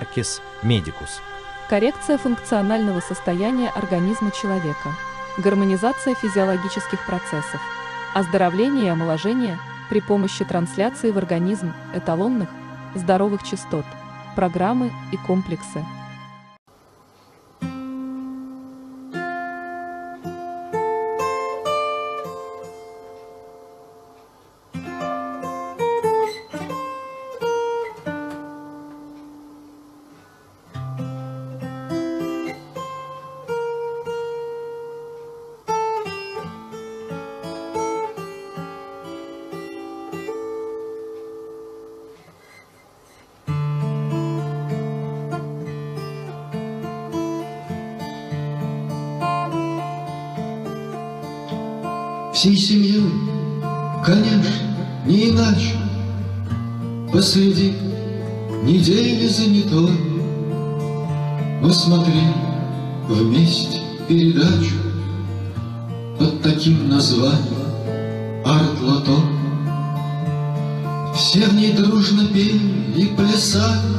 Parcis 0.00 0.40
Medicus. 0.62 1.20
Коррекция 1.68 2.18
функционального 2.18 3.00
состояния 3.00 3.68
организма 3.68 4.30
человека. 4.30 4.94
Гармонизация 5.38 6.14
физиологических 6.14 7.04
процессов. 7.06 7.60
Оздоровление 8.14 8.86
и 8.86 8.88
омоложение 8.88 9.58
при 9.88 10.00
помощи 10.00 10.44
трансляции 10.44 11.10
в 11.10 11.18
организм 11.18 11.72
эталонных, 11.94 12.48
здоровых 12.94 13.42
частот, 13.42 13.84
программы 14.34 14.90
и 15.12 15.16
комплексы. 15.16 15.84
Всей 52.40 52.56
семьей, 52.56 53.02
конечно, 54.02 54.74
не 55.04 55.28
иначе, 55.28 55.76
Посреди 57.12 57.74
недели 58.62 59.28
занятой 59.28 59.90
Мы 61.60 61.70
смотрели 61.70 62.32
вместе 63.06 63.80
передачу 64.08 64.72
Под 66.18 66.40
таким 66.40 66.88
названием 66.88 68.42
«Арт-лото». 68.46 69.20
Все 71.14 71.44
в 71.44 71.54
ней 71.54 71.74
дружно 71.74 72.26
пели 72.28 72.58
и 72.96 73.04
плясали, 73.18 73.98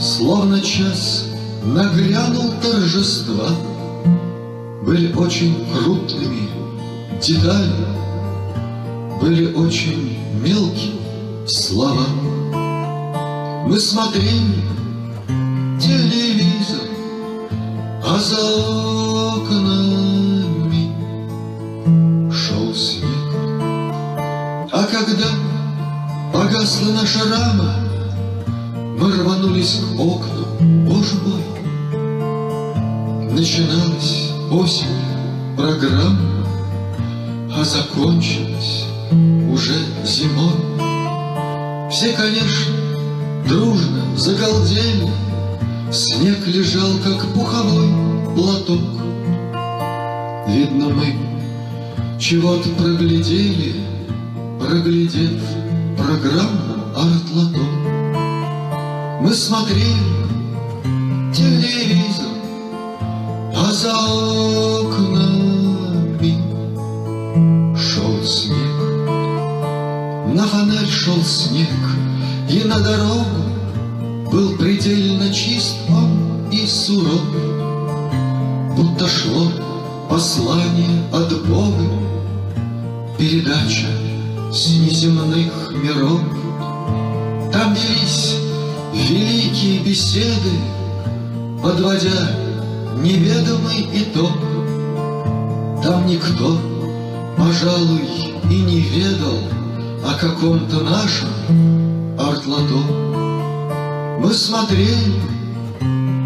Словно 0.00 0.62
час 0.62 1.26
нагрянул 1.62 2.54
торжества. 2.62 3.50
Были 4.86 5.12
очень 5.12 5.66
крупными 5.74 6.53
детали 7.26 7.72
были 9.20 9.52
очень 9.54 10.18
мелкие 10.42 10.92
слова. 11.46 12.06
Мы 13.66 13.80
смотрели 13.80 14.73
Велись 87.74 88.36
великие 88.92 89.80
беседы, 89.80 90.50
Подводя 91.62 92.30
неведомый 93.02 93.88
итог. 93.92 94.32
Там 95.82 96.06
никто 96.06 96.58
пожалуй, 97.36 98.08
и 98.50 98.60
не 98.60 98.80
ведал 98.80 99.38
о 100.04 100.14
каком-то 100.14 100.80
нашем 100.80 101.28
артлото. 102.18 102.74
Мы 104.20 104.32
смотрели 104.32 105.20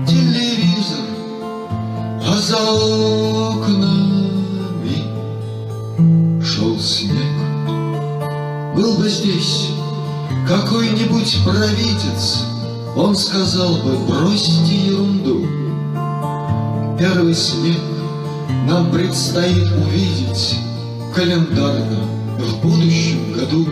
телевизор, 0.06 1.04
а 2.26 2.36
за 2.36 2.58
окнами 3.56 4.22
шел 6.42 6.78
снег. 6.78 7.36
Был 8.76 8.98
бы 8.98 9.08
здесь 9.08 9.67
какой-нибудь 10.48 11.40
провидец, 11.44 12.44
он 12.96 13.14
сказал 13.14 13.76
бы, 13.76 13.98
бросьте 14.08 14.74
ерунду. 14.74 15.46
Первый 16.98 17.34
снег 17.34 17.76
нам 18.66 18.90
предстоит 18.90 19.70
увидеть 19.72 20.58
календарно 21.14 22.00
в 22.38 22.62
будущем 22.62 23.34
году. 23.34 23.66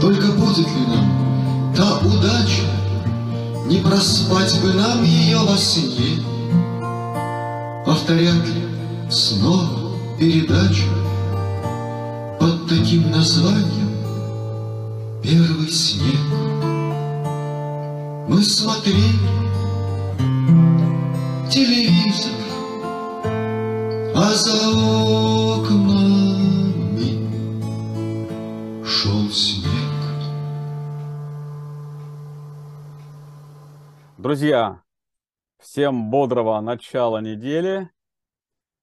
Только 0.00 0.28
будет 0.32 0.68
ли 0.68 0.86
нам 0.86 1.74
та 1.76 1.98
удача, 1.98 2.62
Не 3.66 3.78
проспать 3.78 4.60
бы 4.60 4.74
нам 4.74 5.02
ее 5.02 5.38
во 5.38 5.56
сне, 5.56 6.22
Повторят 7.84 8.46
ли 8.46 8.68
снова 9.10 9.90
передачу 10.18 10.84
Под 12.38 12.68
таким 12.68 13.10
названием 13.10 13.83
«Первый 15.24 15.70
снег»? 15.70 16.20
Мы 18.28 18.42
смотрели 18.42 19.24
телевизор, 21.50 22.34
а 24.14 24.34
за 24.34 24.68
окнами 25.58 26.04
шел 28.84 29.30
снег. 29.30 29.70
Друзья, 34.18 34.82
всем 35.58 36.10
бодрого 36.10 36.60
начала 36.60 37.22
недели. 37.22 37.90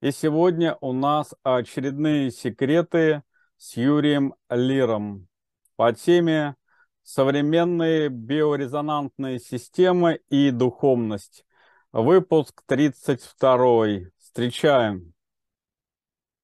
И 0.02 0.10
сегодня 0.10 0.76
у 0.82 0.92
нас 0.92 1.36
очередные 1.44 2.32
секреты 2.32 3.22
с 3.58 3.78
Юрием 3.78 4.34
Лиром 4.50 5.28
по 5.82 5.94
теме 5.94 6.56
«Современные 7.02 8.10
биорезонансные 8.10 9.40
системы 9.40 10.22
и 10.30 10.52
духовность». 10.52 11.44
Выпуск 11.92 12.62
32. 12.68 14.12
Встречаем. 14.20 15.16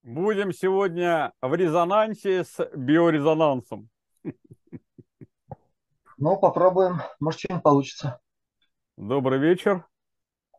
Будем 0.01 0.51
сегодня 0.51 1.33
в 1.39 1.53
резонансе 1.53 2.45
с 2.45 2.67
биорезонансом. 2.75 3.89
Ну, 6.17 6.35
попробуем. 6.37 6.95
Может, 7.19 7.41
что-нибудь 7.41 7.63
получится. 7.63 8.19
Добрый 8.97 9.37
вечер. 9.37 9.85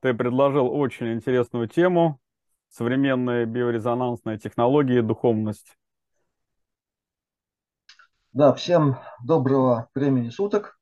Ты 0.02 0.14
предложил 0.14 0.68
очень 0.68 1.14
интересную 1.14 1.66
тему. 1.66 2.20
Современные 2.68 3.44
биорезонансные 3.44 4.38
технологии 4.38 4.98
и 4.98 5.02
духовность. 5.02 5.76
Да, 8.34 8.52
всем 8.52 8.98
доброго 9.24 9.88
времени 9.94 10.28
суток, 10.28 10.78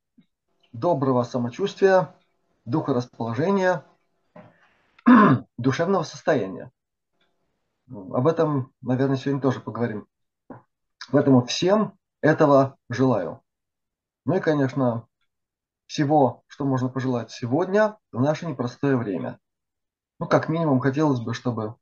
доброго 0.73 1.23
самочувствия, 1.23 2.13
духорасположения, 2.65 3.85
душевного 5.57 6.03
состояния. 6.03 6.71
Об 7.89 8.27
этом, 8.27 8.73
наверное, 8.81 9.15
сегодня 9.15 9.41
тоже 9.41 9.61
поговорим. 9.61 10.07
Поэтому 11.09 11.45
всем 11.45 11.97
этого 12.19 12.75
желаю. 12.89 13.41
Ну 14.25 14.35
и, 14.35 14.41
конечно, 14.41 15.07
всего, 15.85 16.43
что 16.47 16.65
можно 16.65 16.89
пожелать 16.89 17.31
сегодня, 17.31 17.97
в 18.11 18.19
наше 18.19 18.45
непростое 18.45 18.97
время. 18.97 19.39
Ну, 20.19 20.27
как 20.27 20.49
минимум, 20.49 20.81
хотелось 20.81 21.21
бы, 21.21 21.33
чтобы 21.33 21.75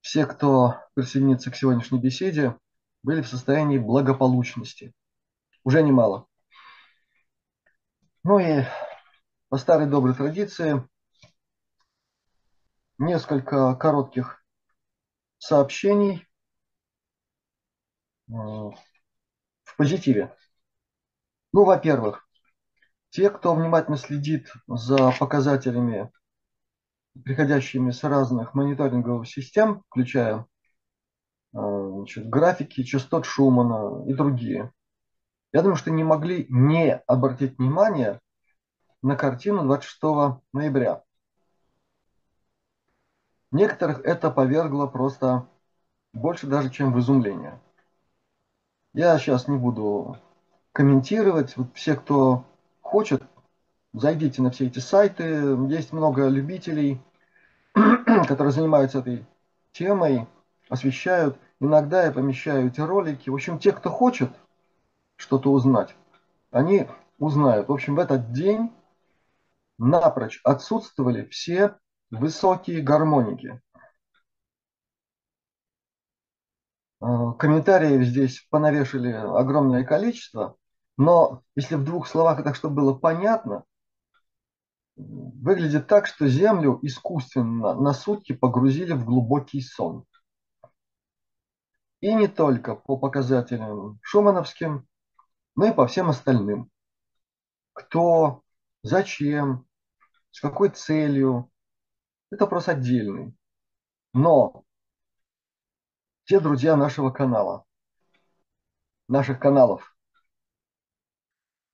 все, 0.00 0.24
кто 0.24 0.78
присоединится 0.94 1.50
к 1.50 1.56
сегодняшней 1.56 1.98
беседе, 1.98 2.56
были 3.02 3.22
в 3.22 3.28
состоянии 3.28 3.78
благополучности. 3.78 4.92
Уже 5.64 5.82
немало. 5.82 6.26
Ну 8.22 8.38
и 8.38 8.64
по 9.48 9.56
старой 9.56 9.86
доброй 9.86 10.14
традиции 10.14 10.86
несколько 12.98 13.74
коротких 13.74 14.44
сообщений 15.38 16.26
э, 18.28 18.32
в 18.32 19.76
позитиве. 19.76 20.36
Ну, 21.52 21.64
во-первых, 21.64 22.28
те, 23.08 23.30
кто 23.30 23.54
внимательно 23.54 23.96
следит 23.96 24.52
за 24.68 25.12
показателями, 25.18 26.12
приходящими 27.24 27.90
с 27.90 28.04
разных 28.04 28.54
мониторинговых 28.54 29.26
систем, 29.26 29.82
включая 29.88 30.46
значит, 31.52 32.28
графики 32.28 32.82
частот 32.84 33.26
Шумана 33.26 34.04
и 34.08 34.14
другие, 34.14 34.72
я 35.52 35.62
думаю, 35.62 35.76
что 35.76 35.90
не 35.90 36.04
могли 36.04 36.46
не 36.48 36.96
обратить 37.06 37.58
внимание 37.58 38.20
на 39.02 39.16
картину 39.16 39.64
26 39.64 40.38
ноября. 40.52 41.02
Некоторых 43.50 44.00
это 44.04 44.30
повергло 44.30 44.86
просто 44.86 45.48
больше 46.12 46.46
даже, 46.46 46.70
чем 46.70 46.92
в 46.92 47.00
изумление. 47.00 47.60
Я 48.92 49.18
сейчас 49.18 49.48
не 49.48 49.56
буду 49.56 50.16
комментировать. 50.72 51.56
Вот 51.56 51.68
все, 51.74 51.96
кто 51.96 52.44
хочет, 52.80 53.22
зайдите 53.92 54.42
на 54.42 54.50
все 54.50 54.66
эти 54.66 54.78
сайты. 54.78 55.24
Есть 55.68 55.92
много 55.92 56.28
любителей, 56.28 57.00
которые 57.74 58.52
занимаются 58.52 59.00
этой 59.00 59.26
темой, 59.72 60.26
освещают. 60.70 61.38
Иногда 61.60 62.04
я 62.04 62.12
помещаю 62.12 62.68
эти 62.68 62.80
ролики. 62.80 63.28
В 63.28 63.34
общем, 63.34 63.58
те, 63.58 63.72
кто 63.72 63.90
хочет 63.90 64.30
что-то 65.16 65.52
узнать, 65.52 65.94
они 66.50 66.88
узнают. 67.18 67.68
В 67.68 67.72
общем, 67.72 67.96
в 67.96 67.98
этот 67.98 68.32
день 68.32 68.72
напрочь 69.76 70.40
отсутствовали 70.44 71.26
все 71.26 71.76
высокие 72.10 72.80
гармоники. 72.80 73.60
Э, 77.02 77.32
комментариев 77.38 78.06
здесь 78.06 78.46
понавешали 78.50 79.10
огромное 79.12 79.84
количество, 79.84 80.56
но 80.96 81.42
если 81.56 81.74
в 81.74 81.84
двух 81.84 82.06
словах 82.06 82.40
это 82.40 82.54
чтобы 82.54 82.76
было 82.76 82.94
понятно, 82.94 83.64
выглядит 84.96 85.86
так, 85.86 86.06
что 86.06 86.28
Землю 86.28 86.78
искусственно 86.82 87.74
на 87.74 87.92
сутки 87.92 88.32
погрузили 88.32 88.92
в 88.92 89.04
глубокий 89.04 89.62
сон. 89.62 90.04
И 92.00 92.14
не 92.14 92.28
только 92.28 92.74
по 92.74 92.96
показателям 92.96 93.98
шумановским, 94.02 94.88
но 95.54 95.66
и 95.66 95.72
по 95.72 95.86
всем 95.86 96.08
остальным. 96.08 96.70
Кто, 97.72 98.42
зачем, 98.82 99.66
с 100.30 100.40
какой 100.40 100.70
целью, 100.70 101.50
это 102.30 102.44
вопрос 102.44 102.68
отдельный. 102.68 103.34
Но 104.12 104.64
те 106.24 106.40
друзья 106.40 106.76
нашего 106.76 107.10
канала, 107.10 107.64
наших 109.08 109.38
каналов, 109.38 109.94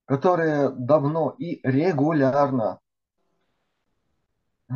которые 0.06 0.71
давно 0.71 1.30
и 1.38 1.61
регулярно 1.66 2.80
э, 4.68 4.75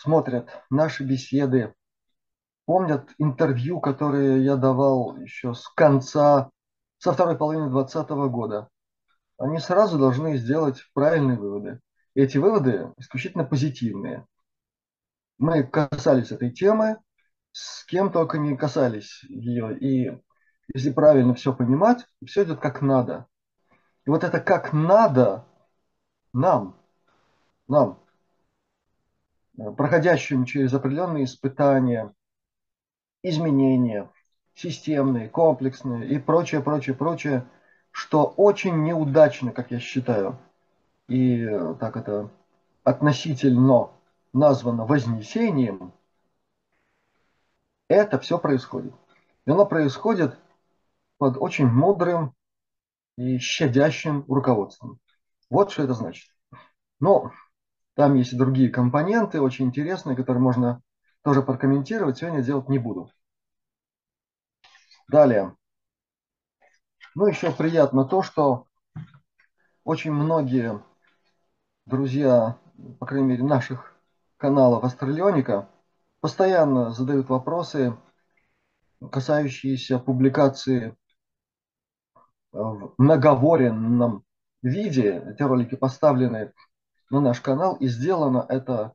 смотрят 0.00 0.50
наши 0.70 1.04
беседы, 1.04 1.74
помнят 2.66 3.10
интервью, 3.18 3.80
которые 3.80 4.44
я 4.44 4.56
давал 4.56 5.16
еще 5.16 5.54
с 5.54 5.68
конца, 5.68 6.50
со 6.98 7.12
второй 7.12 7.36
половины 7.36 7.70
2020 7.70 8.10
года, 8.30 8.68
они 9.38 9.58
сразу 9.58 9.98
должны 9.98 10.36
сделать 10.36 10.82
правильные 10.94 11.38
выводы. 11.38 11.80
И 12.14 12.20
эти 12.20 12.38
выводы 12.38 12.92
исключительно 12.96 13.44
позитивные. 13.44 14.26
Мы 15.38 15.64
касались 15.64 16.30
этой 16.30 16.50
темы, 16.52 16.98
с 17.52 17.84
кем 17.84 18.12
только 18.12 18.38
не 18.38 18.56
касались 18.56 19.22
ее. 19.24 19.76
И 19.78 20.22
если 20.72 20.92
правильно 20.92 21.34
все 21.34 21.52
понимать, 21.54 22.06
все 22.24 22.44
идет 22.44 22.60
как 22.60 22.82
надо. 22.82 23.26
И 24.06 24.10
вот 24.10 24.22
это 24.22 24.40
как 24.40 24.72
надо 24.72 25.44
нам, 26.32 26.76
нам, 27.68 28.00
проходящим 29.76 30.44
через 30.44 30.72
определенные 30.74 31.24
испытания, 31.24 32.14
изменения, 33.24 34.08
системные, 34.54 35.28
комплексные 35.28 36.08
и 36.08 36.20
прочее, 36.20 36.62
прочее, 36.62 36.94
прочее, 36.94 37.44
что 37.90 38.24
очень 38.24 38.84
неудачно, 38.84 39.50
как 39.50 39.72
я 39.72 39.80
считаю, 39.80 40.38
и 41.08 41.44
так 41.80 41.96
это 41.96 42.30
относительно 42.84 43.90
названо 44.32 44.86
вознесением– 44.86 45.92
это 47.88 48.18
все 48.18 48.38
происходит. 48.38 48.94
И 49.46 49.50
оно 49.50 49.66
происходит 49.66 50.38
под 51.18 51.36
очень 51.36 51.66
мудрым 51.66 52.34
и 53.16 53.38
щадящим 53.38 54.24
руководством. 54.26 54.98
Вот 55.50 55.70
что 55.70 55.84
это 55.84 55.94
значит. 55.94 56.28
Но 57.00 57.32
там 57.94 58.14
есть 58.14 58.32
и 58.32 58.36
другие 58.36 58.70
компоненты, 58.70 59.40
очень 59.40 59.66
интересные, 59.66 60.16
которые 60.16 60.42
можно 60.42 60.80
тоже 61.24 61.42
прокомментировать. 61.42 62.18
Сегодня 62.18 62.42
делать 62.42 62.68
не 62.68 62.78
буду. 62.78 63.10
Далее. 65.08 65.56
Ну, 67.16 67.26
еще 67.26 67.50
приятно 67.50 68.04
то, 68.04 68.22
что 68.22 68.68
очень 69.82 70.12
многие 70.12 70.80
друзья, 71.86 72.58
по 73.00 73.06
крайней 73.06 73.26
мере, 73.26 73.42
наших 73.42 73.96
каналов 74.36 74.84
Астралионика– 74.84 75.68
постоянно 76.24 76.90
задают 76.90 77.28
вопросы, 77.28 77.98
касающиеся 79.12 79.98
публикации 79.98 80.96
в 82.50 82.94
наговоренном 82.96 84.24
виде. 84.62 85.22
Эти 85.26 85.42
ролики 85.42 85.74
поставлены 85.74 86.54
на 87.10 87.20
наш 87.20 87.42
канал, 87.42 87.76
и 87.76 87.88
сделано 87.88 88.46
это 88.48 88.94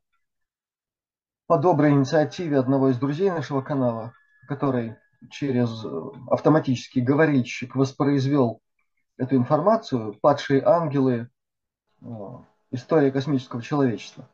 по 1.50 1.58
доброй 1.58 1.94
инициативе 1.94 2.60
одного 2.60 2.90
из 2.90 3.00
друзей 3.00 3.32
нашего 3.32 3.62
канала, 3.62 4.14
который 4.48 4.98
через 5.32 5.84
автоматический 6.30 7.02
говорильщик 7.02 7.76
воспроизвел 7.76 8.62
эту 9.18 9.36
информацию 9.36 10.14
«Падшие 10.22 10.62
ангелы. 10.64 11.28
История 12.70 13.12
космического 13.12 13.64
человечества». 13.64 14.30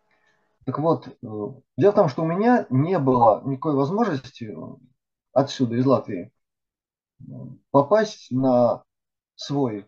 Так 0.66 0.78
вот, 0.80 1.08
э, 1.08 1.12
дело 1.78 1.92
в 1.92 1.96
том, 1.96 2.10
что 2.10 2.24
у 2.24 2.28
меня 2.28 2.68
не 2.70 3.00
было 3.00 3.42
никакой 3.46 3.76
возможности 3.76 4.54
отсюда, 5.32 5.76
из 5.78 5.86
Латвии, 5.86 6.34
попасть 7.72 8.30
на 8.30 8.84
свой, 9.36 9.88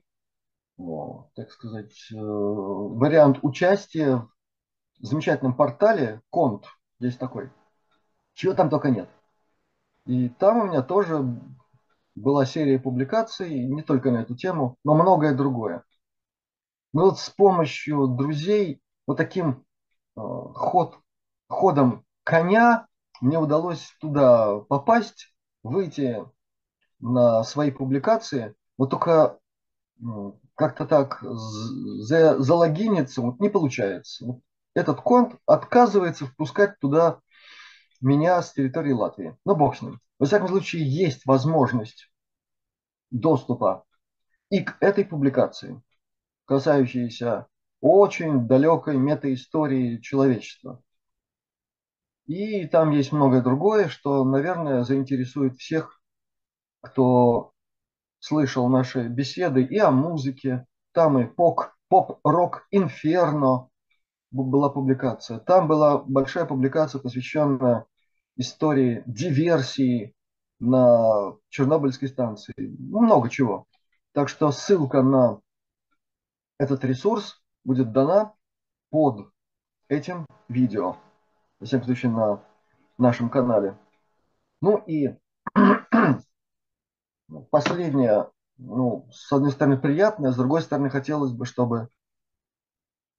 так 0.78 1.52
сказать, 1.52 1.94
э, 2.10 2.16
вариант 2.16 3.40
участия 3.42 4.26
в 5.02 5.04
замечательном 5.04 5.56
портале 5.58 6.22
Конт, 6.30 6.68
есть 7.00 7.20
такой. 7.20 7.50
Чего 8.34 8.54
там 8.54 8.70
только 8.70 8.90
нет. 8.90 9.10
И 10.06 10.30
там 10.30 10.60
у 10.60 10.68
меня 10.68 10.82
тоже 10.82 11.24
была 12.16 12.46
серия 12.46 12.80
публикаций, 12.80 13.64
не 13.66 13.84
только 13.84 14.12
на 14.12 14.18
эту 14.18 14.36
тему, 14.36 14.78
но 14.84 14.96
многое 14.96 15.36
другое. 15.36 15.84
Но 16.94 17.06
вот 17.06 17.20
с 17.20 17.30
помощью 17.30 18.08
друзей, 18.08 18.82
вот 19.06 19.18
таким 19.18 19.66
Э, 20.18 20.22
ход, 20.56 21.00
ходом 21.48 22.04
коня 22.24 22.88
мне 23.22 23.38
удалось 23.38 23.96
туда 24.02 24.60
попасть, 24.62 25.34
выйти 25.64 26.26
на 27.00 27.44
свои 27.44 27.72
публикации. 27.72 28.56
Вот 28.78 28.90
только 28.90 29.40
как-то 30.56 30.86
так 30.86 31.20
за, 31.22 32.40
залогиниться 32.40 33.22
вот 33.22 33.40
не 33.40 33.50
получается. 33.50 34.26
Вот 34.26 34.42
этот 34.78 35.02
конт 35.02 35.36
отказывается 35.48 36.28
впускать 36.28 36.78
туда 36.80 37.20
меня 38.00 38.40
с 38.44 38.54
территории 38.54 38.92
Латвии. 38.92 39.36
Но 39.44 39.56
бог 39.56 39.76
с 39.76 39.82
ним. 39.82 40.00
Во 40.20 40.28
всяком 40.28 40.50
случае, 40.50 40.88
есть 40.88 41.26
возможность 41.26 42.12
доступа 43.10 43.86
и 44.52 44.64
к 44.64 44.78
этой 44.80 45.04
публикации, 45.04 45.82
касающейся 46.46 47.48
очень 47.82 48.48
далекой 48.48 48.98
метаистории 48.98 49.98
человечества. 49.98 50.84
И 52.28 52.68
там 52.68 52.92
есть 52.92 53.12
многое 53.12 53.42
другое, 53.42 53.88
что, 53.88 54.24
наверное, 54.24 54.84
заинтересует 54.84 55.58
всех, 55.58 56.00
кто 56.82 57.52
слышал 58.20 58.70
наши 58.70 59.08
беседы 59.08 59.64
и 59.64 59.80
о 59.80 59.90
музыке. 59.90 60.68
Там 60.92 61.18
и 61.18 61.26
ПОК 61.26 61.76
поп-рок 61.88 62.68
Инферно 62.70 63.70
была 64.32 64.70
публикация. 64.70 65.40
Там 65.40 65.68
была 65.68 66.00
большая 66.00 66.46
публикация, 66.46 67.00
посвященная 67.02 67.86
истории 68.36 69.04
диверсии 69.06 70.16
на 70.60 71.36
Чернобыльской 71.50 72.10
станции. 72.10 72.54
Ну, 72.58 73.02
много 73.02 73.30
чего. 73.30 73.66
Так 74.14 74.30
что 74.30 74.52
ссылка 74.52 75.02
на 75.02 75.40
этот 76.58 76.84
ресурс 76.84 77.42
будет 77.64 77.92
дана 77.92 78.34
под 78.90 79.30
этим 79.88 80.26
видео. 80.50 80.98
Во 81.60 81.66
всяком 81.66 81.86
случае, 81.86 82.12
на 82.12 82.44
нашем 82.98 83.30
канале. 83.30 83.78
Ну 84.62 84.78
и 84.78 85.16
последнее, 87.52 88.30
ну, 88.58 89.08
с 89.12 89.32
одной 89.32 89.52
стороны, 89.52 89.78
приятное, 89.78 90.32
с 90.32 90.36
другой 90.36 90.62
стороны, 90.62 90.90
хотелось 90.90 91.32
бы, 91.32 91.46
чтобы 91.46 91.90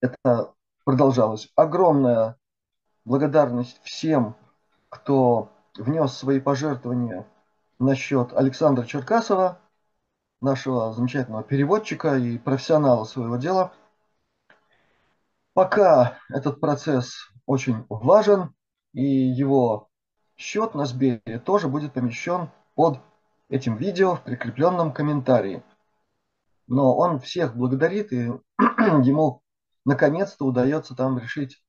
это 0.01 0.55
продолжалось. 0.89 1.53
Огромная 1.55 2.39
благодарность 3.05 3.79
всем, 3.83 4.35
кто 4.89 5.51
внес 5.77 6.15
свои 6.15 6.41
пожертвования 6.41 7.27
на 7.79 7.95
счет 7.95 8.33
Александра 8.33 8.87
Черкасова, 8.87 9.61
нашего 10.41 10.95
замечательного 10.95 11.43
переводчика 11.43 12.17
и 12.17 12.39
профессионала 12.39 13.05
своего 13.05 13.37
дела. 13.37 13.75
Пока 15.53 16.17
этот 16.31 16.59
процесс 16.59 17.13
очень 17.45 17.85
важен, 17.91 18.55
и 18.95 19.05
его 19.05 19.91
счет 20.39 20.75
на 20.75 20.87
Сбере 20.87 21.39
тоже 21.45 21.69
будет 21.69 21.93
помещен 21.93 22.49
под 22.75 22.99
этим 23.51 23.77
видео 23.77 24.17
в 24.17 24.23
прикрепленном 24.23 24.95
комментарии. 24.95 25.63
Но 26.67 26.97
он 26.97 27.21
всех 27.21 27.55
благодарит, 27.55 28.11
и 28.11 28.33
ему 28.59 29.43
наконец-то 29.85 30.45
удается 30.45 30.95
там 30.95 31.19
решить 31.19 31.63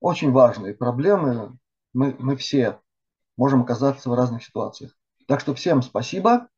очень 0.00 0.32
важные 0.32 0.74
проблемы. 0.74 1.58
Мы, 1.92 2.14
мы 2.18 2.36
все 2.36 2.80
можем 3.36 3.62
оказаться 3.62 4.10
в 4.10 4.14
разных 4.14 4.44
ситуациях. 4.44 4.96
Так 5.26 5.40
что 5.40 5.54
всем 5.54 5.82
спасибо. 5.82 6.48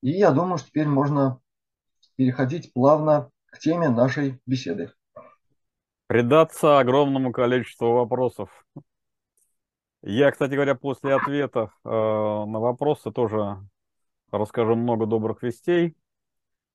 И 0.00 0.10
я 0.10 0.32
думаю, 0.32 0.58
что 0.58 0.68
теперь 0.68 0.88
можно 0.88 1.40
переходить 2.16 2.72
плавно 2.72 3.30
к 3.46 3.58
теме 3.58 3.88
нашей 3.88 4.40
беседы. 4.46 4.92
Предаться 6.06 6.78
огромному 6.78 7.32
количеству 7.32 7.92
вопросов. 7.92 8.50
Я, 10.02 10.30
кстати 10.30 10.52
говоря, 10.52 10.74
после 10.74 11.14
ответов 11.14 11.70
э, 11.84 11.88
на 11.88 12.60
вопросы 12.60 13.10
тоже 13.10 13.56
расскажу 14.30 14.74
много 14.74 15.06
добрых 15.06 15.42
вестей. 15.42 15.96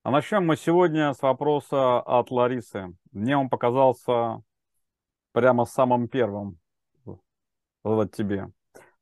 А 0.01 0.11
начнем 0.11 0.45
мы 0.45 0.55
сегодня 0.55 1.13
с 1.13 1.21
вопроса 1.21 1.99
от 1.99 2.31
Ларисы. 2.31 2.95
Мне 3.11 3.35
он 3.35 3.49
показался 3.49 4.41
прямо 5.33 5.65
самым 5.65 6.07
первым 6.07 6.57
задать 7.83 8.15
тебе. 8.15 8.49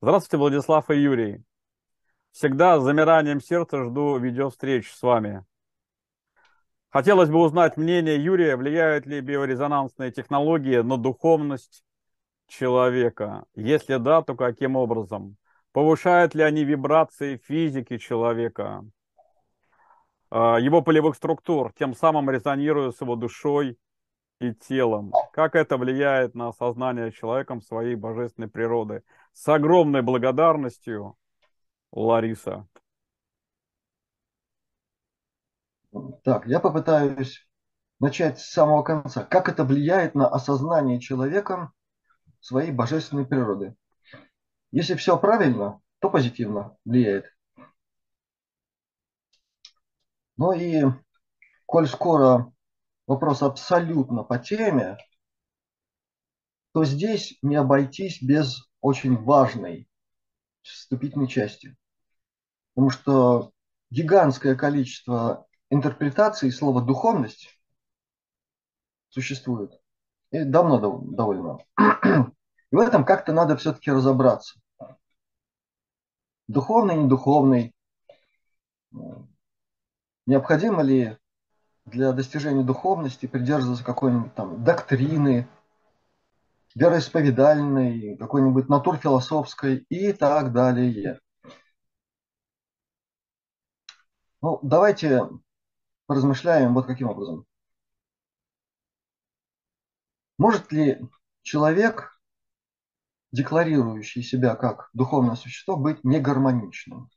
Здравствуйте, 0.02 0.38
Владислав 0.38 0.90
и 0.90 0.96
Юрий. 0.96 1.44
Всегда 2.32 2.80
с 2.80 2.84
замиранием 2.84 3.42
сердца 3.42 3.84
жду 3.84 4.18
видеовстреч 4.18 4.92
с 4.92 5.02
вами. 5.04 5.46
Хотелось 6.90 7.30
бы 7.30 7.44
узнать 7.44 7.78
мнение 7.78 8.24
Юрия, 8.24 8.56
влияют 8.56 9.06
ли 9.06 9.22
биорезонансные 9.22 10.12
технологии 10.12 10.78
на 10.78 10.98
духовность 10.98 11.84
человека? 12.48 13.46
Если 13.54 13.98
да, 13.98 14.24
то 14.24 14.36
каким 14.36 14.76
образом? 14.76 15.38
Повышают 15.74 16.34
ли 16.34 16.42
они 16.42 16.64
вибрации 16.64 17.38
физики 17.38 18.00
человека? 18.00 18.84
А, 20.30 20.58
его 20.58 20.82
полевых 20.82 21.16
структур, 21.16 21.72
тем 21.74 21.94
самым 21.94 22.30
резонируя 22.30 22.92
с 22.92 23.02
его 23.02 23.16
душой 23.16 23.78
и 24.40 24.54
телом. 24.54 25.12
Как 25.34 25.56
это 25.56 25.78
влияет 25.78 26.36
на 26.36 26.50
осознание 26.50 27.12
человеком 27.12 27.62
своей 27.62 27.96
божественной 27.96 28.50
природы? 28.50 29.04
С 29.34 29.48
огромной 29.48 30.02
благодарностью, 30.02 31.16
Лариса. 31.92 32.68
Так, 36.24 36.46
я 36.46 36.60
попытаюсь 36.60 37.48
начать 38.00 38.40
с 38.40 38.52
самого 38.52 38.84
конца. 38.84 39.24
Как 39.24 39.50
это 39.50 39.64
влияет 39.64 40.14
на 40.14 40.28
осознание 40.28 41.00
человеком 41.00 41.72
своей 42.40 42.72
божественной 42.72 43.26
природы? 43.26 43.76
Если 44.72 44.96
все 44.96 45.18
правильно, 45.18 45.80
то 46.00 46.10
позитивно 46.10 46.78
влияет. 46.86 47.26
Ну 50.38 50.54
и 50.54 50.84
коль 51.66 51.88
скоро 51.88 52.54
вопрос 53.08 53.42
абсолютно 53.42 54.24
по 54.24 54.38
теме, 54.38 54.98
то 56.74 56.86
здесь 56.86 57.38
не 57.42 57.56
обойтись 57.56 58.22
без 58.22 58.70
очень 58.82 59.18
важной 59.18 59.90
вступительной 60.62 61.28
части. 61.28 61.76
Потому 62.74 62.92
что 62.92 63.52
гигантское 63.90 64.56
количество 64.56 65.48
интерпретаций 65.72 66.52
слова 66.52 66.82
«духовность» 66.82 67.60
существует. 69.10 69.72
И 70.30 70.44
давно 70.44 70.78
довольно. 71.02 71.58
И 71.80 72.76
в 72.76 72.80
этом 72.80 73.06
как-то 73.06 73.34
надо 73.34 73.58
все-таки 73.58 73.90
разобраться. 73.92 74.60
Духовный, 76.48 76.96
недуховный, 76.96 77.74
Необходимо 80.28 80.84
ли 80.84 81.18
для 81.86 82.12
достижения 82.12 82.64
духовности 82.64 83.26
придерживаться 83.26 83.84
какой-нибудь 83.84 84.36
там 84.36 84.62
доктрины, 84.64 85.48
вероисповедальной, 86.76 88.18
какой-нибудь 88.18 88.68
натурфилософской 88.68 89.78
и 89.90 90.12
так 90.12 90.52
далее. 90.52 91.22
Ну, 94.42 94.60
давайте 94.62 95.28
поразмышляем 96.06 96.74
вот 96.74 96.86
каким 96.86 97.10
образом. 97.10 97.46
Может 100.38 100.72
ли 100.74 101.02
человек, 101.42 102.22
декларирующий 103.32 104.22
себя 104.22 104.56
как 104.56 104.90
духовное 104.94 105.36
существо, 105.36 105.78
быть 105.78 106.04
негармоничным? 106.04 107.10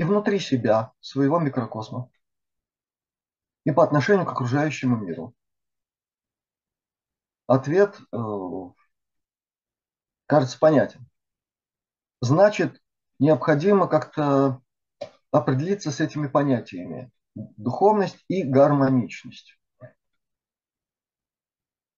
И 0.00 0.02
внутри 0.02 0.38
себя, 0.38 0.94
своего 1.00 1.38
микрокосма, 1.38 2.10
и 3.64 3.70
по 3.70 3.84
отношению 3.84 4.24
к 4.24 4.32
окружающему 4.32 4.96
миру? 4.96 5.34
Ответ 7.46 8.00
э, 8.10 8.16
кажется 10.24 10.58
понятен. 10.58 11.06
Значит, 12.22 12.80
необходимо 13.18 13.88
как-то 13.88 14.62
определиться 15.32 15.90
с 15.90 16.00
этими 16.00 16.28
понятиями. 16.28 17.12
Духовность 17.34 18.24
и 18.28 18.42
гармоничность. 18.42 19.58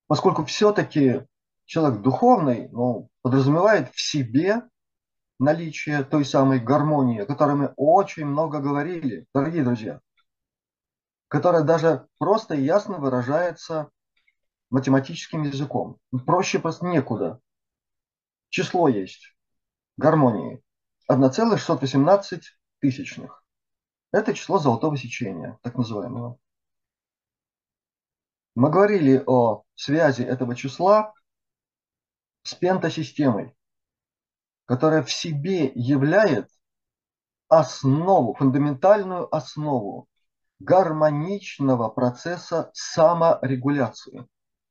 Поскольку 0.09 0.45
все-таки 0.45 1.25
человек 1.67 2.03
духовный 2.03 2.69
ну, 2.71 3.11
подразумевает 3.23 3.95
в 3.95 4.01
себе 4.01 4.63
наличие 5.39 6.05
той 6.05 6.25
самой 6.25 6.61
гармонии, 6.61 7.21
о 7.21 7.27
которой 7.27 7.57
мы 7.57 7.73
очень 7.77 8.27
много 8.27 8.61
говорили, 8.61 9.27
дорогие 9.35 9.65
друзья, 9.65 10.01
которая 11.29 11.63
даже 11.63 12.07
просто 12.19 12.55
и 12.55 12.63
ясно 12.63 12.99
выражается 12.99 13.91
математическим 14.71 15.43
языком. 15.43 15.99
Проще 16.27 16.59
просто 16.59 16.87
некуда. 16.87 17.41
Число 18.49 18.89
есть 18.89 19.35
гармонии. 19.97 20.63
1,618 21.09 22.43
тысячных. 22.81 23.45
Это 24.13 24.35
число 24.35 24.59
золотого 24.59 24.97
сечения, 24.97 25.59
так 25.63 25.77
называемого. 25.77 26.39
Мы 28.55 28.71
говорили 28.71 29.23
о 29.27 29.65
связи 29.75 30.23
этого 30.23 30.55
числа 30.55 31.15
с 32.43 32.55
пентасистемой 32.55 33.55
которая 34.73 35.03
в 35.03 35.13
себе 35.13 35.71
являет 35.75 36.49
основу, 37.51 38.33
фундаментальную 38.33 39.29
основу 39.37 40.09
гармоничного 40.61 41.91
процесса 41.91 42.71
саморегуляции. 42.73 44.27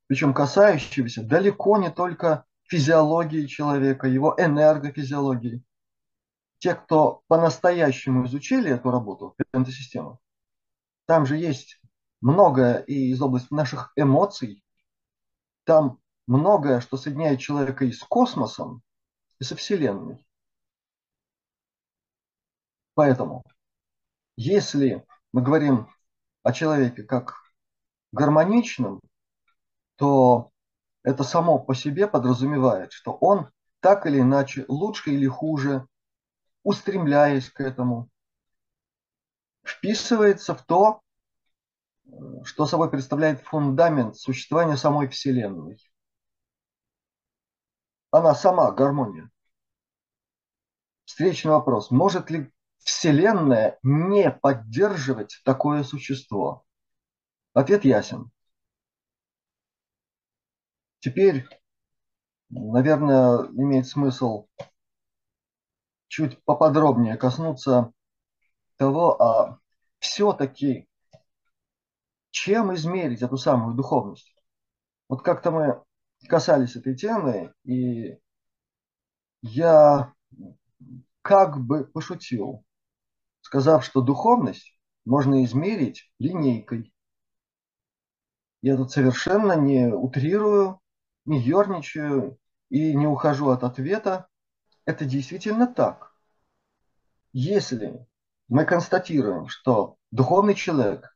Причем 0.07 0.33
касающегося 0.33 1.21
далеко 1.21 1.77
не 1.77 1.91
только 1.91 2.45
физиологии 2.63 3.45
человека, 3.45 4.07
его 4.07 4.33
энергофизиологии. 4.39 5.63
Те, 6.57 6.73
кто 6.73 7.21
по-настоящему 7.27 8.25
изучили 8.25 8.71
эту 8.71 8.89
работу, 8.89 9.35
пентасистему, 9.51 10.19
там 11.05 11.27
же 11.27 11.37
есть 11.37 11.79
многое 12.21 12.79
и 12.79 13.11
из 13.11 13.21
области 13.21 13.53
наших 13.53 13.91
эмоций, 13.95 14.63
там 15.63 15.99
многое, 16.25 16.81
что 16.81 16.97
соединяет 16.97 17.39
человека 17.39 17.85
и 17.85 17.91
с 17.91 17.99
космосом, 17.99 18.81
и 19.41 19.43
со 19.43 19.55
Вселенной. 19.55 20.23
Поэтому, 22.93 23.43
если 24.35 25.03
мы 25.33 25.41
говорим 25.41 25.89
о 26.43 26.53
человеке 26.53 27.01
как 27.01 27.33
гармоничном, 28.11 29.01
то 29.95 30.51
это 31.01 31.23
само 31.23 31.57
по 31.57 31.73
себе 31.73 32.07
подразумевает, 32.07 32.91
что 32.91 33.13
он 33.13 33.49
так 33.79 34.05
или 34.05 34.19
иначе, 34.19 34.63
лучше 34.67 35.09
или 35.09 35.25
хуже, 35.25 35.87
устремляясь 36.61 37.49
к 37.49 37.61
этому, 37.61 38.09
вписывается 39.63 40.53
в 40.53 40.63
то, 40.63 41.01
что 42.43 42.67
собой 42.67 42.91
представляет 42.91 43.41
фундамент 43.41 44.17
существования 44.17 44.77
самой 44.77 45.07
Вселенной. 45.07 45.79
Она 48.11 48.35
сама 48.35 48.71
гармония. 48.71 49.30
Встречный 51.05 51.51
вопрос. 51.51 51.91
Может 51.91 52.29
ли 52.29 52.51
Вселенная 52.79 53.77
не 53.83 54.31
поддерживать 54.31 55.41
такое 55.43 55.83
существо? 55.83 56.63
Ответ 57.53 57.85
ясен. 57.85 58.31
Теперь, 60.99 61.47
наверное, 62.49 63.47
имеет 63.47 63.87
смысл 63.87 64.47
чуть 66.07 66.43
поподробнее 66.43 67.17
коснуться 67.17 67.91
того, 68.77 69.21
а 69.21 69.59
все-таки 69.99 70.87
чем 72.31 72.73
измерить 72.73 73.21
эту 73.21 73.37
самую 73.37 73.75
духовность? 73.75 74.35
Вот 75.09 75.21
как-то 75.23 75.51
мы 75.51 75.83
касались 76.27 76.75
этой 76.75 76.95
темы, 76.95 77.53
и 77.63 78.17
я 79.41 80.13
как 81.21 81.59
бы 81.59 81.85
пошутил, 81.85 82.65
сказав, 83.41 83.85
что 83.85 84.01
духовность 84.01 84.77
можно 85.05 85.43
измерить 85.43 86.11
линейкой. 86.19 86.93
Я 88.61 88.77
тут 88.77 88.91
совершенно 88.91 89.53
не 89.53 89.87
утрирую, 89.87 90.79
не 91.25 91.39
ерничаю 91.39 92.37
и 92.69 92.93
не 92.95 93.07
ухожу 93.07 93.49
от 93.49 93.63
ответа. 93.63 94.27
Это 94.85 95.05
действительно 95.05 95.67
так. 95.67 96.15
Если 97.33 98.05
мы 98.47 98.65
констатируем, 98.65 99.47
что 99.47 99.97
духовный 100.11 100.55
человек 100.55 101.15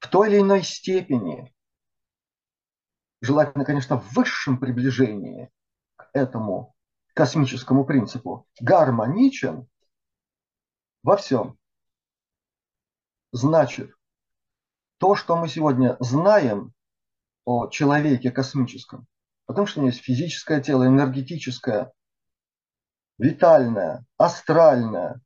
в 0.00 0.08
той 0.08 0.28
или 0.28 0.40
иной 0.40 0.62
степени, 0.62 1.54
желательно, 3.20 3.64
конечно, 3.64 3.98
в 3.98 4.12
высшем 4.12 4.58
приближении 4.58 5.50
к 5.96 6.10
этому 6.12 6.74
космическому 7.20 7.84
принципу, 7.84 8.46
гармоничен 8.62 9.68
во 11.02 11.18
всем. 11.18 11.58
Значит, 13.30 13.94
то, 14.96 15.14
что 15.16 15.36
мы 15.36 15.46
сегодня 15.46 15.98
знаем 16.00 16.72
о 17.44 17.68
человеке 17.68 18.30
космическом, 18.30 19.06
потому 19.44 19.66
что 19.66 19.80
у 19.80 19.82
него 19.82 19.90
есть 19.90 20.02
физическое 20.02 20.62
тело, 20.62 20.86
энергетическое, 20.86 21.92
витальное, 23.18 24.06
астральное, 24.16 25.20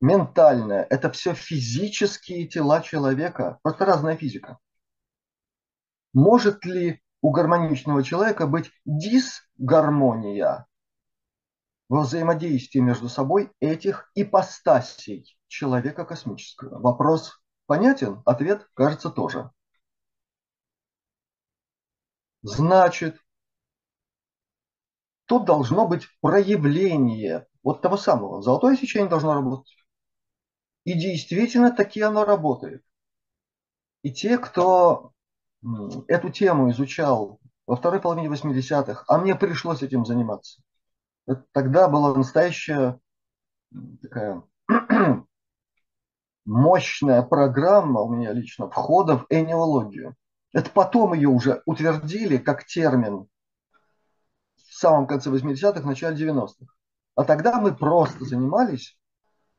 ментальное. 0.00 0.86
Это 0.88 1.10
все 1.10 1.34
физические 1.34 2.46
тела 2.46 2.80
человека, 2.80 3.58
просто 3.62 3.86
разная 3.86 4.16
физика. 4.16 4.58
Может 6.12 6.64
ли 6.64 7.02
у 7.22 7.32
гармоничного 7.32 8.04
человека 8.04 8.46
быть 8.46 8.70
дисгармония 8.84 10.68
во 11.90 12.02
взаимодействии 12.02 12.78
между 12.78 13.08
собой 13.08 13.52
этих 13.58 14.10
ипостасей 14.14 15.36
человека 15.48 16.04
космического? 16.04 16.78
Вопрос 16.78 17.42
понятен? 17.66 18.22
Ответ, 18.24 18.68
кажется, 18.74 19.10
тоже. 19.10 19.50
Значит, 22.42 23.18
тут 25.26 25.44
должно 25.44 25.88
быть 25.88 26.06
проявление 26.20 27.48
вот 27.64 27.82
того 27.82 27.96
самого. 27.96 28.40
Золотое 28.40 28.76
сечение 28.76 29.10
должно 29.10 29.34
работать. 29.34 29.76
И 30.84 30.92
действительно 30.94 31.72
таки 31.72 32.00
оно 32.00 32.24
работает. 32.24 32.84
И 34.02 34.12
те, 34.12 34.38
кто 34.38 35.12
эту 36.06 36.30
тему 36.30 36.70
изучал 36.70 37.40
во 37.66 37.74
второй 37.74 38.00
половине 38.00 38.28
80-х, 38.28 39.04
а 39.08 39.18
мне 39.18 39.34
пришлось 39.34 39.82
этим 39.82 40.06
заниматься, 40.06 40.62
это 41.30 41.44
тогда 41.52 41.88
была 41.88 42.12
настоящая 42.12 42.98
такая 44.02 44.42
мощная 46.44 47.22
программа 47.22 48.00
у 48.00 48.12
меня 48.12 48.32
лично 48.32 48.68
входа 48.68 49.18
в 49.18 49.26
энеологию. 49.30 50.16
Это 50.52 50.70
потом 50.70 51.14
ее 51.14 51.28
уже 51.28 51.62
утвердили 51.66 52.36
как 52.36 52.64
термин 52.64 53.28
в 54.56 54.74
самом 54.74 55.06
конце 55.06 55.30
80-х, 55.30 55.86
начале 55.86 56.16
90-х. 56.16 56.66
А 57.14 57.22
тогда 57.22 57.60
мы 57.60 57.76
просто 57.76 58.24
занимались 58.24 58.98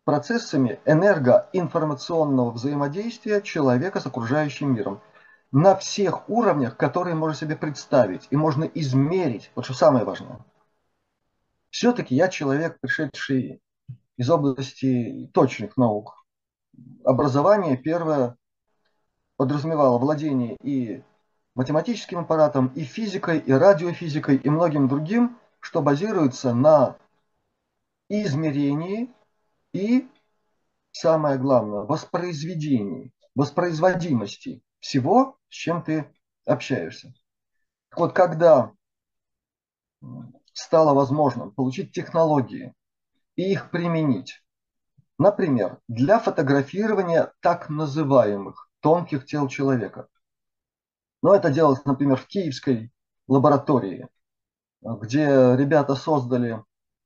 процессами 0.03 0.81
энергоинформационного 0.85 2.51
взаимодействия 2.51 3.41
человека 3.41 4.01
с 4.01 4.05
окружающим 4.05 4.73
миром 4.73 5.01
на 5.53 5.75
всех 5.75 6.29
уровнях, 6.29 6.75
которые 6.75 7.15
можно 7.15 7.35
себе 7.35 7.55
представить 7.55 8.27
и 8.29 8.35
можно 8.35 8.65
измерить. 8.65 9.51
Вот 9.55 9.63
что 9.63 9.73
самое 9.73 10.03
важное. 10.03 10.43
Все-таки 11.71 12.15
я 12.15 12.27
человек, 12.27 12.79
пришедший 12.79 13.61
из 14.17 14.29
области 14.29 15.29
точных 15.33 15.77
наук. 15.77 16.25
Образование 17.03 17.77
первое 17.77 18.37
подразумевало 19.37 19.97
владение 19.97 20.57
и 20.61 21.03
математическим 21.55 22.19
аппаратом, 22.19 22.67
и 22.75 22.83
физикой, 22.83 23.39
и 23.39 23.51
радиофизикой, 23.51 24.35
и 24.35 24.49
многим 24.49 24.87
другим, 24.87 25.39
что 25.59 25.81
базируется 25.81 26.53
на 26.53 26.97
измерении 28.09 29.09
и, 29.73 30.09
самое 30.91 31.37
главное, 31.37 31.81
воспроизведении, 31.81 33.13
воспроизводимости 33.33 34.61
всего, 34.79 35.37
с 35.49 35.53
чем 35.53 35.83
ты 35.83 36.13
общаешься. 36.45 37.13
Вот, 37.95 38.13
когда 38.13 38.73
стало 40.53 40.93
возможным 40.93 41.51
получить 41.51 41.91
технологии 41.91 42.73
и 43.35 43.51
их 43.51 43.71
применить, 43.71 44.43
например, 45.17 45.79
для 45.87 46.19
фотографирования 46.19 47.33
так 47.41 47.69
называемых 47.69 48.69
тонких 48.81 49.25
тел 49.25 49.47
человека. 49.47 50.07
Но 51.21 51.35
это 51.35 51.51
делалось, 51.51 51.85
например, 51.85 52.17
в 52.17 52.27
Киевской 52.27 52.91
лаборатории, 53.27 54.07
где 54.81 55.55
ребята 55.55 55.95
создали 55.95 56.63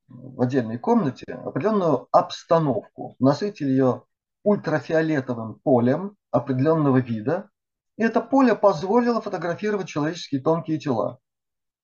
в 0.08 0.42
отдельной 0.42 0.78
комнате 0.78 1.26
определенную 1.34 2.08
обстановку, 2.12 3.16
насытили 3.20 3.70
ее 3.70 4.04
ультрафиолетовым 4.44 5.56
полем 5.56 6.16
определенного 6.32 6.98
вида, 6.98 7.50
и 7.98 8.04
это 8.04 8.22
поле 8.22 8.56
позволило 8.56 9.22
фотографировать 9.22 9.88
человеческие 9.88 10.42
тонкие 10.42 10.80
тела 10.80 11.20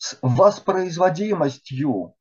с 0.01 0.17
воспроизводимостью 0.23 2.15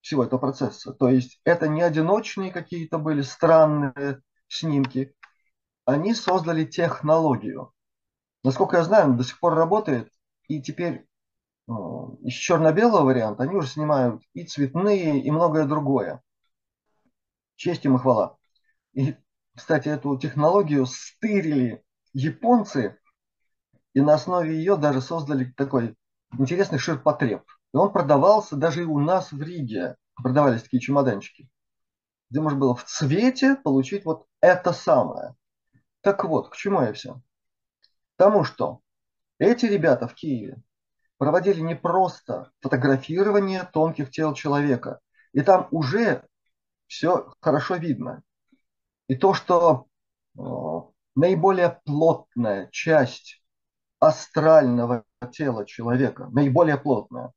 всего 0.00 0.24
этого 0.24 0.40
процесса. 0.40 0.94
То 0.94 1.10
есть 1.10 1.38
это 1.44 1.68
не 1.68 1.82
одиночные 1.82 2.50
какие-то 2.50 2.96
были 2.98 3.20
странные 3.20 4.22
снимки. 4.48 5.14
Они 5.84 6.14
создали 6.14 6.64
технологию. 6.64 7.74
Насколько 8.42 8.78
я 8.78 8.84
знаю, 8.84 9.12
до 9.12 9.22
сих 9.22 9.38
пор 9.38 9.54
работает. 9.54 10.10
И 10.48 10.62
теперь 10.62 11.06
из 12.22 12.32
черно-белого 12.32 13.04
варианта 13.04 13.42
они 13.42 13.54
уже 13.54 13.68
снимают 13.68 14.22
и 14.32 14.44
цветные, 14.44 15.20
и 15.20 15.30
многое 15.30 15.66
другое. 15.66 16.22
Честь 17.56 17.84
им 17.84 17.96
и 17.96 17.98
хвала. 17.98 18.38
И, 18.94 19.14
кстати, 19.54 19.90
эту 19.90 20.16
технологию 20.16 20.86
стырили 20.86 21.84
японцы, 22.14 22.98
и 23.92 24.00
на 24.00 24.14
основе 24.14 24.56
ее 24.56 24.78
даже 24.78 25.02
создали 25.02 25.52
такой 25.54 25.96
интересный 26.38 26.78
ширпотреб. 26.78 27.42
И 27.72 27.76
он 27.76 27.92
продавался 27.92 28.56
даже 28.56 28.82
и 28.82 28.86
у 28.86 28.98
нас 28.98 29.32
в 29.32 29.40
Риге. 29.40 29.96
Продавались 30.14 30.62
такие 30.62 30.80
чемоданчики, 30.80 31.48
где 32.28 32.40
можно 32.40 32.58
было 32.58 32.74
в 32.74 32.84
цвете 32.84 33.56
получить 33.56 34.04
вот 34.04 34.26
это 34.40 34.72
самое. 34.72 35.34
Так 36.02 36.24
вот, 36.24 36.50
к 36.50 36.56
чему 36.56 36.82
я 36.82 36.92
все? 36.92 37.20
Тому, 38.16 38.44
что 38.44 38.80
эти 39.38 39.66
ребята 39.66 40.06
в 40.06 40.14
Киеве 40.14 40.62
проводили 41.16 41.60
не 41.60 41.74
просто 41.74 42.50
фотографирование 42.60 43.68
тонких 43.72 44.10
тел 44.10 44.34
человека. 44.34 45.00
И 45.32 45.40
там 45.42 45.68
уже 45.70 46.26
все 46.86 47.32
хорошо 47.40 47.76
видно. 47.76 48.22
И 49.06 49.14
то, 49.14 49.32
что 49.34 49.86
э, 50.38 50.40
наиболее 51.14 51.80
плотная 51.84 52.68
часть 52.72 53.42
астрального 53.98 55.04
тела 55.28 55.66
человека, 55.66 56.28
наиболее 56.32 56.78
плотная, 56.78 57.32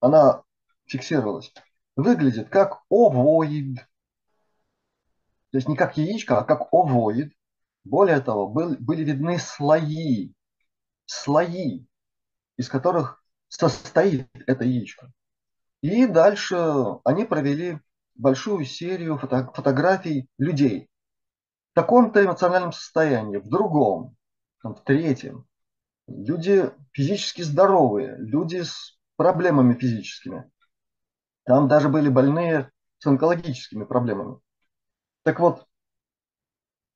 она 0.00 0.42
фиксировалась, 0.86 1.52
выглядит 1.94 2.48
как 2.48 2.82
овоид. 2.90 3.78
То 5.50 5.58
есть 5.58 5.68
не 5.68 5.76
как 5.76 5.96
яичко, 5.96 6.38
а 6.38 6.44
как 6.44 6.72
овоид. 6.72 7.32
Более 7.84 8.20
того, 8.20 8.48
был, 8.48 8.76
были 8.80 9.04
видны 9.04 9.38
слои, 9.38 10.32
слои, 11.04 11.86
из 12.56 12.68
которых 12.68 13.22
состоит 13.48 14.28
это 14.46 14.64
яичко. 14.64 15.12
И 15.82 16.06
дальше 16.06 16.56
они 17.04 17.24
провели 17.24 17.78
большую 18.16 18.64
серию 18.64 19.18
фото 19.18 19.52
фотографий 19.54 20.28
людей 20.38 20.88
в 21.70 21.74
таком-то 21.74 22.24
эмоциональном 22.24 22.72
состоянии, 22.72 23.36
в 23.36 23.48
другом, 23.48 24.16
в 24.62 24.74
третьем. 24.80 25.46
Люди 26.08 26.70
физически 26.92 27.42
здоровые, 27.42 28.16
люди 28.18 28.62
с 28.62 28.98
проблемами 29.16 29.74
физическими. 29.74 30.50
Там 31.44 31.68
даже 31.68 31.88
были 31.88 32.08
больные 32.08 32.70
с 32.98 33.06
онкологическими 33.06 33.84
проблемами. 33.84 34.38
Так 35.22 35.40
вот, 35.40 35.66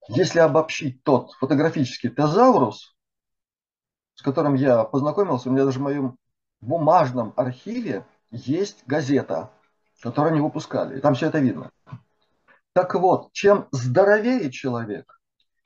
если 0.09 0.39
обобщить 0.39 1.03
тот 1.03 1.33
фотографический 1.35 2.11
тезаурус, 2.11 2.97
с 4.15 4.23
которым 4.23 4.55
я 4.55 4.85
познакомился, 4.85 5.49
у 5.49 5.53
меня 5.53 5.65
даже 5.65 5.79
в 5.79 5.83
моем 5.83 6.17
бумажном 6.61 7.33
архиве 7.37 8.07
есть 8.31 8.87
газета, 8.87 9.51
которую 10.01 10.33
они 10.33 10.41
выпускали, 10.41 10.99
и 10.99 11.01
там 11.01 11.15
все 11.15 11.29
это 11.29 11.39
видно. 11.39 11.71
Так 12.73 12.95
вот, 12.95 13.33
чем 13.33 13.69
здоровее 13.73 14.51
человек, 14.51 15.20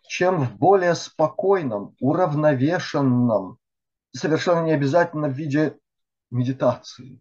чем 0.06 0.44
в 0.44 0.56
более 0.56 0.94
спокойном, 0.94 1.96
уравновешенном, 2.00 3.58
совершенно 4.12 4.64
не 4.64 4.72
обязательно 4.72 5.28
в 5.28 5.32
виде 5.32 5.78
медитации, 6.30 7.20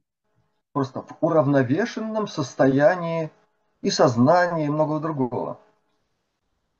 просто 0.73 1.01
в 1.01 1.17
уравновешенном 1.21 2.27
состоянии 2.27 3.31
и 3.81 3.89
сознании 3.89 4.65
и 4.65 4.69
многого 4.69 4.99
другого, 4.99 5.59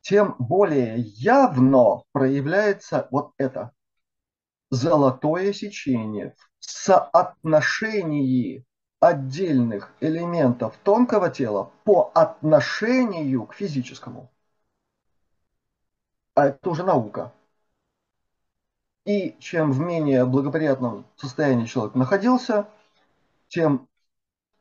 тем 0.02 0.36
более 0.38 1.00
явно 1.00 2.04
проявляется 2.12 3.08
вот 3.12 3.32
это 3.38 3.72
золотое 4.70 5.54
сечение 5.54 6.36
в 6.60 6.66
соотношении 6.66 8.66
отдельных 9.00 9.94
элементов 10.00 10.78
тонкого 10.84 11.30
тела 11.30 11.72
по 11.84 12.12
отношению 12.16 13.46
к 13.46 13.54
физическому. 13.54 14.32
А 16.36 16.48
это 16.48 16.70
уже 16.70 16.84
наука. 16.84 17.32
И 19.06 19.36
чем 19.40 19.72
в 19.72 19.80
менее 19.80 20.26
благоприятном 20.26 21.06
состоянии 21.16 21.66
человек 21.66 21.96
находился, 21.96 22.68
тем 23.50 23.88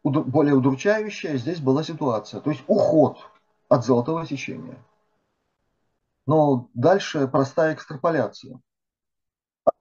более 0.03 0.55
удручающая 0.55 1.37
здесь 1.37 1.61
была 1.61 1.83
ситуация. 1.85 2.41
То 2.41 2.51
есть 2.51 2.63
уход 2.67 3.19
от 3.69 3.85
золотого 3.85 4.27
сечения. 4.27 4.79
Но 6.27 6.69
дальше 6.75 7.27
простая 7.29 7.75
экстраполяция, 7.75 8.61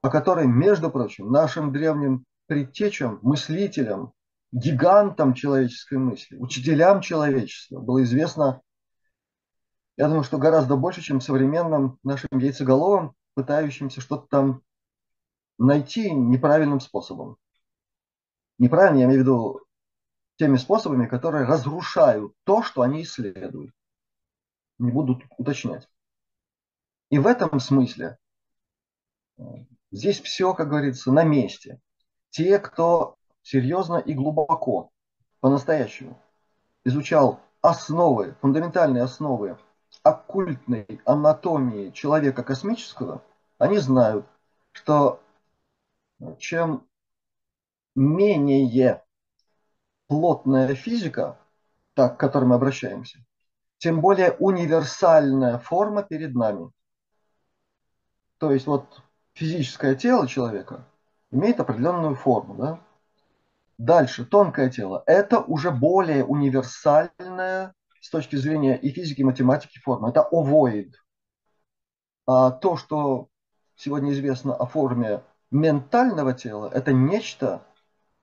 о 0.01 0.09
которой, 0.09 0.47
между 0.47 0.89
прочим, 0.89 1.31
нашим 1.31 1.71
древним 1.71 2.25
предтечам, 2.47 3.19
мыслителям, 3.21 4.13
гигантам 4.51 5.33
человеческой 5.33 5.97
мысли, 5.97 6.37
учителям 6.37 7.01
человечества 7.01 7.79
было 7.79 8.03
известно, 8.03 8.61
я 9.97 10.07
думаю, 10.07 10.23
что 10.23 10.37
гораздо 10.37 10.75
больше, 10.75 11.01
чем 11.01 11.21
современным 11.21 11.99
нашим 12.03 12.29
яйцеголовым, 12.37 13.13
пытающимся 13.33 14.01
что-то 14.01 14.27
там 14.27 14.61
найти 15.57 16.11
неправильным 16.11 16.79
способом. 16.79 17.37
Неправильно, 18.57 18.99
я 18.99 19.05
имею 19.05 19.19
в 19.19 19.23
виду 19.23 19.61
теми 20.37 20.57
способами, 20.57 21.07
которые 21.07 21.45
разрушают 21.45 22.33
то, 22.43 22.63
что 22.63 22.81
они 22.81 23.03
исследуют. 23.03 23.73
Не 24.79 24.91
буду 24.91 25.21
уточнять. 25.37 25.87
И 27.09 27.19
в 27.19 27.27
этом 27.27 27.59
смысле 27.59 28.17
э, 29.37 29.43
здесь 29.91 30.19
все, 30.21 30.53
как 30.53 30.69
говорится, 30.69 31.11
на 31.11 31.23
месте. 31.23 31.79
Те, 32.29 32.57
кто 32.57 33.17
серьезно 33.43 33.97
и 33.97 34.13
глубоко, 34.13 34.91
по-настоящему 35.41 36.19
изучал 36.85 37.39
основы, 37.61 38.35
фундаментальные 38.41 39.03
основы 39.03 39.57
оккультной 40.03 41.01
анатомии 41.05 41.91
человека 41.91 42.43
космического, 42.43 43.21
они 43.57 43.77
знают, 43.77 44.25
что 44.71 45.21
чем 46.37 46.87
менее 47.95 49.03
плотная 50.07 50.73
физика, 50.75 51.37
так, 51.93 52.17
к 52.17 52.19
которой 52.19 52.45
мы 52.45 52.55
обращаемся, 52.55 53.19
тем 53.77 54.01
более 54.01 54.31
универсальная 54.33 55.57
форма 55.57 56.03
перед 56.03 56.35
нами. 56.35 56.71
То 58.37 58.51
есть 58.51 58.67
вот 58.67 59.01
физическое 59.33 59.95
тело 59.95 60.27
человека 60.27 60.85
имеет 61.31 61.59
определенную 61.59 62.15
форму. 62.15 62.55
Да? 62.55 62.79
Дальше, 63.77 64.25
тонкое 64.25 64.69
тело. 64.69 65.03
Это 65.05 65.39
уже 65.39 65.71
более 65.71 66.23
универсальная 66.23 67.73
с 68.01 68.09
точки 68.09 68.35
зрения 68.35 68.77
и 68.77 68.91
физики, 68.91 69.21
и 69.21 69.23
математики 69.23 69.79
форма. 69.79 70.09
Это 70.09 70.21
овоид. 70.21 70.95
А 72.25 72.51
то, 72.51 72.75
что 72.75 73.29
сегодня 73.75 74.11
известно 74.11 74.55
о 74.55 74.65
форме 74.65 75.23
ментального 75.51 76.33
тела, 76.33 76.69
это 76.73 76.91
нечто, 76.91 77.65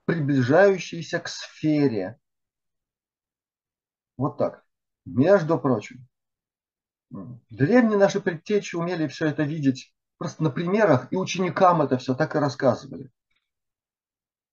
приближающееся 0.04 1.20
к 1.20 1.28
сфере. 1.28 2.18
Вот 4.16 4.36
так. 4.36 4.64
Между 5.04 5.58
прочим, 5.58 6.06
древние 7.50 7.98
наши 7.98 8.20
предтечи 8.20 8.76
умели 8.76 9.06
все 9.06 9.28
это 9.28 9.44
видеть 9.44 9.94
просто 10.18 10.42
на 10.42 10.50
примерах, 10.50 11.12
и 11.12 11.16
ученикам 11.16 11.80
это 11.82 11.96
все 11.98 12.14
так 12.14 12.34
и 12.34 12.38
рассказывали. 12.38 13.10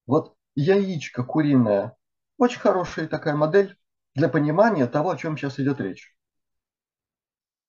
Вот 0.05 0.35
яичко 0.53 1.23
куриное, 1.23 1.97
очень 2.38 2.59
хорошая 2.59 3.07
такая 3.07 3.35
модель 3.35 3.77
для 4.15 4.30
понимания 4.30 4.88
того, 4.88 5.12
о 5.12 5.17
чем 5.17 5.38
сейчас 5.38 5.60
идет 5.60 5.80
речь. 5.80 6.15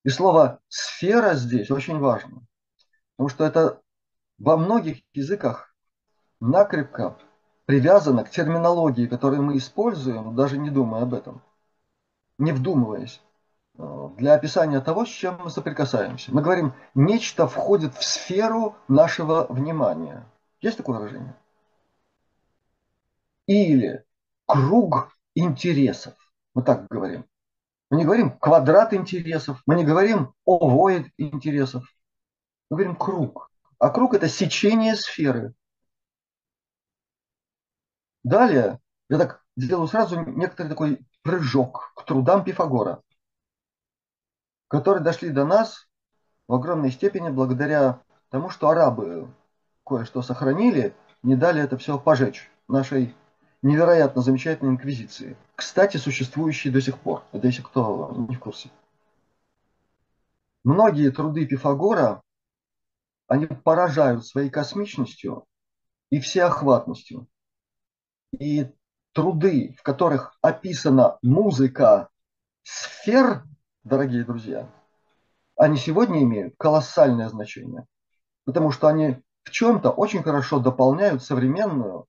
И 0.04 0.08
слово 0.08 0.60
«сфера» 0.68 1.34
здесь 1.34 1.70
очень 1.70 1.98
важно, 1.98 2.46
потому 3.16 3.28
что 3.28 3.44
это 3.44 3.82
во 4.38 4.56
многих 4.56 5.02
языках 5.12 5.74
накрепко 6.40 7.18
привязано 7.64 8.22
к 8.22 8.30
терминологии, 8.30 9.08
которую 9.08 9.42
мы 9.42 9.56
используем, 9.56 10.36
даже 10.36 10.58
не 10.58 10.70
думая 10.70 11.02
об 11.02 11.14
этом, 11.14 11.42
не 12.38 12.52
вдумываясь. 12.52 13.20
Э, 13.78 14.10
для 14.16 14.34
описания 14.34 14.80
того, 14.80 15.04
с 15.04 15.08
чем 15.08 15.38
мы 15.42 15.50
соприкасаемся. 15.50 16.32
Мы 16.32 16.42
говорим, 16.42 16.74
нечто 16.94 17.46
входит 17.46 17.94
в 17.94 18.04
сферу 18.04 18.76
нашего 18.88 19.46
внимания. 19.48 20.24
Есть 20.60 20.78
такое 20.78 20.98
выражение? 20.98 21.34
Или 23.46 24.04
круг 24.46 25.12
интересов. 25.34 26.14
Мы 26.56 26.62
так 26.62 26.88
говорим. 26.88 27.26
Мы 27.90 27.98
не 27.98 28.04
говорим 28.06 28.30
квадрат 28.38 28.94
интересов, 28.94 29.62
мы 29.66 29.74
не 29.74 29.84
говорим 29.84 30.32
овоид 30.46 31.12
интересов. 31.18 31.84
Мы 32.70 32.78
говорим 32.78 32.96
круг. 32.96 33.50
А 33.78 33.90
круг 33.90 34.14
это 34.14 34.26
сечение 34.26 34.96
сферы. 34.96 35.52
Далее 38.24 38.80
я 39.10 39.18
так 39.18 39.44
сделаю 39.54 39.86
сразу 39.86 40.18
некоторый 40.18 40.68
такой 40.68 41.06
прыжок 41.20 41.92
к 41.94 42.04
трудам 42.04 42.42
Пифагора 42.42 43.02
которые 44.68 45.04
дошли 45.04 45.28
до 45.28 45.44
нас 45.44 45.86
в 46.48 46.54
огромной 46.54 46.90
степени 46.90 47.28
благодаря 47.28 48.00
тому, 48.30 48.48
что 48.48 48.70
арабы 48.70 49.28
кое-что 49.84 50.22
сохранили, 50.22 50.94
не 51.22 51.36
дали 51.36 51.62
это 51.62 51.76
все 51.76 51.98
пожечь 51.98 52.50
нашей 52.66 53.14
невероятно 53.62 54.22
замечательной 54.22 54.72
инквизиции. 54.72 55.36
Кстати, 55.54 55.96
существующей 55.96 56.70
до 56.70 56.80
сих 56.80 56.98
пор. 56.98 57.24
Это 57.32 57.46
если 57.46 57.62
кто 57.62 58.14
не 58.28 58.36
в 58.36 58.40
курсе. 58.40 58.70
Многие 60.64 61.10
труды 61.10 61.46
Пифагора, 61.46 62.22
они 63.28 63.46
поражают 63.46 64.26
своей 64.26 64.50
космичностью 64.50 65.44
и 66.10 66.20
всеохватностью. 66.20 67.26
И 68.38 68.68
труды, 69.12 69.74
в 69.78 69.82
которых 69.82 70.36
описана 70.42 71.18
музыка 71.22 72.08
сфер 72.62 73.44
дорогие 73.84 74.24
друзья, 74.24 74.68
они 75.56 75.76
сегодня 75.78 76.22
имеют 76.22 76.54
колоссальное 76.58 77.28
значение, 77.28 77.86
потому 78.44 78.70
что 78.72 78.88
они 78.88 79.22
в 79.44 79.50
чем-то 79.50 79.90
очень 79.90 80.22
хорошо 80.22 80.58
дополняют 80.58 81.22
современную 81.22 82.06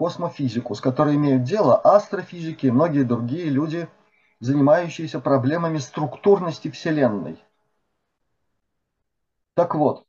космофизику, 0.00 0.74
с 0.74 0.80
которой 0.80 1.16
имеют 1.16 1.42
дело 1.42 1.78
астрофизики 1.78 2.64
и 2.64 2.70
многие 2.70 3.02
другие 3.02 3.50
люди, 3.50 3.86
занимающиеся 4.38 5.20
проблемами 5.20 5.76
структурности 5.76 6.70
Вселенной. 6.70 7.38
Так 9.52 9.74
вот, 9.74 10.06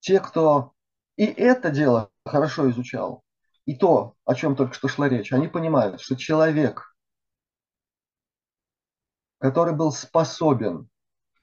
те, 0.00 0.18
кто 0.18 0.72
и 1.14 1.26
это 1.26 1.70
дело 1.70 2.10
хорошо 2.26 2.68
изучал, 2.70 3.22
и 3.66 3.76
то, 3.76 4.16
о 4.24 4.34
чем 4.34 4.56
только 4.56 4.74
что 4.74 4.88
шла 4.88 5.08
речь, 5.08 5.32
они 5.32 5.46
понимают, 5.46 6.00
что 6.00 6.16
человек 6.16 6.96
который 9.38 9.74
был 9.74 9.92
способен 9.92 10.88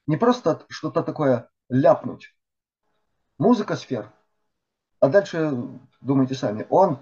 не 0.07 0.17
просто 0.17 0.65
что-то 0.67 1.03
такое 1.03 1.49
ляпнуть. 1.69 2.35
Музыка 3.37 3.77
сфер. 3.77 4.11
А 4.99 5.07
дальше 5.07 5.53
думайте 6.01 6.35
сами. 6.35 6.67
Он 6.69 6.99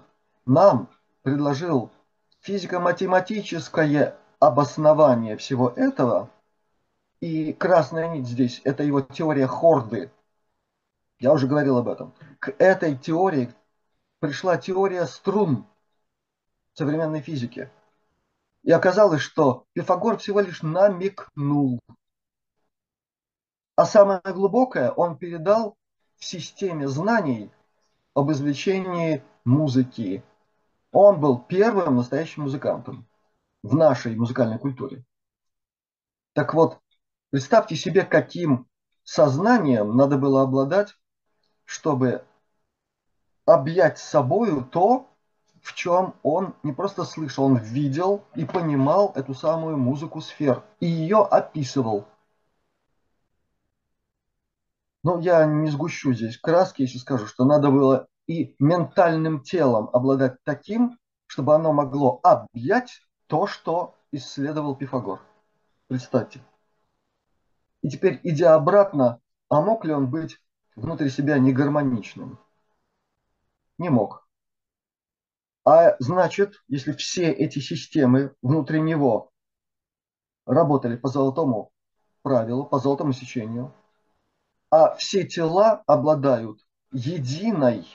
нам 0.48 0.88
предложил 1.22 1.90
физико-математическое 2.40 4.16
обоснование 4.40 5.36
всего 5.36 5.68
этого. 5.70 6.30
И 7.20 7.52
красная 7.52 8.08
нить 8.08 8.26
здесь– 8.26 8.60
это 8.64 8.82
его 8.82 9.00
теория 9.00 9.46
Хорды. 9.46 10.10
Я 11.18 11.32
уже 11.32 11.46
говорил 11.46 11.78
об 11.78 11.88
этом. 11.88 12.14
К 12.38 12.54
этой 12.58 12.96
теории 12.96 13.52
пришла 14.20 14.56
теория 14.56 15.06
струн 15.06 15.66
современной 16.74 17.20
физики. 17.20 17.70
И 18.62 18.70
оказалось, 18.70 19.20
что 19.20 19.66
Пифагор 19.72 20.18
всего 20.18 20.40
лишь 20.40 20.62
намекнул. 20.62 21.80
А 23.76 23.84
самое 23.84 24.20
глубокое 24.24 24.90
он 24.92 25.18
передал 25.18 25.76
в 26.16 26.24
системе 26.24 26.88
знаний 26.88 27.50
об 28.14 28.30
извлечении 28.30 29.22
музыки. 29.44 30.22
Он 30.92 31.20
был 31.20 31.38
первым 31.38 31.96
настоящим 31.96 32.44
музыкантом 32.44 33.06
в 33.62 33.74
нашей 33.74 34.16
музыкальной 34.16 34.58
культуре. 34.58 35.04
Так 36.32 36.54
вот, 36.54 36.78
представьте 37.30 37.76
себе, 37.76 38.04
каким 38.04 38.66
сознанием 39.02 39.96
надо 39.96 40.16
было 40.16 40.42
обладать, 40.42 40.96
чтобы 41.64 42.24
объять 43.44 43.98
собою 43.98 44.64
то, 44.64 45.10
в 45.62 45.74
чем 45.74 46.14
он 46.22 46.54
не 46.62 46.72
просто 46.72 47.04
слышал, 47.04 47.44
он 47.44 47.56
видел 47.56 48.24
и 48.34 48.44
понимал 48.44 49.12
эту 49.14 49.34
самую 49.34 49.76
музыку 49.76 50.20
сфер 50.20 50.64
и 50.80 50.86
ее 50.86 51.18
описывал. 51.24 52.06
Но 55.02 55.20
я 55.20 55.44
не 55.44 55.70
сгущу 55.70 56.12
здесь 56.12 56.38
краски, 56.38 56.82
если 56.82 56.98
скажу, 56.98 57.26
что 57.26 57.44
надо 57.44 57.70
было 57.70 58.08
и 58.28 58.54
ментальным 58.58 59.42
телом 59.42 59.90
обладать 59.92 60.36
таким, 60.44 60.98
чтобы 61.26 61.54
оно 61.54 61.72
могло 61.72 62.20
объять 62.22 63.00
то, 63.26 63.46
что 63.46 63.96
исследовал 64.12 64.76
Пифагор. 64.76 65.20
Представьте. 65.88 66.40
И 67.82 67.88
теперь, 67.88 68.20
идя 68.22 68.54
обратно, 68.54 69.20
а 69.48 69.60
мог 69.62 69.84
ли 69.84 69.92
он 69.92 70.10
быть 70.10 70.38
внутри 70.76 71.08
себя 71.10 71.38
негармоничным? 71.38 72.38
Не 73.78 73.88
мог. 73.88 74.28
А 75.64 75.96
значит, 75.98 76.62
если 76.68 76.92
все 76.92 77.30
эти 77.30 77.60
системы 77.60 78.34
внутри 78.42 78.80
него 78.80 79.30
работали 80.46 80.96
по 80.96 81.08
золотому 81.08 81.72
правилу, 82.22 82.66
по 82.66 82.78
золотому 82.78 83.12
сечению, 83.12 83.72
а 84.70 84.94
все 84.96 85.24
тела 85.24 85.82
обладают 85.86 86.60
единой 86.90 87.86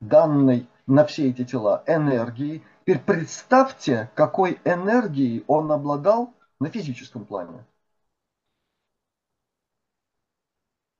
данной 0.00 0.68
на 0.86 1.04
все 1.04 1.30
эти 1.30 1.44
тела 1.44 1.82
энергией. 1.86 2.62
Теперь 2.82 3.00
представьте, 3.00 4.10
какой 4.14 4.60
энергией 4.64 5.44
он 5.46 5.72
обладал 5.72 6.32
на 6.60 6.70
физическом 6.70 7.24
плане. 7.24 7.64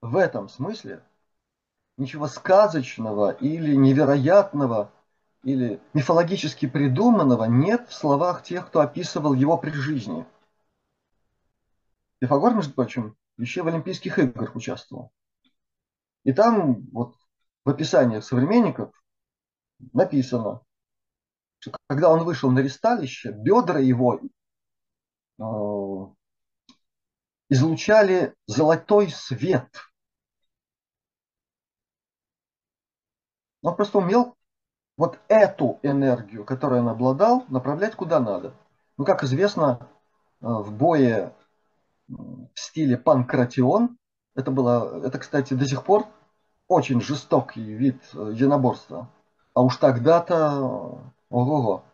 В 0.01 0.17
этом 0.17 0.49
смысле 0.49 1.03
ничего 1.97 2.29
сказочного 2.29 3.33
или 3.33 3.75
невероятного 3.75 4.93
или 5.43 5.81
мифологически 5.95 6.67
придуманного 6.67 7.45
нет 7.45 7.89
в 7.89 7.95
словах 7.95 8.43
тех, 8.43 8.67
кто 8.67 8.81
описывал 8.81 9.33
его 9.33 9.57
при 9.57 9.71
жизни. 9.71 10.27
Пифагор, 12.19 12.55
между 12.55 12.73
прочим, 12.75 13.17
еще 13.39 13.63
в 13.63 13.69
Олимпийских 13.69 14.19
играх 14.19 14.57
участвовал. 14.57 15.13
И 16.25 16.33
там 16.33 16.89
вот 16.91 17.15
в 17.67 17.71
описаниях 17.71 18.25
современников 18.25 18.95
написано, 19.93 20.63
что 21.59 21.77
когда 21.89 22.11
он 22.11 22.23
вышел 22.23 22.49
на 22.53 22.61
ресталище, 22.61 23.33
бедра 23.33 23.81
его 23.81 24.21
э, 25.39 25.43
излучали 27.51 28.37
золотой 28.47 29.11
свет. 29.11 29.69
Он 33.63 33.75
просто 33.75 33.99
умел 33.99 34.37
вот 34.97 35.19
эту 35.27 35.81
энергию, 35.83 36.45
которую 36.45 36.83
он 36.83 36.89
обладал, 36.89 37.47
направлять 37.49 37.97
куда 37.97 38.21
надо. 38.21 38.55
Ну, 38.97 39.05
как 39.05 39.25
известно, 39.25 39.91
э, 40.41 40.47
в 40.47 40.73
бое 40.73 41.35
в 42.07 42.49
стиле 42.55 42.97
панкратион, 42.97 43.99
это 44.37 44.53
было, 44.53 45.05
это, 45.05 45.19
кстати, 45.19 45.55
до 45.55 45.67
сих 45.67 45.83
пор 45.83 46.07
очень 46.69 47.01
жестокий 47.01 47.63
вид 47.63 48.03
э, 48.15 48.31
единоборства. 48.33 49.11
А 49.55 49.63
уж 49.63 49.77
тогда-то, 49.77 51.13
ого-го, 51.31 51.85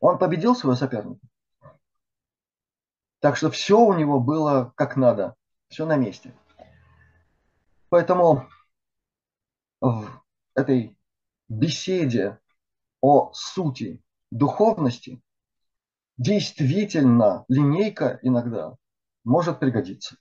он 0.00 0.18
победил 0.18 0.54
своего 0.54 0.76
соперника. 0.76 1.26
Так 3.20 3.36
что 3.36 3.50
все 3.50 3.78
у 3.78 3.92
него 3.94 4.20
было 4.20 4.72
как 4.76 4.96
надо, 4.96 5.36
все 5.68 5.86
на 5.86 5.96
месте. 5.96 6.34
Поэтому 7.88 8.48
в 9.80 10.06
этой 10.54 10.98
беседе 11.48 12.38
о 13.00 13.32
сути 13.32 14.02
духовности 14.30 15.22
действительно 16.16 17.44
линейка 17.48 18.18
иногда 18.22 18.76
может 19.24 19.60
пригодиться. 19.60 20.16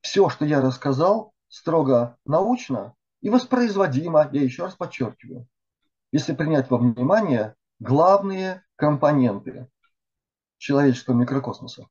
Все, 0.00 0.28
что 0.28 0.44
я 0.44 0.60
рассказал, 0.60 1.32
строго 1.48 2.18
научно 2.24 2.94
и 3.20 3.30
воспроизводимо, 3.30 4.28
я 4.32 4.42
еще 4.42 4.64
раз 4.64 4.74
подчеркиваю, 4.74 5.48
если 6.12 6.34
принять 6.34 6.70
во 6.70 6.78
внимание 6.78 7.56
главные 7.78 8.64
компоненты 8.76 9.68
человеческого 10.58 11.14
микрокосмоса, 11.14 11.88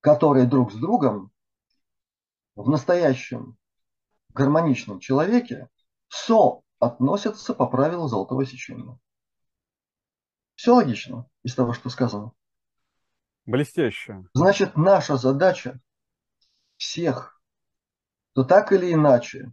которые 0.00 0.46
друг 0.46 0.72
с 0.72 0.76
другом 0.76 1.32
в 2.54 2.68
настоящем 2.68 3.56
гармоничном 4.30 5.00
человеке 5.00 5.68
со 6.08 6.62
относятся 6.78 7.54
по 7.54 7.66
правилу 7.66 8.08
золотого 8.08 8.44
сечения. 8.44 8.98
Все 10.54 10.74
логично 10.74 11.28
из 11.42 11.54
того, 11.54 11.72
что 11.72 11.90
сказано. 11.90 12.32
Блестяще. 13.46 14.24
Значит, 14.32 14.76
наша 14.76 15.16
задача 15.16 15.80
всех, 16.76 17.40
кто 18.32 18.44
так 18.44 18.72
или 18.72 18.92
иначе 18.92 19.52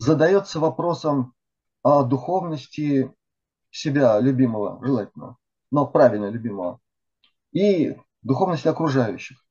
задается 0.00 0.58
вопросом 0.58 1.34
о 1.82 2.02
духовности 2.02 3.14
себя 3.70 4.18
любимого, 4.18 4.84
желательно, 4.84 5.36
но 5.70 5.86
правильно 5.86 6.30
любимого, 6.30 6.80
и 7.52 7.96
духовности 8.22 8.66
окружающих. 8.66 9.44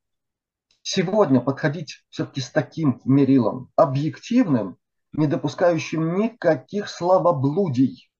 Сегодня 0.81 1.39
подходить 1.39 2.03
все-таки 2.09 2.41
с 2.41 2.49
таким 2.49 2.99
мерилом, 3.05 3.71
объективным, 3.75 4.77
не 5.11 5.27
допускающим 5.27 6.15
никаких 6.15 6.89
слабоблудий 6.89 8.11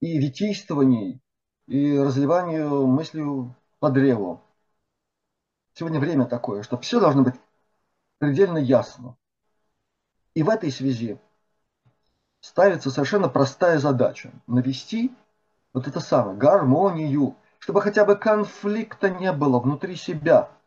и 0.00 0.18
витийствований, 0.18 1.20
и 1.66 1.98
разливанию 1.98 2.86
мыслью 2.86 3.56
по 3.80 3.90
древу. 3.90 4.40
Сегодня 5.74 5.98
время 5.98 6.26
такое, 6.26 6.62
что 6.62 6.78
все 6.78 7.00
должно 7.00 7.24
быть 7.24 7.34
предельно 8.18 8.58
ясно. 8.58 9.16
И 10.38 10.42
в 10.44 10.50
этой 10.50 10.70
связи 10.70 11.18
ставится 12.38 12.92
совершенно 12.92 13.28
простая 13.28 13.80
задача– 13.80 14.30
навести 14.46 15.12
вот 15.72 15.88
это 15.88 15.98
самое, 15.98 16.36
гармонию, 16.36 17.34
чтобы 17.58 17.82
хотя 17.82 18.04
бы 18.04 18.14
конфликта 18.14 19.10
не 19.10 19.32
было 19.32 19.58
внутри 19.58 19.96
себя– 19.96 20.48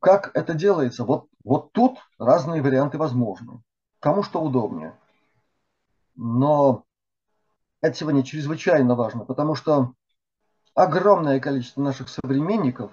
Как 0.00 0.32
это 0.34 0.54
делается? 0.54 1.04
Вот, 1.04 1.28
вот 1.44 1.70
тут 1.70 1.98
разные 2.18 2.62
варианты 2.62 2.98
возможны. 2.98 3.62
Кому 4.00 4.24
что 4.24 4.42
удобнее. 4.42 4.92
Но 6.16 6.84
это 7.80 7.96
сегодня 7.96 8.24
чрезвычайно 8.24 8.96
важно, 8.96 9.24
потому 9.24 9.54
что 9.54 9.92
огромное 10.74 11.38
количество 11.38 11.80
наших 11.80 12.08
современников 12.08 12.90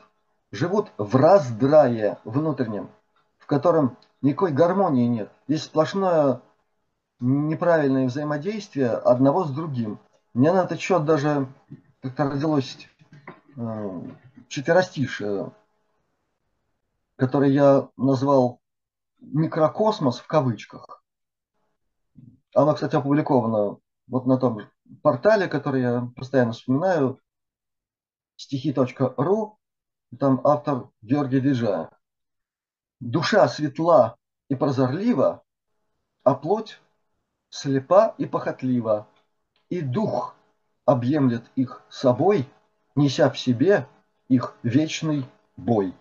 живут 0.52 0.92
в 1.00 1.16
раздрае 1.16 2.20
внутреннем, 2.24 2.92
котором 3.54 3.98
никакой 4.22 4.52
гармонии 4.52 5.08
нет. 5.08 5.32
Есть 5.48 5.66
сплошное 5.66 6.42
неправильное 7.20 8.08
взаимодействие 8.08 8.92
одного 8.92 9.46
с 9.46 9.52
другим. 9.52 10.00
Мне 10.34 10.52
на 10.52 10.64
этот 10.64 10.80
счет 10.80 11.06
даже 11.06 11.48
как-то 12.02 12.30
родилось 12.30 12.90
э, 13.56 14.02
четверостишее 14.48 15.52
который 17.16 17.54
я 17.54 17.90
назвал 17.98 18.60
«микрокосмос» 19.22 20.20
в 20.20 20.28
кавычках. 20.28 21.04
Оно, 22.54 22.74
кстати, 22.74 22.96
опубликовано 22.96 23.80
вот 24.08 24.26
на 24.26 24.38
том 24.38 24.62
портале, 25.02 25.48
который 25.48 25.82
я 25.82 26.12
постоянно 26.16 26.52
вспоминаю, 26.52 27.20
стихи.ру. 28.36 29.58
там 30.20 30.42
автор 30.44 30.90
Георгий 31.02 31.42
Дежа. 31.42 31.90
Душа 33.04 33.50
светла 33.50 34.16
и 34.48 34.56
прозорлива, 34.56 35.44
а 36.24 36.36
плоть 36.36 36.80
слепа 37.50 38.16
и 38.18 38.26
похотлива. 38.26 39.10
И 39.70 39.82
дух 39.82 40.38
объемлет 40.86 41.44
их 41.58 41.84
собой, 41.90 42.48
неся 42.96 43.30
в 43.30 43.38
себе 43.38 43.90
их 44.30 44.56
вечный 44.64 45.26
бой. 45.58 45.94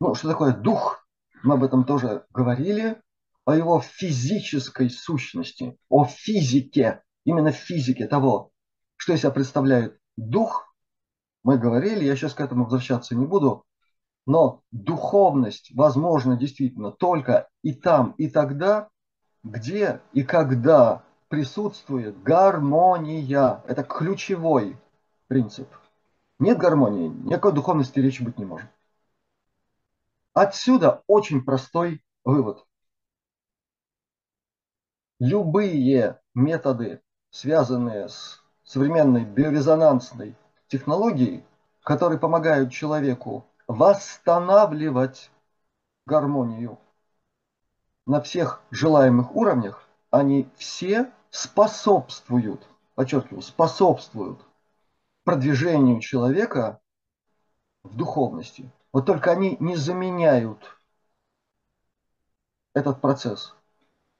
Ну, 0.00 0.14
что 0.14 0.28
такое 0.28 0.54
дух? 0.54 1.06
Мы 1.42 1.56
об 1.56 1.64
этом 1.64 1.84
тоже 1.84 2.24
говорили, 2.30 3.02
о 3.44 3.54
его 3.54 3.82
физической 3.82 4.88
сущности, 4.88 5.78
о 5.90 6.06
физике, 6.06 7.02
именно 7.24 7.52
физике 7.52 8.06
того, 8.06 8.52
что 8.96 9.12
из 9.12 9.20
себя 9.20 9.32
представляет 9.32 10.00
дух, 10.16 10.74
мы 11.44 11.58
говорили, 11.58 12.06
я 12.06 12.16
сейчас 12.16 12.32
к 12.32 12.40
этому 12.40 12.64
возвращаться 12.64 13.14
не 13.14 13.26
буду, 13.26 13.66
но 14.28 14.62
духовность 14.72 15.74
возможна 15.74 16.36
действительно 16.36 16.92
только 16.92 17.48
и 17.62 17.72
там, 17.72 18.10
и 18.18 18.28
тогда, 18.28 18.90
где 19.42 20.02
и 20.12 20.22
когда 20.22 21.02
присутствует 21.28 22.22
гармония. 22.22 23.64
Это 23.66 23.82
ключевой 23.84 24.76
принцип. 25.28 25.66
Нет 26.38 26.58
гармонии, 26.58 27.08
никакой 27.08 27.54
духовности 27.54 28.00
речи 28.00 28.22
быть 28.22 28.38
не 28.38 28.44
может. 28.44 28.68
Отсюда 30.34 31.02
очень 31.06 31.42
простой 31.42 32.04
вывод. 32.22 32.66
Любые 35.20 36.20
методы, 36.34 37.00
связанные 37.30 38.10
с 38.10 38.44
современной 38.62 39.24
биорезонансной 39.24 40.36
технологией, 40.66 41.46
которые 41.82 42.18
помогают 42.18 42.70
человеку 42.70 43.47
восстанавливать 43.68 45.30
гармонию 46.06 46.78
на 48.06 48.20
всех 48.22 48.62
желаемых 48.70 49.36
уровнях, 49.36 49.86
они 50.10 50.48
все 50.56 51.12
способствуют, 51.30 52.66
подчеркиваю, 52.94 53.42
способствуют 53.42 54.40
продвижению 55.24 56.00
человека 56.00 56.80
в 57.82 57.94
духовности. 57.94 58.72
Вот 58.92 59.04
только 59.04 59.30
они 59.30 59.58
не 59.60 59.76
заменяют 59.76 60.78
этот 62.72 63.02
процесс. 63.02 63.54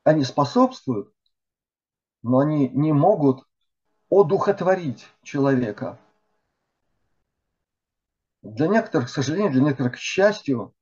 Они 0.04 0.24
способствуют, 0.24 1.11
но 2.22 2.40
они 2.40 2.68
не 2.68 2.92
могут 2.92 3.46
одухотворить 4.11 5.06
человека. 5.22 5.98
Для 8.42 8.68
некоторых, 8.68 9.09
к 9.09 9.11
сожалению, 9.11 9.53
для 9.53 9.62
некоторых, 9.62 9.94
к 9.94 9.98
счастью, 9.98 10.74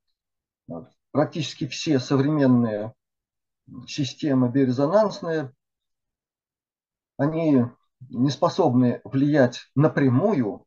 практически 1.11 1.67
все 1.67 1.99
современные 1.99 2.93
системы 3.87 4.49
биорезонансные, 4.49 5.53
они 7.17 7.65
не 8.09 8.29
способны 8.29 9.01
влиять 9.03 9.69
напрямую 9.75 10.65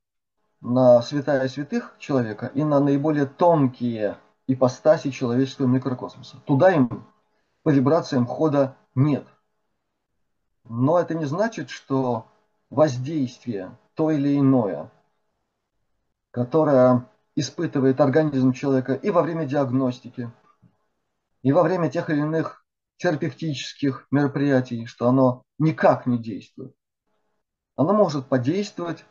на 0.61 1.01
святая 1.03 1.49
святых 1.49 1.97
человека 1.99 2.47
и 2.55 2.65
на 2.65 2.81
наиболее 2.81 3.27
тонкие 3.27 4.19
ипостаси 4.47 5.11
человеческого 5.11 5.67
микрокосмоса. 5.67 6.39
Туда 6.45 6.73
им 6.73 7.07
по 7.63 7.71
вибрациям 7.71 8.27
хода 8.27 8.77
нет. 8.95 9.27
Но 10.65 10.99
это 10.99 11.15
не 11.15 11.25
значит, 11.25 11.71
что 11.71 12.27
воздействие 12.69 13.77
то 13.95 14.11
или 14.11 14.39
иное, 14.39 14.91
которое 16.31 17.09
испытывает 17.35 18.01
организм 18.01 18.53
человека 18.53 18.95
и 18.95 19.11
во 19.11 19.23
время 19.23 19.47
диагностики, 19.47 20.31
и 21.43 21.53
во 21.53 21.63
время 21.63 21.91
тех 21.91 22.11
или 22.11 22.21
иных 22.21 22.65
терапевтических 22.97 24.07
мероприятий, 24.11 24.87
что 24.87 25.09
оно 25.09 25.45
никак 25.59 26.07
не 26.07 26.19
действует. 26.19 26.75
Оно 27.77 27.95
может 27.95 28.29
подействовать 28.29 29.05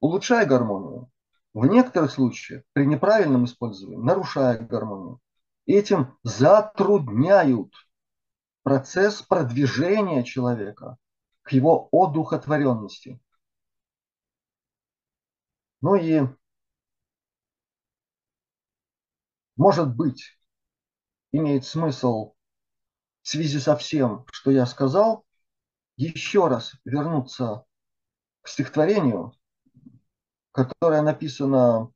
улучшая 0.00 0.46
гармонию. 0.46 1.10
В 1.54 1.66
некоторых 1.66 2.10
случаях 2.10 2.62
при 2.72 2.86
неправильном 2.86 3.44
использовании 3.44 3.96
нарушая 3.96 4.58
гармонию. 4.58 5.20
Этим 5.66 6.16
затрудняют 6.22 7.72
процесс 8.62 9.22
продвижения 9.22 10.24
человека 10.24 10.96
к 11.42 11.52
его 11.52 11.88
одухотворенности. 11.92 13.20
Ну 15.80 15.94
и 15.94 16.22
может 19.56 19.94
быть, 19.94 20.38
имеет 21.32 21.64
смысл 21.64 22.34
в 23.22 23.28
связи 23.28 23.58
со 23.58 23.76
всем, 23.76 24.24
что 24.32 24.50
я 24.50 24.64
сказал, 24.66 25.24
еще 25.96 26.46
раз 26.46 26.74
вернуться 26.84 27.64
к 28.42 28.48
стихотворению, 28.48 29.32
которая 30.52 31.02
написана 31.02 31.90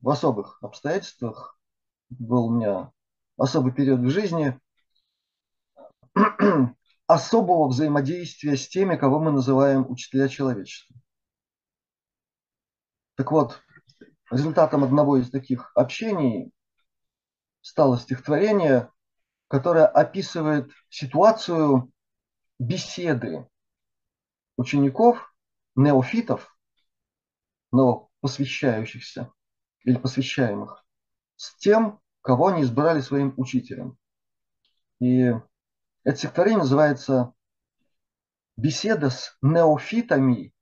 в 0.00 0.08
особых 0.08 0.58
обстоятельствах. 0.62 1.58
Был 2.08 2.46
у 2.46 2.50
меня 2.56 2.90
особый 3.36 3.72
период 3.72 4.00
в 4.00 4.08
жизни 4.08 4.58
особого 7.06 7.68
взаимодействия 7.68 8.56
с 8.56 8.68
теми, 8.68 8.96
кого 8.96 9.20
мы 9.20 9.30
называем 9.30 9.90
учителя 9.90 10.28
человечества. 10.28 10.96
Так 13.16 13.30
вот, 13.30 13.62
результатом 14.30 14.84
одного 14.84 15.18
из 15.18 15.30
таких 15.30 15.70
общений 15.74 16.52
стало 17.60 17.98
стихотворение, 17.98 18.90
которое 19.48 19.86
описывает 19.86 20.70
ситуацию 20.88 21.92
беседы 22.58 23.48
учеников, 24.56 25.34
неофитов, 25.76 26.56
но 27.72 28.10
посвящающихся 28.20 29.32
или 29.84 29.96
посвящаемых, 29.96 30.84
с 31.36 31.56
тем, 31.56 32.00
кого 32.22 32.48
они 32.48 32.62
избрали 32.62 33.00
своим 33.00 33.34
учителем. 33.36 33.98
И 35.00 35.32
это 36.04 36.16
стихотворение 36.16 36.60
называется 36.60 37.34
«Беседа 38.56 39.10
с 39.10 39.36
неофитами, 39.42 40.53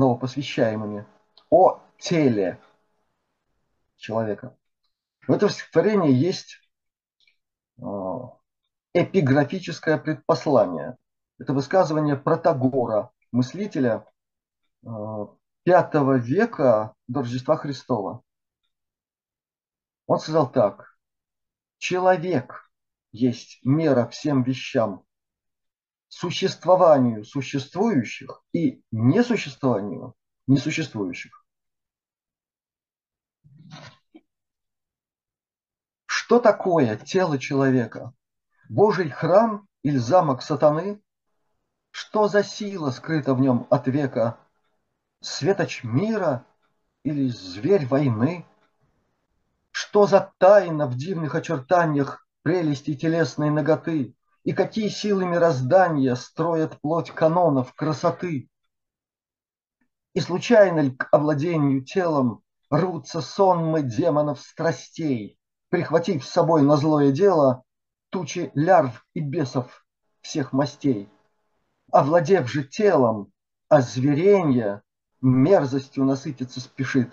новопосвящаемыми, 0.00 1.06
о 1.50 1.80
теле 1.98 2.58
человека». 3.96 4.56
В 5.26 5.32
этом 5.32 5.48
стихотворении 5.48 6.12
есть 6.12 6.58
а, 7.80 8.36
эпиграфическое 8.94 9.98
предпослание. 9.98 10.96
Это 11.38 11.52
высказывание 11.52 12.16
Протагора, 12.16 13.10
мыслителя, 13.30 14.04
V 14.82 16.18
века 16.18 16.94
до 17.06 17.20
Рождества 17.20 17.56
Христова. 17.56 18.22
Он 20.06 20.18
сказал 20.18 20.50
так. 20.50 20.98
Человек 21.78 22.70
есть 23.12 23.60
мера 23.64 24.06
всем 24.08 24.42
вещам, 24.42 25.04
существованию 26.10 27.24
существующих 27.24 28.42
и 28.52 28.82
несуществованию 28.90 30.14
несуществующих. 30.46 31.46
Что 36.04 36.40
такое 36.40 36.96
тело 36.96 37.38
человека? 37.38 38.12
Божий 38.68 39.08
храм 39.08 39.66
или 39.82 39.96
замок 39.96 40.42
сатаны? 40.42 41.00
Что 41.92 42.28
за 42.28 42.44
сила 42.44 42.90
скрыта 42.90 43.34
в 43.34 43.40
нем 43.40 43.66
от 43.70 43.86
века? 43.86 44.38
светоч 45.20 45.84
мира 45.84 46.44
или 47.04 47.28
зверь 47.28 47.86
войны? 47.86 48.46
Что 49.70 50.06
за 50.06 50.32
тайна 50.38 50.86
в 50.86 50.96
дивных 50.96 51.34
очертаниях 51.34 52.26
прелести 52.42 52.94
телесной 52.96 53.50
ноготы? 53.50 54.14
И 54.50 54.52
какие 54.52 54.88
силы 54.88 55.26
мироздания 55.26 56.16
строят 56.16 56.80
плоть 56.80 57.12
канонов 57.12 57.72
красоты? 57.72 58.50
И 60.12 60.18
случайно 60.18 60.80
ли 60.80 60.90
к 60.90 61.06
овладению 61.12 61.84
телом 61.84 62.42
рвутся 62.68 63.20
сонмы 63.20 63.82
демонов 63.82 64.40
страстей, 64.40 65.38
прихватив 65.68 66.24
с 66.24 66.30
собой 66.30 66.62
на 66.62 66.76
злое 66.76 67.12
дело 67.12 67.62
тучи 68.10 68.50
лярв 68.56 69.06
и 69.14 69.20
бесов 69.20 69.86
всех 70.20 70.52
мастей? 70.52 71.08
Овладев 71.92 72.50
же 72.50 72.64
телом, 72.64 73.32
озверенье 73.68 74.82
мерзостью 75.20 76.04
насытиться 76.04 76.60
спешит, 76.60 77.12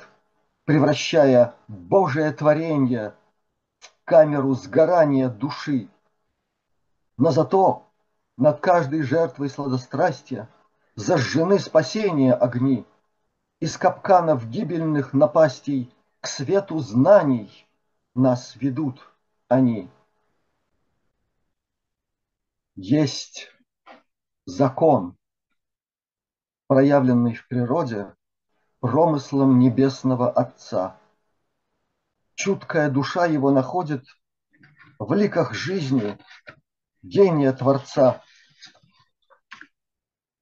превращая 0.66 1.54
Божие 1.68 2.32
творение 2.32 3.14
в 3.78 3.92
камеру 4.06 4.56
сгорания 4.56 5.30
души. 5.30 5.88
Но 7.18 7.32
зато 7.32 7.88
над 8.38 8.60
каждой 8.60 9.02
жертвой 9.02 9.50
сладострастия 9.50 10.50
зажжены 10.96 11.60
спасения 11.60 12.34
огни, 12.34 12.86
Из 13.60 13.76
капканов 13.76 14.48
гибельных 14.48 15.14
напастей 15.14 15.92
к 16.22 16.28
свету 16.28 16.78
знаний 16.78 17.68
нас 18.14 18.56
ведут 18.56 19.02
они. 19.48 19.90
Есть 22.76 23.50
закон, 24.46 25.18
проявленный 26.68 27.34
в 27.34 27.48
природе 27.48 28.14
промыслом 28.80 29.58
небесного 29.58 30.30
Отца. 30.30 31.00
Чуткая 32.36 32.92
душа 32.92 33.26
его 33.26 33.50
находит 33.50 34.06
в 35.00 35.12
ликах 35.14 35.56
жизни 35.56 36.20
гения 37.08 37.54
Творца. 37.54 38.22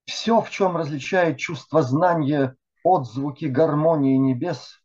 Все, 0.06 0.42
в 0.42 0.50
чем 0.50 0.76
различает 0.78 1.38
чувство 1.38 1.82
знания 1.82 2.56
отзвуки 2.84 3.46
гармонии 3.46 4.18
небес, 4.18 4.82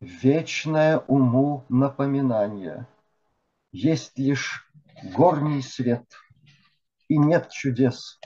вечное 0.00 0.98
уму 0.98 1.64
напоминание. 1.68 2.86
Есть 3.70 4.18
лишь 4.18 4.70
горний 5.16 5.62
свет, 5.62 6.04
и 7.08 7.16
нет 7.16 7.50
чудес. 7.50 8.18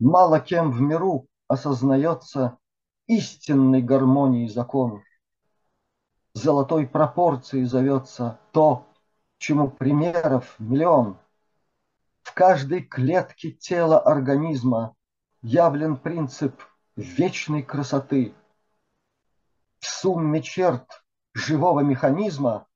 Мало 0.00 0.40
кем 0.40 0.72
в 0.72 0.80
миру 0.80 1.28
осознается 1.46 2.58
истинной 3.06 3.82
гармонии 3.82 4.48
закон. 4.48 5.02
Золотой 6.34 6.86
пропорцией 6.86 7.64
зовется 7.64 8.40
то, 8.52 8.86
чему 9.42 9.68
примеров 9.68 10.54
миллион. 10.60 11.18
В 12.22 12.32
каждой 12.32 12.84
клетке 12.84 13.50
тела 13.50 13.98
организма 13.98 14.94
явлен 15.42 15.96
принцип 15.96 16.62
вечной 16.94 17.64
красоты. 17.64 18.34
В 19.80 19.86
сумме 19.86 20.42
черт 20.42 21.04
живого 21.34 21.80
механизма 21.80 22.68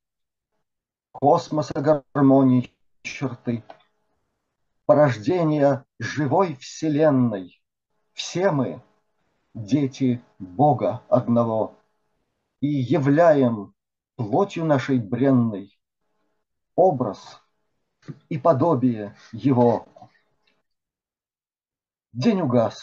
космоса 1.12 1.80
гармонии 1.80 2.74
черты. 3.02 3.62
Порождение 4.86 5.84
живой 6.00 6.56
вселенной. 6.56 7.62
Все 8.12 8.50
мы 8.50 8.82
дети 9.54 10.20
Бога 10.40 11.04
одного 11.08 11.78
и 12.60 12.66
являем 12.66 13.72
плотью 14.16 14.64
нашей 14.64 14.98
бренной 14.98 15.75
образ 16.76 17.42
и 18.28 18.38
подобие 18.38 19.16
Его. 19.32 19.88
День 22.12 22.42
угас, 22.42 22.82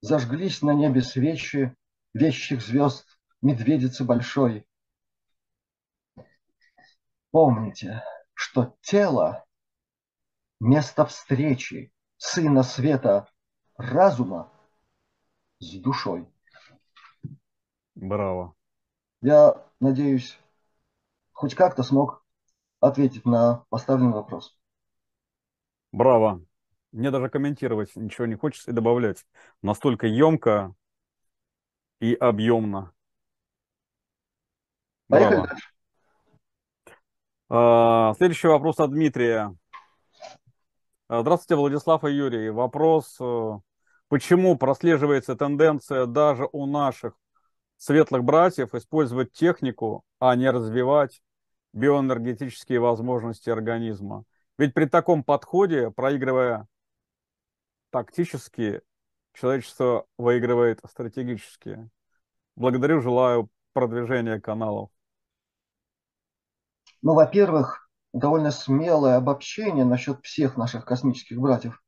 зажглись 0.00 0.62
на 0.62 0.70
небе 0.70 1.02
свечи 1.02 1.74
вещих 2.12 2.62
звезд 2.62 3.18
медведицы 3.42 4.04
большой. 4.04 4.66
Помните, 7.30 8.04
что 8.34 8.76
тело– 8.80 9.44
место 10.60 11.04
встречи 11.04 11.92
Сына 12.16 12.62
Света, 12.62 13.28
разума 13.76 14.52
с 15.58 15.76
душой. 15.80 16.26
Браво. 17.94 18.54
Я 19.20 19.66
надеюсь, 19.80 20.38
хоть 21.32 21.54
как-то 21.54 21.82
смог 21.82 22.23
ответить 22.84 23.24
на 23.24 23.64
поставленный 23.70 24.12
вопрос. 24.12 24.56
Браво. 25.92 26.42
Мне 26.92 27.10
даже 27.10 27.28
комментировать 27.28 27.94
ничего 27.96 28.26
не 28.26 28.36
хочется 28.36 28.70
и 28.70 28.74
добавлять. 28.74 29.26
Настолько 29.62 30.06
емко 30.06 30.74
и 32.00 32.14
объемно. 32.14 32.92
Поехали 35.08 35.36
Браво. 35.36 35.46
дальше. 35.48 35.68
А, 37.48 38.14
Следующий 38.16 38.48
вопрос 38.48 38.78
от 38.78 38.90
Дмитрия. 38.90 39.56
А, 41.08 41.20
Здравствуйте, 41.22 41.56
Владислав 41.56 42.04
и 42.04 42.12
Юрий. 42.12 42.50
Вопрос, 42.50 43.16
э, 43.20 43.50
почему 44.08 44.56
прослеживается 44.56 45.36
тенденция 45.36 46.06
даже 46.06 46.48
у 46.52 46.66
наших 46.66 47.14
светлых 47.76 48.24
братьев 48.24 48.74
использовать 48.74 49.32
технику, 49.32 50.04
а 50.18 50.34
не 50.36 50.50
развивать 50.50 51.20
биоэнергетические 51.74 52.80
возможности 52.80 53.50
организма? 53.50 54.24
Ведь 54.56 54.72
при 54.72 54.86
таком 54.86 55.24
подходе, 55.24 55.90
проигрывая 55.90 56.66
тактически, 57.90 58.80
человечество 59.32 60.06
выигрывает 60.16 60.80
стратегически. 60.88 61.90
Благодарю, 62.56 63.00
желаю 63.00 63.50
продвижения 63.72 64.40
каналов. 64.40 64.90
Ну, 67.02 67.14
во-первых, 67.14 67.90
довольно 68.12 68.50
смелое 68.50 69.16
обобщение 69.16 69.84
насчет 69.84 70.24
всех 70.24 70.56
наших 70.56 70.84
космических 70.84 71.38
братьев. 71.38 71.82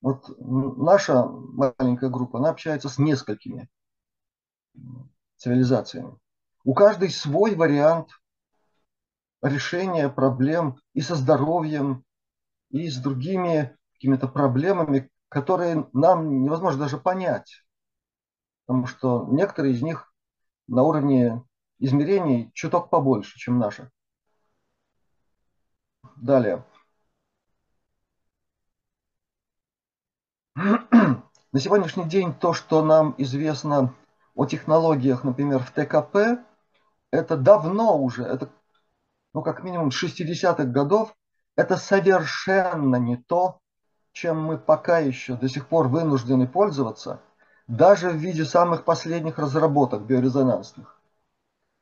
Вот 0.00 0.24
наша 0.38 1.24
маленькая 1.24 2.10
группа, 2.10 2.40
она 2.40 2.50
общается 2.50 2.88
с 2.88 2.98
несколькими 2.98 3.68
цивилизациями. 5.36 6.18
У 6.64 6.74
каждой 6.74 7.10
свой 7.10 7.54
вариант 7.54 8.08
решения 9.42 10.08
проблем 10.08 10.80
и 10.94 11.00
со 11.00 11.16
здоровьем, 11.16 12.04
и 12.70 12.88
с 12.88 12.96
другими 12.96 13.76
какими-то 13.94 14.28
проблемами, 14.28 15.10
которые 15.28 15.88
нам 15.92 16.42
невозможно 16.42 16.80
даже 16.80 16.98
понять. 16.98 17.64
Потому 18.66 18.86
что 18.86 19.26
некоторые 19.30 19.74
из 19.74 19.82
них 19.82 20.12
на 20.68 20.82
уровне 20.82 21.42
измерений 21.78 22.50
чуток 22.54 22.90
побольше, 22.90 23.38
чем 23.38 23.58
наши. 23.58 23.90
Далее. 26.16 26.64
На 30.54 31.60
сегодняшний 31.60 32.08
день 32.08 32.32
то, 32.34 32.52
что 32.54 32.84
нам 32.84 33.14
известно 33.18 33.94
о 34.34 34.46
технологиях, 34.46 35.24
например, 35.24 35.58
в 35.58 35.70
ТКП, 35.70 36.44
это 37.10 37.36
давно 37.36 37.98
уже, 37.98 38.22
это 38.22 38.50
ну 39.32 39.42
как 39.42 39.62
минимум 39.62 39.88
60-х 39.88 40.64
годов, 40.64 41.14
это 41.56 41.76
совершенно 41.76 42.96
не 42.96 43.16
то, 43.16 43.60
чем 44.12 44.42
мы 44.42 44.58
пока 44.58 44.98
еще 44.98 45.36
до 45.36 45.48
сих 45.48 45.68
пор 45.68 45.88
вынуждены 45.88 46.46
пользоваться, 46.46 47.20
даже 47.66 48.10
в 48.10 48.16
виде 48.16 48.44
самых 48.44 48.84
последних 48.84 49.38
разработок 49.38 50.02
биорезонансных, 50.02 51.00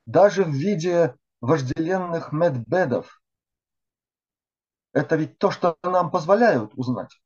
даже 0.06 0.44
в 0.44 0.50
виде 0.50 1.14
вожделенных 1.40 2.32
медбедов, 2.32 3.20
это 4.92 5.16
ведь 5.16 5.38
то, 5.38 5.50
что 5.50 5.76
нам 5.82 6.10
позволяют 6.10 6.72
узнать. 6.74 7.20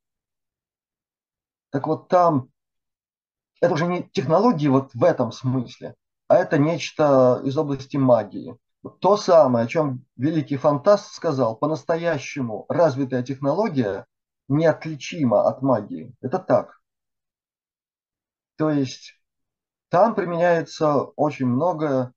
Так 1.71 1.87
вот 1.87 2.09
там, 2.09 2.51
это 3.61 3.75
уже 3.75 3.87
не 3.87 4.05
технологии 4.11 4.69
вот 4.69 4.95
в 4.95 5.03
этом 5.03 5.33
смысле, 5.33 5.95
а 6.29 6.37
это 6.37 6.59
нечто 6.59 7.41
из 7.45 7.57
области 7.57 7.97
магии. 7.97 8.57
То 9.01 9.17
самое, 9.17 9.65
о 9.65 9.69
чем 9.69 10.05
великий 10.17 10.57
фантаст 10.57 11.15
сказал, 11.15 11.57
по-настоящему 11.57 12.67
развитая 12.69 13.23
технология 13.23 14.07
неотличима 14.49 15.49
от 15.49 15.63
магии. 15.63 16.15
Это 16.21 16.39
так. 16.39 16.81
То 18.57 18.71
есть 18.71 19.19
там 19.89 20.15
применяется 20.15 20.97
очень 21.17 21.47
много, 21.47 22.13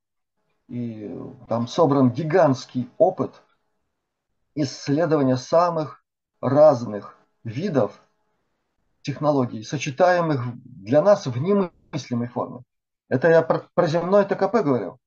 и 0.67 1.15
там 1.47 1.67
собран 1.67 2.11
гигантский 2.11 2.89
опыт– 2.97 3.41
исследования 4.57 5.37
самых 5.37 6.03
разных 6.41 7.15
видов 7.43 8.01
технологий, 9.03 9.63
сочетаемых 9.63 10.41
для 10.63 11.01
нас 11.01 11.27
в 11.27 11.37
немыслимой 11.37 12.27
форме. 12.27 12.63
Это 13.07 13.29
я 13.29 13.41
про, 13.43 13.69
про 13.73 13.87
земной 13.87 14.25
ТКП 14.25 14.63
говорю. 14.63 14.99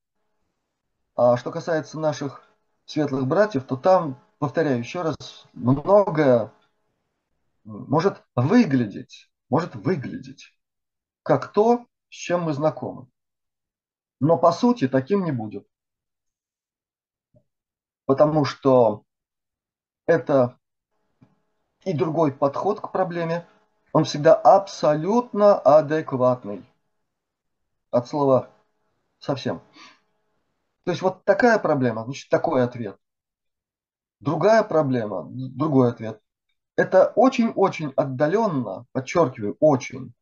А 1.14 1.36
что 1.36 1.50
касается 1.50 1.98
наших 1.98 2.42
светлых 2.86 3.26
братьев, 3.26 3.64
то 3.64 3.76
там, 3.76 4.20
повторяю 4.38 4.78
еще 4.78 5.02
раз, 5.02 5.16
многое 5.52 6.52
может 7.64 8.22
выглядеть, 8.34 9.30
может 9.48 9.74
выглядеть 9.74 10.54
как 11.22 11.52
то, 11.52 11.86
с 12.08 12.14
чем 12.14 12.42
мы 12.42 12.52
знакомы. 12.52 13.06
Но 14.18 14.36
по 14.36 14.52
сути 14.52 14.88
таким 14.88 15.24
не 15.24 15.32
будет. 15.32 15.66
Потому 18.06 18.44
что 18.44 19.04
это 20.06 20.58
и 21.84 21.92
другой 21.92 22.32
подход 22.32 22.80
к 22.80 22.90
проблеме. 22.90 23.46
Он 23.92 24.04
всегда 24.04 24.34
абсолютно 24.34 25.58
адекватный. 25.58 26.64
От 27.90 28.08
слова 28.08 28.50
совсем. 29.18 29.62
То 30.84 30.92
есть 30.92 31.02
вот 31.02 31.24
такая 31.24 31.58
проблема, 31.58 32.04
значит 32.04 32.28
такой 32.30 32.62
ответ. 32.62 32.96
Другая 34.20 34.62
проблема, 34.62 35.26
другой 35.30 35.90
ответ. 35.90 36.20
Это 36.76 37.12
очень-очень 37.14 37.92
отдаленно, 37.96 38.86
подчеркиваю, 38.92 39.56
очень, 39.60 40.14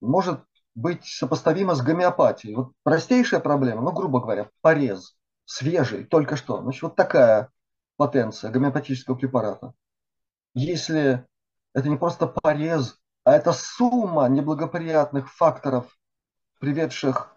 может 0.00 0.44
быть 0.74 1.04
сопоставима 1.04 1.74
с 1.74 1.82
гомеопатией. 1.82 2.54
Вот 2.54 2.72
простейшая 2.82 3.40
проблема, 3.40 3.82
ну, 3.82 3.92
грубо 3.92 4.20
говоря, 4.20 4.50
порез, 4.60 5.16
свежий, 5.44 6.04
только 6.04 6.36
что. 6.36 6.60
Значит, 6.60 6.82
вот 6.82 6.96
такая 6.96 7.50
потенция 7.96 8.50
гомеопатического 8.50 9.14
препарата. 9.14 9.74
Если 10.54 11.26
это 11.74 11.88
не 11.88 11.96
просто 11.96 12.26
порез, 12.26 13.00
а 13.24 13.32
это 13.32 13.52
сумма 13.52 14.28
неблагоприятных 14.28 15.32
факторов, 15.32 15.98
приведших 16.58 17.31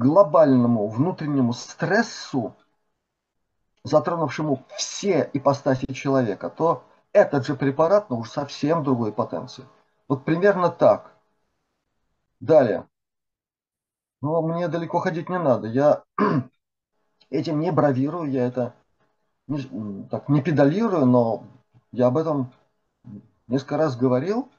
глобальному 0.00 0.88
внутреннему 0.88 1.52
стрессу, 1.52 2.56
затронувшему 3.84 4.64
все 4.76 5.30
ипостаси 5.34 5.92
человека, 5.92 6.48
то 6.48 6.84
этот 7.12 7.46
же 7.46 7.54
препарат, 7.54 8.08
но 8.08 8.18
уж 8.18 8.30
совсем 8.30 8.82
другой 8.82 9.12
потенции. 9.12 9.66
Вот 10.08 10.24
примерно 10.24 10.70
так. 10.70 11.12
Далее. 12.40 12.88
Но 14.22 14.40
мне 14.40 14.68
далеко 14.68 15.00
ходить 15.00 15.28
не 15.28 15.38
надо. 15.38 15.68
Я 15.68 16.02
этим 17.30 17.60
не 17.60 17.70
бравирую, 17.70 18.30
я 18.30 18.46
это 18.46 18.74
не, 19.48 20.08
так, 20.08 20.30
не 20.30 20.42
педалирую, 20.42 21.04
но 21.04 21.44
я 21.92 22.06
об 22.06 22.16
этом 22.16 22.52
несколько 23.48 23.76
раз 23.76 23.96
говорил. 23.96 24.50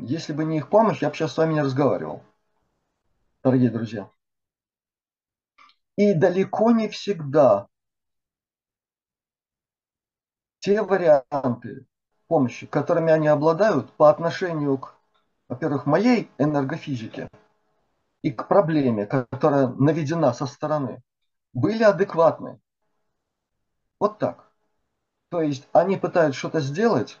Если 0.00 0.32
бы 0.32 0.44
не 0.44 0.56
их 0.56 0.68
помощь, 0.68 1.00
я 1.00 1.10
бы 1.10 1.14
сейчас 1.14 1.32
с 1.32 1.36
вами 1.36 1.54
не 1.54 1.62
разговаривал, 1.62 2.22
дорогие 3.44 3.70
друзья. 3.70 4.10
И 5.98 6.14
далеко 6.14 6.70
не 6.70 6.88
всегда 6.88 7.66
те 10.60 10.80
варианты 10.82 11.88
помощи, 12.28 12.68
которыми 12.68 13.10
они 13.10 13.26
обладают 13.26 13.90
по 13.94 14.08
отношению 14.08 14.78
к, 14.78 14.94
во-первых, 15.48 15.86
моей 15.86 16.30
энергофизике 16.38 17.28
и 18.22 18.30
к 18.30 18.46
проблеме, 18.46 19.06
которая 19.06 19.66
наведена 19.66 20.32
со 20.32 20.46
стороны, 20.46 21.02
были 21.52 21.82
адекватны. 21.82 22.60
Вот 23.98 24.20
так. 24.20 24.52
То 25.30 25.42
есть 25.42 25.66
они 25.72 25.96
пытаются 25.96 26.38
что-то 26.38 26.60
сделать, 26.60 27.18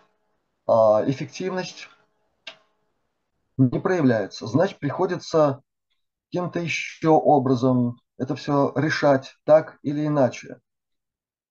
а 0.68 1.02
эффективность 1.04 1.88
не 3.56 3.80
проявляется. 3.80 4.46
Значит, 4.46 4.78
приходится 4.78 5.64
каким-то 6.30 6.60
еще 6.60 7.08
образом 7.08 7.98
это 8.18 8.34
все 8.34 8.72
решать 8.74 9.36
так 9.44 9.78
или 9.82 10.06
иначе. 10.06 10.60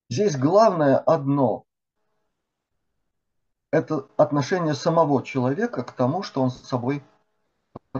Здесь 0.10 0.38
главное 0.38 0.98
одно– 0.98 1.66
это 3.72 4.08
отношение 4.18 4.74
самого 4.74 5.24
человека 5.24 5.84
к 5.84 5.92
тому, 5.94 6.24
что 6.24 6.42
он 6.42 6.52
с 6.52 6.62
собой 6.68 7.04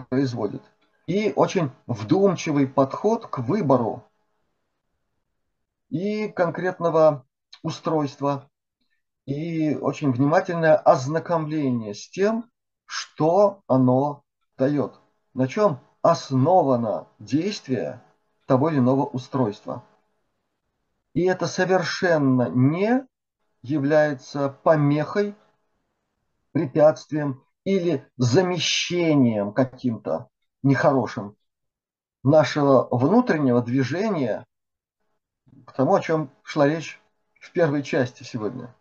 производит. 0.08 0.62
И 1.06 1.32
очень 1.34 1.70
вдумчивый 1.86 2.66
подход 2.66 3.26
к 3.26 3.38
выбору 3.38 4.04
и 5.88 6.28
конкретного 6.28 7.26
устройства, 7.62 8.50
и 9.24 9.74
очень 9.74 10.12
внимательное 10.12 10.76
ознакомление 10.76 11.94
с 11.94 12.08
тем, 12.10 12.50
что 12.84 13.62
оно 13.66 14.22
дает, 14.56 14.98
на 15.34 15.48
чем 15.48 15.80
основано 16.02 17.08
действие 17.18 18.02
того 18.48 18.70
или 18.70 18.78
иного 18.78 19.04
устройства. 19.04 19.84
И 21.12 21.22
это 21.24 21.46
совершенно 21.46 22.48
не 22.48 23.06
является 23.60 24.48
помехой, 24.48 25.34
препятствием 26.52 27.44
или 27.64 28.08
замещением 28.16 29.52
каким-то 29.52 30.28
нехорошим 30.62 31.36
нашего 32.22 32.88
внутреннего 32.90 33.60
движения 33.60 34.46
к 35.66 35.72
тому, 35.72 35.94
о 35.94 36.00
чем 36.00 36.30
шла 36.42 36.66
речь 36.66 37.02
в 37.38 37.52
первой 37.52 37.82
части 37.82 38.22
сегодня. 38.22 38.74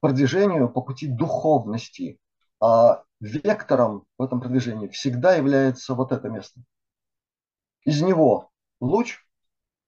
Продвижению 0.00 0.70
по 0.70 0.80
пути 0.80 1.06
духовности. 1.06 2.18
А 2.60 3.04
вектором 3.20 4.06
в 4.16 4.22
этом 4.22 4.40
продвижении 4.40 4.88
всегда 4.88 5.34
является 5.34 5.94
вот 5.94 6.12
это 6.12 6.30
место. 6.30 6.62
Из 7.84 8.02
него 8.02 8.50
луч, 8.80 9.24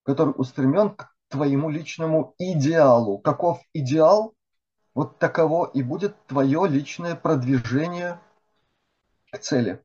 который 0.05 0.35
устремлен 0.37 0.91
к 0.91 1.15
твоему 1.29 1.71
личному 1.71 2.35
идеалу. 2.39 3.19
Каков 3.19 3.61
идеал? 3.73 4.35
Вот 4.95 5.19
таково 5.19 5.71
и 5.73 5.83
будет 5.83 6.27
твое 6.27 6.67
личное 6.69 7.15
продвижение 7.15 8.21
к 9.31 9.39
цели. 9.39 9.83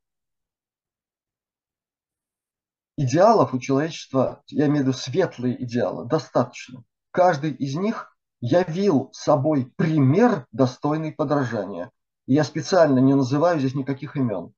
Идеалов 2.97 3.53
у 3.53 3.59
человечества, 3.59 4.41
я 4.47 4.67
имею 4.67 4.85
в 4.85 4.87
виду 4.87 4.93
светлые 4.93 5.61
идеалы, 5.63 6.05
достаточно. 6.05 6.83
Каждый 7.11 7.51
из 7.51 7.75
них 7.75 8.17
явил 8.39 9.09
собой 9.13 9.71
пример, 9.75 10.47
достойный 10.51 11.11
подражания. 11.11 11.91
Я 12.25 12.43
специально 12.43 12.99
не 12.99 13.13
называю 13.13 13.59
здесь 13.59 13.75
никаких 13.75 14.15
имен. 14.15 14.53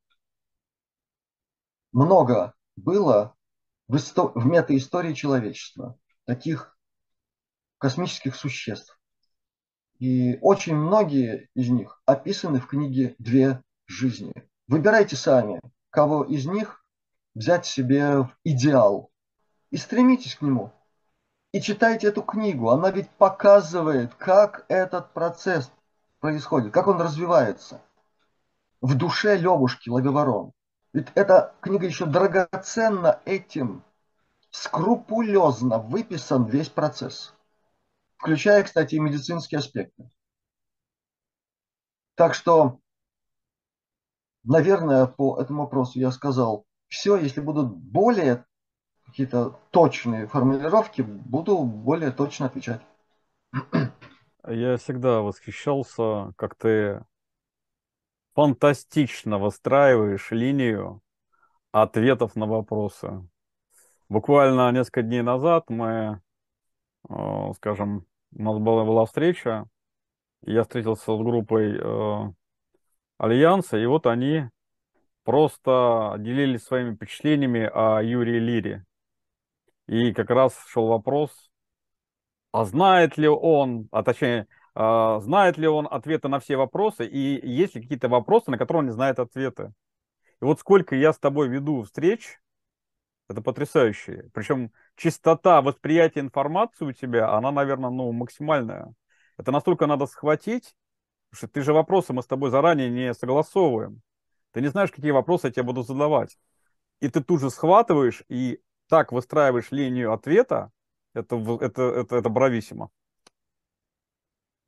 Много 1.91 2.54
было 2.76 3.36
в, 3.88 3.96
исто- 3.96 4.32
в 4.36 4.46
метаистории 4.46 5.14
человечества 5.14 5.98
таких 6.26 6.78
космических 7.78 8.36
существ. 8.36 9.00
И 10.00 10.38
очень 10.42 10.76
многие 10.76 11.50
из 11.56 11.70
них 11.70 12.02
описаны 12.06 12.60
в 12.60 12.68
книге 12.68 13.16
«Две 13.18 13.62
жизни». 13.86 14.34
Выбирайте 14.68 15.16
сами, 15.16 15.62
кого 15.90 16.24
из 16.24 16.46
них 16.46 16.84
взять 17.34 17.66
себе 17.66 18.24
в 18.24 18.36
идеал 18.44 19.12
и 19.72 19.78
стремитесь 19.78 20.36
к 20.36 20.42
нему. 20.42 20.72
И 21.52 21.62
читайте 21.62 22.08
эту 22.08 22.22
книгу, 22.22 22.70
она 22.70 22.92
ведь 22.92 23.10
показывает, 23.10 24.14
как 24.16 24.66
этот 24.68 25.14
процесс 25.14 25.72
происходит, 26.20 26.74
как 26.74 26.88
он 26.88 27.02
развивается 27.02 27.82
в 28.82 28.96
душе 28.96 29.38
Левушки 29.38 29.90
Лавиворон. 29.90 30.52
Ведь 30.94 31.08
эта 31.16 31.54
книга 31.62 31.86
еще 31.86 32.06
драгоценна 32.06 33.22
этим, 33.26 33.84
скрупулезно 34.50 35.78
выписан 35.78 36.46
весь 36.46 36.70
процесс, 36.70 37.34
включая, 38.18 38.64
кстати, 38.64 38.96
и 38.96 39.00
медицинские 39.00 39.60
аспекты. 39.60 40.10
Так 42.16 42.34
что, 42.34 42.80
наверное, 44.44 45.06
по 45.06 45.40
этому 45.40 45.64
вопросу 45.64 46.00
я 46.00 46.12
сказал 46.12 46.66
все. 46.88 47.18
Если 47.18 47.42
будут 47.42 47.68
более 47.70 48.46
какие-то 49.06 49.60
точные 49.72 50.26
формулировки, 50.28 51.02
буду 51.02 51.60
более 51.60 52.12
точно 52.12 52.48
отвечать. 52.48 52.82
Я 54.48 54.78
всегда 54.78 55.22
восхищался, 55.22 56.34
как 56.38 56.56
ты 56.56 57.04
фантастично 58.38 59.40
выстраиваешь 59.40 60.30
линию 60.30 61.02
ответов 61.72 62.36
на 62.36 62.46
вопросы. 62.46 63.28
Буквально 64.10 64.72
несколько 64.72 65.02
дней 65.02 65.24
назад 65.24 65.72
мы, 65.72 66.22
э, 67.10 67.52
скажем, 67.56 68.06
у 68.36 68.44
нас 68.44 68.60
была, 68.60 68.86
была 68.86 69.08
встреча, 69.08 69.68
я 70.44 70.62
встретился 70.62 71.18
с 71.18 71.18
группой 71.18 71.80
э, 71.80 72.34
Альянса, 73.18 73.76
и 73.80 73.88
вот 73.88 74.06
они 74.06 74.44
просто 75.24 76.18
делились 76.20 76.62
своими 76.62 76.94
впечатлениями 76.94 77.68
о 77.74 78.04
Юрии 78.04 78.38
Лире. 78.38 78.86
И 79.88 80.14
как 80.14 80.30
раз 80.30 80.64
шел 80.68 80.86
вопрос, 80.86 81.32
а 82.52 82.66
знает 82.66 83.18
ли 83.18 83.28
он, 83.28 83.88
а 83.92 84.04
точнее, 84.04 84.48
знает 84.78 85.58
ли 85.58 85.68
он 85.68 85.88
ответы 85.90 86.28
на 86.28 86.40
все 86.40 86.56
вопросы, 86.56 87.08
и 87.08 87.48
есть 87.48 87.74
ли 87.76 87.82
какие-то 87.82 88.10
вопросы, 88.10 88.52
на 88.52 88.58
которые 88.58 88.82
он 88.82 88.86
не 88.86 88.92
знает 88.92 89.18
ответы. 89.18 89.74
И 90.40 90.46
вот 90.46 90.60
сколько 90.60 90.96
я 90.96 91.14
с 91.14 91.18
тобой 91.20 91.48
веду 91.48 91.82
встреч, 91.82 92.40
это 93.28 93.42
потрясающе. 93.42 94.30
Причем 94.34 94.72
чистота 94.96 95.62
восприятия 95.62 96.20
информации 96.20 96.86
у 96.86 96.92
тебя, 96.92 97.34
она, 97.34 97.52
наверное, 97.52 97.90
ну, 97.90 98.12
максимальная. 98.12 98.94
Это 99.38 99.52
настолько 99.52 99.88
надо 99.88 100.06
схватить, 100.06 100.76
потому 101.30 101.38
что 101.38 101.48
ты 101.48 101.62
же 101.62 101.74
вопросы 101.74 102.14
мы 102.14 102.22
с 102.22 102.28
тобой 102.28 102.52
заранее 102.52 102.90
не 102.90 103.14
согласовываем. 103.14 104.02
Ты 104.52 104.62
не 104.62 104.68
знаешь, 104.68 104.92
какие 104.92 105.12
вопросы 105.12 105.48
я 105.48 105.54
тебе 105.54 105.64
буду 105.64 105.82
задавать. 105.82 106.38
И 107.02 107.10
ты 107.10 107.24
тут 107.24 107.42
же 107.42 107.50
схватываешь 107.50 108.24
и 108.30 108.62
так 108.88 109.12
выстраиваешь 109.12 109.72
линию 109.72 110.14
ответа, 110.14 110.72
это, 111.14 111.36
это, 111.62 111.82
это, 111.82 112.16
это 112.16 112.30
брависсимо. 112.30 112.90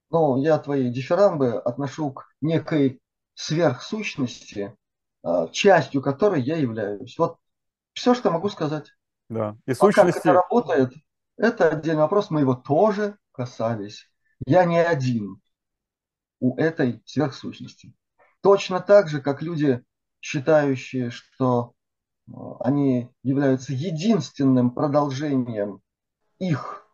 Ну, 0.10 0.38
я 0.42 0.58
твои 0.58 0.90
дифирамбы 0.90 1.54
отношу 1.60 2.12
к 2.12 2.28
некой 2.42 3.00
сверхсущности, 3.36 4.76
а, 5.24 5.48
частью 5.50 6.02
которой 6.02 6.42
я 6.42 6.58
являюсь. 6.58 7.18
Вот 7.18 7.38
все, 7.94 8.14
что 8.14 8.32
могу 8.32 8.50
сказать. 8.50 8.92
Да. 9.30 9.56
И 9.66 9.74
сущности... 9.74 10.00
А 10.00 10.06
как 10.06 10.16
это 10.18 10.34
работает, 10.34 10.94
это 11.38 11.70
отдельный 11.70 12.02
вопрос, 12.02 12.32
мы 12.32 12.42
его 12.42 12.56
тоже 12.56 13.18
касались. 13.32 14.10
Я 14.46 14.66
не 14.66 14.84
один 14.84 15.42
у 16.40 16.58
этой 16.58 17.02
сверхсущности. 17.06 17.94
Точно 18.42 18.80
так 18.80 19.10
же, 19.10 19.22
как 19.22 19.42
люди 19.42 19.84
считающие, 20.22 21.12
что 21.12 21.74
э, 22.28 22.32
они 22.62 23.10
являются 23.24 23.74
единственным 23.74 24.72
продолжением 24.72 25.82
их 26.40 26.86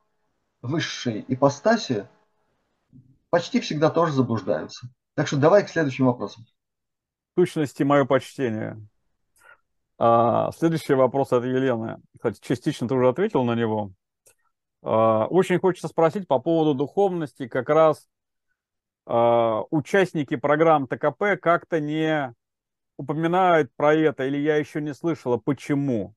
высшей 0.62 1.24
ипостаси, 1.28 2.08
почти 3.36 3.60
всегда 3.60 3.90
тоже 3.90 4.14
заблуждаются. 4.14 4.88
Так 5.14 5.28
что 5.28 5.36
давай 5.36 5.66
к 5.66 5.70
следующим 5.70 6.06
вопросам. 6.06 6.46
В 7.36 7.42
сущности, 7.42 7.84
мое 7.84 8.06
почтение. 8.06 8.82
А, 9.98 10.54
следующий 10.54 10.94
вопрос 10.94 11.34
от 11.34 11.44
Елены. 11.44 11.98
Кстати, 12.16 12.40
частично 12.40 12.88
ты 12.88 12.96
уже 12.96 13.10
ответил 13.10 13.44
на 13.44 13.54
него. 13.54 13.92
А, 14.82 15.26
очень 15.26 15.60
хочется 15.60 15.90
спросить 15.90 16.30
по 16.30 16.40
поводу 16.40 16.76
духовности. 16.76 17.50
Как 17.50 17.68
раз 17.68 18.08
а, 19.06 19.64
участники 19.70 20.38
программ 20.38 20.88
ТКП 20.88 21.36
как-то 21.38 21.82
не 21.82 22.34
упоминают 22.96 23.70
про 23.76 23.96
это, 23.96 24.28
или 24.28 24.38
я 24.38 24.56
еще 24.56 24.80
не 24.80 24.94
слышала, 24.94 25.36
почему. 25.36 26.16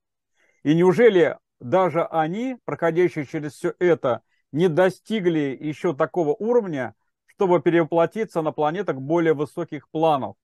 И 0.62 0.72
неужели 0.72 1.36
даже 1.58 2.04
они, 2.04 2.58
проходящие 2.64 3.26
через 3.26 3.54
все 3.54 3.74
это, 3.80 4.22
не 4.52 4.68
достигли 4.68 5.58
еще 5.60 5.96
такого 5.96 6.32
уровня, 6.32 6.94
чтобы 7.38 7.62
перевоплотиться 7.62 8.42
на 8.42 8.50
планетах 8.50 8.96
более 8.96 9.32
высоких 9.32 9.88
планов? 9.90 10.34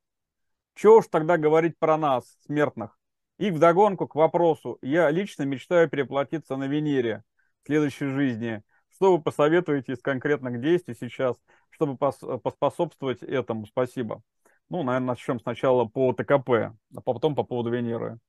Чего 0.77 0.99
уж 0.99 1.09
тогда 1.09 1.37
говорить 1.37 1.77
про 1.77 1.97
нас, 1.99 2.39
смертных? 2.47 2.97
И 3.37 3.51
вдогонку 3.51 4.07
к 4.07 4.15
вопросу, 4.15 4.79
я 4.81 5.11
лично 5.11 5.43
мечтаю 5.43 5.91
переплатиться 5.91 6.55
на 6.55 6.69
Венере 6.69 7.25
в 7.65 7.67
следующей 7.67 8.07
жизни. 8.07 8.63
Что 8.91 9.17
вы 9.17 9.21
посоветуете 9.21 9.95
из 9.95 10.03
конкретных 10.03 10.61
действий 10.61 10.95
сейчас, 10.95 11.37
чтобы 11.71 11.97
поспособствовать 11.97 13.25
этому? 13.25 13.67
Спасибо. 13.67 14.23
Ну, 14.69 14.85
наверное, 14.85 15.09
начнем 15.09 15.41
сначала 15.41 15.87
по 15.87 16.13
ТКП, 16.13 16.77
а 16.95 17.01
потом 17.05 17.35
по 17.35 17.43
поводу 17.43 17.71
Венеры. 17.71 18.21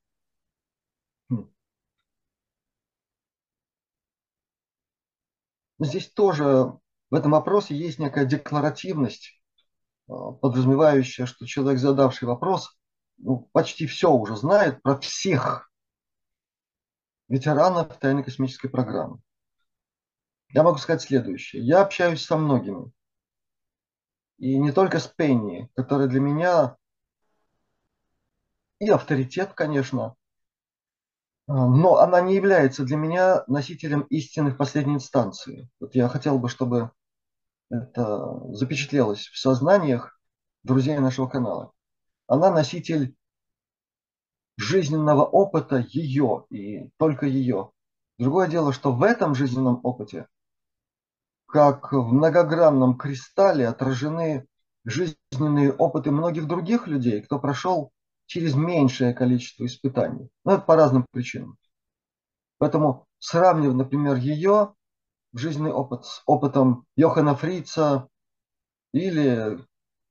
Хм. 1.30 1.46
Здесь 5.78 6.10
тоже 6.10 6.80
в 7.16 7.18
этом 7.18 7.32
вопросе 7.32 7.74
есть 7.74 7.98
некая 7.98 8.26
декларативность, 8.26 9.42
а, 10.10 10.34
подразумевающая, 10.34 11.26
что 11.26 11.46
человек, 11.46 11.80
задавший 11.80 12.28
вопрос, 12.28 12.78
ну, 13.18 13.50
почти 13.54 13.88
все 13.88 14.12
уже 14.12 14.36
знает 14.36 14.82
про 14.82 15.00
всех 15.00 15.72
ветеранов 17.30 17.98
тайной 18.00 18.26
космической 18.26 18.68
программы. 18.68 19.22
Я 20.50 20.64
могу 20.64 20.78
сказать 20.78 21.04
следующее. 21.04 21.66
Я 21.66 21.84
общаюсь 21.84 22.26
со 22.26 22.36
многими. 22.36 22.92
И 24.38 24.58
не 24.58 24.74
только 24.74 25.00
с 25.00 25.08
Пенни, 25.08 25.70
которая 25.74 26.10
для 26.10 26.20
меня 26.20 26.76
и 28.80 28.90
авторитет, 28.90 29.54
конечно, 29.54 30.18
но 31.48 31.98
она 32.00 32.20
не 32.20 32.36
является 32.36 32.84
для 32.84 32.98
меня 32.98 33.46
носителем 33.48 34.02
истины 34.10 34.52
в 34.52 34.58
последней 34.58 34.96
инстанции. 34.96 35.70
Вот 35.80 35.96
я 35.96 36.10
хотел 36.10 36.40
бы, 36.40 36.50
чтобы 36.50 36.92
это 37.70 38.40
запечатлелось 38.54 39.28
в 39.28 39.38
сознаниях 39.38 40.20
друзей 40.64 40.98
нашего 41.00 41.28
канала 41.28 41.72
она 42.28 42.52
носитель 42.52 43.16
жизненного 44.58 45.24
опыта 45.24 45.86
ее 45.90 46.46
и 46.50 46.90
только 46.98 47.26
ее. 47.26 47.72
Другое 48.18 48.48
дело, 48.48 48.72
что 48.72 48.94
в 48.94 49.04
этом 49.04 49.36
жизненном 49.36 49.80
опыте, 49.84 50.28
как 51.48 51.92
в 51.92 52.14
многогранном 52.14 52.98
кристалле, 52.98 53.68
отражены 53.68 54.48
жизненные 54.86 55.74
опыты 55.74 56.12
многих 56.12 56.48
других 56.48 56.88
людей, 56.88 57.22
кто 57.22 57.40
прошел 57.40 57.92
через 58.28 58.56
меньшее 58.56 59.14
количество 59.14 59.66
испытаний. 59.66 60.30
Но 60.44 60.54
это 60.54 60.62
по 60.62 60.76
разным 60.76 61.06
причинам. 61.12 61.58
Поэтому 62.58 63.06
сравнив, 63.20 63.74
например, 63.74 64.16
ее 64.16 64.75
жизненный 65.38 65.72
опыт 65.72 66.06
с 66.06 66.22
опытом 66.26 66.86
Йохана 66.96 67.36
Фрица 67.36 68.08
или 68.94 69.60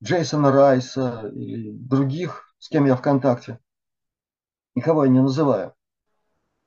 Джейсона 0.03 0.53
Райса 0.53 1.29
и 1.29 1.73
других, 1.73 2.55
с 2.59 2.69
кем 2.69 2.85
я 2.85 2.95
ВКонтакте. 2.97 3.59
Никого 4.75 5.05
я 5.05 5.11
не 5.11 5.21
называю. 5.21 5.75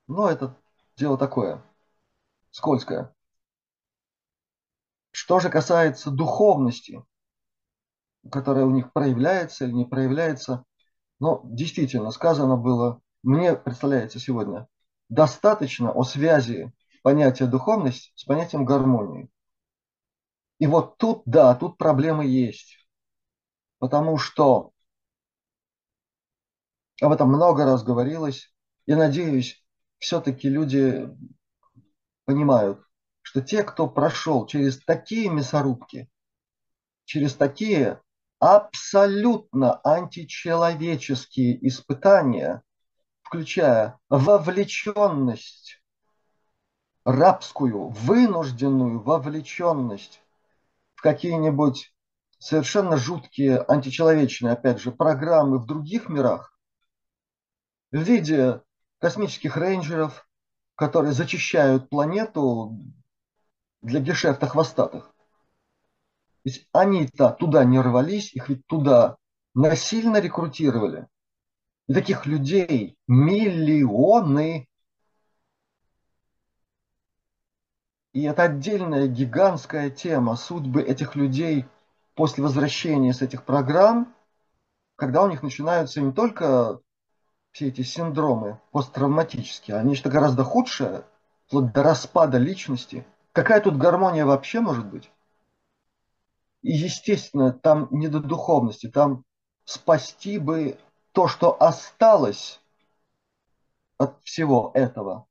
Но 0.08 0.30
это 0.30 0.58
дело 0.96 1.18
такое, 1.18 1.64
скользкое. 2.52 3.14
Что 5.12 5.40
же 5.40 5.50
касается 5.50 6.10
духовности, 6.10 7.04
которая 8.32 8.66
у 8.66 8.72
них 8.72 8.92
проявляется 8.94 9.66
или 9.66 9.74
не 9.74 9.86
проявляется, 9.86 10.64
ну, 11.20 11.42
действительно, 11.44 12.12
сказано 12.12 12.56
было, 12.58 13.02
мне 13.24 13.56
представляется 13.56 14.20
сегодня, 14.20 14.68
достаточно 15.10 15.92
о 15.92 16.04
связи 16.04 16.74
понятия 17.08 17.48
духовность 17.48 18.12
с 18.16 18.26
понятием 18.26 18.66
гармонии. 18.66 19.30
И 20.60 20.68
вот 20.68 20.98
тут, 20.98 21.22
да, 21.26 21.56
тут 21.56 21.78
проблемы 21.78 22.26
есть 22.26 22.78
потому 23.80 24.18
что 24.18 24.72
об 27.02 27.12
этом 27.12 27.30
много 27.30 27.66
раз 27.66 27.84
говорилось. 27.84 28.54
И 28.86 28.96
надеюсь, 28.96 29.64
все-таки 30.00 30.50
люди 30.50 31.10
понимают, 32.26 32.82
что 33.22 33.42
те, 33.42 33.64
кто 33.64 33.88
прошел 33.88 34.46
через 34.46 34.84
такие 34.84 35.30
мясорубки, 35.30 36.10
через 37.06 37.34
такие 37.36 38.02
абсолютно 38.40 39.80
античеловеческие 39.84 41.68
испытания, 41.68 42.64
включая 43.22 44.00
вовлеченность, 44.10 45.82
рабскую, 47.08 47.88
вынужденную 47.88 49.00
вовлеченность 49.00 50.22
в 50.94 51.02
какие-нибудь 51.02 51.94
совершенно 52.38 52.98
жуткие, 52.98 53.60
античеловечные, 53.62 54.52
опять 54.52 54.82
же, 54.82 54.92
программы 54.92 55.58
в 55.58 55.66
других 55.66 56.10
мирах 56.10 56.54
в 57.92 57.98
виде 57.98 58.62
космических 59.00 59.56
рейнджеров, 59.56 60.28
которые 60.76 61.14
зачищают 61.14 61.90
планету 61.90 62.78
для 63.82 64.02
гешефта 64.02 64.46
хвостатых. 64.46 65.06
То 65.06 66.50
есть 66.50 66.68
они-то 66.74 67.30
туда 67.30 67.64
не 67.64 67.80
рвались, 67.80 68.34
их 68.34 68.50
ведь 68.50 68.68
туда 68.68 69.16
насильно 69.56 70.20
рекрутировали. 70.20 71.08
И 71.88 71.94
таких 71.94 72.26
людей 72.26 72.98
миллионы. 73.08 74.68
И 78.18 78.24
это 78.24 78.44
отдельная 78.44 79.06
гигантская 79.08 79.92
тема 79.92 80.36
судьбы 80.36 80.82
этих 80.82 81.16
людей– 81.16 81.66
после 82.18 82.44
возвращения 82.44 83.14
с 83.14 83.22
этих 83.22 83.44
программ, 83.44 84.14
когда 84.96 85.22
у 85.22 85.30
них 85.30 85.44
начинаются 85.44 86.02
не 86.02 86.12
только 86.12 86.80
все 87.52 87.68
эти 87.68 87.84
синдромы 87.84 88.60
посттравматические, 88.72 89.78
а 89.78 89.84
нечто 89.84 90.10
гораздо 90.10 90.44
худшее, 90.44 91.04
вплоть 91.46 91.72
до 91.72 91.84
распада 91.84 92.40
личности. 92.40 93.06
Какая 93.34 93.62
тут 93.62 93.78
гармония 93.78 94.26
вообще 94.26 94.62
может 94.62 94.88
быть? 94.88 95.12
И, 96.64 96.72
естественно, 96.72 97.54
там 97.54 97.88
не 97.92 98.08
до 98.08 98.20
духовности, 98.20 98.90
там 98.90 99.26
спасти 99.64 100.40
бы 100.40 100.80
то, 101.12 101.28
что 101.28 101.56
осталось 101.62 102.60
от 104.00 104.20
всего 104.24 104.72
этого. 104.74 105.28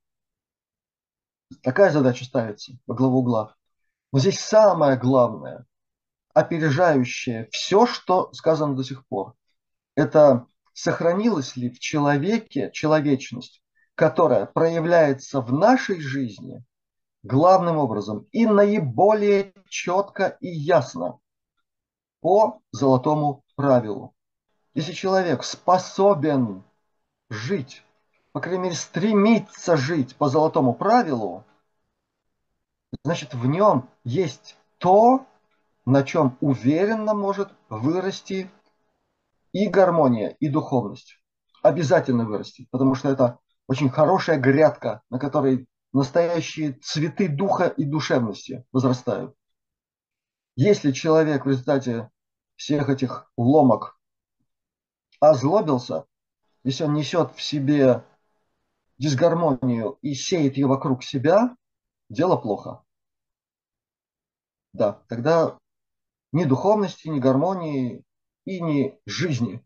Такая 1.62 1.90
задача 1.90 2.24
ставится 2.24 2.72
во 2.86 2.94
главу 2.94 3.18
угла. 3.18 3.54
Но 4.12 4.18
здесь 4.18 4.40
самое 4.40 4.96
главное– 4.96 5.66
опережающее 6.34 7.48
все, 7.50 7.86
что 7.86 8.32
сказано 8.32 8.74
до 8.74 8.84
сих 8.84 9.06
пор. 9.06 9.34
Это 9.94 10.46
сохранилась 10.72 11.56
ли 11.56 11.70
в 11.70 11.78
человеке 11.78 12.70
человечность, 12.72 13.62
которая 13.94 14.46
проявляется 14.46 15.40
в 15.40 15.52
нашей 15.52 16.00
жизни 16.00 16.62
главным 17.22 17.78
образом 17.78 18.26
и 18.32 18.46
наиболее 18.46 19.52
четко 19.68 20.36
и 20.40 20.48
ясно 20.48 21.18
по 22.20 22.60
золотому 22.72 23.44
правилу. 23.54 24.14
Если 24.74 24.92
человек 24.92 25.42
способен 25.44 26.62
жить, 27.30 27.82
по 28.36 28.42
крайней 28.42 28.64
мере, 28.64 28.74
стремиться 28.74 29.78
жить 29.78 30.14
по 30.14 30.28
золотому 30.28 30.74
правилу, 30.74 31.46
значит, 33.02 33.32
в 33.32 33.46
нем 33.46 33.88
есть 34.04 34.58
то, 34.76 35.26
на 35.86 36.02
чем 36.02 36.36
уверенно 36.42 37.14
может 37.14 37.48
вырасти 37.70 38.50
и 39.52 39.68
гармония, 39.68 40.36
и 40.38 40.50
духовность. 40.50 41.18
Обязательно 41.62 42.26
вырасти, 42.26 42.68
потому 42.70 42.94
что 42.94 43.08
это 43.08 43.38
очень 43.68 43.88
хорошая 43.88 44.38
грядка, 44.38 45.00
на 45.08 45.18
которой 45.18 45.66
настоящие 45.94 46.72
цветы 46.72 47.28
духа 47.28 47.68
и 47.68 47.86
душевности 47.86 48.66
возрастают. 48.70 49.34
Если 50.56 50.92
человек 50.92 51.46
в 51.46 51.48
результате 51.48 52.10
всех 52.56 52.90
этих 52.90 53.32
ломок 53.38 53.98
озлобился, 55.20 56.04
если 56.64 56.84
он 56.84 56.92
несет 56.92 57.34
в 57.34 57.40
себе 57.40 58.04
дисгармонию 58.98 59.98
и 60.02 60.14
сеет 60.14 60.56
ее 60.56 60.66
вокруг 60.66 61.02
себя, 61.02 61.56
дело 62.08 62.36
плохо. 62.36 62.82
Да, 64.72 65.02
тогда 65.08 65.58
ни 66.32 66.44
духовности, 66.44 67.08
ни 67.08 67.18
гармонии 67.18 68.04
и 68.44 68.60
ни 68.60 68.98
жизни 69.06 69.64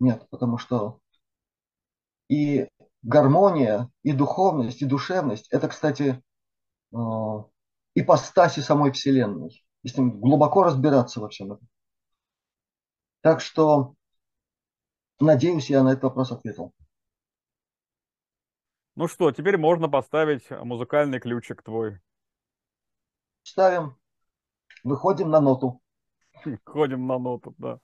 нет, 0.00 0.26
потому 0.30 0.58
что 0.58 0.98
и 2.28 2.68
гармония, 3.02 3.90
и 4.02 4.12
духовность, 4.12 4.82
и 4.82 4.86
душевность– 4.86 5.48
это, 5.50 5.68
кстати, 5.68 6.22
э, 6.92 6.96
ипостаси 7.94 8.60
самой 8.60 8.92
Вселенной, 8.92 9.64
если 9.82 10.00
глубоко 10.02 10.62
разбираться 10.62 11.20
во 11.20 11.28
всем 11.28 11.52
этом. 11.52 11.68
Так 13.20 13.40
что, 13.40 13.94
надеюсь, 15.18 15.68
я 15.68 15.82
на 15.82 15.90
этот 15.90 16.04
вопрос 16.04 16.32
ответил. 16.32 16.72
Ну 18.96 19.08
что, 19.08 19.30
теперь 19.30 19.56
можно 19.56 19.88
поставить 19.88 20.50
музыкальный 20.50 21.20
ключик 21.20 21.62
твой. 21.62 22.00
Ставим. 23.42 23.96
Выходим 24.84 25.30
на 25.30 25.40
ноту. 25.40 25.80
Ходим 26.64 27.06
на 27.06 27.18
ноту, 27.18 27.54
да. 27.58 27.80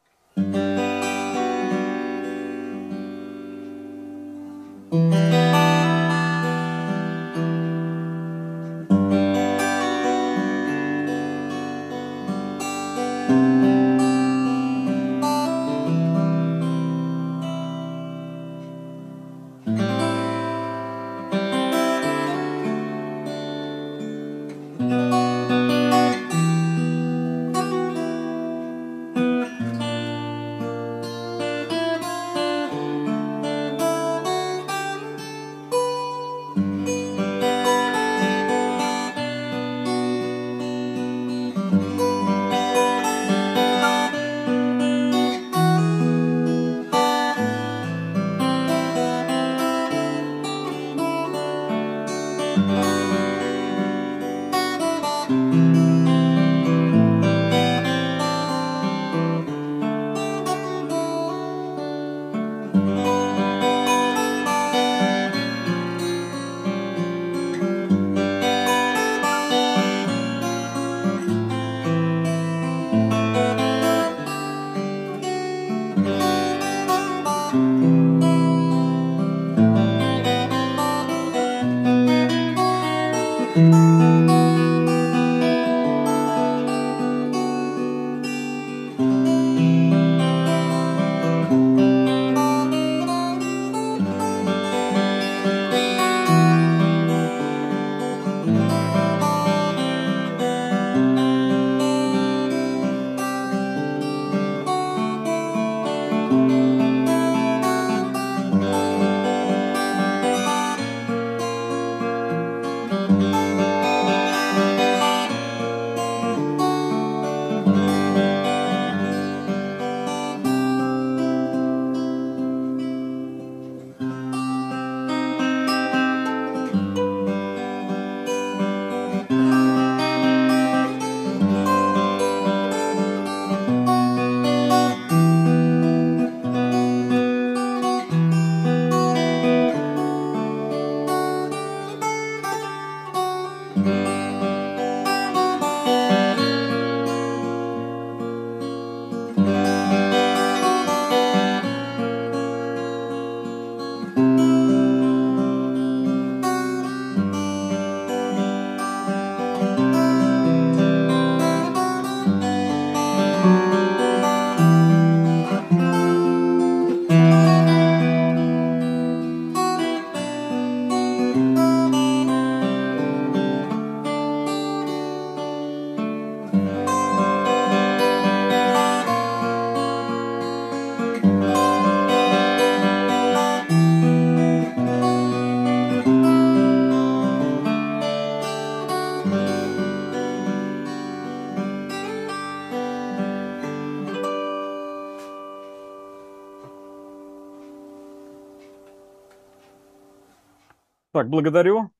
Так, 201.26 201.30
благодарю. 201.32 201.90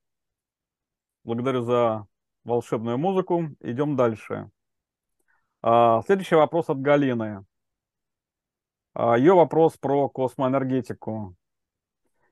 Благодарю 1.25 1.63
за 1.63 2.07
волшебную 2.45 2.97
музыку. 2.97 3.49
Идем 3.59 3.97
дальше. 3.97 4.49
А, 5.61 6.01
следующий 6.03 6.35
вопрос 6.35 6.69
от 6.69 6.79
Галины. 6.79 7.45
А, 8.93 9.17
ее 9.17 9.33
вопрос 9.33 9.75
про 9.75 10.07
космоэнергетику. 10.07 11.35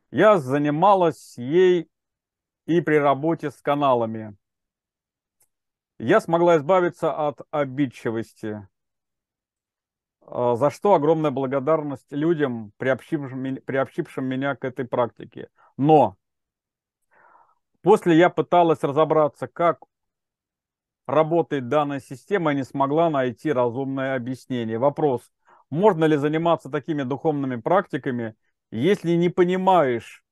Я 0.10 0.38
занималась 0.38 1.38
ей 1.38 1.90
и 2.66 2.80
при 2.80 2.96
работе 2.96 3.52
с 3.52 3.62
каналами. 3.62 4.38
Я 6.00 6.22
смогла 6.22 6.56
избавиться 6.56 7.12
от 7.12 7.42
обидчивости, 7.52 8.66
а, 10.22 10.56
за 10.56 10.70
что 10.70 10.94
огромная 10.94 11.32
благодарность 11.32 12.10
людям, 12.14 12.72
приобщившим, 12.78 13.58
приобщившим 13.66 14.24
меня 14.24 14.56
к 14.56 14.64
этой 14.64 14.86
практике. 14.86 15.50
Но 15.76 16.16
После 17.86 18.18
я 18.18 18.32
пыталась 18.32 18.82
разобраться, 18.82 19.48
как 19.48 19.86
работает 21.06 21.70
данная 21.70 22.00
система, 22.00 22.52
и 22.52 22.56
не 22.56 22.64
смогла 22.64 23.12
найти 23.12 23.52
разумное 23.52 24.16
объяснение. 24.16 24.80
Вопрос, 24.80 25.32
можно 25.70 26.06
ли 26.06 26.18
заниматься 26.18 26.72
такими 26.72 27.04
духовными 27.04 27.58
практиками, 27.58 28.36
если 28.72 29.12
не 29.12 29.30
понимаешь, 29.30 30.26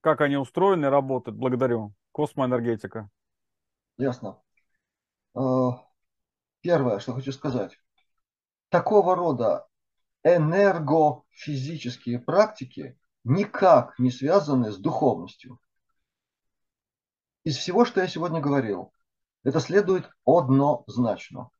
как 0.00 0.20
они 0.20 0.36
устроены 0.36 0.86
и 0.86 0.88
работают? 0.88 1.36
Благодарю. 1.36 1.92
Космоэнергетика. 2.12 3.10
Ясно. 3.98 4.40
Э, 5.34 5.40
первое, 6.60 7.00
что 7.00 7.14
хочу 7.14 7.32
сказать. 7.32 7.80
Такого 8.68 9.16
рода 9.16 9.66
энергофизические 10.22 12.20
практики 12.20 12.96
никак 13.24 13.98
не 13.98 14.12
связаны 14.12 14.70
с 14.70 14.78
духовностью. 14.78 15.58
Из 17.46 17.58
всего, 17.58 17.84
что 17.84 18.00
я 18.00 18.08
сегодня 18.08 18.40
говорил, 18.40 18.92
это 19.44 19.60
следует 19.60 20.10
однозначно. 20.24 21.50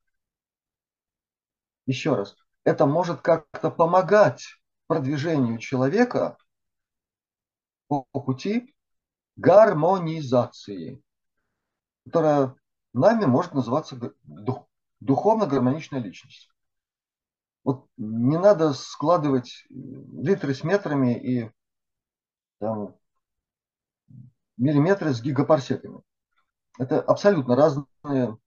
Еще 1.87 2.17
раз, 2.17 2.37
это 2.65 2.87
может 2.87 3.21
как-то 3.21 3.71
помогать 3.71 4.49
продвижению 4.89 5.59
человека 5.59 6.39
по 7.87 8.03
пути 8.03 8.75
гармонизации, 9.37 11.01
которая 12.05 12.57
нами 12.93 13.27
может 13.27 13.55
называться 13.55 13.97
духовно 14.99 15.47
гармоничная 15.47 16.01
личность. 16.01 16.51
Вот 17.63 17.89
не 17.97 18.41
надо 18.41 18.73
складывать 18.73 19.65
литры 19.71 20.53
с 20.53 20.65
метрами 20.65 21.17
и 21.17 21.51
там, 22.59 22.97
миллиметры 24.57 25.13
с 25.13 25.21
гигапарсеками. 25.21 26.01
Это 26.79 27.01
абсолютно 27.01 27.57
разные 27.57 28.39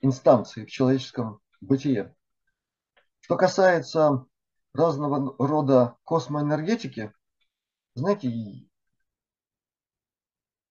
инстанции 0.00 0.64
в 0.64 0.70
человеческом 0.70 1.40
бытие. 1.60 2.14
Что 3.20 3.36
касается 3.36 4.26
разного 4.72 5.34
рода 5.38 5.96
космоэнергетики, 6.04 7.12
знаете, 7.94 8.68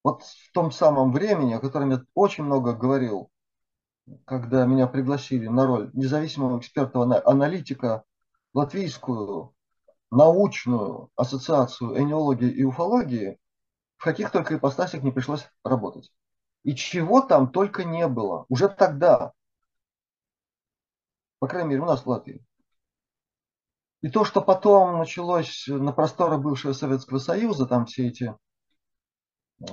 вот 0.03 0.23
в 0.23 0.51
том 0.53 0.71
самом 0.71 1.11
времени, 1.11 1.53
о 1.53 1.59
котором 1.59 1.91
я 1.91 2.03
очень 2.13 2.43
много 2.43 2.73
говорил, 2.73 3.29
когда 4.25 4.65
меня 4.65 4.87
пригласили 4.87 5.47
на 5.47 5.67
роль 5.67 5.91
независимого 5.93 6.59
экспертного 6.59 7.21
аналитика 7.27 8.03
латвийскую 8.53 9.53
научную 10.11 11.11
ассоциацию 11.15 11.99
энеологии 11.99 12.49
и 12.49 12.63
уфологии, 12.63 13.37
в 13.99 14.03
каких 14.05 14.31
только 14.31 14.55
ипостасях 14.55 15.03
не 15.03 15.11
пришлось 15.11 15.45
работать. 15.63 16.11
И 16.63 16.73
чего 16.73 17.21
там 17.21 17.51
только 17.51 17.83
не 17.83 18.07
было. 18.07 18.45
Уже 18.47 18.69
тогда. 18.69 19.33
По 21.39 21.47
крайней 21.47 21.69
мере, 21.69 21.81
у 21.81 21.85
нас 21.85 22.03
в 22.03 22.09
Латвии. 22.09 22.41
И 24.01 24.09
то, 24.09 24.23
что 24.23 24.41
потом 24.41 24.97
началось 24.97 25.65
на 25.67 25.91
просторах 25.91 26.41
бывшего 26.41 26.71
Советского 26.71 27.19
Союза, 27.19 27.65
там 27.65 27.85
все 27.85 28.07
эти 28.07 28.33
э, 29.59 29.65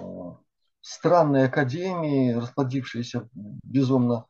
странные 0.81 1.45
академии, 1.45 2.33
расплодившиеся 2.33 3.29
безумно, 3.33 4.27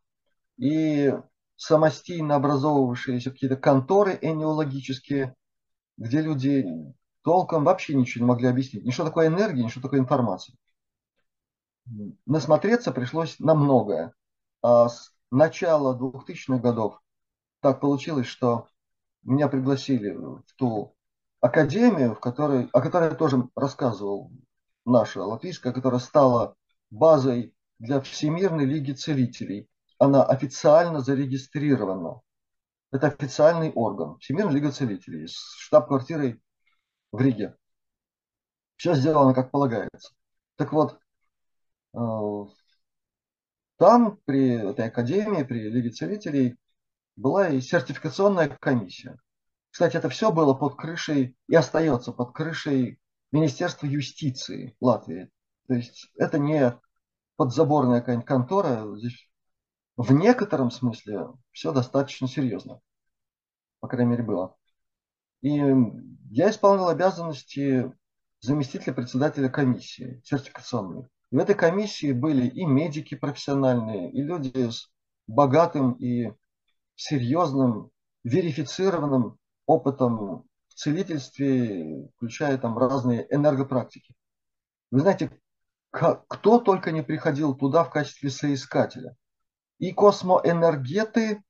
и 0.58 1.14
самостийно 1.56 2.34
образовывавшиеся 2.34 3.30
какие-то 3.30 3.56
конторы 3.56 4.18
энеологические, 4.20 5.34
где 5.96 6.20
люди 6.20 6.66
толком 7.26 7.64
вообще 7.64 7.96
ничего 7.96 8.24
не 8.24 8.28
могли 8.28 8.46
объяснить. 8.46 8.84
Ни 8.84 8.92
что 8.92 9.04
такое 9.04 9.26
энергия, 9.26 9.64
ни 9.64 9.68
что 9.68 9.80
такое 9.80 9.98
информация. 9.98 10.56
Насмотреться 12.24 12.92
пришлось 12.92 13.40
на 13.40 13.56
многое. 13.56 14.14
А 14.62 14.88
с 14.88 15.12
начала 15.32 15.98
2000-х 15.98 16.58
годов 16.58 17.02
так 17.62 17.80
получилось, 17.80 18.28
что 18.28 18.68
меня 19.24 19.48
пригласили 19.48 20.10
в 20.10 20.44
ту 20.54 20.94
академию, 21.40 22.14
в 22.14 22.20
которой, 22.20 22.68
о 22.72 22.80
которой 22.80 23.08
я 23.10 23.16
тоже 23.16 23.48
рассказывал, 23.56 24.30
наша 24.84 25.20
латвийская, 25.24 25.72
которая 25.72 25.98
стала 25.98 26.54
базой 26.90 27.56
для 27.80 28.00
Всемирной 28.00 28.66
лиги 28.66 28.92
целителей. 28.92 29.68
Она 29.98 30.22
официально 30.22 31.00
зарегистрирована. 31.00 32.20
Это 32.92 33.08
официальный 33.08 33.72
орган. 33.72 34.16
Всемирная 34.20 34.54
лига 34.54 34.70
целителей 34.70 35.26
с 35.26 35.56
штаб-квартирой 35.58 36.40
в 37.16 37.20
Риге. 37.20 37.56
Все 38.76 38.94
сделано 38.94 39.34
как 39.34 39.50
полагается. 39.50 40.12
Так 40.56 40.72
вот, 40.72 41.00
э, 41.94 41.98
там 43.78 44.18
при 44.24 44.50
этой 44.50 44.86
академии, 44.86 45.42
при 45.42 45.68
Лиге 45.70 45.90
целителей 45.90 46.56
была 47.16 47.48
и 47.48 47.60
сертификационная 47.60 48.48
комиссия. 48.60 49.18
Кстати, 49.70 49.96
это 49.96 50.08
все 50.08 50.30
было 50.30 50.54
под 50.54 50.76
крышей 50.76 51.36
и 51.48 51.54
остается 51.54 52.12
под 52.12 52.32
крышей 52.32 53.00
Министерства 53.32 53.86
юстиции 53.86 54.76
Латвии. 54.80 55.30
То 55.68 55.74
есть 55.74 56.10
это 56.16 56.38
не 56.38 56.78
подзаборная 57.36 58.00
какая-нибудь 58.00 58.26
контора. 58.26 58.96
Здесь 58.96 59.28
в 59.96 60.12
некотором 60.12 60.70
смысле 60.70 61.28
все 61.50 61.72
достаточно 61.72 62.28
серьезно. 62.28 62.80
По 63.80 63.88
крайней 63.88 64.10
мере, 64.10 64.22
было. 64.22 64.55
И 65.42 65.62
я 66.30 66.50
исполнял 66.50 66.88
обязанности 66.88 67.92
заместителя 68.40 68.92
председателя 68.92 69.48
комиссии 69.48 70.20
сертификационной. 70.24 71.06
В 71.30 71.38
этой 71.38 71.54
комиссии 71.54 72.12
были 72.12 72.46
и 72.46 72.64
медики 72.64 73.14
профессиональные, 73.14 74.12
и 74.12 74.22
люди 74.22 74.70
с 74.70 74.90
богатым 75.26 75.92
и 75.92 76.32
серьезным, 76.94 77.90
верифицированным 78.24 79.38
опытом 79.66 80.44
в 80.68 80.74
целительстве, 80.74 82.08
включая 82.16 82.58
там 82.58 82.78
разные 82.78 83.26
энергопрактики. 83.30 84.14
Вы 84.90 85.00
знаете, 85.00 85.30
кто 85.90 86.58
только 86.60 86.92
не 86.92 87.02
приходил 87.02 87.54
туда 87.54 87.84
в 87.84 87.90
качестве 87.90 88.30
соискателя. 88.30 89.16
И 89.78 89.92
космоэнергеты, 89.92 91.42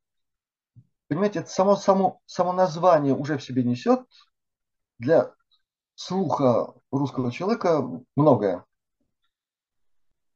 понимаете, 1.09 1.41
это 1.41 1.49
само, 1.49 1.77
само, 1.77 2.21
само 2.27 2.53
название 2.53 3.15
уже 3.15 3.39
в 3.39 3.43
себе 3.43 3.63
несет 3.63 4.01
для 4.99 5.33
слуха 5.95 6.75
русского 6.91 7.33
человека 7.33 7.83
многое. 8.15 8.65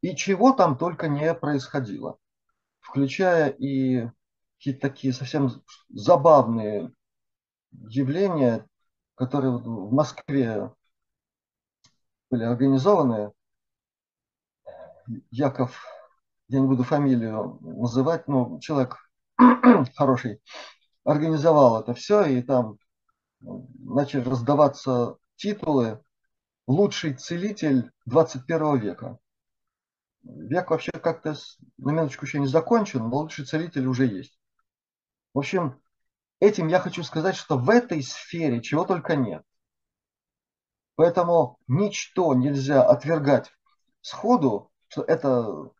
И 0.00 0.16
чего 0.16 0.52
там 0.52 0.78
только 0.78 1.08
не 1.08 1.34
происходило, 1.34 2.18
включая 2.80 3.50
и 3.50 4.08
какие-то 4.56 4.80
такие 4.80 5.12
совсем 5.12 5.50
забавные 5.88 6.92
явления, 7.72 8.66
которые 9.14 9.52
в 9.52 9.92
Москве 9.92 10.72
были 12.30 12.44
организованы. 12.44 13.32
Яков, 15.30 15.84
я 16.48 16.60
не 16.60 16.66
буду 16.66 16.84
фамилию 16.84 17.58
называть, 17.60 18.28
но 18.28 18.58
человек 18.60 19.09
хороший, 19.96 20.40
организовал 21.04 21.80
это 21.80 21.94
все, 21.94 22.24
и 22.24 22.42
там 22.42 22.78
начали 23.40 24.22
раздаваться 24.22 25.16
титулы 25.36 26.02
«Лучший 26.66 27.14
целитель 27.14 27.90
21 28.06 28.78
века». 28.78 29.18
Век 30.22 30.70
вообще 30.70 30.92
как-то 30.92 31.34
на 31.78 31.90
минуточку 31.92 32.26
еще 32.26 32.38
не 32.38 32.46
закончен, 32.46 33.08
но 33.08 33.16
лучший 33.16 33.46
целитель 33.46 33.86
уже 33.86 34.06
есть. 34.06 34.38
В 35.32 35.38
общем, 35.38 35.80
этим 36.40 36.68
я 36.68 36.78
хочу 36.78 37.02
сказать, 37.02 37.36
что 37.36 37.56
в 37.56 37.70
этой 37.70 38.02
сфере 38.02 38.60
чего 38.60 38.84
только 38.84 39.16
нет. 39.16 39.42
Поэтому 40.96 41.58
ничто 41.66 42.34
нельзя 42.34 42.82
отвергать 42.82 43.50
сходу, 44.02 44.70
что 44.88 45.02
это 45.02 45.70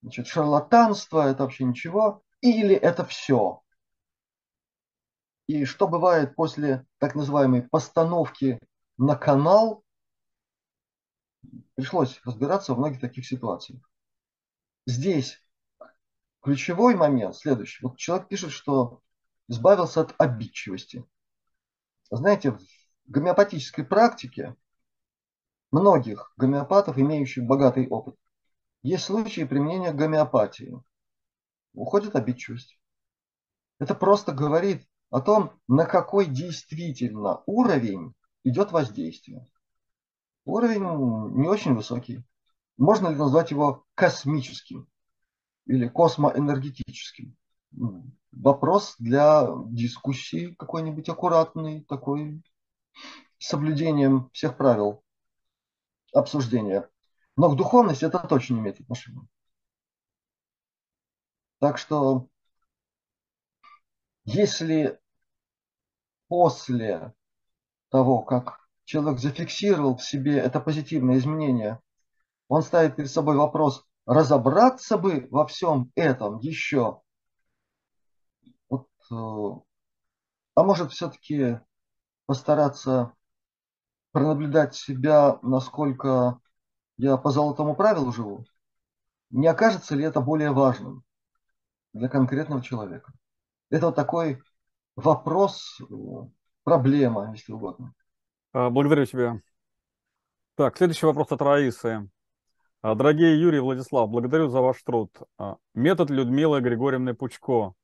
значит, 0.00 0.26
шарлатанство, 0.26 1.28
это 1.28 1.42
вообще 1.42 1.64
ничего, 1.64 2.23
или 2.44 2.74
это 2.74 3.06
все. 3.06 3.62
И 5.46 5.64
что 5.64 5.88
бывает 5.88 6.34
после 6.36 6.86
так 6.98 7.14
называемой 7.14 7.62
постановки 7.62 8.60
на 8.98 9.16
канал, 9.16 9.82
пришлось 11.74 12.20
разбираться 12.24 12.74
в 12.74 12.78
многих 12.78 13.00
таких 13.00 13.26
ситуациях. 13.26 13.80
Здесь 14.86 15.42
ключевой 16.42 16.94
момент 16.96 17.34
следующий. 17.34 17.82
Вот 17.82 17.96
человек 17.96 18.28
пишет, 18.28 18.52
что 18.52 19.00
избавился 19.48 20.02
от 20.02 20.14
обидчивости. 20.18 21.02
Знаете, 22.10 22.52
в 22.52 22.60
гомеопатической 23.06 23.86
практике 23.86 24.54
многих 25.70 26.32
гомеопатов, 26.36 26.98
имеющих 26.98 27.44
богатый 27.44 27.88
опыт, 27.88 28.16
есть 28.82 29.04
случаи 29.04 29.44
применения 29.44 29.92
гомеопатии. 29.92 30.78
Уходит 31.74 32.16
обидчивость. 32.16 32.78
Это 33.78 33.94
просто 33.94 34.32
говорит 34.32 34.86
о 35.10 35.20
том, 35.20 35.52
на 35.68 35.84
какой 35.84 36.26
действительно 36.26 37.42
уровень 37.46 38.14
идет 38.44 38.72
воздействие. 38.72 39.46
Уровень 40.44 40.82
не 41.36 41.48
очень 41.48 41.74
высокий. 41.74 42.24
Можно 42.76 43.08
ли 43.08 43.16
назвать 43.16 43.50
его 43.50 43.84
космическим 43.94 44.88
или 45.66 45.88
космоэнергетическим? 45.88 47.36
Вопрос 48.32 48.96
для 48.98 49.48
дискуссии 49.66 50.54
какой-нибудь 50.58 51.08
аккуратный, 51.08 51.84
такой 51.84 52.42
с 53.38 53.48
соблюдением 53.48 54.30
всех 54.32 54.56
правил 54.56 55.02
обсуждения. 56.12 56.88
Но 57.36 57.50
к 57.50 57.56
духовности 57.56 58.04
это 58.04 58.18
точно 58.20 58.54
не 58.54 58.60
имеет 58.60 58.80
отношения. 58.80 59.26
Так 61.64 61.78
что, 61.78 62.28
если 64.26 65.00
после 66.28 67.14
того, 67.88 68.20
как 68.20 68.60
человек 68.84 69.18
зафиксировал 69.18 69.96
в 69.96 70.04
себе 70.04 70.36
это 70.36 70.60
позитивное 70.60 71.16
изменение, 71.16 71.80
он 72.48 72.62
ставит 72.62 72.96
перед 72.96 73.10
собой 73.10 73.38
вопрос, 73.38 73.86
разобраться 74.04 74.98
бы 74.98 75.26
во 75.30 75.46
всем 75.46 75.90
этом 75.94 76.38
еще. 76.40 77.00
Вот, 78.68 78.88
э, 79.10 79.14
а 80.56 80.64
может 80.64 80.92
все-таки 80.92 81.60
постараться 82.26 83.14
пронаблюдать 84.12 84.74
себя, 84.74 85.38
насколько 85.40 86.40
я 86.98 87.16
по 87.16 87.30
золотому 87.30 87.74
правилу 87.74 88.12
живу? 88.12 88.44
Не 89.30 89.46
окажется 89.46 89.94
ли 89.94 90.04
это 90.04 90.20
более 90.20 90.50
важным 90.50 91.04
для 91.94 92.08
конкретного 92.08 92.62
человека? 92.62 93.12
Это 93.70 93.86
вот 93.86 93.94
такой 93.94 94.42
вопрос, 94.96 95.80
э, 95.80 95.84
проблема, 96.64 97.32
если 97.32 97.52
угодно. 97.52 97.94
А, 98.52 98.68
благодарю 98.68 99.06
тебя. 99.06 99.40
Так, 100.56 100.76
следующий 100.76 101.06
вопрос 101.06 101.32
от 101.32 101.40
Раисы. 101.40 102.08
А, 102.82 102.94
дорогие 102.94 103.40
Юрий 103.40 103.58
и 103.58 103.60
Владислав, 103.60 104.10
благодарю 104.10 104.48
за 104.48 104.60
ваш 104.60 104.82
труд. 104.82 105.10
А, 105.38 105.56
метод 105.74 106.10
Людмилы 106.10 106.60
Григорьевны 106.60 107.14
Пучко 107.14 107.74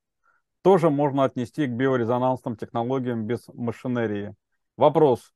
тоже 0.62 0.90
можно 0.90 1.24
отнести 1.24 1.66
к 1.66 1.70
биорезонансным 1.70 2.56
технологиям 2.56 3.26
без 3.26 3.48
машинерии. 3.48 4.34
Вопрос. 4.76 5.32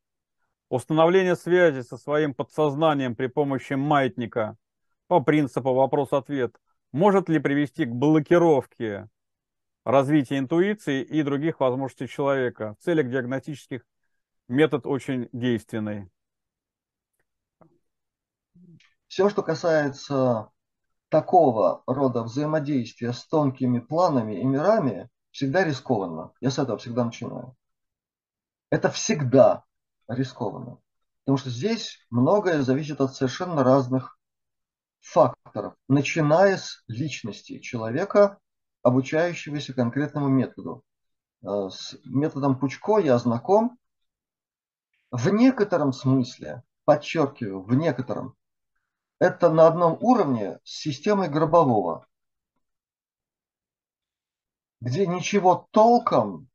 Установление 0.69 1.37
связи 1.37 1.83
со 1.83 1.97
своим 1.97 2.35
подсознанием 2.35 3.15
при 3.15 3.29
помощи 3.29 3.75
маятника 3.75 4.57
по 5.07 5.21
принципу 5.21 5.73
вопрос-ответ 5.75 6.57
может 6.95 7.29
ли 7.29 7.41
привести 7.41 7.87
к 7.87 7.91
блокировке 7.93 9.09
развития 9.85 10.39
интуиции 10.39 11.03
и 11.03 11.25
других 11.25 11.59
возможностей 11.59 12.07
человека 12.07 12.77
в 12.79 12.85
целях 12.85 13.11
диагностических 13.11 13.85
метод 14.47 14.87
очень 14.87 15.29
действенный. 15.33 16.09
Все, 19.09 19.29
что 19.29 19.43
касается 19.43 20.51
такого 21.09 21.83
рода 21.89 22.23
взаимодействия 22.23 23.13
с 23.13 23.27
тонкими 23.27 23.81
планами 23.81 24.41
и 24.41 24.45
мирами, 24.45 25.11
всегда 25.33 25.65
рискованно. 25.65 26.31
Я 26.41 26.53
с 26.53 26.61
этого 26.61 26.79
всегда 26.79 27.05
начинаю. 27.05 27.57
Это 28.71 28.89
всегда 28.89 29.65
рискованно. 30.07 30.79
Потому 31.25 31.39
что 31.39 31.51
здесь 31.51 32.07
многое 32.11 32.63
зависит 32.63 33.01
от 33.01 33.17
совершенно 33.17 33.65
разных 33.65 34.17
факторов, 35.01 35.34
начиная 35.89 36.57
с 36.57 36.83
личности 36.89 37.59
человека, 37.59 38.39
обучающегося 38.83 39.73
конкретному 39.73 40.29
методу. 40.29 40.85
Э, 41.43 41.69
с 41.71 41.97
методом 42.05 42.59
Пучко 42.59 42.99
я 42.99 43.19
знаком. 43.19 43.79
В 45.11 45.29
некотором 45.29 45.93
смысле, 45.93 46.63
подчеркиваю, 46.85 47.63
в 47.63 47.75
некотором, 47.75 48.35
это 49.19 49.51
на 49.51 49.67
одном 49.67 49.97
уровне 50.01 50.59
с 50.65 50.81
системой 50.81 51.29
Гробового, 51.29 52.07
где 54.81 55.07
ничего 55.07 55.69
толком 55.71 56.49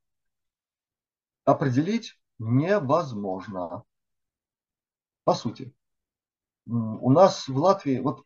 определить 1.46 2.20
невозможно. 2.38 3.84
По 5.24 5.34
сути. 5.34 5.74
У 6.66 7.12
нас 7.12 7.48
в 7.48 7.58
Латвии, 7.58 8.00
вот 8.00 8.26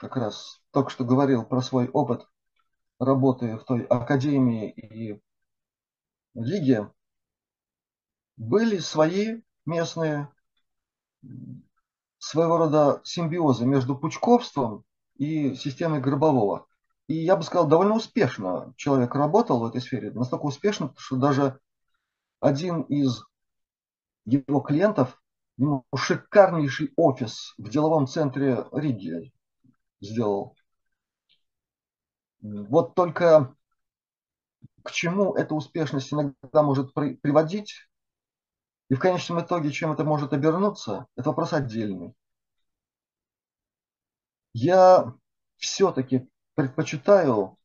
как 0.00 0.16
раз 0.16 0.62
только 0.70 0.90
что 0.90 1.04
говорил 1.04 1.44
про 1.44 1.60
свой 1.60 1.88
опыт 1.88 2.26
работы 2.98 3.58
в 3.58 3.64
той 3.64 3.82
академии 3.84 4.70
и 4.70 5.20
лиге, 6.34 6.90
были 8.38 8.78
свои 8.78 9.42
местные 9.66 10.32
своего 12.18 12.56
рода 12.56 13.02
симбиозы 13.04 13.66
между 13.66 13.94
пучковством 13.94 14.84
и 15.16 15.54
системой 15.54 16.00
Гробового. 16.00 16.66
И 17.06 17.14
я 17.14 17.36
бы 17.36 17.42
сказал, 17.42 17.68
довольно 17.68 17.94
успешно 17.94 18.72
человек 18.76 19.14
работал 19.14 19.60
в 19.60 19.66
этой 19.66 19.82
сфере. 19.82 20.12
Настолько 20.12 20.46
успешно, 20.46 20.94
что 20.96 21.16
даже 21.16 21.60
один 22.40 22.82
из 22.82 23.22
его 24.24 24.60
клиентов 24.60 25.20
ему 25.58 25.84
шикарнейший 25.94 26.92
офис 26.96 27.52
в 27.58 27.68
деловом 27.68 28.06
центре 28.06 28.64
Риги 28.72 29.32
сделал. 30.00 30.56
Вот 32.40 32.94
только 32.94 33.54
к 34.82 34.92
чему 34.92 35.34
эта 35.34 35.54
успешность 35.54 36.12
иногда 36.12 36.62
может 36.62 36.94
приводить, 36.94 37.74
и 38.88 38.94
в 38.94 38.98
конечном 38.98 39.40
итоге, 39.40 39.70
чем 39.70 39.92
это 39.92 40.04
может 40.04 40.32
обернуться, 40.32 41.06
это 41.16 41.28
вопрос 41.30 41.52
отдельный. 41.52 42.14
Я 44.52 45.14
все-таки 45.58 46.28
предпочитаю 46.54 47.56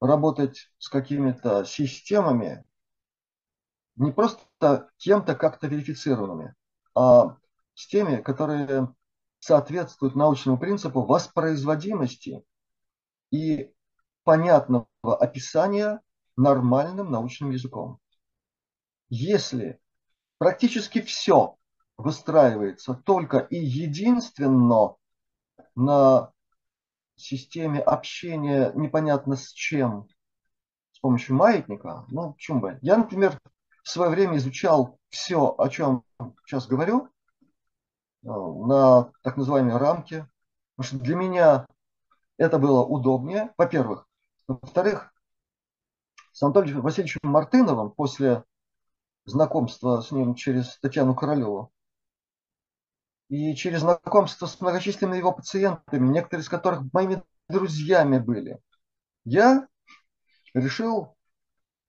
работать 0.00 0.72
с 0.78 0.88
какими-то 0.88 1.64
системами, 1.64 2.64
не 3.96 4.10
просто 4.10 4.90
кем-то 4.96 5.36
как-то 5.36 5.68
верифицированными, 5.68 6.54
а 6.94 7.36
с 7.74 7.86
теми, 7.86 8.20
которые 8.20 8.92
соответствуют 9.42 10.14
научному 10.14 10.56
принципу 10.56 11.02
воспроизводимости 11.02 12.44
и 13.32 13.72
понятного 14.22 14.86
описания 15.02 16.00
нормальным 16.36 17.10
научным 17.10 17.50
языком. 17.50 17.98
Если 19.08 19.80
практически 20.38 21.00
все 21.00 21.56
выстраивается 21.96 22.94
только 22.94 23.38
и 23.38 23.56
единственно 23.58 24.94
на 25.74 26.32
системе 27.16 27.80
общения 27.80 28.70
непонятно 28.76 29.34
с 29.34 29.48
чем, 29.48 30.06
с 30.92 31.00
помощью 31.00 31.34
маятника, 31.34 32.04
ну, 32.08 32.34
почему 32.34 32.60
бы. 32.60 32.78
Я, 32.80 32.96
например, 32.96 33.40
в 33.82 33.88
свое 33.88 34.08
время 34.12 34.36
изучал 34.36 35.00
все, 35.08 35.52
о 35.58 35.68
чем 35.68 36.04
сейчас 36.46 36.68
говорю, 36.68 37.11
на 38.22 39.10
так 39.22 39.36
называемой 39.36 39.76
рамке, 39.76 40.28
потому 40.76 40.88
что 40.88 41.04
для 41.04 41.16
меня 41.16 41.66
это 42.36 42.58
было 42.58 42.84
удобнее, 42.84 43.52
во-первых. 43.56 44.06
Во-вторых, 44.48 45.12
с 46.32 46.42
Анатолием 46.42 46.80
Васильевичем 46.80 47.20
Мартыновым 47.22 47.90
после 47.90 48.44
знакомство 49.24 50.00
с 50.00 50.10
ним 50.10 50.34
через 50.34 50.78
Татьяну 50.78 51.14
Королеву. 51.14 51.72
И 53.28 53.54
через 53.54 53.80
знакомство 53.80 54.46
с 54.46 54.60
многочисленными 54.60 55.18
его 55.18 55.32
пациентами, 55.32 56.08
некоторые 56.08 56.42
из 56.42 56.48
которых 56.48 56.92
моими 56.92 57.22
друзьями 57.48 58.18
были, 58.18 58.60
я 59.24 59.66
решил 60.52 61.16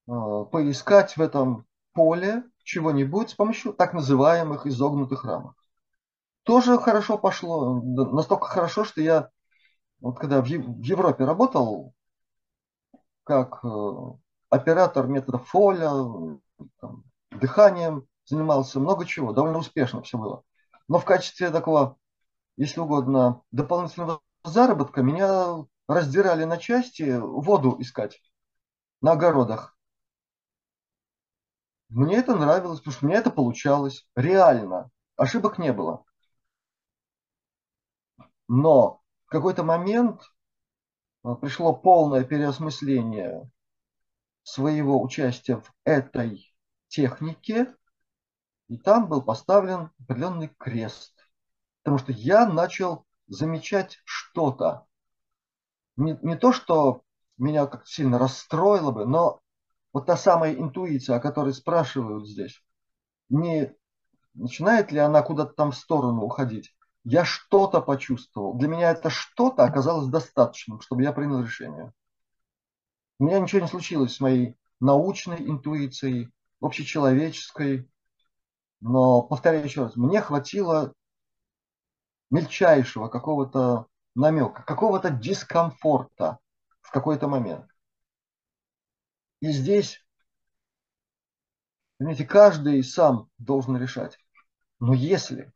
э, 0.08 0.12
поискать 0.52 1.18
в 1.18 1.22
этом 1.22 1.66
поле 1.94 2.44
чего-нибудь 2.64 3.32
с 3.32 3.34
помощью 3.34 3.74
так 3.74 3.94
называемых 3.94 4.66
изогнутых 4.68 5.26
рамок. 5.26 5.63
Тоже 6.44 6.78
хорошо 6.78 7.18
пошло, 7.18 7.82
настолько 7.82 8.48
хорошо, 8.48 8.84
что 8.84 9.02
я, 9.02 9.30
вот 10.02 10.20
когда 10.20 10.42
в 10.42 10.46
Европе 10.46 11.24
работал, 11.26 11.94
как 13.24 13.64
э, 13.64 13.68
оператор 14.50 15.08
метода 15.08 15.38
Фоля, 15.38 15.90
там, 16.80 17.04
дыханием 17.32 18.08
занимался, 18.26 18.80
много 18.80 19.06
чего, 19.06 19.32
довольно 19.32 19.60
успешно 19.60 20.02
все 20.02 20.18
было. 20.18 20.44
Но 20.88 21.00
в 21.00 21.06
качестве 21.06 21.50
такого, 21.50 21.98
если 22.58 22.82
угодно, 22.82 23.42
дополнительного 23.52 24.22
заработка 24.44 25.02
меня 25.02 25.66
раздирали 25.88 26.44
на 26.44 26.58
части 26.58 27.18
воду 27.18 27.78
искать 27.80 28.22
на 29.02 29.14
огородах. 29.14 29.78
Мне 31.90 32.18
это 32.18 32.36
нравилось, 32.36 32.80
потому 32.80 32.94
что 32.94 33.06
мне 33.06 33.16
это 33.16 33.30
получалось 33.30 34.06
реально. 34.16 34.90
Ошибок 35.16 35.58
не 35.60 35.72
было. 35.72 36.04
Но 38.56 39.02
в 39.26 39.32
какой-то 39.32 39.64
момент 39.64 40.22
а, 41.24 41.34
пришло 41.34 41.74
полное 41.74 42.24
переосмысление 42.24 43.50
своего 44.44 45.02
участия 45.02 45.56
в 45.56 45.74
этой 45.86 46.56
технике, 46.88 47.74
и 48.68 48.78
там 48.78 49.10
был 49.10 49.24
поставлен 49.24 49.90
определенный 50.00 50.50
крест. 50.60 51.16
Потому 51.82 51.98
что 51.98 52.12
я 52.12 52.46
начал 52.46 53.08
замечать 53.26 54.00
что-то. 54.06 54.86
Не, 55.96 56.20
не 56.22 56.38
то, 56.38 56.54
что 56.54 57.02
меня 57.40 57.66
как 57.66 57.88
сильно 57.88 58.20
расстроило 58.20 58.92
бы, 58.92 59.08
но 59.08 59.42
вот 59.94 60.06
та 60.06 60.16
самая 60.16 60.54
интуиция, 60.54 61.16
о 61.16 61.22
которой 61.22 61.56
спрашивают 61.56 62.30
здесь, 62.30 62.64
не 63.30 63.76
начинает 64.36 64.92
ли 64.92 65.00
она 65.00 65.24
куда-то 65.24 65.54
там 65.54 65.72
в 65.72 65.76
сторону 65.76 66.22
уходить? 66.22 66.76
Я 67.04 67.26
что-то 67.26 67.82
почувствовал. 67.82 68.54
Для 68.54 68.68
меня 68.68 68.92
это 68.92 69.10
что-то 69.10 69.64
оказалось 69.64 70.08
достаточным, 70.08 70.80
чтобы 70.82 71.04
я 71.04 71.12
принял 71.12 71.42
решение. 71.42 71.92
У 73.20 73.26
меня 73.26 73.40
ничего 73.40 73.62
не 73.62 73.68
случилось 73.68 74.16
с 74.16 74.20
моей 74.20 74.58
научной 74.80 75.38
интуицией, 75.48 76.30
общечеловеческой, 76.62 77.90
Но, 78.80 79.22
повторяю 79.22 79.64
еще 79.64 79.84
раз, 79.84 79.96
мне 79.96 80.22
хватило 80.22 80.94
мельчайшего 82.30 83.08
какого-то 83.08 83.88
намека, 84.16 84.64
какого-то 84.64 85.10
дискомфорта 85.10 86.40
в 86.82 86.92
какой-то 86.92 87.28
момент. 87.28 87.66
И 89.40 89.52
здесь, 89.52 90.06
понимаете, 91.98 92.26
каждый 92.26 92.84
сам 92.84 93.30
должен 93.38 93.78
решать. 93.78 94.18
Но 94.80 94.94
если 94.94 95.54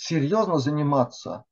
серьезно 0.00 0.58
заниматься 0.58 1.44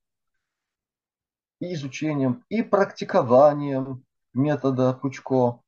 и 1.60 1.74
изучением, 1.74 2.44
и 2.48 2.62
практикованием 2.62 4.06
метода 4.32 4.94
Пучко, 4.94 5.62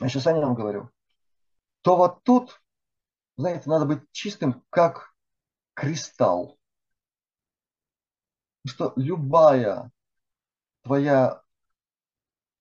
я 0.00 0.08
сейчас 0.08 0.26
о 0.26 0.32
нем 0.32 0.54
говорю, 0.54 0.90
то 1.82 1.96
вот 1.96 2.24
тут, 2.24 2.60
знаете, 3.36 3.70
надо 3.70 3.86
быть 3.86 4.00
чистым, 4.10 4.64
как 4.70 5.14
кристалл. 5.74 6.58
Что 8.66 8.92
любая 8.96 9.92
твоя 10.82 11.42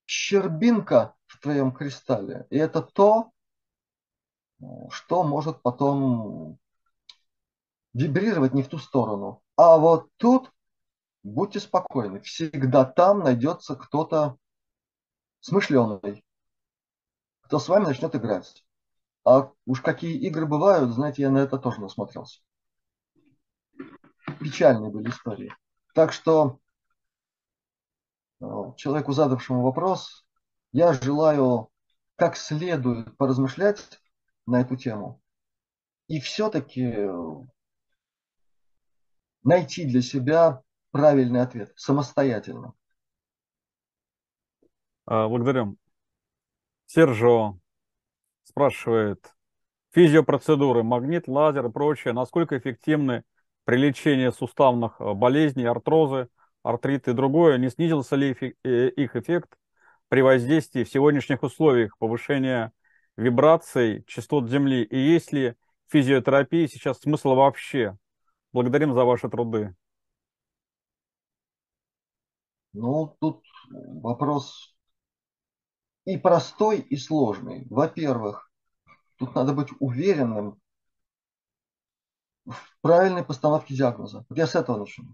щербинка 0.06 1.16
в 1.26 1.40
твоем 1.40 1.72
кристалле, 1.72 2.46
и 2.52 2.58
это 2.58 2.84
то, 2.84 3.32
что 4.90 5.24
может 5.24 5.62
потом 5.64 6.60
вибрировать 7.94 8.54
не 8.54 8.64
в 8.64 8.68
ту 8.68 8.78
сторону. 8.78 9.42
А 9.56 9.78
вот 9.78 10.10
тут 10.18 10.52
будьте 11.24 11.60
спокойны, 11.60 12.22
всегда 12.22 12.86
там 12.86 13.20
найдется 13.20 13.76
кто-то 13.76 14.38
смышленый, 15.40 16.24
кто 17.42 17.60
с 17.60 17.68
вами 17.68 17.86
начнет 17.86 18.16
играть. 18.16 18.66
А 19.24 19.52
уж 19.66 19.82
какие 19.82 20.18
игры 20.18 20.46
бывают, 20.46 20.92
знаете, 20.92 21.24
я 21.24 21.30
на 21.30 21.40
это 21.40 21.58
тоже 21.58 21.82
насмотрелся. 21.82 22.42
Печальные 24.40 24.90
были 24.90 25.10
истории. 25.10 25.54
Так 25.94 26.14
что 26.14 26.60
э, 28.40 28.46
человеку, 28.78 29.12
задавшему 29.12 29.62
вопрос, 29.62 30.26
я 30.72 30.94
желаю 30.94 31.70
как 32.16 32.38
следует 32.38 33.16
поразмышлять 33.18 34.00
на 34.46 34.62
эту 34.62 34.76
тему 34.76 35.22
и 36.08 36.20
все-таки 36.20 36.84
э, 36.84 37.34
найти 39.44 39.86
для 39.86 40.02
себя 40.02 40.62
правильный 40.92 41.42
ответ 41.42 41.74
самостоятельно. 41.76 42.74
А, 45.06 45.28
благодарю. 45.28 45.78
Сержо 46.86 47.58
спрашивает, 48.44 49.34
физиопроцедуры, 49.94 50.84
магнит, 50.84 51.28
лазер 51.28 51.68
и 51.68 51.72
прочее, 51.72 52.14
насколько 52.14 52.58
эффективны 52.58 53.24
при 53.66 53.78
лечении 53.78 54.30
суставных 54.30 55.00
э, 55.00 55.14
болезней, 55.14 55.66
артрозы, 55.66 56.28
артрит 56.64 57.08
и 57.08 57.14
другое, 57.14 57.58
не 57.58 57.70
снизился 57.70 58.16
ли 58.16 58.36
э, 58.64 58.90
их 58.90 59.16
эффект 59.16 59.58
при 60.10 60.22
воздействии 60.22 60.84
в 60.84 60.90
сегодняшних 60.90 61.44
условиях 61.44 61.98
повышения 61.98 62.72
вибраций, 63.18 64.04
частот 64.08 64.50
Земли, 64.50 64.84
и 64.84 64.98
есть 64.98 65.32
ли 65.32 65.56
физиотерапии 65.90 66.68
сейчас 66.68 67.00
смысл 67.00 67.36
вообще? 67.36 67.98
Благодарим 68.54 68.94
за 68.94 69.06
ваши 69.06 69.30
труды. 69.30 69.76
Ну, 72.74 73.18
тут 73.20 73.44
вопрос 73.70 74.76
и 76.06 76.18
простой, 76.18 76.80
и 76.80 76.98
сложный. 76.98 77.68
Во-первых, 77.70 78.50
тут 79.18 79.36
надо 79.36 79.54
быть 79.54 79.70
уверенным 79.80 80.60
в 82.46 82.78
правильной 82.82 83.24
постановке 83.24 83.76
диагноза. 83.76 84.26
Вот 84.30 84.38
я 84.38 84.48
с 84.48 84.56
этого 84.56 84.78
начну. 84.78 85.14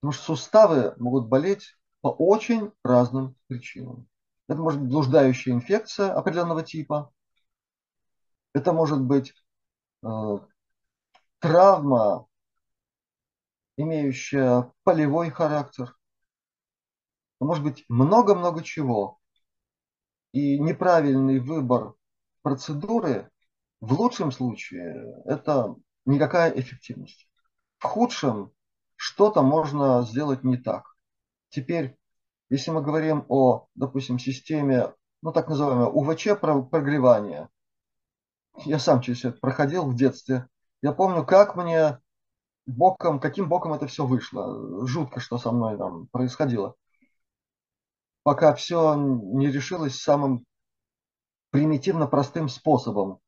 Потому 0.00 0.12
что 0.12 0.24
суставы 0.24 0.94
могут 0.98 1.28
болеть 1.28 1.76
по 2.00 2.08
очень 2.08 2.72
разным 2.82 3.36
причинам. 3.48 4.08
Это 4.48 4.60
может 4.60 4.80
быть 4.80 4.90
блуждающая 4.90 5.52
инфекция 5.52 6.12
определенного 6.12 6.62
типа. 6.62 7.12
Это 8.52 8.72
может 8.72 9.00
быть 9.00 9.34
э, 10.02 10.08
травма, 11.40 12.26
имеющая 13.76 14.72
полевой 14.84 15.30
характер. 15.30 15.96
Может 17.40 17.64
быть 17.64 17.84
много-много 17.88 18.62
чего. 18.62 19.18
И 20.32 20.60
неправильный 20.60 21.40
выбор 21.40 21.94
процедуры 22.42 23.30
в 23.80 23.98
лучшем 23.98 24.30
случае 24.30 25.22
это 25.24 25.74
никакая 26.04 26.52
эффективность. 26.52 27.28
В 27.78 27.84
худшем 27.84 28.52
что-то 28.94 29.42
можно 29.42 30.02
сделать 30.02 30.44
не 30.44 30.58
так. 30.58 30.94
Теперь, 31.48 31.96
если 32.50 32.70
мы 32.70 32.82
говорим 32.82 33.24
о, 33.28 33.66
допустим, 33.74 34.18
системе, 34.18 34.94
ну 35.22 35.32
так 35.32 35.48
называемого 35.48 35.90
УВЧ 35.90 36.38
прогревания, 36.38 37.48
я 38.66 38.78
сам 38.78 39.00
через 39.00 39.24
это 39.24 39.38
проходил 39.38 39.86
в 39.86 39.96
детстве, 39.96 40.46
я 40.82 40.92
помню, 40.92 41.24
как 41.24 41.56
мне 41.56 41.98
боком, 42.66 43.20
каким 43.20 43.48
боком 43.48 43.72
это 43.72 43.86
все 43.86 44.06
вышло. 44.06 44.86
Жутко, 44.86 45.20
что 45.20 45.38
со 45.38 45.52
мной 45.52 45.76
там 45.76 46.06
происходило. 46.08 46.74
Пока 48.22 48.54
все 48.54 48.94
не 48.94 49.50
решилось 49.50 49.96
самым 49.96 50.44
примитивно 51.50 52.06
простым 52.06 52.48
способом. 52.48 53.18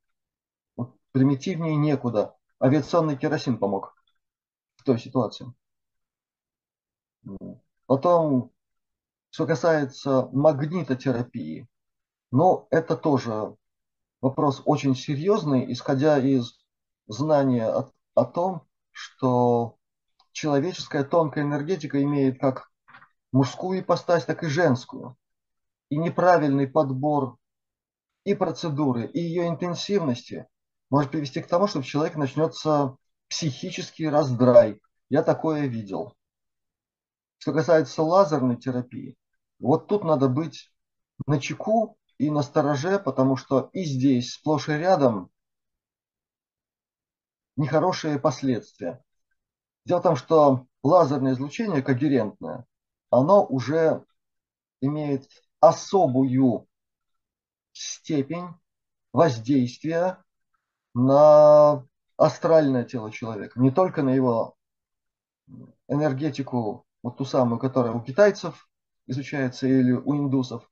Вот 0.76 0.94
примитивнее 1.12 1.76
некуда. 1.76 2.36
Авиационный 2.60 3.16
керосин 3.16 3.58
помог 3.58 3.94
в 4.76 4.84
той 4.84 4.98
ситуации. 4.98 5.52
Потом, 7.86 8.50
что 9.30 9.46
касается 9.46 10.28
магнитотерапии, 10.32 11.68
ну, 12.30 12.66
это 12.70 12.96
тоже 12.96 13.56
вопрос 14.20 14.62
очень 14.64 14.94
серьезный, 14.94 15.70
исходя 15.72 16.18
из 16.18 16.61
знания 17.12 17.66
о, 17.66 17.90
о 18.14 18.24
том, 18.24 18.66
что 18.90 19.76
человеческая 20.32 21.04
тонкая 21.04 21.44
энергетика 21.44 22.02
имеет 22.02 22.40
как 22.40 22.70
мужскую 23.32 23.80
ипостась, 23.80 24.24
так 24.24 24.42
и 24.44 24.48
женскую. 24.48 25.16
И 25.88 25.96
неправильный 25.96 26.66
подбор 26.66 27.36
и 28.24 28.34
процедуры, 28.34 29.06
и 29.06 29.20
ее 29.20 29.48
интенсивности 29.48 30.46
может 30.90 31.10
привести 31.10 31.42
к 31.42 31.48
тому, 31.48 31.66
что 31.66 31.82
в 31.82 31.86
человеке 31.86 32.18
начнется 32.18 32.96
психический 33.28 34.08
раздрай. 34.08 34.80
Я 35.08 35.22
такое 35.22 35.66
видел. 35.66 36.14
Что 37.38 37.52
касается 37.52 38.02
лазерной 38.02 38.56
терапии, 38.56 39.16
вот 39.58 39.88
тут 39.88 40.04
надо 40.04 40.28
быть 40.28 40.72
на 41.26 41.40
чеку 41.40 41.98
и 42.18 42.30
на 42.30 42.42
стороже, 42.42 42.98
потому 42.98 43.36
что 43.36 43.70
и 43.72 43.84
здесь 43.84 44.34
сплошь 44.34 44.68
и 44.68 44.72
рядом 44.72 45.31
нехорошие 47.56 48.18
последствия. 48.18 49.02
Дело 49.84 50.00
в 50.00 50.02
том, 50.02 50.16
что 50.16 50.66
лазерное 50.82 51.32
излучение 51.32 51.82
когерентное, 51.82 52.66
оно 53.10 53.44
уже 53.44 54.04
имеет 54.80 55.28
особую 55.60 56.66
степень 57.72 58.48
воздействия 59.12 60.18
на 60.94 61.86
астральное 62.16 62.84
тело 62.84 63.10
человека, 63.10 63.60
не 63.60 63.70
только 63.70 64.02
на 64.02 64.10
его 64.10 64.56
энергетику, 65.88 66.86
вот 67.02 67.16
ту 67.16 67.24
самую, 67.24 67.58
которая 67.58 67.92
у 67.92 68.00
китайцев 68.00 68.68
изучается 69.06 69.66
или 69.66 69.92
у 69.92 70.14
индусов, 70.16 70.68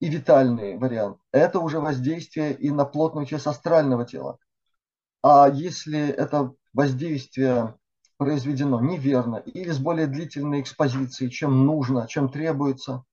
и 0.00 0.08
витальный 0.08 0.78
вариант. 0.78 1.18
Это 1.30 1.60
уже 1.60 1.78
воздействие 1.78 2.54
и 2.54 2.70
на 2.70 2.84
плотную 2.84 3.26
часть 3.26 3.46
астрального 3.46 4.06
тела. 4.06 4.38
А 5.22 5.48
если 5.48 6.08
это 6.08 6.54
воздействие 6.72 7.76
произведено 8.16 8.80
неверно 8.80 9.36
или 9.36 9.70
с 9.70 9.78
более 9.78 10.06
длительной 10.06 10.60
экспозицией, 10.60 11.30
чем 11.30 11.66
нужно, 11.66 12.06
чем 12.06 12.28
требуется, 12.28 13.04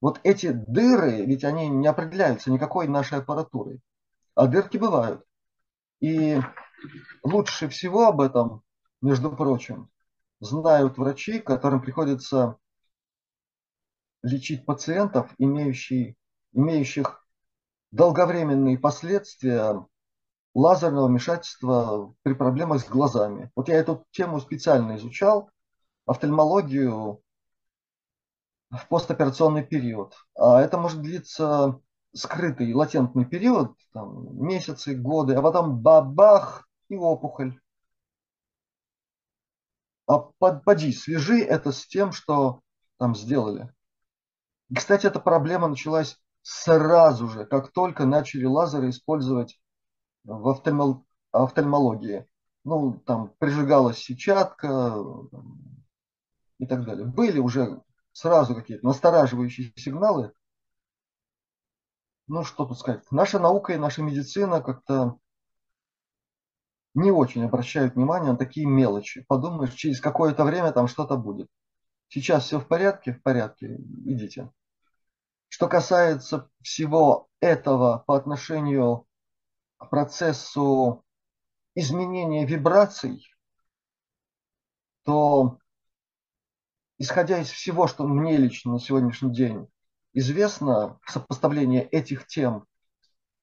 вот 0.00 0.20
эти 0.24 0.52
дыры, 0.52 1.24
ведь 1.24 1.44
они 1.44 1.68
не 1.68 1.86
определяются 1.86 2.50
никакой 2.50 2.86
нашей 2.88 3.18
аппаратурой, 3.18 3.80
а 4.34 4.46
дырки 4.46 4.76
бывают. 4.76 5.24
И 6.00 6.38
лучше 7.22 7.68
всего 7.68 8.06
об 8.06 8.20
этом, 8.20 8.62
между 9.00 9.30
прочим, 9.30 9.90
знают 10.40 10.98
врачи, 10.98 11.38
которым 11.38 11.80
приходится 11.80 12.56
лечить 14.22 14.66
пациентов, 14.66 15.32
имеющих, 15.38 16.14
имеющих 16.52 17.26
долговременные 17.90 18.78
последствия 18.78 19.86
лазерного 20.56 21.08
вмешательства 21.08 22.14
при 22.22 22.32
проблемах 22.32 22.80
с 22.80 22.88
глазами. 22.88 23.50
Вот 23.54 23.68
я 23.68 23.76
эту 23.76 24.06
тему 24.10 24.40
специально 24.40 24.96
изучал, 24.96 25.50
офтальмологию 26.06 27.20
в 28.70 28.88
постоперационный 28.88 29.62
период. 29.62 30.14
А 30.34 30.62
это 30.62 30.78
может 30.78 31.02
длиться 31.02 31.78
скрытый 32.14 32.72
латентный 32.72 33.26
период, 33.26 33.76
там, 33.92 34.42
месяцы, 34.42 34.94
годы, 34.94 35.34
а 35.34 35.42
потом 35.42 35.78
бабах 35.78 36.66
и 36.88 36.96
опухоль. 36.96 37.60
А 40.06 40.18
поди, 40.18 40.90
свяжи 40.90 41.42
это 41.42 41.70
с 41.70 41.86
тем, 41.86 42.12
что 42.12 42.62
там 42.98 43.14
сделали. 43.14 43.70
Кстати, 44.74 45.06
эта 45.06 45.20
проблема 45.20 45.68
началась 45.68 46.16
сразу 46.40 47.28
же, 47.28 47.44
как 47.44 47.72
только 47.72 48.06
начали 48.06 48.46
лазеры 48.46 48.88
использовать 48.88 49.60
в 50.26 50.48
офтальмол... 50.48 51.06
офтальмологии. 51.32 52.26
Ну, 52.64 53.00
там 53.06 53.32
прижигалась 53.38 53.98
сетчатка 53.98 55.02
и 56.58 56.66
так 56.66 56.84
далее. 56.84 57.06
Были 57.06 57.38
уже 57.38 57.82
сразу 58.12 58.54
какие-то 58.54 58.84
настораживающие 58.86 59.72
сигналы. 59.76 60.32
Ну, 62.26 62.42
что 62.42 62.66
тут 62.66 62.78
сказать. 62.78 63.04
Наша 63.12 63.38
наука 63.38 63.72
и 63.72 63.78
наша 63.78 64.02
медицина 64.02 64.60
как-то 64.60 65.18
не 66.94 67.12
очень 67.12 67.44
обращают 67.44 67.94
внимание 67.94 68.32
на 68.32 68.38
такие 68.38 68.66
мелочи. 68.66 69.24
Подумаешь, 69.28 69.74
через 69.74 70.00
какое-то 70.00 70.44
время 70.44 70.72
там 70.72 70.88
что-то 70.88 71.16
будет. 71.16 71.48
Сейчас 72.08 72.44
все 72.44 72.58
в 72.58 72.66
порядке? 72.66 73.12
В 73.12 73.22
порядке. 73.22 73.76
Идите. 73.76 74.50
Что 75.48 75.68
касается 75.68 76.50
всего 76.62 77.28
этого 77.40 78.02
по 78.06 78.16
отношению 78.16 79.05
процессу 79.78 81.04
изменения 81.74 82.46
вибраций, 82.46 83.26
то 85.04 85.58
исходя 86.98 87.38
из 87.40 87.50
всего, 87.50 87.86
что 87.86 88.06
мне 88.06 88.36
лично 88.36 88.72
на 88.72 88.80
сегодняшний 88.80 89.32
день 89.32 89.68
известно, 90.16 90.98
сопоставление 91.06 91.84
этих 91.84 92.26
тем, 92.26 92.66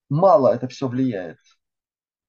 мало 0.09 0.53
это 0.53 0.67
все 0.67 0.87
влияет. 0.87 1.37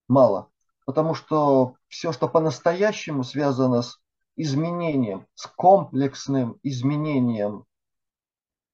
Мало. 0.07 0.51
Потому 0.85 1.15
что 1.15 1.77
все, 1.89 2.13
что 2.13 2.29
по-настоящему 2.29 3.25
связано 3.25 3.81
с 3.81 3.99
изменением, 4.37 5.27
с 5.35 5.47
комплексным 5.47 6.59
изменением 6.63 7.65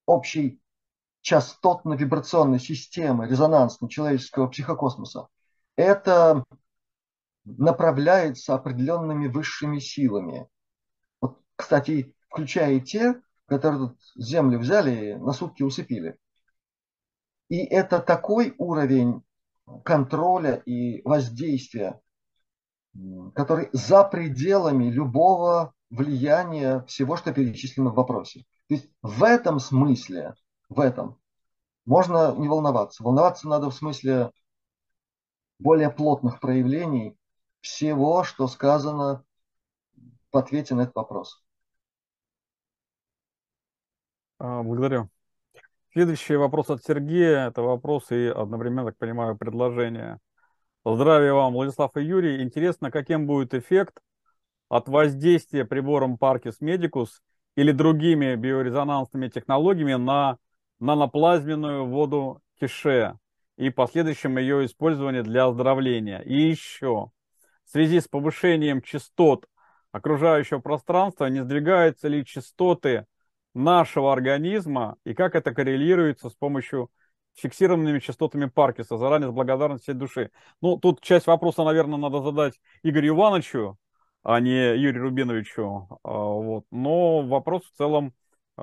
общей 0.07 0.60
частотно-вибрационной 1.23 2.59
системы 2.59 3.27
резонансно-человеческого 3.27 4.49
психокосмоса, 4.49 5.29
это 5.77 6.45
направляется 7.45 8.55
определенными 8.55 9.27
высшими 9.27 9.79
силами. 9.79 10.49
Вот, 11.21 11.39
кстати, 11.57 12.15
включая 12.29 12.75
и 12.75 12.81
те, 12.81 13.21
которые 13.47 13.95
землю 14.15 14.59
взяли 14.59 15.11
и 15.11 15.15
на 15.17 15.33
сутки 15.33 15.63
усыпили. 15.63 16.17
И 17.49 17.59
это 17.65 17.99
такой 17.99 18.55
уровень 18.59 19.23
контроля 19.85 20.55
и 20.55 21.03
воздействия, 21.03 22.01
который 23.35 23.69
за 23.73 24.05
пределами 24.05 24.91
любого 24.91 25.75
влияния 25.91 26.85
всего, 26.87 27.17
что 27.17 27.33
перечислено 27.33 27.91
в 27.91 27.95
вопросе. 27.95 28.45
То 28.69 28.75
есть 28.75 28.89
в 29.03 29.25
этом 29.25 29.59
смысле, 29.59 30.35
в 30.71 30.81
этом, 30.81 31.19
можно 31.85 32.35
не 32.37 32.49
волноваться. 32.49 33.03
Волноваться 33.03 33.49
надо 33.49 33.69
в 33.69 33.75
смысле 33.75 34.31
более 35.59 35.91
плотных 35.91 36.41
проявлений 36.41 37.17
всего, 37.61 38.25
что 38.25 38.47
сказано 38.47 39.25
в 40.33 40.39
ответе 40.39 40.75
на 40.75 40.83
этот 40.83 40.95
вопрос. 40.95 41.43
А, 44.39 44.63
благодарю. 44.63 45.11
Следующий 45.93 46.37
вопрос 46.37 46.71
от 46.71 46.85
Сергея. 46.85 47.49
Это 47.49 47.63
вопрос 47.63 48.13
и 48.13 48.27
одновременно, 48.27 48.87
так 48.87 48.97
понимаю, 48.97 49.37
предложение. 49.37 50.19
Здравия 50.85 51.35
вам, 51.35 51.53
Владислав 51.53 51.97
и 51.97 52.03
Юрий. 52.03 52.43
Интересно, 52.43 52.91
каким 52.91 53.27
будет 53.27 53.53
эффект 53.53 54.01
от 54.69 54.89
воздействия 54.89 55.65
прибором 55.65 56.15
Parkis 56.15 56.61
Medicus 56.63 57.09
или 57.57 57.73
другими 57.73 58.37
биорезонансными 58.37 59.29
технологиями 59.29 59.95
на 59.95 60.39
наноплазменную 60.81 61.87
воду 61.87 62.43
кише 62.59 63.19
и 63.57 63.71
последующем 63.71 64.39
ее 64.39 64.65
использовании 64.65 65.21
для 65.21 65.47
оздоровления. 65.47 66.21
И 66.21 66.35
еще, 66.35 67.11
в 67.65 67.71
связи 67.71 68.01
с 68.01 68.09
повышением 68.09 68.83
частот 68.83 69.47
окружающего 69.93 70.61
пространства, 70.61 71.27
не 71.27 71.43
сдвигаются 71.43 72.09
ли 72.09 72.25
частоты 72.25 73.07
нашего 73.55 74.13
организма 74.13 74.97
и 75.05 75.15
как 75.15 75.35
это 75.35 75.53
коррелируется 75.53 76.31
с 76.31 76.35
помощью 76.35 76.91
фиксированными 77.35 77.99
частотами 77.99 78.47
Паркиса. 78.47 78.97
Заранее 78.97 79.29
с 79.29 79.33
благодарностью 79.33 79.95
души. 79.95 80.31
Ну, 80.61 80.77
тут 80.79 81.01
часть 81.01 81.27
вопроса, 81.27 81.65
наверное, 81.65 81.99
надо 81.99 82.21
задать 82.23 82.61
Игорю 82.83 83.15
Ивановичу, 83.15 83.79
а 84.23 84.41
не 84.41 84.77
Юрию 84.77 85.03
Рубиновичу. 85.03 85.89
А, 86.03 86.13
вот. 86.13 86.65
Но 86.71 87.23
вопрос 87.23 87.65
в 87.65 87.77
целом, 87.77 88.15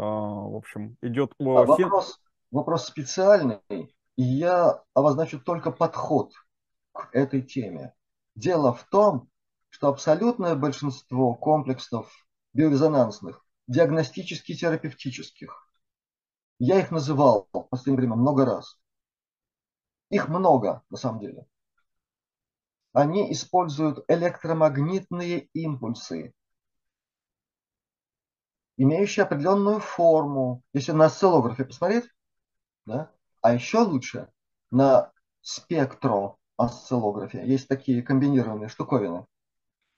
в 0.02 0.56
общем, 0.56 0.98
идет 1.02 1.34
о... 1.40 1.58
А 1.58 1.66
вопрос, 1.66 2.20
вопрос 2.52 2.86
специальный, 2.86 3.60
и 3.70 4.24
я 4.24 4.84
обозначу 4.94 5.40
только 5.40 5.72
подход 5.72 6.34
к 6.92 7.10
этой 7.14 7.42
теме. 7.42 7.96
Дело 8.36 8.74
в 8.74 8.84
том, 8.84 9.30
что 9.70 9.88
абсолютное 9.88 10.56
большинство 10.56 11.34
комплексов 11.34 12.12
биорезонансных 12.54 13.44
диагностически-терапевтических. 13.68 15.68
Я 16.60 16.80
их 16.80 16.92
называл 16.92 17.48
в 17.52 17.64
последнее 17.64 17.98
время 17.98 18.16
много 18.16 18.46
раз. 18.46 18.80
Их 20.10 20.30
много, 20.30 20.84
на 20.90 20.98
самом 20.98 21.20
деле. 21.20 21.46
Они 22.94 23.32
используют 23.32 24.04
электромагнитные 24.08 25.50
импульсы, 25.54 26.34
имеющие 28.78 29.24
определенную 29.24 29.80
форму. 29.80 30.64
Если 30.74 30.92
на 30.92 31.06
осциллографе 31.06 31.66
посмотреть, 31.66 32.06
да? 32.86 33.12
а 33.42 33.54
еще 33.54 33.80
лучше 33.80 34.30
на 34.72 35.12
спектроосциллографе. 35.42 37.46
Есть 37.46 37.68
такие 37.68 38.04
комбинированные 38.04 38.70
штуковины. 38.70 39.26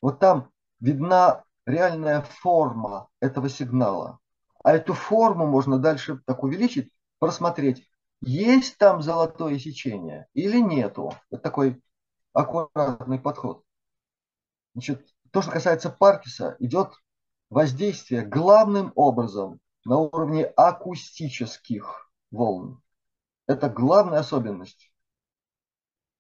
Вот 0.01 0.19
там 0.19 0.51
видна 0.80 1.43
реальная 1.65 2.22
форма 2.22 3.10
этого 3.19 3.49
сигнала. 3.49 4.19
А 4.64 4.73
эту 4.73 4.93
форму 4.93 5.47
можно 5.47 5.80
дальше 5.80 6.22
так 6.26 6.43
увеличить, 6.43 6.91
просмотреть, 7.19 7.89
есть 8.22 8.77
там 8.77 9.01
золотое 9.01 9.57
сечение 9.60 10.27
или 10.34 10.60
нету. 10.60 11.14
Это 11.30 11.41
такой 11.41 11.81
аккуратный 12.34 13.19
подход. 13.19 13.64
Значит, 14.73 15.07
то, 15.31 15.41
что 15.41 15.51
касается 15.51 15.89
Паркиса, 15.89 16.56
идет 16.60 16.93
воздействие 17.50 18.26
главным 18.26 18.92
образом 18.96 19.60
на 19.86 19.98
уровне 19.98 20.46
акустических 20.46 22.12
волн. 22.32 22.82
Это 23.48 23.70
главная 23.70 24.20
особенность. 24.20 24.92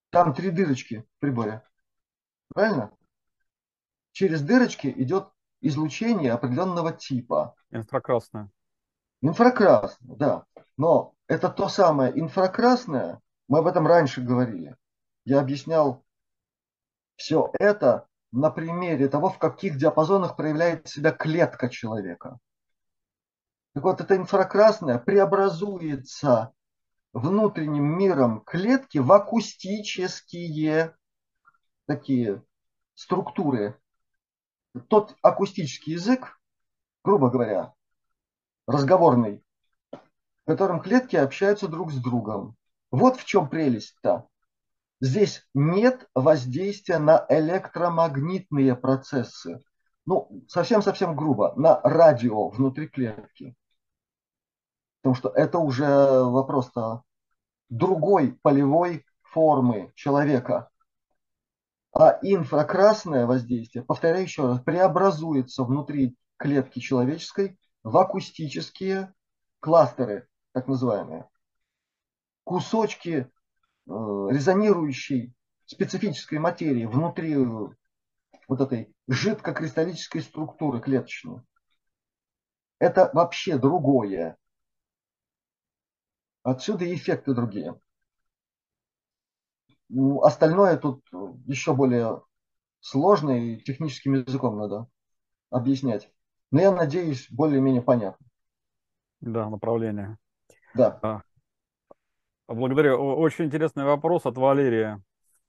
Там 0.09 0.33
три 0.33 0.49
дырочки 0.49 1.05
в 1.17 1.19
приборе. 1.19 1.63
Правильно? 2.53 2.91
Через 4.11 4.41
дырочки 4.41 4.87
идет 4.87 5.29
излучение 5.61 6.33
определенного 6.33 6.91
типа. 6.91 7.55
Инфракрасное. 7.69 8.49
Инфракрасное, 9.21 10.15
да. 10.15 10.45
Но 10.77 11.13
это 11.27 11.49
то 11.49 11.69
самое 11.69 12.17
инфракрасное, 12.19 13.21
мы 13.47 13.59
об 13.59 13.67
этом 13.67 13.85
раньше 13.85 14.21
говорили. 14.21 14.75
Я 15.25 15.41
объяснял 15.41 16.03
все 17.15 17.51
это 17.59 18.08
на 18.31 18.51
примере 18.51 19.07
того, 19.07 19.29
в 19.29 19.37
каких 19.37 19.77
диапазонах 19.77 20.35
проявляет 20.35 20.87
себя 20.87 21.11
клетка 21.11 21.69
человека. 21.69 22.39
Так 23.73 23.83
вот, 23.83 24.01
это 24.01 24.15
инфракрасное 24.15 24.97
преобразуется 24.97 26.53
внутренним 27.13 27.85
миром 27.97 28.41
клетки 28.41 28.97
в 28.99 29.11
акустические 29.11 30.95
такие 31.85 32.43
структуры, 32.93 33.79
тот 34.87 35.15
акустический 35.21 35.93
язык, 35.93 36.39
грубо 37.03 37.29
говоря, 37.29 37.73
разговорный, 38.67 39.43
в 39.91 40.45
котором 40.45 40.81
клетки 40.81 41.15
общаются 41.15 41.67
друг 41.67 41.91
с 41.91 41.95
другом. 41.95 42.55
Вот 42.91 43.17
в 43.17 43.25
чем 43.25 43.49
прелесть-то. 43.49 44.27
Здесь 45.01 45.47
нет 45.53 46.09
воздействия 46.13 46.99
на 46.99 47.25
электромагнитные 47.29 48.75
процессы. 48.75 49.59
Ну, 50.05 50.43
совсем-совсем 50.47 51.15
грубо, 51.15 51.53
на 51.55 51.79
радио 51.81 52.49
внутри 52.49 52.87
клетки. 52.87 53.55
Потому 55.01 55.15
что 55.15 55.29
это 55.29 55.59
уже 55.59 55.85
вопрос-то 55.85 57.03
другой 57.69 58.37
полевой 58.41 59.05
формы 59.21 59.93
человека. 59.95 60.69
А 61.93 62.19
инфракрасное 62.21 63.25
воздействие, 63.25 63.83
повторяю 63.83 64.23
еще 64.23 64.47
раз, 64.47 64.59
преобразуется 64.59 65.63
внутри 65.63 66.17
клетки 66.37 66.79
человеческой 66.79 67.57
в 67.83 67.97
акустические 67.97 69.13
кластеры, 69.59 70.27
так 70.51 70.67
называемые. 70.67 71.29
кусочки 72.43 73.31
резонирующей 73.89 75.33
специфической 75.65 76.39
материи 76.39 76.85
внутри 76.85 77.35
вот 77.35 78.61
этой 78.61 78.93
жидкокристаллической 79.07 80.21
структуры 80.21 80.79
клеточной. 80.79 81.41
Это 82.79 83.09
вообще 83.13 83.57
другое. 83.57 84.37
Отсюда 86.43 86.91
эффекты 86.93 87.33
другие. 87.33 87.79
Ну, 89.89 90.21
остальное 90.21 90.77
тут 90.77 91.03
еще 91.45 91.73
более 91.73 92.21
сложно 92.79 93.31
и 93.31 93.57
техническим 93.57 94.13
языком 94.13 94.57
надо 94.57 94.87
объяснять. 95.49 96.11
Но 96.51 96.61
я 96.61 96.71
надеюсь, 96.71 97.27
более-менее 97.29 97.81
понятно. 97.81 98.25
Да, 99.19 99.49
направление. 99.49 100.17
Да. 100.73 101.23
Благодарю. 102.49 102.97
Очень 102.97 103.45
интересный 103.45 103.83
вопрос 103.83 104.25
от 104.25 104.35
Валерия. 104.35 105.03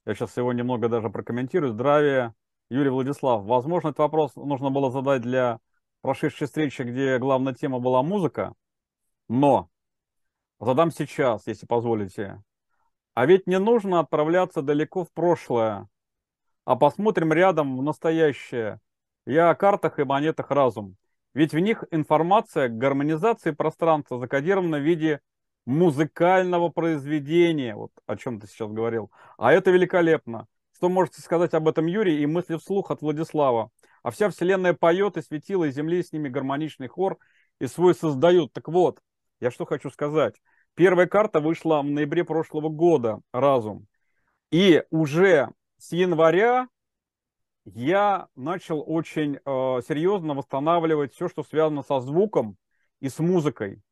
Я 0.05 0.15
сейчас 0.15 0.37
его 0.37 0.53
немного 0.53 0.91
даже 0.91 1.09
прокомментирую. 1.09 1.73
Здравия, 1.73 2.35
Юрий 2.69 2.91
Владислав. 2.91 3.43
Возможно, 3.45 3.89
этот 3.89 4.01
вопрос 4.01 4.37
нужно 4.37 4.69
было 4.71 4.91
задать 4.91 5.23
для 5.23 5.61
прошедшей 6.03 6.47
встречи, 6.47 6.83
где 6.83 7.17
главная 7.19 7.55
тема 7.55 7.79
была 7.79 8.03
музыка. 8.03 8.53
Но 9.31 9.71
задам 10.61 10.91
сейчас, 10.91 11.47
если 11.47 11.65
позволите. 11.65 12.43
А 13.15 13.25
ведь 13.25 13.47
не 13.47 13.59
нужно 13.59 14.01
отправляться 14.01 14.61
далеко 14.61 15.05
в 15.05 15.13
прошлое, 15.13 15.89
а 16.67 16.77
посмотрим 16.77 17.33
рядом 17.33 17.79
в 17.79 17.83
настоящее. 17.83 18.79
Я 19.25 19.49
о 19.49 19.55
картах 19.55 19.99
и 19.99 20.05
монетах 20.05 20.51
разум. 20.51 20.97
Ведь 21.33 21.55
в 21.55 21.59
них 21.61 21.83
информация 21.93 22.69
к 22.69 22.77
гармонизации 22.77 23.53
пространства 23.53 24.19
закодирована 24.19 24.77
в 24.77 24.83
виде 24.83 25.23
музыкального 25.67 26.69
произведения, 26.69 27.75
вот 27.75 27.93
о 28.07 28.17
чем 28.17 28.41
ты 28.41 28.47
сейчас 28.47 28.71
говорил. 28.71 29.11
А 29.39 29.53
это 29.53 29.71
великолепно. 29.71 30.47
Что 30.75 30.89
можете 30.89 31.21
сказать 31.21 31.53
об 31.55 31.69
этом, 31.69 31.87
Юрий, 31.87 32.23
и 32.23 32.27
мысли 32.27 32.57
вслух 32.57 32.91
от 32.91 33.03
Владислава? 33.03 33.71
А 34.03 34.11
вся 34.11 34.31
вселенная 34.31 34.73
поет, 34.73 35.17
и 35.17 35.23
светила, 35.23 35.65
и 35.65 35.71
земли 35.73 36.03
с 36.03 36.13
ними 36.13 36.29
гармоничный 36.29 36.89
хор, 36.89 37.19
и 37.61 37.67
свой 37.67 37.95
создают. 37.95 38.53
Так 38.53 38.69
вот, 38.69 39.01
я 39.41 39.51
что 39.51 39.67
хочу 39.67 39.91
сказать. 39.91 40.37
Первая 40.75 41.07
карта 41.07 41.41
вышла 41.41 41.83
в 41.83 41.85
ноябре 41.85 42.25
прошлого 42.25 42.71
года, 42.71 43.21
разум. 43.33 43.87
И 44.51 44.83
уже 44.91 45.51
с 45.79 45.93
января 45.93 46.69
я 47.65 48.29
начал 48.35 48.83
очень 48.87 49.37
э, 49.37 49.41
серьезно 49.87 50.35
восстанавливать 50.35 51.13
все, 51.13 51.29
что 51.29 51.43
связано 51.43 51.83
со 51.83 52.01
звуком 52.01 52.57
и 53.01 53.09
с 53.09 53.19
музыкой. 53.19 53.83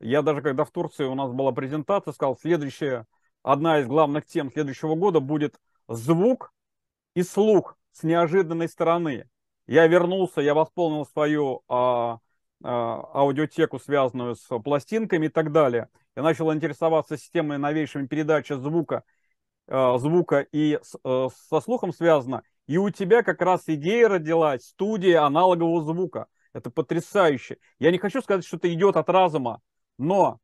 Я 0.00 0.22
даже 0.22 0.40
когда 0.40 0.64
в 0.64 0.70
Турции 0.70 1.04
у 1.04 1.14
нас 1.14 1.30
была 1.30 1.52
презентация, 1.52 2.12
сказал, 2.12 2.36
следующая, 2.36 3.06
одна 3.42 3.80
из 3.80 3.86
главных 3.86 4.26
тем 4.26 4.50
следующего 4.50 4.94
года 4.94 5.20
будет 5.20 5.56
звук 5.88 6.52
и 7.14 7.22
слух 7.22 7.76
с 7.92 8.02
неожиданной 8.02 8.68
стороны. 8.68 9.28
Я 9.66 9.86
вернулся, 9.86 10.40
я 10.40 10.54
восполнил 10.54 11.04
свою 11.04 11.62
а, 11.68 12.18
а, 12.62 13.10
аудиотеку, 13.14 13.78
связанную 13.78 14.36
с 14.36 14.58
пластинками 14.60 15.26
и 15.26 15.28
так 15.28 15.52
далее. 15.52 15.88
Я 16.16 16.22
начал 16.22 16.52
интересоваться 16.52 17.18
системой 17.18 17.58
новейшими 17.58 18.06
передачи 18.06 18.54
звука, 18.54 19.04
а, 19.68 19.98
звука 19.98 20.40
и 20.40 20.78
с, 20.82 20.96
а, 21.04 21.28
со 21.48 21.60
слухом 21.60 21.92
связано. 21.92 22.42
И 22.66 22.78
у 22.78 22.88
тебя 22.88 23.22
как 23.22 23.42
раз 23.42 23.64
идея 23.66 24.08
родилась, 24.08 24.62
студия 24.62 25.24
аналогового 25.24 25.82
звука. 25.82 26.26
Это 26.52 26.70
потрясающе. 26.70 27.58
Я 27.78 27.90
не 27.90 27.98
хочу 27.98 28.22
сказать, 28.22 28.46
что 28.46 28.56
это 28.56 28.72
идет 28.72 28.96
от 28.96 29.08
разума, 29.08 29.60
но 30.00 30.40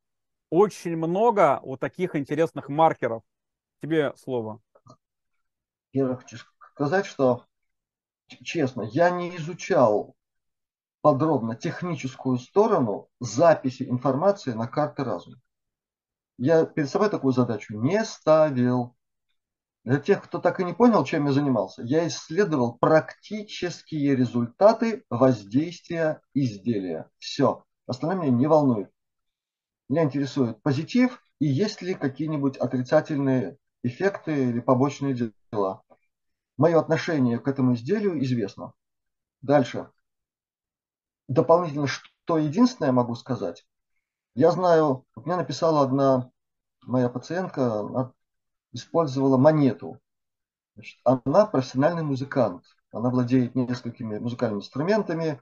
очень 0.51 0.97
много 0.97 1.61
вот 1.63 1.81
таких 1.81 2.15
интересных 2.15 2.69
маркеров. 2.69 3.23
Тебе 3.81 4.13
слово. 4.17 4.61
Я 5.93 6.15
хочу 6.15 6.37
сказать, 6.73 7.07
что, 7.07 7.47
честно, 8.27 8.83
я 8.83 9.09
не 9.09 9.35
изучал 9.37 10.15
подробно 11.01 11.57
техническую 11.57 12.37
сторону 12.37 13.09
записи 13.19 13.85
информации 13.85 14.53
на 14.53 14.69
карты 14.69 15.05
разума. 15.05 15.41
Я 16.37 16.67
перед 16.67 16.91
собой 16.91 17.09
такую 17.09 17.33
задачу 17.33 17.79
не 17.81 18.05
ставил. 18.05 18.95
Для 19.85 20.01
тех, 20.01 20.23
кто 20.23 20.39
так 20.39 20.61
и 20.61 20.65
не 20.65 20.75
понял, 20.75 21.03
чем 21.05 21.27
я 21.27 21.33
занимался, 21.33 21.83
я 21.83 22.07
исследовал 22.09 22.77
практические 22.77 24.17
результаты 24.17 25.05
воздействия 25.09 26.21
изделия. 26.35 27.09
Все. 27.19 27.65
Остальное 27.87 28.27
меня 28.27 28.37
не 28.37 28.47
волнует. 28.49 28.91
Меня 29.89 30.05
интересует 30.05 30.63
позитив 30.63 31.23
и 31.39 31.47
есть 31.47 31.83
ли 31.83 31.95
какие-нибудь 31.95 32.57
отрицательные 32.57 33.57
эффекты 33.83 34.51
или 34.51 34.61
побочные 34.61 35.33
дела. 35.53 35.83
Мое 36.57 36.79
отношение 36.79 37.39
к 37.39 37.49
этому 37.49 37.75
изделию 37.75 38.23
известно. 38.23 38.73
Дальше 39.43 39.91
дополнительно, 41.29 41.87
что 41.87 42.39
единственное 42.39 42.93
могу 42.93 43.15
сказать, 43.15 43.67
я 44.35 44.51
знаю, 44.51 45.07
мне 45.15 45.37
написала 45.37 45.83
одна 45.83 46.31
моя 46.83 47.09
пациентка, 47.09 47.81
она 47.81 48.13
использовала 48.73 49.37
монету. 49.37 49.99
Значит, 50.75 51.01
она 51.05 51.47
профессиональный 51.47 52.03
музыкант. 52.03 52.65
Она 52.93 53.11
владеет 53.11 53.55
несколькими 53.55 54.19
музыкальными 54.19 54.61
инструментами, 54.61 55.41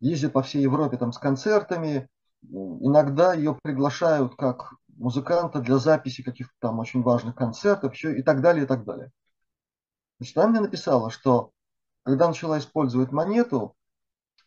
ездит 0.00 0.32
по 0.32 0.42
всей 0.42 0.62
Европе 0.62 0.96
там 0.96 1.12
с 1.12 1.18
концертами. 1.18 2.08
Иногда 2.42 3.34
ее 3.34 3.58
приглашают 3.62 4.36
как 4.36 4.74
музыканта 4.88 5.60
для 5.60 5.78
записи 5.78 6.22
каких-то 6.22 6.54
там 6.60 6.78
очень 6.78 7.02
важных 7.02 7.34
концертов 7.34 7.92
еще 7.94 8.18
и 8.18 8.22
так 8.22 8.40
далее, 8.40 8.64
и 8.64 8.66
так 8.66 8.84
далее. 8.84 9.10
Значит, 10.18 10.38
она 10.38 10.48
мне 10.48 10.60
написала, 10.60 11.10
что 11.10 11.50
когда 12.04 12.28
начала 12.28 12.58
использовать 12.58 13.12
монету, 13.12 13.74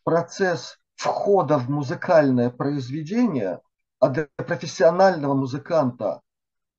процесс 0.03 0.79
входа 0.95 1.57
в 1.57 1.69
музыкальное 1.69 2.49
произведение, 2.49 3.61
а 3.99 4.09
для 4.09 4.27
профессионального 4.37 5.33
музыканта 5.33 6.21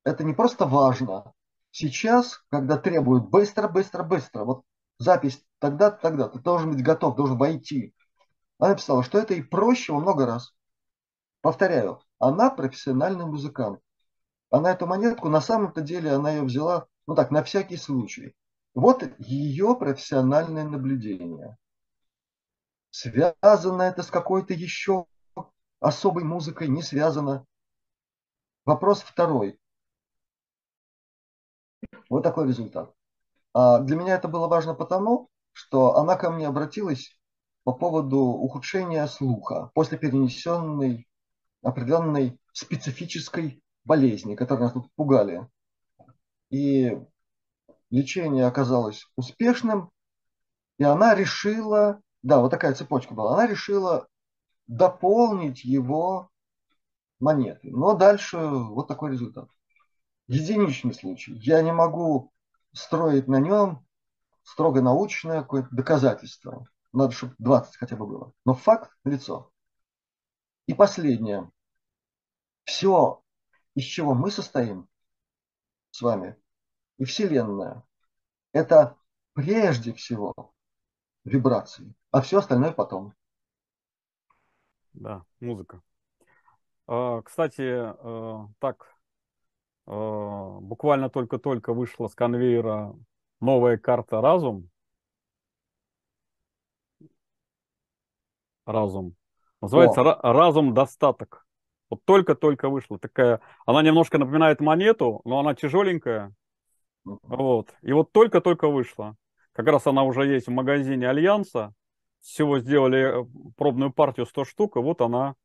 это 0.04 0.24
не 0.24 0.32
просто 0.32 0.66
важно. 0.66 1.32
Сейчас, 1.70 2.42
когда 2.50 2.78
требуют 2.78 3.28
быстро, 3.28 3.68
быстро, 3.68 4.02
быстро, 4.02 4.44
вот 4.44 4.62
запись 4.98 5.42
тогда-то, 5.58 5.98
тогда, 6.00 6.28
ты 6.28 6.38
должен 6.38 6.70
быть 6.70 6.82
готов, 6.82 7.16
должен 7.16 7.36
войти. 7.36 7.94
Она 8.58 8.70
написала, 8.70 9.02
что 9.02 9.18
это 9.18 9.34
и 9.34 9.42
проще 9.42 9.92
во 9.92 10.00
много 10.00 10.24
раз. 10.24 10.54
Повторяю, 11.40 12.00
она 12.18 12.50
профессиональный 12.50 13.24
музыкант. 13.24 13.80
Она 14.50 14.72
эту 14.72 14.86
монетку, 14.86 15.28
на 15.28 15.40
самом-то 15.40 15.80
деле, 15.80 16.12
она 16.12 16.32
ее 16.32 16.42
взяла, 16.42 16.86
ну 17.06 17.14
так, 17.14 17.30
на 17.30 17.42
всякий 17.42 17.76
случай. 17.76 18.34
Вот 18.74 19.02
ее 19.18 19.76
профессиональное 19.76 20.64
наблюдение. 20.64 21.56
Связано 22.90 23.82
это 23.82 24.02
с 24.02 24.10
какой-то 24.10 24.54
еще 24.54 25.06
особой 25.80 26.24
музыкой, 26.24 26.68
не 26.68 26.82
связано. 26.82 27.44
Вопрос 28.64 29.02
второй. 29.02 29.58
Вот 32.08 32.22
такой 32.22 32.48
результат. 32.48 32.92
А 33.52 33.78
для 33.78 33.96
меня 33.96 34.16
это 34.16 34.28
было 34.28 34.48
важно 34.48 34.74
потому, 34.74 35.28
что 35.52 35.96
она 35.96 36.16
ко 36.16 36.30
мне 36.30 36.46
обратилась 36.46 37.18
по 37.64 37.72
поводу 37.72 38.18
ухудшения 38.18 39.06
слуха 39.06 39.70
после 39.74 39.98
перенесенной 39.98 41.08
определенной 41.66 42.38
специфической 42.52 43.62
болезни, 43.84 44.34
которой 44.34 44.60
нас 44.62 44.72
тут 44.72 44.90
пугали. 44.94 45.48
И 46.50 46.98
лечение 47.90 48.46
оказалось 48.46 49.06
успешным, 49.16 49.90
и 50.78 50.84
она 50.84 51.14
решила 51.14 52.00
да, 52.26 52.40
вот 52.40 52.50
такая 52.50 52.74
цепочка 52.74 53.14
была. 53.14 53.34
Она 53.34 53.46
решила 53.46 54.08
дополнить 54.66 55.64
его 55.64 56.28
монеты. 57.20 57.70
Но 57.70 57.94
дальше 57.94 58.36
вот 58.36 58.88
такой 58.88 59.12
результат. 59.12 59.48
Единичный 60.26 60.92
случай. 60.92 61.34
Я 61.34 61.62
не 61.62 61.72
могу 61.72 62.32
строить 62.72 63.28
на 63.28 63.38
нем 63.38 63.86
строго 64.42 64.82
научное 64.82 65.42
какое-то 65.42 65.68
доказательство. 65.70 66.66
Надо, 66.92 67.12
чтобы 67.12 67.36
20 67.38 67.76
хотя 67.76 67.94
бы 67.94 68.08
было. 68.08 68.32
Но 68.44 68.54
факт– 68.54 68.90
лицо. 69.04 69.52
И 70.66 70.74
последнее. 70.74 71.48
Все, 72.66 73.22
из 73.74 73.84
чего 73.84 74.12
мы 74.12 74.30
состоим 74.30 74.88
с 75.90 76.02
вами, 76.02 76.36
и 76.98 77.04
Вселенная, 77.04 77.82
это 78.52 78.98
прежде 79.32 79.94
всего 79.94 80.34
вибрации 81.24 81.94
а 82.16 82.22
все 82.22 82.38
остальное 82.38 82.72
потом. 82.72 83.12
Да, 84.94 85.22
музыка. 85.40 85.82
А, 86.86 87.20
кстати, 87.20 87.60
э, 87.60 88.48
так, 88.58 88.96
э, 89.86 90.58
буквально 90.62 91.10
только-только 91.10 91.74
вышла 91.74 92.08
с 92.08 92.14
конвейера 92.14 92.96
новая 93.40 93.76
карта 93.76 94.22
«Разум». 94.22 94.70
Разум. 98.64 99.14
Называется 99.60 100.00
О. 100.00 100.32
«Разум 100.32 100.72
достаток». 100.72 101.45
Вот 101.88 102.00
только-только 102.04 102.68
вышла 102.68 102.98
такая. 102.98 103.40
Она 103.64 103.82
немножко 103.82 104.18
напоминает 104.18 104.60
монету, 104.60 105.20
но 105.24 105.38
она 105.38 105.54
тяжеленькая. 105.54 106.34
Вот. 107.04 107.72
И 107.82 107.92
вот 107.92 108.12
только-только 108.12 108.68
вышла. 108.68 109.16
Как 109.52 109.66
раз 109.66 109.86
она 109.86 110.02
уже 110.02 110.26
есть 110.26 110.48
в 110.48 110.50
магазине 110.50 111.08
Альянса. 111.08 111.72
Всего 112.20 112.58
сделали 112.58 113.22
э, 113.22 113.26
пробную 113.56 113.92
партию 113.92 114.26
100 114.26 114.44
штук, 114.44 114.76
и 114.76 114.80
вот 114.80 115.00
она 115.00 115.36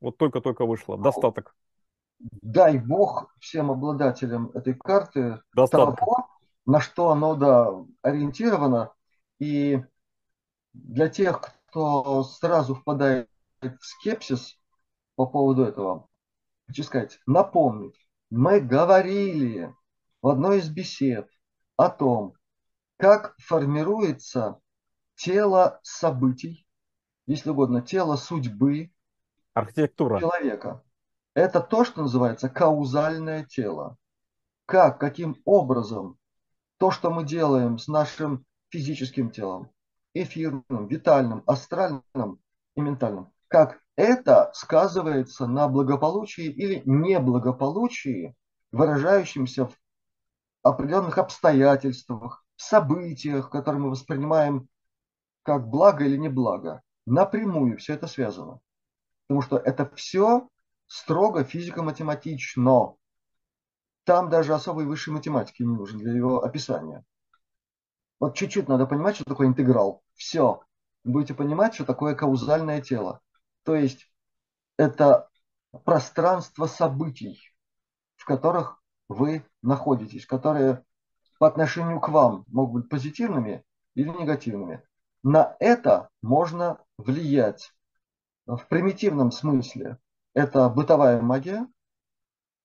вот 0.00 0.16
только-только 0.16 0.64
вышла. 0.64 0.96
Достаток. 0.96 1.54
Дай 2.18 2.78
бог 2.78 3.34
всем 3.38 3.70
обладателям 3.70 4.50
этой 4.54 4.74
карты 4.74 5.40
Достаток. 5.54 5.98
того, 5.98 6.28
на 6.66 6.80
что 6.80 7.10
оно 7.10 7.34
да, 7.34 7.84
ориентировано. 8.02 8.92
И 9.38 9.82
для 10.72 11.08
тех, 11.08 11.42
кто 11.66 12.22
сразу 12.24 12.74
впадает 12.74 13.28
в 13.60 13.76
скепсис 13.80 14.59
по 15.20 15.26
поводу 15.26 15.64
этого, 15.64 16.08
хочу 16.66 16.82
сказать, 16.82 17.20
напомнить, 17.26 17.94
мы 18.30 18.58
говорили 18.58 19.70
в 20.22 20.28
одной 20.28 20.60
из 20.60 20.70
бесед 20.70 21.28
о 21.76 21.90
том, 21.90 22.32
как 22.96 23.34
формируется 23.36 24.58
тело 25.16 25.78
событий, 25.82 26.66
если 27.26 27.50
угодно, 27.50 27.82
тело 27.82 28.16
судьбы 28.16 28.92
Архитектура. 29.52 30.20
человека. 30.20 30.82
Это 31.34 31.60
то, 31.60 31.84
что 31.84 32.00
называется 32.00 32.48
каузальное 32.48 33.44
тело. 33.44 33.98
Как, 34.64 34.98
каким 34.98 35.36
образом 35.44 36.18
то, 36.78 36.90
что 36.90 37.10
мы 37.10 37.26
делаем 37.26 37.76
с 37.76 37.88
нашим 37.88 38.46
физическим 38.70 39.30
телом, 39.30 39.70
эфирным, 40.14 40.86
витальным, 40.86 41.42
астральным 41.46 42.40
и 42.74 42.80
ментальным, 42.80 43.30
как 43.48 43.82
это 44.00 44.50
сказывается 44.54 45.46
на 45.46 45.68
благополучии 45.68 46.46
или 46.46 46.82
неблагополучии, 46.86 48.34
выражающемся 48.72 49.66
в 49.66 49.74
определенных 50.62 51.18
обстоятельствах, 51.18 52.44
событиях, 52.56 53.50
которые 53.50 53.82
мы 53.82 53.90
воспринимаем 53.90 54.68
как 55.42 55.68
благо 55.68 56.04
или 56.04 56.16
неблаго. 56.16 56.82
Напрямую 57.06 57.78
все 57.78 57.94
это 57.94 58.06
связано. 58.06 58.60
Потому 59.26 59.42
что 59.42 59.58
это 59.58 59.90
все 59.94 60.48
строго 60.86 61.44
физико-математично. 61.44 62.94
Там 64.04 64.28
даже 64.30 64.54
особой 64.54 64.86
высшей 64.86 65.12
математики 65.12 65.62
не 65.62 65.74
нужен 65.74 65.98
для 65.98 66.12
его 66.12 66.42
описания. 66.42 67.04
Вот 68.18 68.34
чуть-чуть 68.34 68.68
надо 68.68 68.86
понимать, 68.86 69.16
что 69.16 69.24
такое 69.24 69.46
интеграл. 69.46 70.02
Все. 70.14 70.62
Будете 71.04 71.34
понимать, 71.34 71.74
что 71.74 71.84
такое 71.84 72.14
каузальное 72.14 72.80
тело. 72.80 73.20
То 73.64 73.74
есть 73.74 74.10
это 74.76 75.28
пространство 75.84 76.66
событий, 76.66 77.40
в 78.16 78.24
которых 78.24 78.82
вы 79.08 79.44
находитесь, 79.62 80.26
которые 80.26 80.84
по 81.38 81.46
отношению 81.46 82.00
к 82.00 82.08
вам 82.08 82.44
могут 82.48 82.82
быть 82.82 82.90
позитивными 82.90 83.64
или 83.94 84.08
негативными. 84.08 84.82
На 85.22 85.56
это 85.58 86.08
можно 86.22 86.78
влиять 86.96 87.72
в 88.46 88.66
примитивном 88.68 89.32
смысле. 89.32 89.98
Это 90.34 90.68
бытовая 90.68 91.20
магия, 91.20 91.66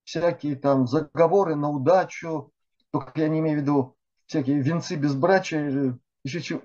всякие 0.03 0.55
там 0.55 0.88
заговоры 0.88 1.55
на 1.55 1.69
удачу, 1.69 2.51
только 2.91 3.22
я 3.22 3.27
не 3.27 3.39
имею 3.39 3.59
в 3.59 3.61
виду 3.61 3.97
всякие 4.27 4.61
венцы 4.61 4.95
безбрачия 4.95 5.67
или 5.67 5.97
еще 6.23 6.61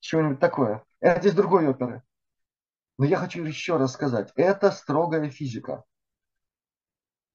чего-нибудь 0.00 0.40
такое. 0.40 0.84
Это 1.00 1.28
из 1.28 1.34
другой 1.34 1.68
оперы. 1.68 2.02
Но 2.98 3.04
я 3.04 3.16
хочу 3.16 3.42
еще 3.44 3.76
раз 3.76 3.92
сказать, 3.92 4.32
это 4.36 4.70
строгая 4.70 5.30
физика. 5.30 5.84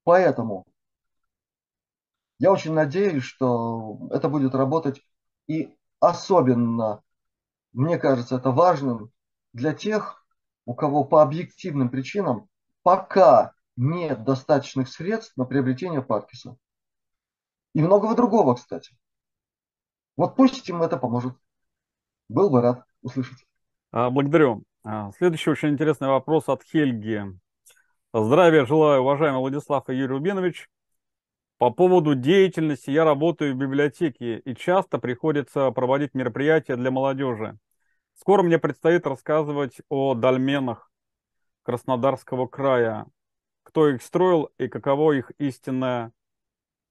Поэтому 0.04 0.66
я 2.40 2.52
очень 2.52 2.74
надеюсь, 2.74 3.24
что 3.24 4.08
это 4.12 4.30
будет 4.30 4.54
работать 4.54 5.02
и 5.48 5.76
особенно, 6.00 7.02
мне 7.74 7.98
кажется, 7.98 8.36
это 8.36 8.52
важным 8.52 9.12
для 9.54 9.74
тех, 9.74 10.26
у 10.66 10.76
кого 10.76 11.04
по 11.04 11.22
объективным 11.24 11.90
причинам 11.90 12.50
пока 12.84 13.54
нет 13.76 14.24
достаточных 14.24 14.90
средств 14.90 15.36
на 15.38 15.46
приобретение 15.46 16.02
Паркиса. 16.02 16.58
И 17.74 17.82
многого 17.82 18.16
другого, 18.16 18.56
кстати. 18.56 18.96
Вот 20.16 20.36
пусть 20.36 20.68
им 20.68 20.82
это 20.82 20.98
поможет. 20.98 21.36
Был 22.28 22.50
бы 22.50 22.62
рад 22.62 22.84
услышать. 23.02 23.46
А, 23.92 24.10
благодарю. 24.10 24.64
А, 24.90 25.12
следующий 25.18 25.50
очень 25.50 25.68
интересный 25.72 26.08
вопрос 26.08 26.48
от 26.48 26.64
Хельги. 26.64 27.22
Здравия 28.14 28.66
желаю, 28.66 29.02
уважаемый 29.02 29.40
Владислав 29.40 29.90
и 29.90 29.94
Юрий 29.94 30.14
Рубинович. 30.14 30.70
По 31.58 31.72
поводу 31.72 32.16
деятельности 32.16 32.90
я 32.90 33.04
работаю 33.04 33.54
в 33.54 33.58
библиотеке 33.58 34.40
и 34.40 34.56
часто 34.56 34.98
приходится 34.98 35.72
проводить 35.72 36.14
мероприятия 36.14 36.78
для 36.78 36.90
молодежи. 36.90 37.58
Скоро 38.14 38.44
мне 38.44 38.60
предстоит 38.60 39.06
рассказывать 39.06 39.82
о 39.90 40.14
дольменах 40.14 40.90
Краснодарского 41.64 42.48
края, 42.48 43.08
кто 43.64 43.90
их 43.90 44.02
строил 44.02 44.52
и 44.58 44.70
каково 44.70 45.18
их 45.18 45.34
истинное 45.38 46.14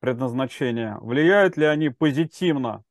предназначение. 0.00 0.98
Влияют 1.00 1.56
ли 1.56 1.64
они 1.64 1.88
позитивно 1.88 2.84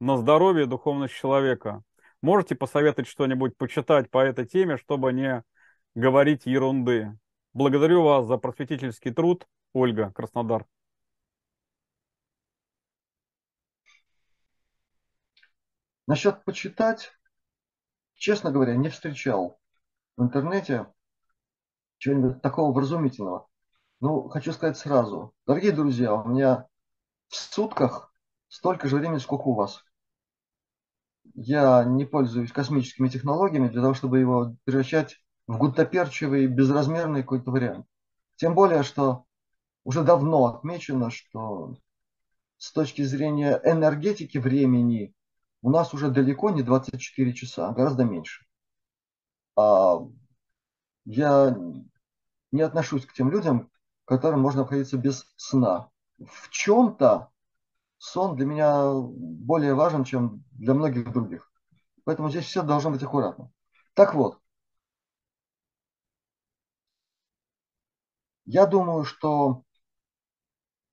на 0.00 0.16
здоровье 0.16 0.64
и 0.64 0.68
духовность 0.68 1.14
человека? 1.14 1.84
Можете 2.22 2.54
посоветовать 2.54 3.08
что-нибудь 3.08 3.56
почитать 3.56 4.10
по 4.10 4.18
этой 4.18 4.46
теме, 4.46 4.76
чтобы 4.76 5.12
не 5.12 5.42
говорить 5.94 6.46
ерунды? 6.46 7.18
Благодарю 7.54 8.02
вас 8.02 8.26
за 8.26 8.36
просветительский 8.36 9.12
труд. 9.12 9.46
Ольга, 9.72 10.12
Краснодар. 10.12 10.66
Насчет 16.06 16.44
почитать, 16.44 17.12
честно 18.14 18.50
говоря, 18.50 18.74
не 18.74 18.88
встречал 18.88 19.60
в 20.16 20.22
интернете 20.24 20.86
чего-нибудь 21.98 22.42
такого 22.42 22.72
вразумительного. 22.72 23.46
Ну, 24.00 24.28
хочу 24.28 24.52
сказать 24.52 24.76
сразу. 24.76 25.32
Дорогие 25.46 25.72
друзья, 25.72 26.14
у 26.14 26.26
меня 26.26 26.66
в 27.28 27.36
сутках 27.36 28.12
столько 28.48 28.88
же 28.88 28.96
времени, 28.96 29.18
сколько 29.18 29.42
у 29.42 29.54
вас. 29.54 29.84
Я 31.34 31.84
не 31.84 32.04
пользуюсь 32.04 32.52
космическими 32.52 33.08
технологиями 33.08 33.68
для 33.68 33.82
того, 33.82 33.94
чтобы 33.94 34.18
его 34.18 34.56
превращать 34.64 35.16
в 35.46 35.58
гутоперчивый, 35.58 36.46
безразмерный 36.46 37.22
какой-то 37.22 37.50
вариант. 37.50 37.86
Тем 38.36 38.54
более, 38.54 38.82
что 38.82 39.24
уже 39.84 40.02
давно 40.02 40.46
отмечено, 40.46 41.10
что 41.10 41.76
с 42.58 42.72
точки 42.72 43.02
зрения 43.02 43.60
энергетики 43.64 44.38
времени 44.38 45.14
у 45.62 45.70
нас 45.70 45.94
уже 45.94 46.10
далеко 46.10 46.50
не 46.50 46.62
24 46.62 47.32
часа, 47.34 47.68
а 47.68 47.72
гораздо 47.72 48.04
меньше. 48.04 48.44
А 49.56 49.98
я 51.04 51.56
не 52.52 52.62
отношусь 52.62 53.06
к 53.06 53.12
тем 53.12 53.30
людям, 53.30 53.70
которым 54.04 54.40
можно 54.40 54.62
обходиться 54.62 54.96
без 54.96 55.26
сна. 55.36 55.90
В 56.18 56.50
чем-то 56.50 57.30
сон 58.00 58.34
для 58.34 58.46
меня 58.46 58.92
более 58.94 59.74
важен, 59.74 60.04
чем 60.04 60.42
для 60.52 60.72
многих 60.72 61.12
других. 61.12 61.52
Поэтому 62.04 62.30
здесь 62.30 62.46
все 62.46 62.62
должно 62.62 62.90
быть 62.90 63.02
аккуратно. 63.02 63.52
Так 63.92 64.14
вот, 64.14 64.40
я 68.46 68.66
думаю, 68.66 69.04
что 69.04 69.64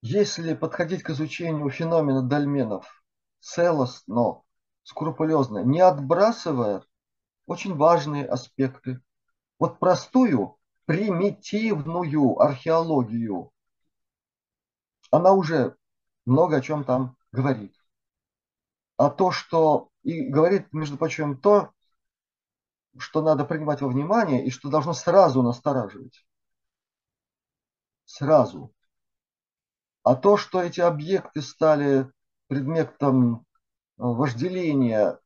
если 0.02 0.52
подходить 0.52 1.02
к 1.02 1.10
изучению 1.10 1.70
феномена 1.70 2.22
дольменов 2.22 3.02
целостно, 3.40 4.42
скрупулезно, 4.82 5.64
не 5.64 5.80
отбрасывая 5.80 6.84
очень 7.46 7.74
важные 7.74 8.26
аспекты, 8.26 9.00
вот 9.58 9.78
простую 9.78 10.58
примитивную 10.84 12.38
археологию, 12.38 13.50
она 15.10 15.32
уже 15.32 15.77
много 16.28 16.56
о 16.56 16.60
чем 16.60 16.84
там 16.84 17.16
говорит. 17.32 17.74
А 18.96 19.10
то, 19.10 19.30
что 19.30 19.90
и 20.02 20.28
говорит, 20.28 20.72
между 20.72 20.96
прочим, 20.96 21.36
то, 21.36 21.72
что 22.98 23.22
надо 23.22 23.44
принимать 23.44 23.80
во 23.80 23.88
внимание 23.88 24.44
и 24.44 24.50
что 24.50 24.68
должно 24.68 24.92
сразу 24.92 25.42
настораживать. 25.42 26.26
Сразу. 28.04 28.72
А 30.02 30.14
то, 30.16 30.36
что 30.36 30.62
эти 30.62 30.80
объекты 30.80 31.42
стали 31.42 32.10
предметом 32.46 33.36
э, 33.36 33.40
вожделения, 33.96 35.20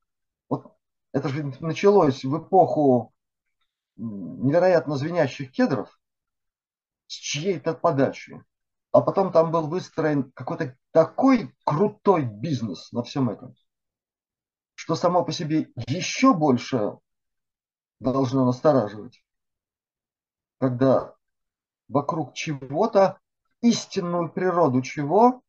вот 0.48 0.76
это 1.12 1.28
же 1.28 1.52
началось 1.60 2.24
в 2.24 2.36
эпоху 2.36 3.12
невероятно 3.96 4.96
звенящих 4.96 5.52
кедров 5.52 5.98
с 7.06 7.14
чьей-то 7.14 7.74
подачи. 7.74 8.42
А 8.90 9.00
потом 9.00 9.32
там 9.32 9.50
был 9.50 9.68
выстроен 9.68 10.32
какой-то 10.32 10.76
такой 10.92 11.54
крутой 11.64 12.24
бизнес 12.24 12.92
на 12.92 13.02
всем 13.02 13.30
этом, 13.30 13.54
что 14.74 14.94
само 14.94 15.24
по 15.24 15.32
себе 15.32 15.72
еще 15.88 16.34
больше 16.34 16.98
должно 17.98 18.44
настораживать, 18.44 19.24
когда 20.58 21.14
вокруг 21.88 22.34
чего-то, 22.34 23.18
истинную 23.62 24.30
природу 24.30 24.82
чего 24.82 25.42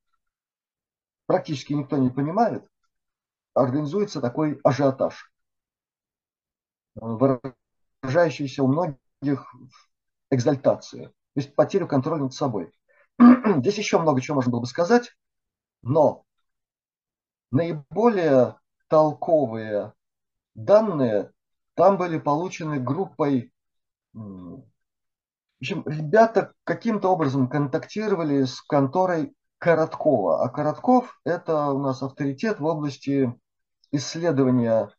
практически 1.26 1.74
никто 1.74 1.98
не 1.98 2.10
понимает, 2.10 2.68
организуется 3.54 4.22
такой 4.22 4.60
ажиотаж, 4.64 5.32
выражающийся 6.96 8.64
у 8.64 8.68
многих 8.68 9.54
в 9.54 9.70
экзальтации, 10.32 11.08
то 11.08 11.14
есть 11.36 11.56
потерю 11.56 11.88
контроля 11.88 12.24
над 12.24 12.34
собой. 12.34 12.72
Здесь 13.20 13.78
еще 13.78 14.00
много 14.00 14.22
чего 14.22 14.36
можно 14.36 14.52
было 14.52 14.62
бы 14.62 14.68
сказать, 14.68 15.12
но 15.84 16.26
наиболее 17.52 18.58
толковые 18.88 19.94
данные 20.56 21.32
там 21.76 21.98
были 21.98 22.18
получены 22.18 22.80
группой 22.80 23.54
в 24.14 25.66
общем, 25.66 25.84
ребята 25.86 26.54
каким-то 26.66 27.10
образом 27.10 27.48
контактировали 27.48 28.44
с 28.44 28.62
конторой 28.62 29.34
Короткова. 29.60 30.44
А 30.44 30.50
Коротков– 30.50 31.22
это 31.24 31.68
у 31.70 31.80
нас 31.80 32.04
авторитет 32.04 32.60
в 32.60 32.66
области 32.66 33.34
исследования 33.92 34.90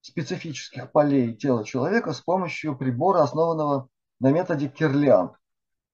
специфических 0.00 0.90
полей 0.90 1.34
тела 1.36 1.64
человека 1.64 2.14
с 2.14 2.22
помощью 2.22 2.78
прибора, 2.78 3.22
основанного 3.22 3.88
на 4.18 4.32
методе 4.32 4.68
Кирлиан. 4.68 5.32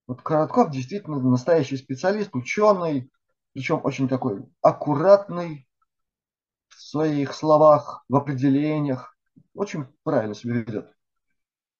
Вот 0.06 0.22
Коротков 0.22 0.70
действительно 0.70 1.18
настоящий 1.18 1.76
специалист, 1.76 2.30
ученый, 2.34 3.10
причем 3.52 3.80
очень 3.84 4.08
такой 4.08 4.44
аккуратный 4.60 5.68
в 6.68 6.80
своих 6.80 7.34
словах, 7.34 8.04
в 8.08 8.16
определениях. 8.16 9.16
Очень 9.54 9.86
правильно 10.02 10.34
себя 10.34 10.54
ведет. 10.54 10.90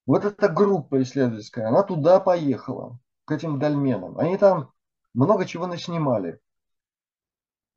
Вот 0.07 0.25
эта 0.25 0.49
группа 0.49 1.01
исследовательская, 1.03 1.69
она 1.69 1.83
туда 1.83 2.21
поехала, 2.21 2.99
к 3.25 3.33
этим 3.33 3.59
дольменам. 3.59 4.19
Они 4.19 4.37
там 4.37 4.73
много 5.15 5.47
чего 5.47 5.67
наснимали. 5.67 6.41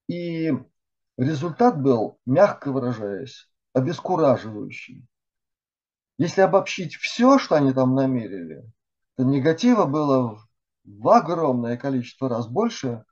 И 0.07 0.51
результат 1.17 1.81
был, 1.81 2.19
мягко 2.25 2.71
выражаясь, 2.71 3.49
обескураживающий. 3.73 5.07
Если 6.17 6.41
обобщить 6.41 6.95
все, 6.95 7.37
что 7.39 7.55
они 7.55 7.73
там 7.73 7.93
намерили, 7.93 8.63
то 9.15 9.23
негатива 9.23 9.85
было 9.85 10.39
в 10.83 11.09
огромное 11.09 11.77
количество 11.77 12.29
раз 12.29 12.47
больше, 12.47 13.05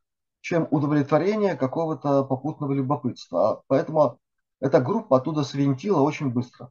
чем 0.43 0.67
удовлетворение 0.71 1.55
какого-то 1.55 2.25
попутного 2.25 2.73
любопытства. 2.73 3.49
А 3.49 3.63
поэтому 3.67 4.19
эта 4.59 4.81
группа 4.81 5.15
оттуда 5.15 5.43
свинтила 5.43 6.01
очень 6.01 6.31
быстро. 6.31 6.69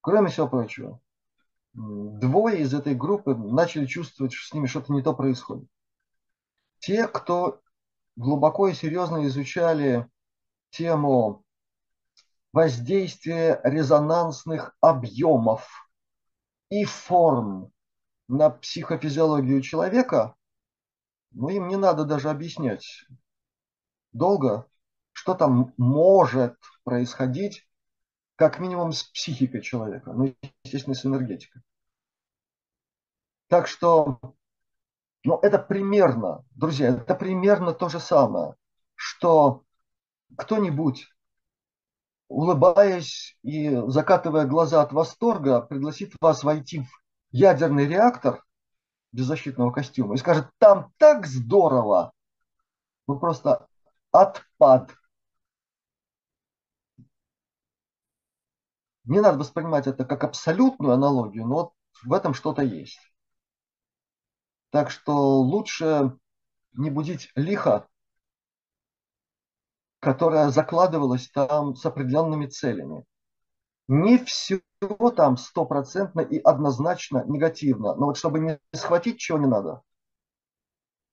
Кроме 0.00 0.28
всего 0.30 0.46
прочего, 0.46 1.00
двое 1.72 2.60
из 2.60 2.72
этой 2.72 2.94
группы 2.94 3.34
начали 3.34 3.86
чувствовать, 3.86 4.32
что 4.32 4.48
с 4.48 4.54
ними 4.54 4.68
что-то 4.68 4.92
не 4.92 5.02
то 5.02 5.14
происходит. 5.14 5.68
Те, 6.78 7.08
кто 7.08 7.60
глубоко 8.14 8.68
и 8.68 8.72
серьезно 8.72 9.26
изучали 9.26 10.08
тему 10.70 11.42
воздействия 12.52 13.60
резонансных 13.64 14.76
объемов 14.80 15.90
и 16.70 16.84
форм 16.84 17.72
на 18.28 18.50
психофизиологию 18.50 19.60
человека, 19.60 20.36
ну, 21.32 21.48
им 21.48 21.68
не 21.68 21.76
надо 21.76 22.04
даже 22.04 22.30
объяснять 22.30 23.06
долго, 24.12 24.66
что 25.12 25.34
там 25.34 25.74
может 25.76 26.56
происходить 26.84 27.68
как 28.36 28.60
минимум 28.60 28.92
с 28.92 29.02
психикой 29.02 29.62
человека, 29.62 30.12
ну, 30.12 30.34
естественно, 30.64 30.94
с 30.94 31.04
энергетикой. 31.04 31.62
Так 33.48 33.66
что, 33.66 34.20
ну, 35.24 35.38
это 35.42 35.58
примерно, 35.58 36.44
друзья, 36.52 36.90
это 36.90 37.14
примерно 37.14 37.72
то 37.72 37.88
же 37.88 37.98
самое, 37.98 38.54
что 38.94 39.64
кто-нибудь, 40.36 41.08
улыбаясь 42.28 43.38
и 43.42 43.74
закатывая 43.86 44.46
глаза 44.46 44.82
от 44.82 44.92
восторга, 44.92 45.60
пригласит 45.62 46.14
вас 46.20 46.44
войти 46.44 46.82
в 46.82 46.88
ядерный 47.30 47.86
реактор 47.86 48.44
без 49.12 49.26
защитного 49.26 49.70
костюма 49.70 50.14
и 50.14 50.18
скажет, 50.18 50.50
там 50.58 50.92
так 50.98 51.26
здорово, 51.26 52.12
вы 53.06 53.18
просто 53.18 53.66
отпад. 54.10 54.94
Не 59.04 59.20
надо 59.20 59.38
воспринимать 59.38 59.86
это 59.86 60.04
как 60.04 60.24
абсолютную 60.24 60.92
аналогию, 60.92 61.46
но 61.46 61.54
вот 61.54 61.72
в 62.04 62.12
этом 62.12 62.34
что-то 62.34 62.62
есть. 62.62 63.00
Так 64.70 64.90
что 64.90 65.40
лучше 65.40 66.18
не 66.74 66.90
будить 66.90 67.30
лихо, 67.34 67.88
которая 70.00 70.50
закладывалась 70.50 71.28
там 71.30 71.74
с 71.74 71.84
определенными 71.86 72.46
целями. 72.46 73.04
Не 73.88 74.18
все 74.18 74.60
там 75.16 75.38
стопроцентно 75.38 76.20
и 76.20 76.38
однозначно 76.38 77.24
негативно, 77.26 77.94
но 77.94 78.06
вот 78.06 78.18
чтобы 78.18 78.38
не 78.38 78.60
схватить, 78.74 79.18
чего 79.18 79.38
не 79.38 79.46
надо, 79.46 79.82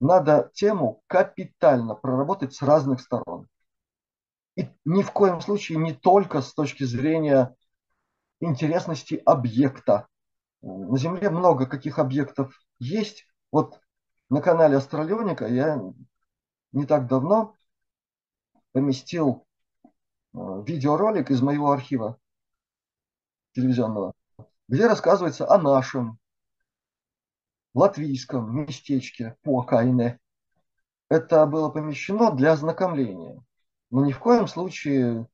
надо 0.01 0.51
тему 0.53 1.01
капитально 1.07 1.95
проработать 1.95 2.53
с 2.53 2.61
разных 2.61 2.99
сторон. 2.99 3.47
И 4.57 4.69
ни 4.83 5.03
в 5.03 5.11
коем 5.11 5.39
случае 5.39 5.77
не 5.77 5.93
только 5.93 6.41
с 6.41 6.53
точки 6.53 6.83
зрения 6.83 7.55
интересности 8.41 9.21
объекта. 9.25 10.07
На 10.61 10.97
Земле 10.97 11.29
много 11.29 11.67
каких 11.67 11.97
объектов 11.97 12.59
есть. 12.79 13.25
Вот 13.51 13.79
на 14.29 14.41
канале 14.41 14.75
Астралионика 14.77 15.47
я 15.47 15.81
не 16.73 16.85
так 16.85 17.07
давно 17.07 17.55
поместил 18.73 19.45
э, 20.33 20.37
видеоролик 20.65 21.31
из 21.31 21.41
моего 21.41 21.71
архива 21.71 22.19
телевизионного, 23.55 24.13
где 24.67 24.87
рассказывается 24.87 25.49
о 25.49 25.57
нашем 25.57 26.19
латвийском 27.73 28.55
местечке 28.55 29.35
Покайне. 29.43 30.19
Это 31.09 31.45
было 31.45 31.69
помещено 31.69 32.31
для 32.31 32.53
ознакомления. 32.53 33.43
Но 33.91 34.05
ни 34.05 34.11
в 34.11 34.19
коем 34.19 34.47
случае 34.47 35.27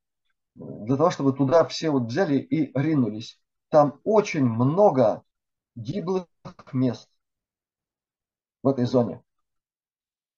для 0.55 0.97
того, 0.97 1.11
чтобы 1.11 1.33
туда 1.33 1.65
все 1.65 1.89
вот 1.89 2.03
взяли 2.03 2.37
и 2.37 2.77
ринулись. 2.77 3.39
Там 3.69 3.99
очень 4.03 4.45
много 4.45 5.23
гиблых 5.75 6.27
мест 6.73 7.09
в 8.61 8.67
этой 8.67 8.85
зоне. 8.85 9.23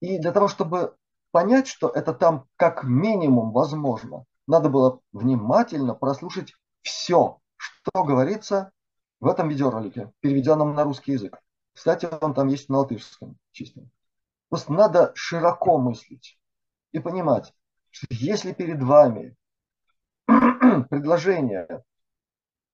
И 0.01 0.19
для 0.19 0.31
того, 0.31 0.47
чтобы 0.47 0.95
понять, 1.31 1.67
что 1.67 1.89
это 1.89 2.13
там 2.13 2.47
как 2.57 2.83
минимум 2.83 3.51
возможно, 3.51 4.25
надо 4.45 4.69
было 4.69 4.99
внимательно 5.13 5.95
прослушать 5.95 6.53
все, 6.81 7.39
что 7.83 8.03
говорится 8.03 8.71
в 9.19 9.27
этом 9.27 9.49
видеоролике, 9.49 10.11
переведенном 10.21 10.73
на 10.73 10.83
русский 10.83 11.13
язык. 11.13 11.39
Кстати, 11.73 12.07
он 12.21 12.33
там 12.33 12.47
есть 12.47 12.69
на 12.69 12.79
латышском 12.79 13.37
чистом. 13.51 13.91
Просто 14.49 14.71
надо 14.71 15.11
широко 15.15 15.77
мыслить 15.77 16.39
и 16.91 16.99
понимать, 16.99 17.53
что 17.89 18.07
если 18.09 18.53
перед 18.53 18.81
вами 18.81 19.35
предложение 20.89 21.83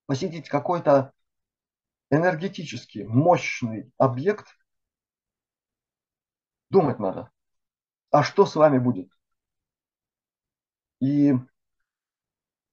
посетить 0.06 0.50
какой-то 0.50 1.14
энергетически 2.12 3.00
мощный 3.00 3.92
объект, 3.98 4.58
думать 6.70 7.00
надо. 7.00 7.32
А 8.12 8.24
что 8.24 8.46
с 8.46 8.56
вами 8.56 8.80
будет? 8.80 9.12
И 11.00 11.34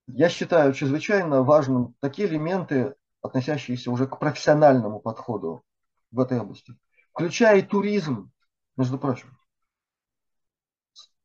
я 0.07 0.29
считаю 0.29 0.73
чрезвычайно 0.73 1.43
важным 1.43 1.95
такие 2.01 2.29
элементы, 2.29 2.95
относящиеся 3.23 3.91
уже 3.91 4.07
к 4.07 4.19
профессиональному 4.19 5.01
подходу 5.01 5.63
в 6.13 6.21
этой 6.21 6.39
области, 6.41 6.77
включая 7.13 7.59
и 7.59 7.63
туризм, 7.63 8.31
между 8.77 8.99
прочим. 8.99 9.37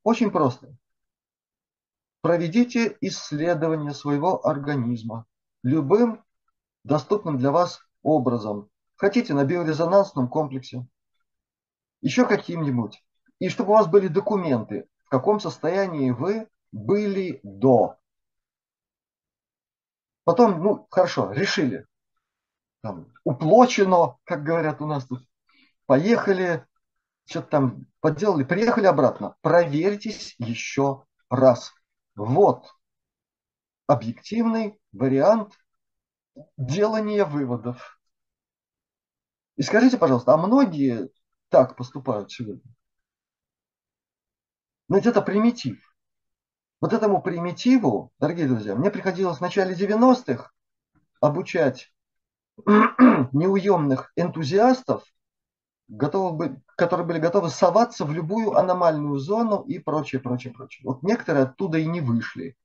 Очень 0.03 0.31
просто. 0.31 0.75
Проведите 2.21 2.97
исследование 3.01 3.93
своего 3.93 4.45
организма 4.45 5.25
любым 5.63 6.23
доступным 6.83 7.37
для 7.37 7.51
вас 7.51 7.81
образом. 8.01 8.69
Хотите 8.95 9.33
на 9.33 9.43
биорезонансном 9.43 10.27
комплексе, 10.27 10.87
еще 12.01 12.25
каким-нибудь. 12.25 13.03
И 13.39 13.49
чтобы 13.49 13.71
у 13.71 13.73
вас 13.73 13.87
были 13.87 14.07
документы, 14.07 14.87
в 15.05 15.09
каком 15.09 15.39
состоянии 15.39 16.11
вы 16.11 16.47
были 16.71 17.39
до. 17.43 17.97
Потом, 20.23 20.61
ну, 20.61 20.87
хорошо, 20.89 21.31
решили. 21.31 21.85
Там, 22.81 23.11
уплочено, 23.23 24.17
как 24.23 24.43
говорят 24.43 24.81
у 24.81 24.87
нас 24.87 25.05
тут. 25.05 25.27
Поехали, 25.85 26.65
что-то 27.25 27.47
там 27.47 27.85
поделали, 27.99 28.43
приехали 28.43 28.85
обратно. 28.85 29.35
Проверьтесь 29.41 30.35
еще 30.37 31.05
раз. 31.29 31.73
Вот 32.15 32.73
объективный 33.87 34.79
вариант 34.91 35.53
делания 36.57 37.25
выводов. 37.25 37.99
И 39.57 39.63
скажите, 39.63 39.97
пожалуйста, 39.97 40.33
а 40.33 40.37
многие 40.37 41.09
так 41.49 41.75
поступают 41.75 42.31
сегодня. 42.31 42.73
Ведь 44.87 45.05
это 45.05 45.21
примитив. 45.21 45.90
Вот 46.81 46.93
этому 46.93 47.21
примитиву, 47.21 48.11
дорогие 48.19 48.47
друзья, 48.47 48.75
мне 48.75 48.89
приходилось 48.89 49.37
в 49.37 49.41
начале 49.41 49.75
90-х 49.75 50.51
обучать 51.19 51.93
неуемных 52.65 54.11
энтузиастов, 54.15 55.03
готовы, 55.87 56.59
которые 56.75 57.05
были 57.05 57.19
готовы 57.19 57.51
соваться 57.51 58.03
в 58.03 58.11
любую 58.11 58.57
аномальную 58.57 59.19
зону 59.19 59.61
и 59.61 59.77
прочее, 59.77 60.19
прочее, 60.19 60.53
прочее. 60.53 60.81
Вот 60.83 61.03
некоторые 61.03 61.43
оттуда 61.43 61.77
и 61.77 61.85
не 61.85 62.01
вышли 62.01 62.57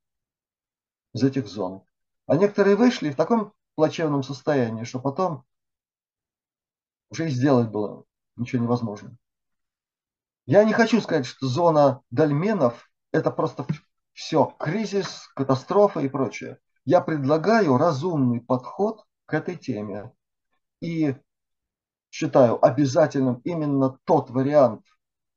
из 1.12 1.22
этих 1.22 1.46
зон. 1.46 1.82
А 2.26 2.36
некоторые 2.36 2.76
вышли 2.76 3.10
в 3.10 3.16
таком 3.16 3.52
плачевном 3.74 4.22
состоянии, 4.22 4.84
что 4.84 4.98
потом 4.98 5.44
уже 7.10 7.26
и 7.26 7.30
сделать 7.30 7.68
было 7.68 8.04
ничего 8.36 8.62
невозможно. 8.62 9.14
Я 10.46 10.64
не 10.64 10.72
хочу 10.72 11.02
сказать, 11.02 11.26
что 11.26 11.46
зона 11.46 12.00
дольменов– 12.10 12.90
это 13.12 13.30
просто 13.30 13.66
все, 14.16 14.46
кризис, 14.58 15.28
катастрофа 15.34 16.00
и 16.00 16.08
прочее. 16.08 16.58
Я 16.86 17.02
предлагаю 17.02 17.76
разумный 17.76 18.40
подход 18.40 19.04
к 19.26 19.34
этой 19.34 19.56
теме. 19.56 20.10
И 20.80 21.14
считаю 22.10 22.64
обязательным 22.64 23.42
именно 23.44 23.98
тот 24.04 24.30
вариант 24.30 24.86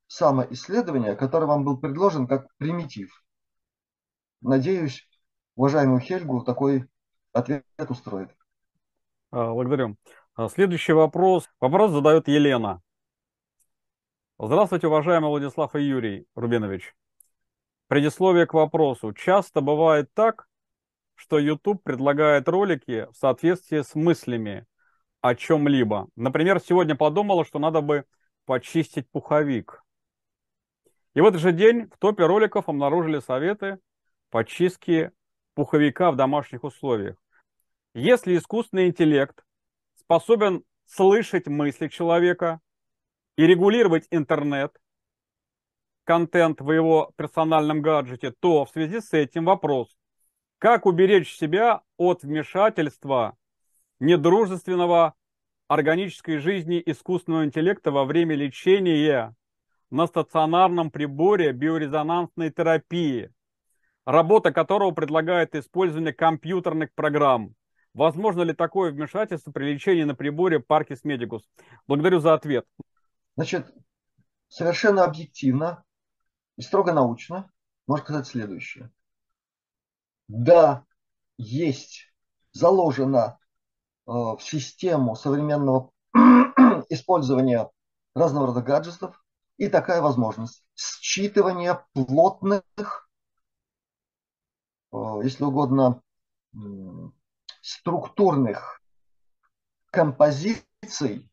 самоисследования, 0.08 1.16
который 1.16 1.46
вам 1.46 1.66
был 1.66 1.78
предложен 1.78 2.26
как 2.26 2.48
примитив. 2.56 3.12
Надеюсь, 4.40 5.06
уважаемую 5.56 6.00
Хельгу 6.00 6.42
такой 6.46 6.88
ответ 7.34 7.66
устроит. 7.90 8.34
А, 9.32 9.52
благодарю. 9.52 9.98
А, 10.36 10.48
следующий 10.48 10.94
вопрос. 10.94 11.50
Вопрос 11.60 11.92
задает 11.92 12.30
Елена. 12.30 12.82
Здравствуйте, 14.40 14.88
уважаемый 14.88 15.28
Владислав 15.28 15.76
и 15.76 15.82
Юрий 15.82 16.28
Рубинович. 16.34 16.96
Предисловие 17.90 18.46
к 18.46 18.54
вопросу. 18.54 19.14
Часто 19.14 19.62
бывает 19.62 20.14
так, 20.14 20.48
что 21.16 21.40
YouTube 21.40 21.82
предлагает 21.82 22.48
ролики 22.48 23.08
в 23.12 23.18
соответствии 23.18 23.82
с 23.82 23.96
мыслями 23.96 24.68
о 25.22 25.34
чем-либо. 25.34 26.08
Например, 26.16 26.60
сегодня 26.60 26.96
подумала, 26.96 27.44
что 27.44 27.58
надо 27.58 27.82
бы 27.82 28.06
почистить 28.46 29.10
пуховик. 29.10 29.84
И 31.16 31.22
в 31.22 31.26
этот 31.26 31.42
же 31.42 31.52
день 31.52 31.88
в 31.88 31.98
топе 31.98 32.28
роликов 32.28 32.70
обнаружили 32.70 33.18
советы 33.22 33.80
по 34.30 34.46
чистке 34.46 35.12
пуховика 35.56 36.12
в 36.12 36.16
домашних 36.16 36.64
условиях. 36.64 37.18
Если 37.96 38.38
искусственный 38.38 38.86
интеллект 38.86 39.44
способен 39.96 40.64
слышать 40.86 41.48
мысли 41.48 41.88
человека 41.88 42.60
и 43.36 43.48
регулировать 43.48 44.06
интернет, 44.12 44.78
контент 46.10 46.60
в 46.60 46.72
его 46.72 47.12
персональном 47.18 47.84
гаджете, 47.84 48.32
то 48.32 48.66
в 48.66 48.72
связи 48.72 49.00
с 49.00 49.14
этим 49.14 49.46
вопрос, 49.46 49.96
как 50.58 50.88
уберечь 50.88 51.38
себя 51.38 51.82
от 51.98 52.24
вмешательства 52.24 53.38
недружественного 54.00 55.14
органической 55.68 56.40
жизни 56.40 56.82
искусственного 56.84 57.46
интеллекта 57.46 57.92
во 57.92 58.06
время 58.06 58.34
лечения 58.34 59.36
на 59.92 60.08
стационарном 60.08 60.90
приборе 60.90 61.52
биорезонансной 61.52 62.50
терапии, 62.50 63.30
работа 64.04 64.52
которого 64.52 64.90
предлагает 64.90 65.54
использование 65.54 66.12
компьютерных 66.12 66.92
программ. 66.96 67.54
Возможно 67.94 68.42
ли 68.42 68.54
такое 68.54 68.92
вмешательство 68.92 69.52
при 69.52 69.74
лечении 69.74 70.06
на 70.06 70.16
приборе 70.16 70.58
Parkis 70.58 71.02
Medicus? 71.06 71.42
Благодарю 71.88 72.18
за 72.18 72.34
ответ. 72.34 72.66
Значит, 73.36 73.72
совершенно 74.48 75.04
объективно 75.04 75.84
и 76.60 76.62
строго 76.62 76.92
научно 76.92 77.50
можно 77.88 78.04
сказать 78.04 78.28
следующее. 78.28 78.92
Да, 80.28 80.86
есть 81.38 82.14
заложено 82.52 83.40
э, 84.06 84.12
в 84.12 84.40
систему 84.42 85.16
современного 85.16 85.92
использования 86.90 87.70
разного 88.14 88.48
рода 88.48 88.62
гаджетов 88.62 89.24
и 89.56 89.70
такая 89.70 90.02
возможность 90.02 90.66
считывания 90.76 91.82
плотных, 91.94 93.10
э, 94.92 94.98
если 95.24 95.46
угодно, 95.46 96.02
структурных 97.62 98.82
композиций, 99.92 101.32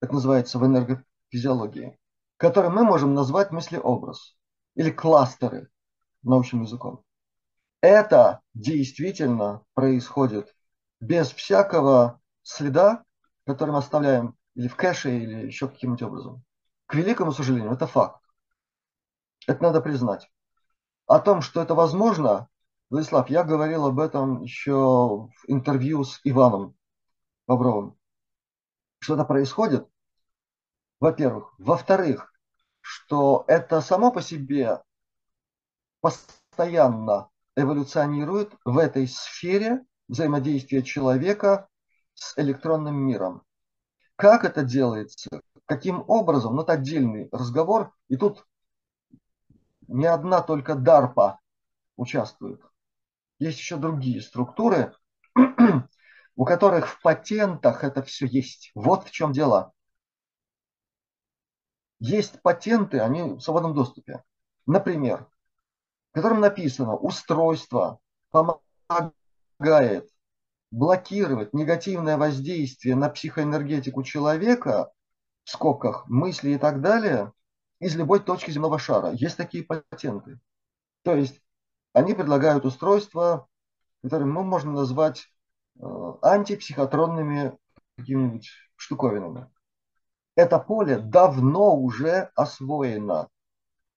это 0.00 0.12
называется 0.12 0.60
в 0.60 0.66
энергофизиологии, 0.66 1.98
которые 2.36 2.70
мы 2.70 2.84
можем 2.84 3.14
назвать 3.14 3.50
мыслеобраз 3.50 4.37
или 4.78 4.90
кластеры 4.90 5.68
научным 6.22 6.62
языком. 6.62 7.02
Это 7.80 8.40
действительно 8.54 9.64
происходит 9.74 10.54
без 11.00 11.32
всякого 11.32 12.20
следа, 12.42 13.02
который 13.44 13.70
мы 13.72 13.78
оставляем 13.78 14.36
или 14.54 14.68
в 14.68 14.76
кэше, 14.76 15.10
или 15.10 15.46
еще 15.46 15.68
каким-нибудь 15.68 16.02
образом. 16.02 16.44
К 16.86 16.94
великому 16.94 17.32
сожалению, 17.32 17.72
это 17.72 17.88
факт. 17.88 18.22
Это 19.48 19.62
надо 19.64 19.80
признать. 19.80 20.30
О 21.06 21.18
том, 21.18 21.42
что 21.42 21.60
это 21.60 21.74
возможно, 21.74 22.48
Владислав, 22.88 23.28
я 23.30 23.42
говорил 23.42 23.86
об 23.86 23.98
этом 23.98 24.42
еще 24.42 24.74
в 24.74 25.32
интервью 25.48 26.04
с 26.04 26.20
Иваном 26.22 26.76
Бобровым. 27.48 27.98
Что 29.00 29.14
это 29.14 29.24
происходит? 29.24 29.88
Во-первых. 31.00 31.52
Во-вторых, 31.58 32.32
что 32.88 33.44
это 33.48 33.82
само 33.82 34.10
по 34.10 34.22
себе 34.22 34.82
постоянно 36.00 37.28
эволюционирует 37.54 38.54
в 38.64 38.78
этой 38.78 39.06
сфере 39.06 39.84
взаимодействия 40.08 40.82
человека 40.82 41.68
с 42.14 42.38
электронным 42.38 42.96
миром. 42.96 43.42
Как 44.16 44.46
это 44.46 44.62
делается? 44.62 45.28
Каким 45.66 46.02
образом? 46.08 46.56
Ну, 46.56 46.62
это 46.62 46.72
отдельный 46.72 47.28
разговор. 47.30 47.92
И 48.08 48.16
тут 48.16 48.46
не 49.86 50.06
одна 50.06 50.40
только 50.40 50.72
DARPA 50.72 51.36
участвует. 51.96 52.62
Есть 53.38 53.58
еще 53.58 53.76
другие 53.76 54.22
структуры, 54.22 54.94
у 56.36 56.44
которых 56.46 56.88
в 56.88 57.02
патентах 57.02 57.84
это 57.84 58.02
все 58.02 58.24
есть. 58.24 58.70
Вот 58.74 59.06
в 59.06 59.10
чем 59.10 59.32
дело. 59.32 59.74
Есть 62.00 62.40
патенты, 62.42 63.00
они 63.00 63.22
в 63.22 63.40
свободном 63.40 63.74
доступе. 63.74 64.22
Например, 64.66 65.26
в 66.12 66.14
котором 66.14 66.40
написано, 66.40 66.96
устройство 66.96 68.00
помогает 68.30 70.08
блокировать 70.70 71.54
негативное 71.54 72.16
воздействие 72.16 72.94
на 72.94 73.08
психоэнергетику 73.08 74.02
человека, 74.02 74.92
в 75.44 75.50
скобках, 75.50 76.06
мысли 76.08 76.50
и 76.50 76.58
так 76.58 76.80
далее, 76.80 77.32
из 77.80 77.96
любой 77.96 78.20
точки 78.20 78.50
земного 78.50 78.78
шара. 78.78 79.12
Есть 79.12 79.36
такие 79.36 79.64
патенты. 79.64 80.38
То 81.02 81.14
есть 81.14 81.40
они 81.92 82.14
предлагают 82.14 82.64
устройства, 82.64 83.48
которые 84.02 84.28
мы 84.28 84.44
можем 84.44 84.74
назвать 84.74 85.32
э, 85.80 86.12
антипсихотронными 86.22 87.56
какими-нибудь 87.96 88.50
штуковинами. 88.76 89.48
Это 90.38 90.60
поле 90.60 91.00
давно 91.00 91.74
уже 91.74 92.30
освоено. 92.36 93.28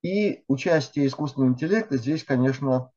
И 0.02 0.44
участие 0.48 1.06
искусственного 1.06 1.52
интеллекта 1.52 1.98
здесь, 1.98 2.24
конечно, 2.24 2.92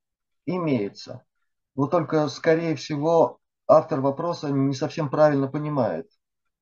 имеется. 0.47 1.27
Но 1.75 1.87
только, 1.87 2.29
скорее 2.29 2.75
всего, 2.75 3.41
автор 3.67 4.01
вопроса 4.01 4.49
не 4.49 4.75
совсем 4.75 5.11
правильно 5.11 5.47
понимает 5.47 6.11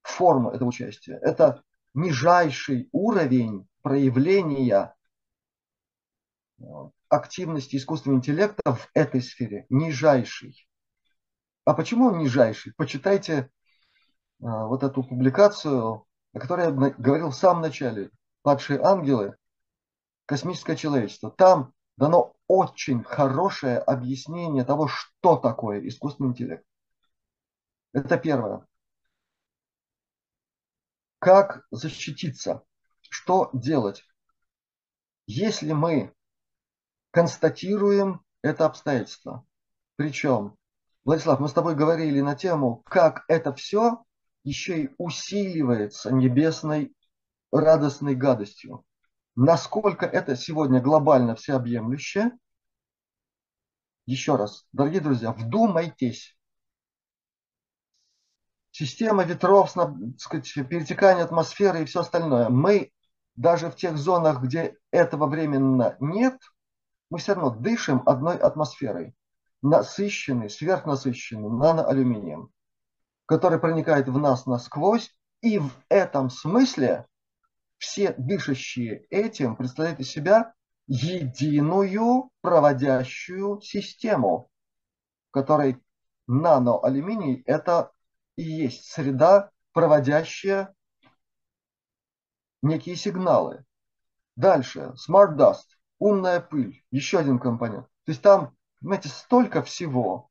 форму 0.02 0.50
этого 0.50 0.70
участия. 0.70 1.20
Это 1.22 1.62
нижайший 1.94 2.88
уровень 2.90 3.68
проявления 3.82 4.92
активности 7.08 7.76
искусственного 7.76 8.18
интеллекта 8.18 8.74
в 8.74 8.90
этой 8.92 9.22
сфере 9.22 9.66
нижайший. 9.70 10.66
А 11.64 11.74
почему 11.74 12.06
он 12.06 12.18
нижайший? 12.18 12.74
Почитайте 12.74 13.52
а, 14.42 14.66
вот 14.66 14.82
эту 14.82 15.04
публикацию, 15.04 16.06
о 16.32 16.40
которой 16.40 16.66
я 16.66 16.70
говорил 16.70 17.30
в 17.30 17.36
самом 17.36 17.62
начале. 17.62 18.10
«Падшие 18.42 18.80
ангелы. 18.80 19.36
Космическое 20.26 20.76
человечество». 20.76 21.30
Там 21.30 21.72
дано 21.96 22.34
очень 22.48 23.04
хорошее 23.04 23.78
объяснение 23.78 24.64
того, 24.64 24.88
что 24.88 25.36
такое 25.36 25.86
искусственный 25.86 26.30
интеллект. 26.30 26.64
Это 27.92 28.18
первое. 28.18 28.66
Как 31.18 31.64
защититься? 31.70 32.64
Что 33.08 33.50
делать? 33.52 34.04
Если 35.26 35.72
мы 35.72 36.12
констатируем 37.12 38.24
это 38.42 38.66
обстоятельство. 38.66 39.46
Причем, 39.96 40.56
Владислав, 41.04 41.38
мы 41.38 41.48
с 41.48 41.52
тобой 41.52 41.76
говорили 41.76 42.20
на 42.20 42.34
тему, 42.34 42.82
как 42.86 43.24
это 43.28 43.52
все 43.54 44.02
еще 44.44 44.84
и 44.84 44.94
усиливается 44.98 46.12
небесной 46.12 46.94
радостной 47.50 48.14
гадостью. 48.14 48.84
Насколько 49.34 50.06
это 50.06 50.36
сегодня 50.36 50.80
глобально 50.80 51.34
всеобъемлюще, 51.34 52.32
еще 54.04 54.36
раз, 54.36 54.66
дорогие 54.72 55.00
друзья, 55.00 55.32
вдумайтесь. 55.32 56.36
Система 58.70 59.22
ветров, 59.24 59.70
сказать, 60.18 60.52
перетекание 60.68 61.24
атмосферы 61.24 61.82
и 61.82 61.84
все 61.84 62.00
остальное. 62.00 62.48
Мы 62.48 62.90
даже 63.36 63.70
в 63.70 63.76
тех 63.76 63.96
зонах, 63.96 64.42
где 64.42 64.76
этого 64.90 65.26
временно 65.26 65.96
нет, 66.00 66.38
мы 67.10 67.18
все 67.18 67.34
равно 67.34 67.50
дышим 67.50 68.02
одной 68.06 68.36
атмосферой, 68.36 69.14
насыщенной, 69.60 70.50
сверхнасыщенной 70.50 71.50
наноалюминием, 71.50 72.50
который 73.26 73.58
проникает 73.58 74.08
в 74.08 74.18
нас 74.18 74.46
насквозь, 74.46 75.14
и 75.40 75.58
в 75.58 75.70
этом 75.88 76.30
смысле 76.30 77.06
все 77.78 78.14
дышащие 78.16 79.06
этим 79.10 79.56
представляют 79.56 80.00
из 80.00 80.10
себя 80.10 80.54
единую 80.86 82.30
проводящую 82.40 83.60
систему, 83.60 84.50
в 85.28 85.32
которой 85.32 85.82
наноалюминий– 86.26 87.42
это 87.46 87.90
и 88.36 88.42
есть 88.42 88.90
среда, 88.90 89.50
проводящая 89.72 90.74
некие 92.62 92.96
сигналы. 92.96 93.64
Дальше, 94.36 94.94
Smart 94.96 95.36
Dust, 95.36 95.76
умная 95.98 96.40
пыль, 96.40 96.82
еще 96.90 97.18
один 97.18 97.38
компонент. 97.38 97.86
То 98.04 98.12
есть 98.12 98.22
там, 98.22 98.56
понимаете, 98.80 99.08
столько 99.08 99.62
всего. 99.62 100.30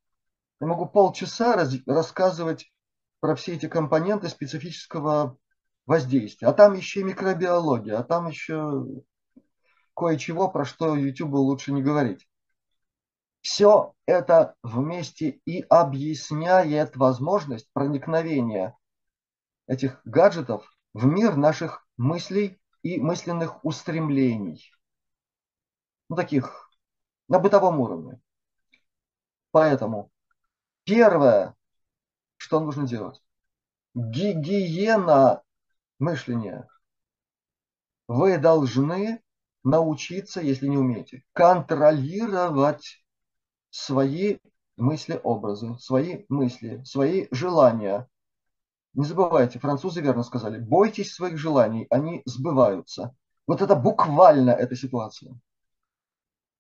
Я 0.60 0.68
могу 0.68 0.86
полчаса 0.88 1.56
раз, 1.56 1.74
рассказывать 1.86 2.72
про 3.22 3.36
все 3.36 3.54
эти 3.54 3.68
компоненты 3.68 4.28
специфического 4.28 5.38
воздействия. 5.86 6.50
А 6.50 6.54
там 6.54 6.74
еще 6.74 7.00
и 7.00 7.04
микробиология, 7.04 7.98
а 7.98 8.04
там 8.04 8.28
еще 8.28 8.86
кое-чего, 9.96 10.50
про 10.50 10.66
что 10.66 10.96
YouTube 10.96 11.36
лучше 11.36 11.72
не 11.72 11.82
говорить. 11.82 12.28
Все 13.42 13.94
это 14.06 14.56
вместе 14.62 15.42
и 15.46 15.62
объясняет 15.62 16.98
возможность 16.98 17.72
проникновения 17.74 18.78
этих 19.68 20.02
гаджетов 20.04 20.66
в 20.94 21.06
мир 21.06 21.36
наших 21.38 21.88
мыслей 21.98 22.60
и 22.84 23.00
мысленных 23.00 23.64
устремлений. 23.64 24.72
Ну, 26.10 26.16
таких 26.16 26.70
на 27.28 27.40
бытовом 27.40 27.80
уровне. 27.80 28.20
Поэтому 29.52 30.12
первое, 30.84 31.56
что 32.52 32.60
нужно 32.60 32.86
делать, 32.86 33.24
гигиена 33.96 35.42
мышления. 36.00 36.68
Вы 38.10 38.38
должны 38.38 39.22
научиться, 39.64 40.42
если 40.42 40.68
не 40.68 40.76
умеете, 40.76 41.24
контролировать 41.32 43.06
свои 43.70 44.40
мысли-образы, 44.76 45.78
свои 45.80 46.26
мысли, 46.28 46.84
свои 46.84 47.30
желания, 47.32 48.10
не 48.96 49.06
забывайте, 49.06 49.58
французы 49.58 50.02
верно 50.02 50.24
сказали, 50.24 50.60
бойтесь 50.60 51.14
своих 51.14 51.38
желаний, 51.38 51.88
они 51.90 52.22
сбываются. 52.26 53.16
Вот 53.48 53.62
это 53.62 53.78
буквально 53.78 54.50
эта 54.50 54.76
ситуация. 54.76 55.40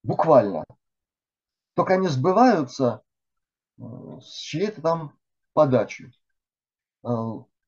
Буквально. 0.03 0.63
Только 1.73 1.95
они 1.95 2.07
сбываются 2.07 3.01
э, 3.77 3.83
с 4.21 4.37
чьей-то 4.37 4.81
там 4.81 5.17
подачи. 5.53 6.13
Э, 7.03 7.09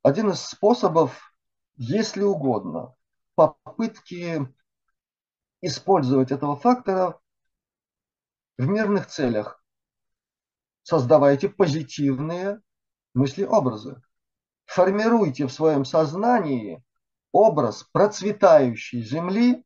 один 0.03 0.31
из 0.31 0.41
способов, 0.41 1.33
если 1.75 2.23
угодно, 2.23 2.95
попытки 3.35 4.47
использовать 5.61 6.31
этого 6.31 6.55
фактора 6.55 7.19
в 8.57 8.67
мирных 8.67 9.07
целях. 9.07 9.63
Создавайте 10.83 11.49
позитивные 11.49 12.61
мысли-образы 13.13 14.01
формируйте 14.65 15.45
в 15.45 15.51
своем 15.51 15.85
сознании 15.85 16.83
образ 17.31 17.83
процветающей 17.91 19.03
земли, 19.03 19.63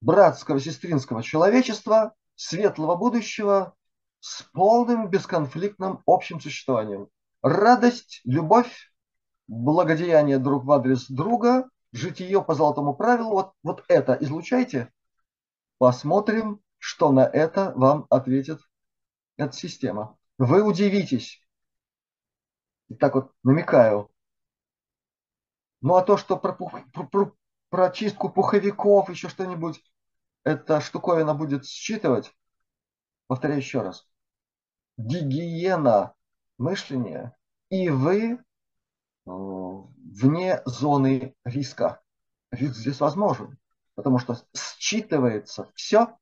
братского, 0.00 0.60
сестринского 0.60 1.22
человечества, 1.22 2.14
светлого 2.34 2.96
будущего 2.96 3.74
с 4.20 4.42
полным 4.42 5.08
бесконфликтным 5.08 6.02
общим 6.06 6.40
существованием. 6.40 7.08
Радость, 7.44 8.22
любовь, 8.24 8.90
благодеяние 9.48 10.38
друг 10.38 10.64
в 10.64 10.72
адрес 10.72 11.10
друга, 11.10 11.68
житие 11.92 12.42
по 12.42 12.54
золотому 12.54 12.94
правилу, 12.94 13.32
вот, 13.32 13.52
вот 13.62 13.84
это 13.88 14.16
излучайте. 14.18 14.90
Посмотрим, 15.76 16.62
что 16.78 17.12
на 17.12 17.20
это 17.20 17.74
вам 17.76 18.06
ответит 18.08 18.60
эта 19.36 19.54
система. 19.54 20.16
Вы 20.38 20.62
удивитесь, 20.62 21.46
так 22.98 23.14
вот 23.14 23.30
намекаю. 23.42 24.10
Ну 25.82 25.96
а 25.96 26.02
то, 26.02 26.16
что 26.16 26.38
про, 26.38 26.54
пух, 26.54 26.72
про, 26.94 27.04
про, 27.04 27.32
про 27.68 27.90
чистку 27.90 28.30
пуховиков, 28.30 29.10
еще 29.10 29.28
что-нибудь, 29.28 29.84
эта 30.44 30.80
штуковина 30.80 31.34
будет 31.34 31.66
считывать, 31.66 32.34
повторяю 33.26 33.60
еще 33.60 33.82
раз, 33.82 34.08
гигиена 34.96 36.14
мышления, 36.58 37.36
и 37.70 37.88
вы 37.88 38.32
э, 38.32 38.38
вне 39.26 40.62
зоны 40.64 41.34
риска. 41.44 42.00
Риск 42.50 42.76
здесь 42.76 43.00
возможен, 43.00 43.58
потому 43.94 44.18
что 44.18 44.36
считывается 44.54 45.70
все, 45.74 46.16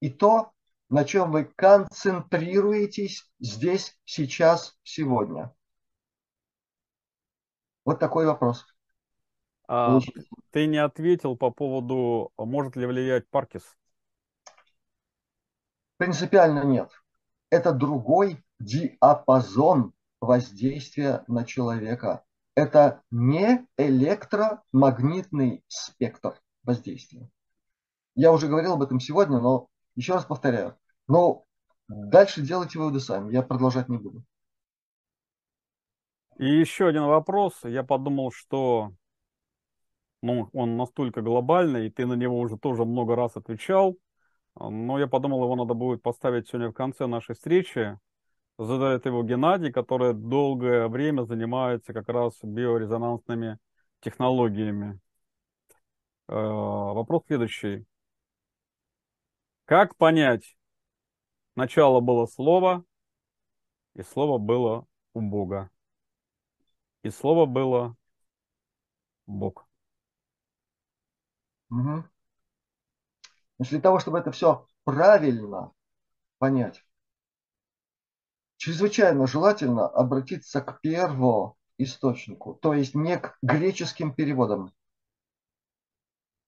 и 0.00 0.10
то, 0.10 0.52
на 0.88 1.04
чем 1.04 1.32
вы 1.32 1.44
концентрируетесь 1.44 3.30
здесь, 3.38 3.98
сейчас, 4.04 4.78
сегодня. 4.82 5.54
Вот 7.84 7.98
такой 7.98 8.26
вопрос. 8.26 8.66
А, 9.68 9.98
ты 10.50 10.66
не 10.66 10.78
ответил 10.78 11.36
по 11.36 11.50
поводу, 11.50 12.32
может 12.36 12.76
ли 12.76 12.86
влиять 12.86 13.28
Паркис? 13.28 13.76
Принципиально 15.96 16.64
нет. 16.64 16.90
Это 17.50 17.72
другой 17.72 18.44
диапазон 18.58 19.92
воздействия 20.20 21.24
на 21.26 21.44
человека. 21.44 22.24
Это 22.54 23.02
не 23.10 23.66
электромагнитный 23.76 25.62
спектр 25.68 26.40
воздействия. 26.64 27.28
Я 28.14 28.32
уже 28.32 28.48
говорил 28.48 28.72
об 28.74 28.82
этом 28.82 28.98
сегодня, 28.98 29.40
но 29.40 29.68
еще 29.94 30.14
раз 30.14 30.24
повторяю. 30.24 30.76
Но 31.06 31.44
дальше 31.88 32.40
делайте 32.40 32.78
выводы 32.78 33.00
сами. 33.00 33.32
Я 33.32 33.42
продолжать 33.42 33.88
не 33.88 33.98
буду. 33.98 34.24
И 36.38 36.46
еще 36.46 36.88
один 36.88 37.04
вопрос. 37.04 37.60
Я 37.64 37.82
подумал, 37.82 38.30
что 38.30 38.92
ну, 40.22 40.48
он 40.52 40.76
настолько 40.76 41.22
глобальный, 41.22 41.86
и 41.86 41.90
ты 41.90 42.06
на 42.06 42.14
него 42.14 42.38
уже 42.38 42.58
тоже 42.58 42.84
много 42.84 43.16
раз 43.16 43.36
отвечал. 43.36 43.96
Но 44.58 44.98
я 44.98 45.06
подумал, 45.06 45.44
его 45.44 45.56
надо 45.56 45.74
будет 45.74 46.02
поставить 46.02 46.48
сегодня 46.48 46.70
в 46.70 46.74
конце 46.74 47.06
нашей 47.06 47.34
встречи. 47.34 47.98
Задает 48.58 49.04
его 49.04 49.22
Геннадий, 49.22 49.70
который 49.70 50.14
долгое 50.14 50.88
время 50.88 51.24
занимается 51.24 51.92
как 51.92 52.08
раз 52.08 52.38
биорезонансными 52.42 53.58
технологиями. 54.00 54.98
Э, 56.28 56.34
вопрос 56.34 57.24
следующий. 57.26 57.84
Как 59.66 59.96
понять, 59.96 60.56
начало 61.54 62.00
было 62.00 62.26
слово, 62.26 62.84
и 63.94 64.02
слово 64.02 64.38
было 64.38 64.86
у 65.12 65.20
Бога? 65.20 65.70
И 67.02 67.10
слово 67.10 67.46
было 67.46 67.96
Бог. 69.26 69.66
Угу. 71.70 72.04
Для 73.58 73.80
того, 73.80 73.98
чтобы 73.98 74.18
это 74.18 74.30
все 74.30 74.66
правильно 74.84 75.72
понять, 76.38 76.85
чрезвычайно 78.66 79.28
желательно 79.28 79.86
обратиться 79.86 80.60
к 80.60 80.80
первоисточнику, 80.80 82.54
то 82.54 82.74
есть 82.74 82.96
не 82.96 83.16
к 83.16 83.38
греческим 83.40 84.12
переводам. 84.12 84.72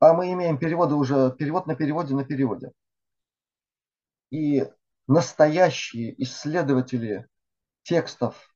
А 0.00 0.14
мы 0.14 0.32
имеем 0.32 0.58
переводы 0.58 0.96
уже, 0.96 1.30
перевод 1.38 1.68
на 1.68 1.76
переводе 1.76 2.16
на 2.16 2.24
переводе. 2.24 2.72
И 4.30 4.66
настоящие 5.06 6.20
исследователи 6.20 7.28
текстов 7.84 8.52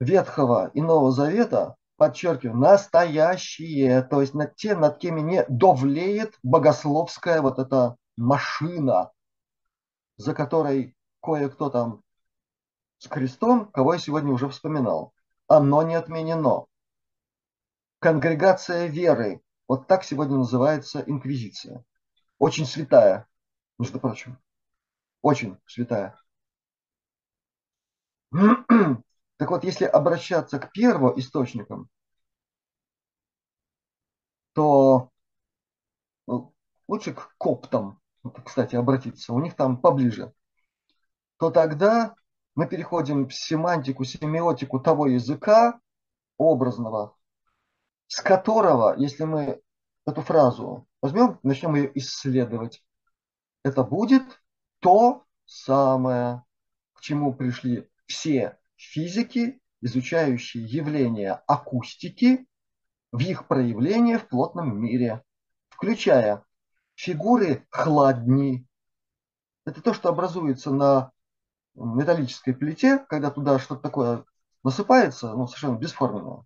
Ветхого 0.00 0.70
и 0.72 0.80
Нового 0.80 1.12
Завета, 1.12 1.76
подчеркиваю, 1.96 2.56
настоящие, 2.56 4.00
то 4.00 4.22
есть 4.22 4.32
над 4.32 4.56
тем, 4.56 4.80
над 4.80 4.96
кем 4.96 5.18
не 5.18 5.44
довлеет 5.50 6.38
богословская 6.42 7.42
вот 7.42 7.58
эта 7.58 7.96
машина, 8.16 9.12
за 10.16 10.32
которой 10.32 10.96
кое-кто 11.20 11.68
там 11.68 12.02
с 12.98 13.08
крестом, 13.08 13.70
кого 13.70 13.94
я 13.94 13.98
сегодня 13.98 14.32
уже 14.32 14.48
вспоминал. 14.48 15.12
Оно 15.48 15.82
не 15.82 15.94
отменено. 15.94 16.66
конгрегация 17.98 18.86
веры. 18.86 19.42
Вот 19.68 19.86
так 19.86 20.04
сегодня 20.04 20.36
называется 20.36 21.02
инквизиция. 21.06 21.84
Очень 22.38 22.66
святая, 22.66 23.26
между 23.78 23.98
прочим. 24.00 24.38
Очень 25.22 25.58
святая. 25.66 26.18
Так 29.38 29.50
вот, 29.50 29.64
если 29.64 29.84
обращаться 29.84 30.58
к 30.58 30.72
первоисточникам, 30.72 31.90
то 34.54 35.10
ну, 36.26 36.54
лучше 36.88 37.12
к 37.12 37.34
коптам, 37.36 38.00
кстати, 38.46 38.76
обратиться, 38.76 39.34
у 39.34 39.40
них 39.40 39.54
там 39.54 39.78
поближе, 39.78 40.32
то 41.36 41.50
тогда 41.50 42.14
мы 42.56 42.66
переходим 42.66 43.28
в 43.28 43.34
семантику, 43.34 44.04
семиотику 44.04 44.80
того 44.80 45.06
языка 45.06 45.78
образного, 46.38 47.14
с 48.08 48.20
которого, 48.20 48.96
если 48.96 49.24
мы 49.24 49.60
эту 50.06 50.22
фразу 50.22 50.88
возьмем, 51.02 51.38
начнем 51.42 51.76
ее 51.76 51.92
исследовать, 51.98 52.82
это 53.62 53.84
будет 53.84 54.40
то 54.80 55.24
самое, 55.44 56.44
к 56.94 57.02
чему 57.02 57.34
пришли 57.34 57.88
все 58.06 58.58
физики, 58.76 59.60
изучающие 59.82 60.64
явления 60.64 61.42
акустики 61.46 62.46
в 63.12 63.20
их 63.20 63.48
проявлении 63.48 64.16
в 64.16 64.28
плотном 64.28 64.80
мире, 64.80 65.22
включая 65.68 66.42
фигуры 66.94 67.66
хладни. 67.68 68.66
Это 69.66 69.82
то, 69.82 69.92
что 69.92 70.08
образуется 70.08 70.70
на 70.70 71.12
металлической 71.76 72.52
плите, 72.52 72.98
когда 73.08 73.30
туда 73.30 73.58
что-то 73.58 73.82
такое 73.82 74.24
насыпается, 74.64 75.34
ну, 75.34 75.46
совершенно 75.46 75.76
бесформенное. 75.76 76.44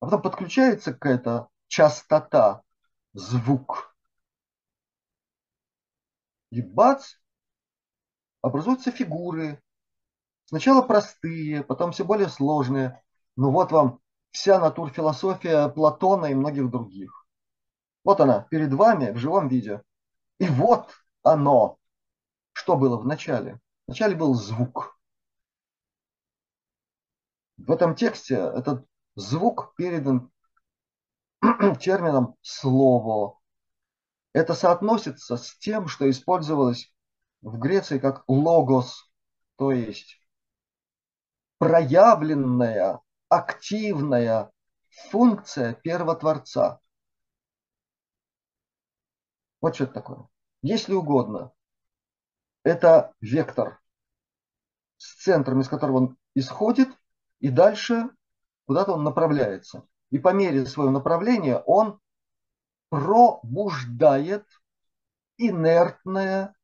А 0.00 0.06
потом 0.06 0.22
подключается 0.22 0.92
какая-то 0.92 1.48
частота, 1.68 2.62
звук. 3.14 3.94
И 6.50 6.60
бац, 6.60 7.14
образуются 8.42 8.90
фигуры. 8.90 9.62
Сначала 10.44 10.82
простые, 10.82 11.62
потом 11.62 11.92
все 11.92 12.04
более 12.04 12.28
сложные. 12.28 13.02
Ну 13.36 13.50
вот 13.50 13.72
вам 13.72 14.00
вся 14.32 14.58
натурфилософия 14.58 15.68
Платона 15.68 16.26
и 16.26 16.34
многих 16.34 16.70
других. 16.70 17.26
Вот 18.04 18.20
она 18.20 18.40
перед 18.50 18.72
вами 18.72 19.12
в 19.12 19.16
живом 19.16 19.48
виде. 19.48 19.82
И 20.38 20.46
вот 20.46 20.90
оно, 21.22 21.78
что 22.52 22.76
было 22.76 22.98
в 22.98 23.06
начале. 23.06 23.61
Вначале 23.86 24.16
был 24.16 24.34
звук. 24.34 24.98
В 27.56 27.70
этом 27.70 27.94
тексте 27.94 28.34
этот 28.34 28.86
звук 29.14 29.74
передан 29.76 30.30
термином 31.80 32.36
слово. 32.40 33.38
Это 34.32 34.54
соотносится 34.54 35.36
с 35.36 35.56
тем, 35.58 35.88
что 35.88 36.08
использовалось 36.08 36.92
в 37.42 37.58
Греции 37.58 37.98
как 37.98 38.24
логос, 38.28 39.10
то 39.56 39.72
есть 39.72 40.18
проявленная, 41.58 43.00
активная 43.28 44.50
функция 45.10 45.74
первотворца. 45.74 46.80
Вот 49.60 49.74
что 49.74 49.84
это 49.84 49.92
такое. 49.94 50.28
Если 50.62 50.92
угодно, 50.92 51.52
это 52.64 53.12
вектор 53.20 53.80
с 54.96 55.22
центром, 55.22 55.60
из 55.60 55.68
которого 55.68 55.96
он 55.96 56.16
исходит, 56.34 56.88
и 57.40 57.48
дальше 57.48 58.10
куда-то 58.66 58.92
он 58.92 59.04
направляется. 59.04 59.86
И 60.10 60.18
по 60.18 60.32
мере 60.32 60.66
своего 60.66 60.92
направления 60.92 61.58
он 61.58 61.98
пробуждает 62.88 64.46
инертное 65.38 66.54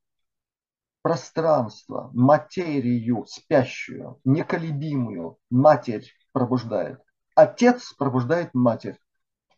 пространство, 1.03 2.11
материю 2.13 3.25
спящую, 3.27 4.21
неколебимую, 4.25 5.39
матерь 5.51 6.13
пробуждает. 6.33 7.01
Отец 7.35 7.95
пробуждает 7.95 8.53
матерь. 8.53 9.01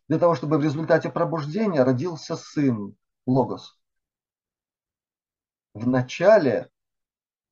Для 0.07 0.17
того, 0.17 0.35
чтобы 0.35 0.57
в 0.57 0.63
результате 0.63 1.09
пробуждения 1.09 1.83
родился 1.83 2.35
сын, 2.35 2.95
логос. 3.25 3.80
Вначале 5.73 6.69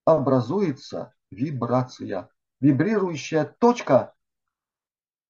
образуется 0.05 1.13
вибрация, 1.31 2.29
вибрирующая 2.59 3.45
точка 3.45 4.13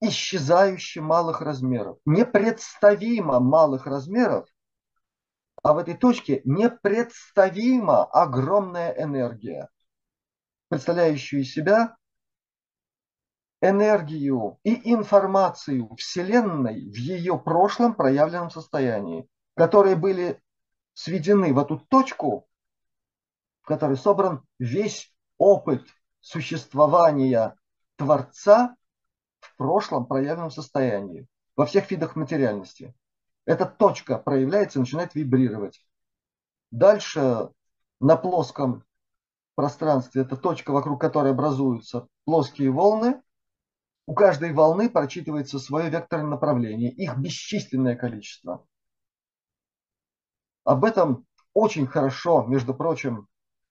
исчезающих 0.01 1.03
малых 1.03 1.41
размеров, 1.41 1.99
непредставимо 2.05 3.39
малых 3.39 3.85
размеров, 3.85 4.47
а 5.61 5.73
в 5.73 5.77
этой 5.77 5.95
точке 5.95 6.41
непредставимо 6.45 8.05
огромная 8.05 8.91
энергия, 8.91 9.69
представляющая 10.69 11.41
из 11.41 11.51
себя 11.51 11.97
энергию 13.61 14.57
и 14.63 14.93
информацию 14.93 15.93
Вселенной 15.95 16.89
в 16.89 16.95
ее 16.95 17.37
прошлом 17.37 17.93
проявленном 17.93 18.49
состоянии, 18.49 19.27
которые 19.55 19.97
были 19.97 20.41
сведены 20.93 21.53
в 21.53 21.59
эту 21.59 21.77
точку, 21.77 22.48
которой 23.69 23.97
собран 23.97 24.41
весь 24.57 25.13
опыт 25.37 25.85
существования 26.21 27.55
Творца 27.97 28.75
в 29.39 29.55
прошлом 29.57 30.07
проявленном 30.07 30.49
состоянии, 30.49 31.27
во 31.55 31.67
всех 31.67 31.91
видах 31.91 32.15
материальности. 32.15 32.95
Эта 33.45 33.67
точка 33.67 34.17
проявляется 34.17 34.79
и 34.79 34.81
начинает 34.81 35.13
вибрировать. 35.13 35.85
Дальше 36.71 37.49
на 37.99 38.17
плоском 38.17 38.83
пространстве, 39.53 40.23
это 40.23 40.35
точка, 40.35 40.71
вокруг 40.71 40.99
которой 40.99 41.31
образуются 41.31 42.07
плоские 42.25 42.71
волны, 42.71 43.21
у 44.07 44.15
каждой 44.15 44.51
волны 44.51 44.89
прочитывается 44.89 45.59
свое 45.59 45.91
векторное 45.91 46.31
направление, 46.31 46.91
их 46.91 47.15
бесчисленное 47.17 47.95
количество. 47.95 48.65
Об 50.63 50.85
этом 50.85 51.27
очень 51.53 51.85
хорошо, 51.85 52.45
между 52.47 52.73
прочим, 52.73 53.28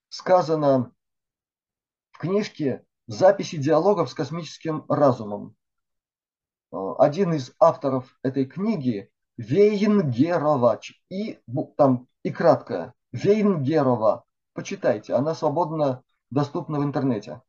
сказано 0.09 0.93
в 2.12 2.18
книжке 2.18 2.85
«Записи 3.06 3.56
диалогов 3.56 4.10
с 4.10 4.14
космическим 4.14 4.85
разумом». 4.89 5.56
Э, 6.72 6.94
один 6.98 7.32
из 7.35 7.55
авторов 7.59 8.18
этой 8.22 8.44
книги 8.44 9.10
Вейнгеровач. 9.36 11.01
И 11.09 11.40
там 11.76 12.09
и 12.22 12.30
краткое. 12.30 12.94
Вейнгерова. 13.12 14.24
Почитайте, 14.52 15.14
она 15.14 15.35
свободно 15.35 16.02
доступна 16.30 16.80
в 16.80 16.85
интернете. 16.85 17.43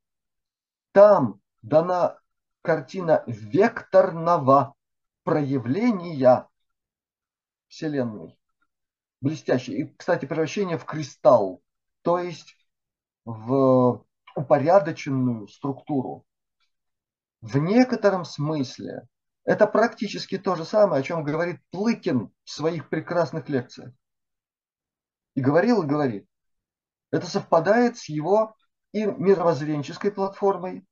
Там 0.92 1.42
дана 1.62 2.20
картина 2.62 3.24
векторного 3.28 4.76
проявления 5.24 6.48
Вселенной. 7.68 8.38
Блестящий. 9.22 9.82
И, 9.82 9.96
кстати, 9.96 10.26
превращение 10.26 10.78
в 10.78 10.86
кристалл, 10.86 11.62
то 12.10 12.18
есть 12.18 12.58
в 13.24 14.04
упорядоченную 14.36 15.48
структуру. 15.48 16.26
В 17.40 17.58
некотором 17.58 18.26
смысле 18.26 19.08
это 19.44 19.68
практически 19.68 20.40
то 20.40 20.56
же 20.56 20.66
самое, 20.66 21.02
о 21.02 21.04
чем 21.04 21.24
говорит 21.24 21.62
Плыкин 21.70 22.32
в 22.46 22.50
своих 22.50 22.90
прекрасных 22.90 23.48
лекциях. 23.48 23.94
И 25.36 25.42
говорил, 25.42 25.84
и 25.84 25.86
говорит. 25.86 26.28
Это 27.12 27.28
совпадает 27.28 28.00
с 28.00 28.10
его 28.10 28.56
и 28.92 29.06
мировоззренческой 29.06 30.12
платформой, 30.12 30.88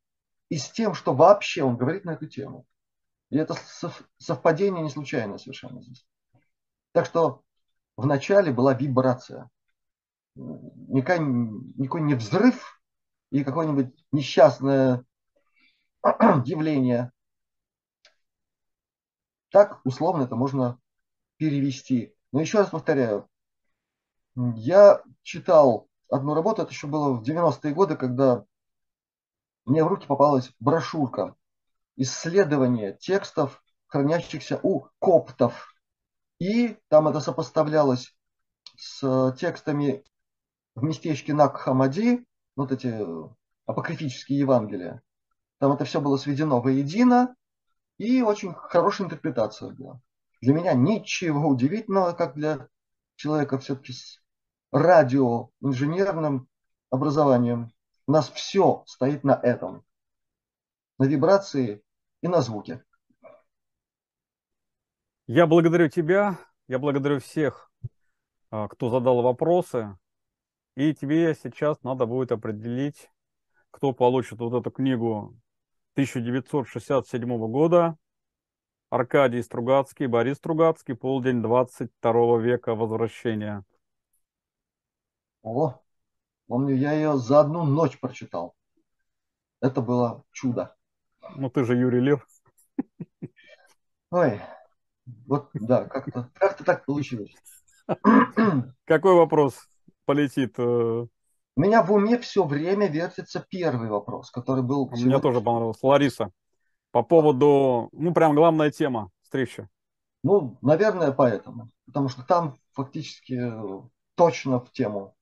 и 0.49 0.59
с 0.59 0.69
тем, 0.69 0.93
что 0.93 1.15
вообще 1.15 1.63
он 1.63 1.77
говорит 1.77 2.05
на 2.05 2.11
эту 2.11 2.27
тему. 2.27 2.67
И 3.31 3.37
это 3.37 3.55
совпадение 4.19 4.83
не 4.83 4.91
случайно 4.91 5.39
совершенно 5.39 5.81
здесь. 5.81 6.07
Так 6.91 7.07
что 7.07 7.41
вначале 7.95 8.53
была 8.53 8.75
вибрация. 8.75 9.49
Никакой, 10.37 11.25
никакой 11.75 12.01
не 12.01 12.13
взрыв 12.13 12.81
и 13.31 13.43
какое-нибудь 13.43 13.93
несчастное 14.11 15.03
явление. 16.45 17.11
Так 19.49 19.81
условно 19.83 20.23
это 20.23 20.35
можно 20.35 20.79
перевести. 21.37 22.13
Но 22.31 22.41
еще 22.41 22.59
раз 22.59 22.69
повторяю, 22.69 23.27
я 24.35 25.01
читал 25.23 25.89
одну 26.09 26.33
работу, 26.35 26.61
это 26.61 26.71
еще 26.71 26.87
было 26.87 27.13
в 27.13 27.23
90-е 27.23 27.73
годы, 27.73 27.95
когда 27.95 28.45
мне 29.65 29.83
в 29.83 29.87
руки 29.87 30.05
попалась 30.05 30.51
брошюрка 30.59 31.35
исследования 31.95 32.93
текстов, 32.93 33.63
хранящихся 33.87 34.59
у 34.61 34.87
коптов. 34.99 35.73
И 36.39 36.77
там 36.87 37.07
это 37.07 37.19
сопоставлялось 37.19 38.15
с 38.77 39.35
текстами 39.39 40.03
в 40.77 40.83
местечке 40.83 41.33
Накхамади, 41.33 42.23
вот 42.55 42.71
эти 42.71 42.95
апокрифические 43.65 44.39
Евангелия. 44.39 45.01
Там 45.57 45.71
это 45.71 45.85
все 45.85 45.99
было 45.99 46.17
сведено 46.17 46.61
воедино, 46.61 47.35
И 47.97 48.21
очень 48.21 48.53
хорошая 48.53 49.07
интерпретация 49.07 49.71
была. 49.71 49.99
Для 50.39 50.53
меня 50.53 50.73
ничего 50.73 51.47
удивительного, 51.49 52.13
как 52.13 52.35
для 52.35 52.67
человека 53.15 53.57
все-таки 53.57 53.93
с 53.93 54.21
радиоинженерным 54.71 56.47
образованием. 56.91 57.71
У 58.05 58.11
нас 58.11 58.29
все 58.29 58.83
стоит 58.85 59.23
на 59.23 59.33
этом. 59.33 59.83
На 60.99 61.05
вибрации 61.05 61.81
и 62.21 62.27
на 62.27 62.41
звуке. 62.41 62.85
Я 65.25 65.47
благодарю 65.47 65.89
тебя, 65.89 66.37
я 66.67 66.77
благодарю 66.77 67.19
всех, 67.19 67.71
а, 68.51 68.67
кто 68.67 68.91
задал 68.91 69.23
вопросы. 69.23 69.97
И 70.77 70.93
тебе 70.93 71.33
сейчас 71.33 71.81
надо 71.81 72.05
будет 72.05 72.31
определить, 72.31 73.09
кто 73.71 73.93
получит 73.93 74.37
вот 74.37 74.53
эту 74.53 74.69
книгу 74.69 75.35
1967 75.93 77.51
года. 77.51 77.97
Аркадий 78.91 79.41
Стругацкий, 79.41 80.05
Борис 80.05 80.37
Стругацкий, 80.37 80.93
полдень 80.93 81.41
22 81.41 82.37
века 82.37 82.75
возвращения. 82.75 83.65
О, 85.41 85.81
помню, 86.45 86.75
я 86.75 86.93
ее 86.93 87.17
за 87.17 87.39
одну 87.39 87.63
ночь 87.63 87.99
прочитал. 87.99 88.55
Это 89.59 89.81
было 89.81 90.25
чудо. 90.31 90.77
Ну, 91.37 91.49
ты 91.49 91.63
же 91.63 91.75
Юрий 91.75 92.01
Лев. 92.01 92.27
Ой, 94.11 94.39
вот, 95.25 95.49
да, 95.55 95.85
как-то 95.85 96.29
как 96.35 96.63
так 96.63 96.85
получилось. 96.85 97.33
Какой 98.85 99.15
вопрос 99.15 99.67
полетит? 100.07 100.55
Э? 100.57 100.63
У 100.63 101.61
меня 101.61 101.83
в 101.83 101.91
уме 101.91 102.17
все 102.17 102.45
время 102.45 102.87
вертится 102.87 103.45
первый 103.47 103.89
вопрос, 103.89 104.31
который 104.31 104.63
был... 104.63 104.87
Мне 104.87 104.97
сегодня... 104.97 105.19
тоже 105.19 105.41
понравился. 105.41 105.85
Лариса, 105.85 106.31
по 106.91 107.03
поводу, 107.03 107.89
ну, 107.91 108.13
прям 108.13 108.33
главная 108.33 108.71
тема 108.71 109.11
встречи. 109.21 109.67
Ну, 110.23 110.57
наверное, 110.61 111.11
поэтому. 111.11 111.69
Потому 111.85 112.09
что 112.09 112.23
там 112.23 112.55
фактически 112.73 113.39
точно 114.15 114.59
в 114.59 114.71
тему. 114.71 115.15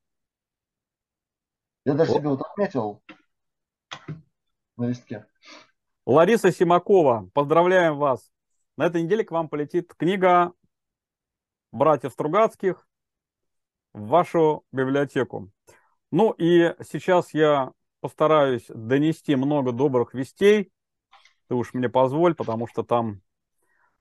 Я 1.84 1.94
даже 1.94 2.12
О. 2.12 2.16
себе 2.16 2.30
вот 2.30 2.42
отметил 2.42 3.02
на 4.78 4.86
листке. 4.86 5.26
Лариса 6.06 6.52
Симакова, 6.52 7.30
поздравляем 7.34 7.98
вас. 7.98 8.32
На 8.78 8.86
этой 8.86 9.02
неделе 9.02 9.24
к 9.24 9.32
вам 9.32 9.50
полетит 9.50 9.94
книга 9.96 10.54
братьев 11.72 12.12
Стругацких 12.14 12.88
в 13.96 14.08
вашу 14.08 14.66
библиотеку. 14.72 15.50
Ну 16.12 16.32
и 16.32 16.76
сейчас 16.84 17.34
я 17.34 17.72
постараюсь 18.02 18.66
донести 18.68 19.36
много 19.36 19.72
добрых 19.72 20.14
вестей. 20.14 20.72
Ты 21.48 21.56
уж 21.56 21.74
мне 21.74 21.88
позволь, 21.88 22.36
потому 22.36 22.68
что 22.68 22.84
там 22.84 23.22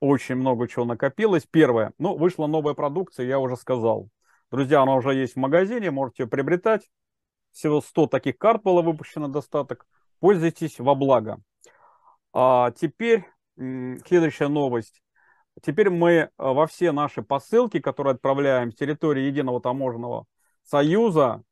очень 0.01 0.35
много 0.35 0.67
чего 0.67 0.83
накопилось. 0.83 1.47
Первое, 1.49 1.93
ну, 1.97 2.17
вышла 2.17 2.47
новая 2.47 2.73
продукция, 2.73 3.25
я 3.25 3.39
уже 3.39 3.55
сказал. 3.55 4.09
Друзья, 4.51 4.81
она 4.81 4.95
уже 4.95 5.13
есть 5.13 5.35
в 5.35 5.39
магазине, 5.39 5.91
можете 5.91 6.23
ее 6.23 6.29
приобретать. 6.29 6.89
Всего 7.51 7.79
100 7.79 8.07
таких 8.07 8.37
карт 8.37 8.63
было 8.63 8.81
выпущено 8.81 9.29
достаток. 9.29 9.87
Пользуйтесь 10.19 10.77
во 10.77 10.93
благо. 10.93 11.41
А 12.33 12.71
теперь 12.71 13.25
следующая 13.55 14.49
новость. 14.49 15.01
Теперь 15.61 15.89
мы 15.89 16.11
э, 16.11 16.29
во 16.37 16.67
все 16.67 16.91
наши 16.91 17.21
посылки, 17.21 17.79
которые 17.79 18.13
отправляем 18.13 18.71
с 18.71 18.75
территории 18.75 19.23
Единого 19.23 19.61
таможенного 19.61 20.25
союза, 20.63 21.43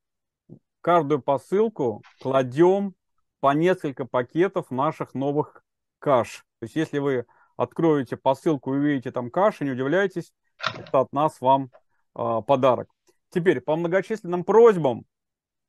каждую 0.81 1.21
посылку 1.21 2.03
кладем 2.21 2.95
по 3.39 3.53
несколько 3.53 4.05
пакетов 4.05 4.71
наших 4.71 5.13
новых 5.13 5.63
каш. 5.99 6.45
То 6.59 6.65
есть 6.65 6.75
если 6.75 6.99
вы 6.99 7.25
откроете 7.55 8.17
посылку 8.17 8.73
и 8.73 8.77
увидите 8.77 9.11
там 9.11 9.29
каши, 9.29 9.63
не 9.63 9.71
удивляйтесь, 9.71 10.33
это 10.77 10.99
от 10.99 11.13
нас 11.13 11.39
вам 11.39 11.69
э, 12.15 12.41
подарок. 12.45 12.89
Теперь 13.29 13.61
по 13.61 13.75
многочисленным 13.75 14.43
просьбам 14.43 15.05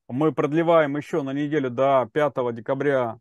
мы 0.08 0.32
продлеваем 0.32 0.96
еще 0.96 1.22
на 1.22 1.32
неделю 1.32 1.70
до 1.70 2.08
5 2.12 2.54
декабря 2.54 3.18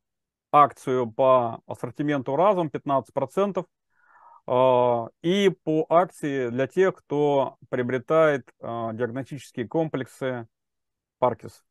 акцию 0.52 1.12
по 1.12 1.62
ассортименту 1.66 2.36
разом 2.36 2.68
15%. 2.68 3.66
А, 4.46 5.08
и 5.22 5.50
по 5.64 5.86
акции 5.90 6.50
для 6.50 6.68
тех, 6.68 6.96
кто 6.96 7.58
приобретает 7.70 8.50
а, 8.60 8.92
диагностические 8.94 9.68
комплексы 9.68 10.48
Паркис. 11.20 11.64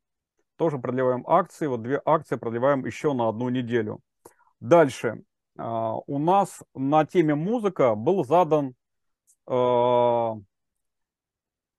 Тоже 0.56 0.78
продлеваем 0.78 1.24
акции. 1.26 1.66
Вот 1.66 1.82
две 1.82 2.00
акции 2.04 2.36
продлеваем 2.36 2.86
еще 2.86 3.12
на 3.12 3.28
одну 3.28 3.48
неделю. 3.50 4.00
Дальше. 4.60 5.22
А, 5.58 5.96
у 6.06 6.18
нас 6.18 6.62
на 6.74 7.04
теме 7.04 7.34
музыка 7.34 7.94
был 7.94 8.24
задан 8.24 8.74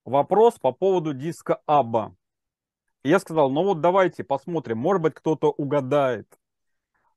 вопрос 0.06 0.60
по 0.60 0.74
поводу 0.74 1.14
диска 1.14 1.62
Абба. 1.66 2.14
Я 3.06 3.20
сказал, 3.20 3.50
ну 3.50 3.64
вот 3.64 3.80
давайте 3.80 4.26
посмотрим, 4.26 4.80
может 4.80 5.02
быть 5.02 5.14
кто-то 5.14 5.50
угадает. 5.50 6.28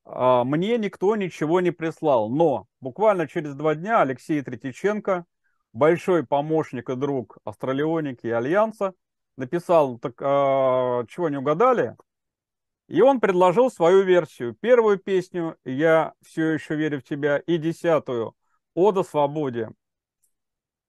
А, 0.06 0.44
мне 0.44 0.78
никто 0.78 1.16
ничего 1.16 1.60
не 1.60 1.72
прислал, 1.72 2.30
но 2.30 2.68
буквально 2.80 3.26
через 3.26 3.54
два 3.54 3.74
дня 3.74 4.02
Алексей 4.02 4.40
Третьяченко, 4.40 5.26
большой 5.72 6.24
помощник 6.24 6.88
и 6.88 6.94
друг 6.94 7.38
Астралионики 7.44 8.26
и 8.26 8.30
Альянса, 8.30 8.94
написал, 9.36 9.98
так 9.98 10.14
а, 10.22 11.04
чего 11.08 11.28
не 11.28 11.38
угадали? 11.38 11.96
И 12.86 13.02
он 13.02 13.18
предложил 13.18 13.68
свою 13.68 14.04
версию. 14.04 14.54
Первую 14.54 14.98
песню 14.98 15.56
«Я 15.64 16.14
все 16.22 16.52
еще 16.52 16.76
верю 16.76 17.00
в 17.00 17.04
тебя» 17.04 17.38
и 17.38 17.58
десятую 17.58 18.36
«Ода 18.74 19.02
свободе». 19.02 19.70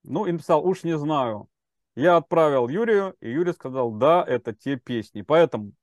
Ну, 0.04 0.28
и 0.28 0.32
написал, 0.32 0.64
уж 0.66 0.84
не 0.84 0.96
знаю. 0.96 1.50
Я 1.96 2.18
отправил 2.18 2.68
Юрию, 2.70 3.16
и 3.20 3.32
Юрий 3.32 3.54
сказал, 3.54 3.92
да, 3.92 4.24
это 4.24 4.54
те 4.54 4.76
песни. 4.76 5.24
Поэтому, 5.24 5.74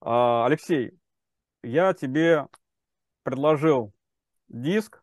а, 0.00 0.46
Алексей, 0.46 0.99
я 1.62 1.92
тебе 1.94 2.46
предложил 3.22 3.92
диск, 4.48 5.02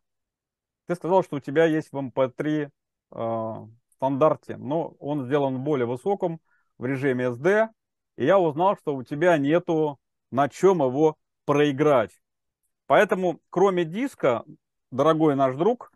ты 0.88 0.95
сказал, 0.95 1.23
что 1.23 1.38
у 1.38 1.39
тебя 1.39 1.65
есть 1.65 1.91
в 1.91 1.97
MP3 1.97 2.65
э, 2.65 2.69
а, 3.11 3.67
стандарте, 3.89 4.57
но 4.57 4.95
он 4.99 5.25
сделан 5.25 5.57
в 5.57 5.59
более 5.59 5.85
высоком, 5.85 6.39
в 6.77 6.85
режиме 6.85 7.25
SD, 7.25 7.69
и 8.17 8.25
я 8.25 8.39
узнал, 8.39 8.77
что 8.77 8.95
у 8.95 9.03
тебя 9.03 9.38
нету 9.38 9.99
на 10.31 10.49
чем 10.49 10.79
его 10.79 11.17
проиграть. 11.45 12.11
Поэтому, 12.85 13.41
кроме 13.49 13.85
диска, 13.85 14.43
дорогой 14.91 15.35
наш 15.35 15.55
друг 15.55 15.91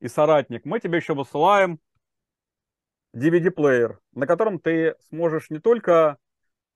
и 0.00 0.08
соратник, 0.08 0.64
мы 0.64 0.80
тебе 0.80 0.98
еще 0.98 1.14
высылаем 1.14 1.80
DVD-плеер, 3.14 3.98
на 4.12 4.26
котором 4.26 4.60
ты 4.60 4.94
сможешь 5.08 5.50
не 5.50 5.58
только 5.58 6.18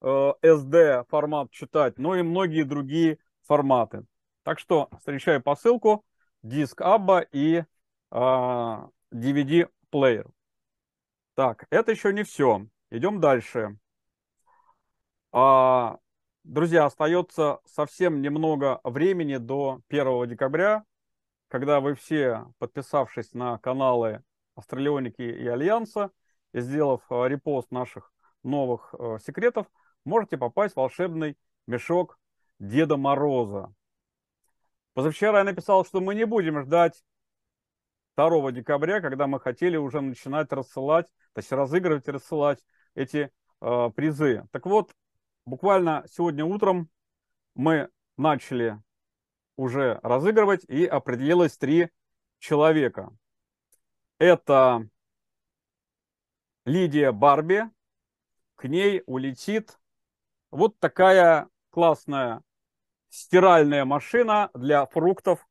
SD 0.03 0.75
э, 0.75 1.05
формат 1.09 1.51
читать, 1.51 1.99
но 1.99 2.17
и 2.17 2.23
многие 2.23 2.63
другие 2.63 3.19
форматы. 3.43 4.05
Так 4.43 4.59
что 4.59 4.89
встречаю 4.99 5.43
посылку, 5.43 6.05
диск 6.43 6.81
Абба 6.83 7.21
и 7.21 7.57
э, 7.57 7.65
а, 8.11 8.89
DVD-плеер. 9.13 10.27
Так, 11.35 11.67
это 11.71 11.93
еще 11.93 12.13
не 12.13 12.23
все. 12.23 12.67
Идем 12.91 13.21
дальше. 13.21 13.79
А, 15.33 15.99
друзья, 16.45 16.85
остается 16.85 17.61
совсем 17.65 18.21
немного 18.21 18.81
времени 18.85 19.39
до 19.39 19.81
1 19.89 20.29
декабря, 20.29 20.85
когда 21.49 21.81
вы 21.81 21.95
все, 21.95 22.47
подписавшись 22.59 23.33
на 23.33 23.59
каналы 23.59 24.23
Астралионики 24.55 25.23
и 25.23 25.47
Альянса 25.49 26.11
и 26.53 26.61
сделав 26.61 27.01
а, 27.11 27.25
репост 27.27 27.71
наших 27.73 28.13
новых 28.43 28.95
э, 28.99 29.19
секретов, 29.25 29.67
можете 30.05 30.37
попасть 30.37 30.75
в 30.75 30.77
волшебный 30.77 31.37
мешок 31.67 32.19
Деда 32.59 32.97
Мороза. 32.97 33.75
Позавчера 34.95 35.39
я 35.39 35.45
написал, 35.45 35.85
что 35.85 36.01
мы 36.01 36.15
не 36.15 36.25
будем 36.25 36.63
ждать 36.63 37.03
2 38.17 38.53
декабря, 38.53 39.01
когда 39.01 39.27
мы 39.27 39.41
хотели 39.41 39.77
уже 39.77 40.01
начинать 40.01 40.53
рассылать, 40.53 41.07
то 41.33 41.41
есть 41.41 41.51
разыгрывать 41.51 42.07
и 42.07 42.13
рассылать 42.13 42.65
эти 42.95 43.33
э, 43.61 43.91
призы. 43.95 44.47
Так 44.53 44.67
вот, 44.67 44.95
буквально 45.45 46.05
сегодня 46.09 46.45
утром 46.45 46.89
мы 47.55 47.89
начали 48.17 48.81
уже 49.57 49.99
разыгрывать 50.03 50.65
и 50.65 50.87
определилось 50.87 51.57
три 51.57 51.91
человека. 52.39 53.11
Это 54.19 54.89
Лидия 56.65 57.13
Барби, 57.13 57.65
к 58.55 58.69
ней 58.69 59.03
улетит 59.07 59.79
вот 60.55 60.79
такая 60.79 61.49
классная 61.71 62.43
стиральная 63.09 63.85
машина 63.85 64.51
для 64.55 64.87
фруктов 64.87 65.45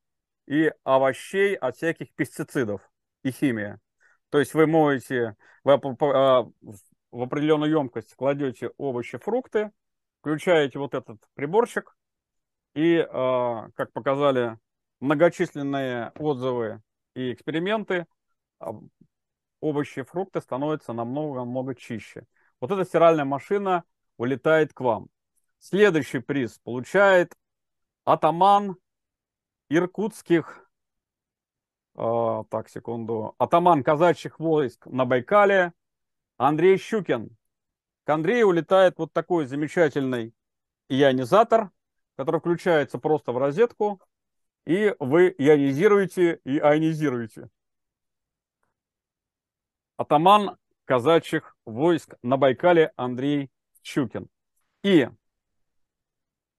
и 0.48 0.72
овощей 0.86 1.56
от 1.56 1.76
всяких 1.76 2.14
пестицидов 2.16 2.90
и 3.22 3.32
химии. 3.32 3.80
То 4.30 4.40
есть 4.40 4.54
вы 4.54 4.66
моете, 4.66 5.36
вы 5.66 5.74
а, 5.74 6.44
в 7.12 7.22
определенную 7.22 7.72
емкость 7.72 8.16
кладете 8.16 8.72
овощи, 8.78 9.18
фрукты, 9.18 9.72
включаете 10.22 10.80
вот 10.80 10.94
этот 10.94 11.20
приборчик, 11.36 11.96
и, 12.74 13.06
а, 13.12 13.70
как 13.76 13.92
показали 13.92 14.58
многочисленные 15.02 16.14
отзывы 16.18 16.82
и 17.14 17.34
эксперименты, 17.34 18.06
а, 18.60 18.72
овощи 19.60 20.00
и 20.00 20.04
фрукты 20.04 20.40
становятся 20.40 20.94
намного-намного 20.94 21.76
чище. 21.76 22.26
Вот 22.62 22.72
эта 22.72 22.86
стиральная 22.86 23.26
машина 23.26 23.84
улетает 24.18 24.74
к 24.74 24.82
вам. 24.82 25.10
Следующий 25.60 26.20
приз 26.20 26.60
получает 26.60 27.34
атаман 28.04 28.78
иркутских, 29.70 30.70
э, 31.96 32.44
так, 32.50 32.70
секунду, 32.70 33.36
атаман 33.38 33.84
казачьих 33.84 34.40
войск 34.40 34.86
на 34.88 35.06
Байкале 35.06 35.74
Андрей 36.38 36.78
Щукин. 36.78 37.36
К 38.04 38.10
Андрею 38.10 38.48
улетает 38.48 38.98
вот 38.98 39.14
такой 39.14 39.46
замечательный 39.46 40.34
ионизатор, 40.90 41.72
который 42.18 42.42
включается 42.42 43.00
просто 43.00 43.32
в 43.32 43.38
розетку, 43.38 44.02
и 44.66 44.96
вы 45.00 45.34
ионизируете 45.38 46.42
и 46.44 46.58
ионизируете. 46.58 47.50
Атаман 49.96 50.58
казачьих 50.86 51.56
войск 51.66 52.16
на 52.22 52.36
Байкале 52.36 52.92
Андрей 52.98 53.50
Щукин. 53.84 54.28
И 54.84 55.08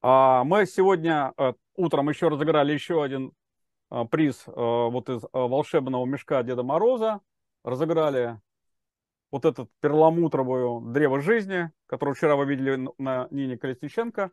а, 0.02 0.44
мы 0.44 0.66
сегодня 0.66 1.32
а, 1.36 1.54
утром 1.74 2.08
еще 2.08 2.28
разыграли 2.28 2.72
еще 2.72 3.02
один 3.02 3.32
а, 3.90 4.04
приз 4.04 4.44
а, 4.46 4.88
вот 4.88 5.08
из 5.08 5.24
а, 5.24 5.46
волшебного 5.46 6.04
мешка 6.04 6.42
Деда 6.42 6.62
Мороза. 6.62 7.20
Разыграли 7.64 8.40
вот 9.30 9.44
этот 9.44 9.70
перламутровую 9.80 10.92
древо 10.92 11.20
жизни, 11.20 11.70
которую 11.86 12.14
вчера 12.14 12.36
вы 12.36 12.44
видели 12.44 12.88
на 12.98 13.26
Нине 13.30 13.56
Колесниченко. 13.56 14.30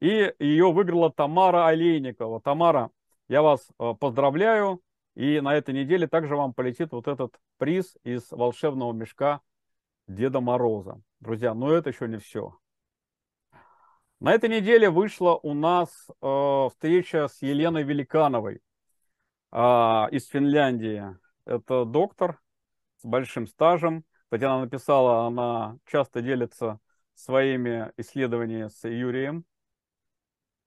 И 0.00 0.34
ее 0.38 0.72
выиграла 0.72 1.12
Тамара 1.12 1.66
Олейникова. 1.68 2.40
Тамара, 2.40 2.90
я 3.28 3.42
вас 3.42 3.68
поздравляю. 4.00 4.82
И 5.14 5.40
на 5.40 5.54
этой 5.54 5.72
неделе 5.72 6.08
также 6.08 6.34
вам 6.34 6.52
полетит 6.52 6.90
вот 6.90 7.06
этот 7.06 7.38
приз 7.56 7.96
из 8.02 8.32
волшебного 8.32 8.92
мешка 8.92 9.40
Деда 10.08 10.40
Мороза. 10.40 11.00
Друзья, 11.24 11.54
но 11.54 11.72
это 11.72 11.88
еще 11.88 12.06
не 12.06 12.18
все. 12.18 12.54
На 14.20 14.34
этой 14.34 14.50
неделе 14.50 14.90
вышла 14.90 15.40
у 15.42 15.54
нас 15.54 15.88
э, 16.20 16.68
встреча 16.68 17.28
с 17.28 17.40
Еленой 17.40 17.82
Великановой 17.82 18.60
э, 19.50 19.56
из 20.10 20.26
Финляндии. 20.26 21.02
Это 21.46 21.86
доктор 21.86 22.42
с 22.98 23.06
большим 23.06 23.46
стажем. 23.46 24.04
Кстати, 24.24 24.44
она 24.44 24.60
написала, 24.60 25.26
она 25.26 25.78
часто 25.86 26.20
делится 26.20 26.78
своими 27.14 27.90
исследованиями 27.96 28.68
с 28.68 28.86
Юрием. 28.86 29.46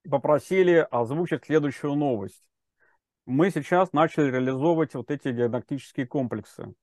Попросили 0.10 0.88
озвучить 0.90 1.46
следующую 1.46 1.94
новость. 1.94 2.44
Мы 3.28 3.52
сейчас 3.52 3.94
начали 3.94 4.32
реализовывать 4.32 4.96
вот 4.96 5.12
эти 5.12 5.32
диагностические 5.32 6.08
комплексы. 6.08 6.74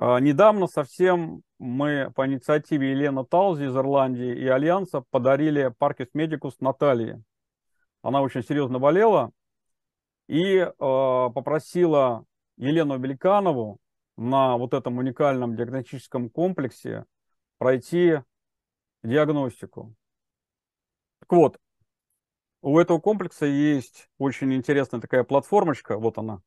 А, 0.00 0.20
недавно 0.20 0.68
совсем 0.68 1.42
мы 1.58 2.12
по 2.14 2.24
инициативе 2.24 2.92
Елены 2.92 3.24
Талзи 3.24 3.64
из 3.64 3.76
Ирландии 3.76 4.32
и 4.32 4.46
Альянса 4.46 5.02
подарили 5.10 5.74
Паркис 5.76 6.06
Медикус 6.14 6.60
Наталье. 6.60 7.20
Она 8.02 8.22
очень 8.22 8.44
серьезно 8.44 8.78
болела 8.78 9.32
и 10.28 10.58
э, 10.58 10.70
попросила 10.78 12.24
Елену 12.58 12.96
Великанову 12.96 13.78
на 14.16 14.56
вот 14.56 14.72
этом 14.72 14.98
уникальном 14.98 15.56
диагностическом 15.56 16.30
комплексе 16.30 17.04
пройти 17.58 18.20
диагностику. 19.02 19.96
Так 21.18 21.32
вот, 21.32 21.58
у 22.60 22.78
этого 22.78 23.00
комплекса 23.00 23.46
есть 23.46 24.08
очень 24.18 24.54
интересная 24.54 25.00
такая 25.00 25.24
платформочка, 25.24 25.98
вот 25.98 26.18
она, 26.18 26.40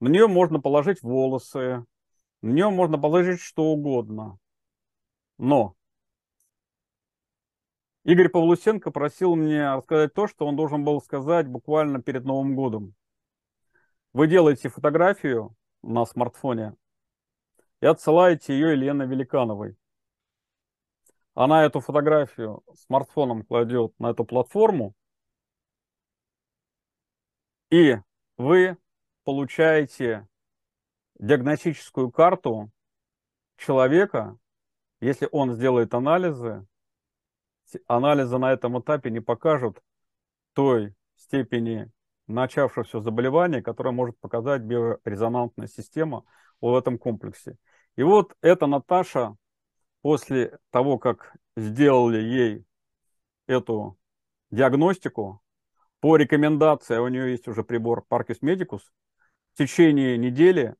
на 0.00 0.08
нее 0.08 0.26
можно 0.26 0.60
положить 0.60 1.02
волосы, 1.02 1.84
на 2.42 2.50
нее 2.50 2.70
можно 2.70 2.98
положить 2.98 3.40
что 3.40 3.64
угодно. 3.64 4.38
Но 5.38 5.74
Игорь 8.04 8.28
Павлусенко 8.28 8.90
просил 8.90 9.36
мне 9.36 9.74
рассказать 9.74 10.14
то, 10.14 10.26
что 10.26 10.46
он 10.46 10.56
должен 10.56 10.84
был 10.84 11.02
сказать 11.02 11.46
буквально 11.46 12.00
перед 12.00 12.24
Новым 12.24 12.54
годом. 12.54 12.94
Вы 14.12 14.28
делаете 14.28 14.68
фотографию 14.68 15.54
на 15.82 16.06
смартфоне 16.06 16.74
и 17.80 17.86
отсылаете 17.86 18.54
ее 18.54 18.72
Елене 18.72 19.04
Великановой. 19.04 19.76
Она 21.34 21.64
эту 21.64 21.80
фотографию 21.80 22.62
смартфоном 22.74 23.44
кладет 23.44 23.92
на 23.98 24.10
эту 24.10 24.24
платформу, 24.24 24.94
и 27.70 27.96
вы 28.38 28.76
получаете 29.28 30.26
диагностическую 31.18 32.10
карту 32.10 32.70
человека, 33.58 34.38
если 35.02 35.28
он 35.30 35.52
сделает 35.52 35.92
анализы, 35.92 36.66
анализы 37.86 38.38
на 38.38 38.54
этом 38.54 38.80
этапе 38.80 39.10
не 39.10 39.20
покажут 39.20 39.82
той 40.54 40.94
степени 41.16 41.92
начавшегося 42.26 43.00
заболевания, 43.00 43.60
которое 43.60 43.90
может 43.90 44.18
показать 44.18 44.62
биорезонансная 44.62 45.66
система 45.66 46.24
в 46.62 46.74
этом 46.74 46.96
комплексе. 46.96 47.58
И 47.96 48.02
вот 48.02 48.34
эта 48.40 48.66
Наташа, 48.66 49.36
после 50.00 50.58
того, 50.70 50.96
как 50.96 51.36
сделали 51.54 52.16
ей 52.16 52.64
эту 53.46 53.98
диагностику, 54.50 55.42
по 56.00 56.16
рекомендации, 56.16 56.96
а 56.96 57.02
у 57.02 57.08
нее 57.08 57.32
есть 57.32 57.46
уже 57.46 57.62
прибор 57.62 58.06
Parkis 58.08 58.38
Medicus, 58.40 58.80
в 59.58 59.60
течение 59.60 60.16
недели 60.16 60.76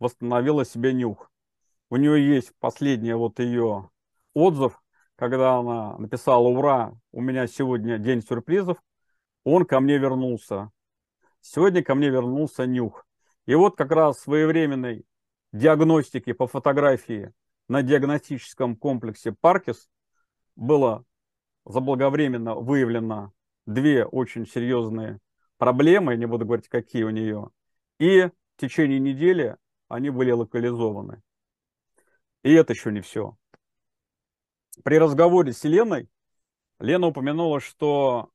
восстановила 0.00 0.64
себе 0.64 0.92
нюх. 0.92 1.30
У 1.90 1.96
нее 1.96 2.34
есть 2.34 2.52
последний 2.58 3.12
вот 3.12 3.38
ее 3.38 3.88
отзыв, 4.34 4.82
когда 5.14 5.58
она 5.58 5.96
написала 5.98 6.48
«Ура, 6.48 6.98
у 7.12 7.20
меня 7.20 7.46
сегодня 7.46 7.98
день 7.98 8.22
сюрпризов», 8.22 8.82
он 9.44 9.64
ко 9.64 9.78
мне 9.78 9.98
вернулся. 9.98 10.72
Сегодня 11.40 11.84
ко 11.84 11.94
мне 11.94 12.08
вернулся 12.08 12.66
нюх. 12.66 13.06
И 13.46 13.54
вот 13.54 13.76
как 13.76 13.92
раз 13.92 14.18
своевременной 14.18 15.06
диагностики 15.52 16.32
по 16.32 16.48
фотографии 16.48 17.32
на 17.68 17.82
диагностическом 17.82 18.74
комплексе 18.74 19.36
Паркис 19.40 19.88
было 20.56 21.04
заблаговременно 21.64 22.56
выявлено 22.56 23.32
две 23.66 24.04
очень 24.04 24.48
серьезные 24.48 25.20
проблемы, 25.58 26.16
не 26.16 26.26
буду 26.26 26.44
говорить, 26.44 26.68
какие 26.68 27.04
у 27.04 27.10
нее, 27.10 27.50
и 27.98 28.22
в 28.24 28.60
течение 28.60 28.98
недели 28.98 29.56
они 29.88 30.10
были 30.10 30.30
локализованы. 30.30 31.22
И 32.42 32.52
это 32.52 32.72
еще 32.72 32.92
не 32.92 33.00
все. 33.00 33.36
При 34.84 34.98
разговоре 34.98 35.52
с 35.52 35.64
Леной 35.64 36.08
Лена 36.78 37.06
упомянула, 37.08 37.60
что 37.60 38.30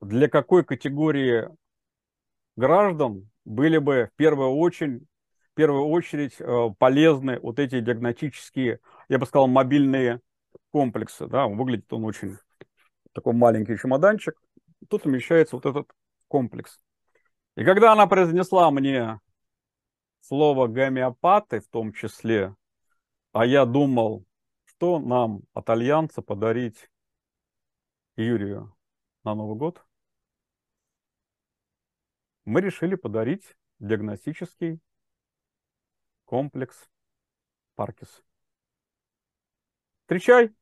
для 0.00 0.28
какой 0.28 0.64
категории 0.64 1.48
граждан 2.56 3.28
были 3.44 3.78
бы 3.78 4.10
в 4.12 4.16
первую 4.16 4.50
очередь, 4.50 5.02
в 5.52 5.54
первую 5.54 5.86
очередь 5.86 6.36
э, 6.38 6.68
полезны 6.78 7.38
вот 7.40 7.58
эти 7.58 7.80
диагностические, 7.80 8.80
я 9.08 9.18
бы 9.18 9.26
сказал, 9.26 9.48
мобильные 9.48 10.20
комплексы. 10.70 11.26
Да? 11.26 11.46
Выглядит 11.46 11.92
он 11.92 12.04
очень 12.04 12.38
такой 13.12 13.34
маленький 13.34 13.76
чемоданчик. 13.76 14.40
Тут 14.88 15.04
умещается 15.04 15.56
вот 15.56 15.66
этот 15.66 15.90
комплекс. 16.28 16.78
И 17.54 17.64
когда 17.64 17.92
она 17.92 18.06
произнесла 18.06 18.70
мне 18.70 19.20
слово 20.20 20.68
гомеопаты 20.68 21.60
в 21.60 21.68
том 21.68 21.92
числе, 21.92 22.56
а 23.32 23.44
я 23.44 23.66
думал, 23.66 24.24
что 24.64 24.98
нам 24.98 25.42
от 25.52 25.68
Альянса 25.68 26.22
подарить 26.22 26.90
Юрию 28.16 28.74
на 29.24 29.34
Новый 29.34 29.56
год, 29.56 29.84
мы 32.44 32.60
решили 32.60 32.94
подарить 32.94 33.56
диагностический 33.78 34.80
комплекс 36.24 36.88
Паркис. 37.74 38.22
Встречай! 40.00 40.54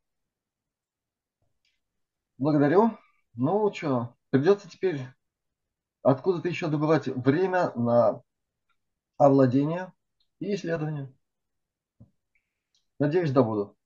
Благодарю. 2.36 2.98
Ну 3.34 3.72
что, 3.72 4.16
придется 4.30 4.68
теперь 4.68 5.00
откуда-то 6.02 6.48
еще 6.48 6.68
добывать 6.68 7.06
время 7.06 7.72
на 7.74 8.22
овладение 9.18 9.92
и 10.38 10.54
исследование. 10.54 11.12
Надеюсь, 12.98 13.30
добуду. 13.30 13.76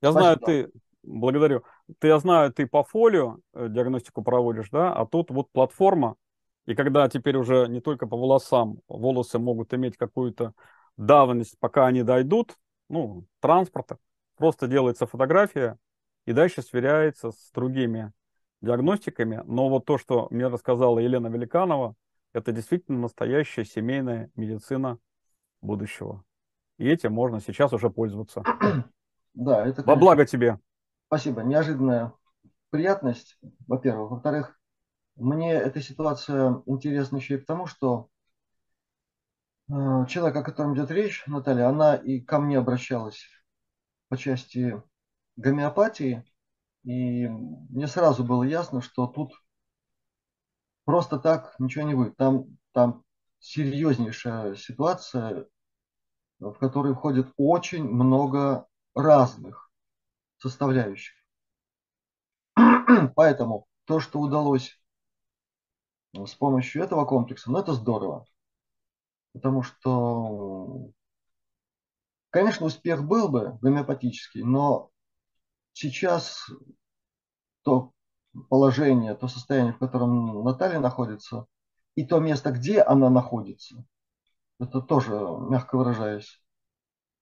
Я 0.00 0.10
Спасибо. 0.10 0.20
знаю, 0.20 0.38
ты, 0.38 0.70
благодарю, 1.02 1.64
ты, 1.98 2.08
я 2.08 2.18
знаю, 2.18 2.52
ты 2.52 2.66
по 2.66 2.84
фолио 2.84 3.38
э, 3.54 3.68
диагностику 3.68 4.22
проводишь, 4.22 4.70
да, 4.70 4.92
а 4.92 5.06
тут 5.06 5.30
вот 5.30 5.50
платформа, 5.50 6.16
и 6.66 6.74
когда 6.74 7.08
теперь 7.08 7.36
уже 7.36 7.66
не 7.68 7.80
только 7.80 8.06
по 8.06 8.16
волосам, 8.16 8.78
волосы 8.88 9.38
могут 9.38 9.72
иметь 9.74 9.96
какую-то 9.96 10.54
давность, 10.96 11.58
пока 11.58 11.86
они 11.86 12.02
дойдут, 12.02 12.56
ну, 12.88 13.24
транспорта, 13.40 13.98
просто 14.36 14.66
делается 14.66 15.06
фотография, 15.06 15.78
и 16.26 16.32
дальше 16.32 16.62
сверяется 16.62 17.30
с 17.30 17.50
другими 17.52 18.12
диагностиками, 18.60 19.42
но 19.46 19.68
вот 19.68 19.84
то, 19.84 19.98
что 19.98 20.28
мне 20.30 20.46
рассказала 20.48 20.98
Елена 20.98 21.28
Великанова, 21.28 21.94
это 22.32 22.52
действительно 22.52 22.98
настоящая 22.98 23.64
семейная 23.64 24.30
медицина 24.34 24.98
будущего. 25.60 26.24
И 26.78 26.88
этим 26.88 27.12
можно 27.12 27.40
сейчас 27.40 27.72
уже 27.72 27.90
пользоваться. 27.90 28.42
Да, 29.34 29.64
это, 29.64 29.84
Во 29.84 29.94
благо 29.94 30.26
тебе. 30.26 30.58
Спасибо. 31.06 31.42
Неожиданная 31.42 32.12
приятность, 32.70 33.38
во-первых. 33.68 34.10
Во-вторых, 34.10 34.58
мне 35.14 35.52
эта 35.52 35.80
ситуация 35.80 36.60
интересна 36.66 37.18
еще 37.18 37.34
и 37.34 37.38
потому, 37.38 37.66
что 37.66 38.08
э, 39.68 39.72
человек, 40.08 40.36
о 40.36 40.42
котором 40.42 40.74
идет 40.74 40.90
речь, 40.90 41.22
Наталья, 41.28 41.68
она 41.68 41.94
и 41.94 42.20
ко 42.20 42.40
мне 42.40 42.58
обращалась 42.58 43.28
по 44.08 44.16
части 44.16 44.82
гомеопатии, 45.36 46.24
и 46.88 47.28
мне 47.28 47.86
сразу 47.86 48.24
было 48.24 48.42
ясно, 48.44 48.80
что 48.80 49.06
тут 49.06 49.34
просто 50.86 51.18
так 51.18 51.54
ничего 51.58 51.86
не 51.86 51.94
будет. 51.94 52.16
Там, 52.16 52.56
там 52.72 53.04
серьезнейшая 53.40 54.54
ситуация, 54.54 55.46
в 56.38 56.54
которой 56.54 56.94
входит 56.94 57.30
очень 57.36 57.84
много 57.84 58.66
разных 58.94 59.70
составляющих. 60.38 61.14
Поэтому 63.14 63.66
то, 63.84 64.00
что 64.00 64.18
удалось 64.18 64.80
с 66.14 66.34
помощью 66.36 66.82
этого 66.82 67.04
комплекса, 67.04 67.50
ну 67.50 67.58
это 67.58 67.74
здорово. 67.74 68.24
Потому 69.34 69.62
что, 69.62 70.90
конечно, 72.30 72.64
успех 72.64 73.04
был 73.06 73.28
бы 73.28 73.58
гомеопатический, 73.60 74.42
но 74.42 74.90
сейчас 75.78 76.50
то 77.62 77.92
положение, 78.48 79.14
то 79.14 79.28
состояние, 79.28 79.72
в 79.72 79.78
котором 79.78 80.42
Наталья 80.44 80.80
находится, 80.80 81.46
и 81.94 82.04
то 82.04 82.18
место, 82.18 82.50
где 82.50 82.82
она 82.82 83.10
находится, 83.10 83.84
это 84.58 84.80
тоже, 84.80 85.12
мягко 85.12 85.76
выражаясь, 85.76 86.42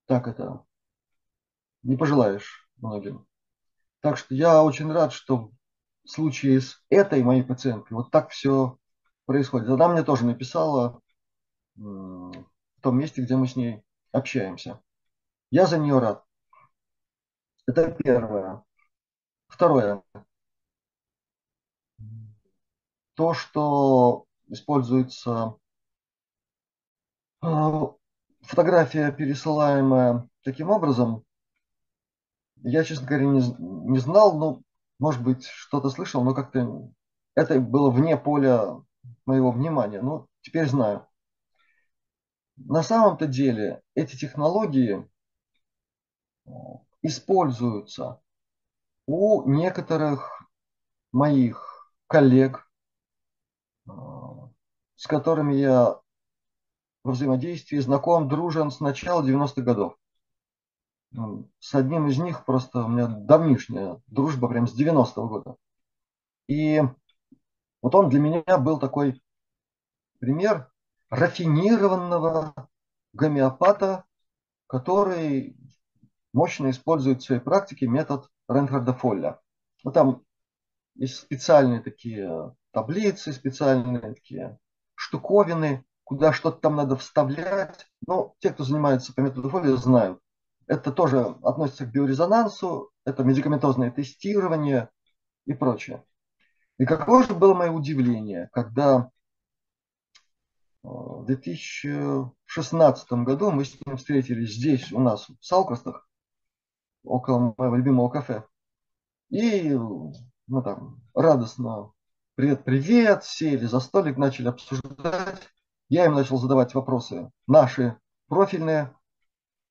так 0.05 0.27
это 0.27 0.65
не 1.83 1.97
пожелаешь 1.97 2.67
многим. 2.77 3.27
Так 4.01 4.17
что 4.17 4.33
я 4.33 4.63
очень 4.63 4.91
рад, 4.91 5.13
что 5.13 5.51
в 6.03 6.09
случае 6.09 6.61
с 6.61 6.83
этой 6.89 7.21
моей 7.23 7.43
пациенткой 7.43 7.95
вот 7.95 8.11
так 8.11 8.29
все 8.31 8.77
происходит. 9.25 9.69
Она 9.69 9.87
мне 9.87 10.03
тоже 10.03 10.25
написала 10.25 10.99
в 11.75 12.33
том 12.81 12.97
месте, 12.97 13.21
где 13.21 13.35
мы 13.35 13.47
с 13.47 13.55
ней 13.55 13.83
общаемся. 14.11 14.81
Я 15.51 15.67
за 15.67 15.77
нее 15.77 15.99
рад. 15.99 16.26
Это 17.67 17.91
первое. 17.91 18.63
Второе. 19.47 20.01
То, 23.15 23.33
что 23.33 24.25
используется 24.47 25.55
а, 27.41 27.91
фотография, 28.41 29.11
пересылаемая 29.11 30.29
таким 30.43 30.69
образом, 30.69 31.23
я, 32.63 32.83
честно 32.83 33.07
говоря, 33.07 33.25
не, 33.25 33.41
не 33.59 33.99
знал, 33.99 34.37
но, 34.37 34.61
может 34.99 35.21
быть, 35.21 35.45
что-то 35.45 35.89
слышал, 35.89 36.23
но 36.23 36.33
как-то 36.33 36.89
это 37.35 37.59
было 37.59 37.91
вне 37.91 38.17
поля 38.17 38.81
моего 39.25 39.51
внимания. 39.51 40.01
Но 40.01 40.27
теперь 40.41 40.67
знаю. 40.67 41.05
На 42.55 42.81
самом-то 42.81 43.27
деле 43.27 43.81
эти 43.93 44.15
технологии 44.17 45.07
используются 47.01 48.21
у 49.05 49.49
некоторых 49.49 50.43
моих 51.11 51.91
коллег, 52.07 52.69
с 53.85 55.07
которыми 55.07 55.55
я 55.55 55.99
во 57.03 57.11
взаимодействии 57.11 57.77
знаком, 57.77 58.27
дружен 58.27 58.69
с 58.71 58.79
начала 58.79 59.23
90-х 59.23 59.61
годов. 59.61 59.97
Ну, 61.11 61.49
с 61.59 61.73
одним 61.73 62.07
из 62.07 62.17
них 62.17 62.43
просто 62.43 62.83
у 62.83 62.89
меня 62.89 63.07
давнишняя 63.07 64.01
дружба, 64.07 64.49
прям 64.49 64.67
с 64.67 64.77
90-го 64.77 65.27
года. 65.27 65.55
И 66.47 66.81
вот 67.81 67.95
он 67.95 68.09
для 68.09 68.19
меня 68.19 68.57
был 68.57 68.77
такой 68.77 69.21
пример 70.19 70.69
рафинированного 71.09 72.53
гомеопата, 73.13 74.03
который 74.67 75.55
мощно 76.37 76.69
использует 76.69 77.21
в 77.21 77.25
своей 77.25 77.41
практике 77.41 77.87
метод 77.87 78.29
Ренхарда 78.47 78.93
Фолля. 78.93 79.39
Ну, 79.83 79.91
там 79.91 80.21
есть 80.93 81.15
специальные 81.15 81.81
такие 81.81 82.55
таблицы, 82.71 83.33
специальные 83.33 84.13
такие 84.13 84.59
штуковины, 84.93 85.83
куда 86.03 86.31
что-то 86.33 86.59
там 86.59 86.75
надо 86.75 86.95
вставлять. 86.95 87.87
Но 88.05 88.35
те, 88.37 88.51
кто 88.51 88.63
занимается 88.63 89.13
по 89.15 89.21
методу 89.21 89.49
Фолля, 89.49 89.75
знают. 89.77 90.19
Это 90.67 90.91
тоже 90.91 91.21
относится 91.41 91.87
к 91.87 91.91
биорезонансу, 91.91 92.91
это 93.03 93.23
медикаментозное 93.23 93.89
тестирование 93.89 94.89
и 95.45 95.53
прочее. 95.53 96.03
И 96.77 96.85
какое 96.85 97.23
же 97.23 97.33
было 97.33 97.55
мое 97.55 97.71
удивление, 97.71 98.49
когда 98.51 99.09
э, 100.83 100.87
в 100.87 101.25
2016 101.25 103.11
году 103.23 103.49
мы 103.49 103.65
с 103.65 103.75
ним 103.83 103.97
встретились 103.97 104.53
здесь, 104.53 104.91
у 104.91 104.99
нас, 104.99 105.27
в 105.29 105.43
Салкостах, 105.43 106.06
около 107.07 107.53
моего 107.57 107.75
любимого 107.75 108.09
кафе. 108.09 108.43
И 109.29 109.69
ну, 109.69 110.61
там, 110.63 111.01
радостно 111.13 111.91
привет-привет, 112.35 113.23
сели 113.23 113.65
за 113.65 113.79
столик, 113.79 114.17
начали 114.17 114.47
обсуждать. 114.47 115.49
Я 115.89 116.05
им 116.05 116.13
начал 116.13 116.37
задавать 116.37 116.73
вопросы 116.73 117.31
наши, 117.47 117.97
профильные. 118.27 118.93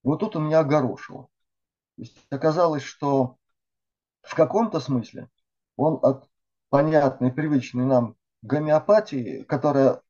Вот 0.03 0.21
тут 0.21 0.37
у 0.37 0.41
меня 0.41 0.61
огорошило. 0.61 1.29
То 1.97 2.03
есть 2.03 2.27
оказалось, 2.31 2.83
что 2.83 3.37
в 4.23 4.35
каком-то 4.35 4.81
смысле 4.81 5.31
он 5.77 5.99
от 6.03 6.29
понятной, 6.69 7.33
привычной 7.33 7.85
нам 7.85 8.17
гомеопатии, 8.43 9.43
которая 9.45 10.03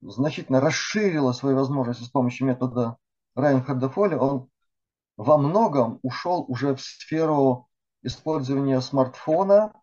значительно 0.00 0.60
расширила 0.60 1.32
свои 1.32 1.54
возможности 1.54 2.04
с 2.04 2.10
помощью 2.10 2.46
метода 2.46 2.96
Райнхарда 3.34 3.88
Фоли, 3.88 4.14
он 4.14 4.49
во 5.20 5.36
многом 5.36 5.98
ушел 6.00 6.46
уже 6.48 6.74
в 6.74 6.80
сферу 6.80 7.68
использования 8.02 8.80
смартфона 8.80 9.74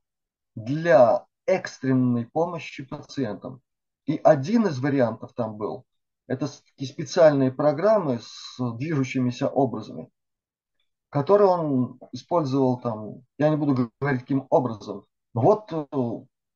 для 0.55 1.27
экстренной 1.45 2.25
помощи 2.25 2.83
пациентам. 2.83 3.61
И 4.07 4.19
один 4.23 4.65
из 4.65 4.79
вариантов 4.79 5.33
там 5.33 5.57
был 5.57 5.85
это 6.25 6.47
специальные 6.47 7.51
программы 7.51 8.19
с 8.19 8.57
движущимися 8.77 9.47
образами, 9.47 10.09
которые 11.09 11.49
он 11.49 11.99
использовал 12.13 12.79
там, 12.79 13.21
я 13.37 13.49
не 13.49 13.57
буду 13.57 13.91
говорить 13.99 14.21
каким 14.21 14.47
образом. 14.49 15.05
Вот 15.35 15.71
э, 15.71 15.85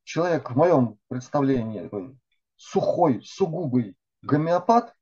человек 0.06 0.49
в 0.49 0.56
моем 0.56 0.98
представлении 1.08 1.88
сухой, 2.56 3.22
сугубый 3.24 3.95
гомеопат, 4.24 4.95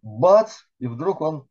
бац, 0.00 0.60
и 0.78 0.86
вдруг 0.86 1.20
он 1.20 1.46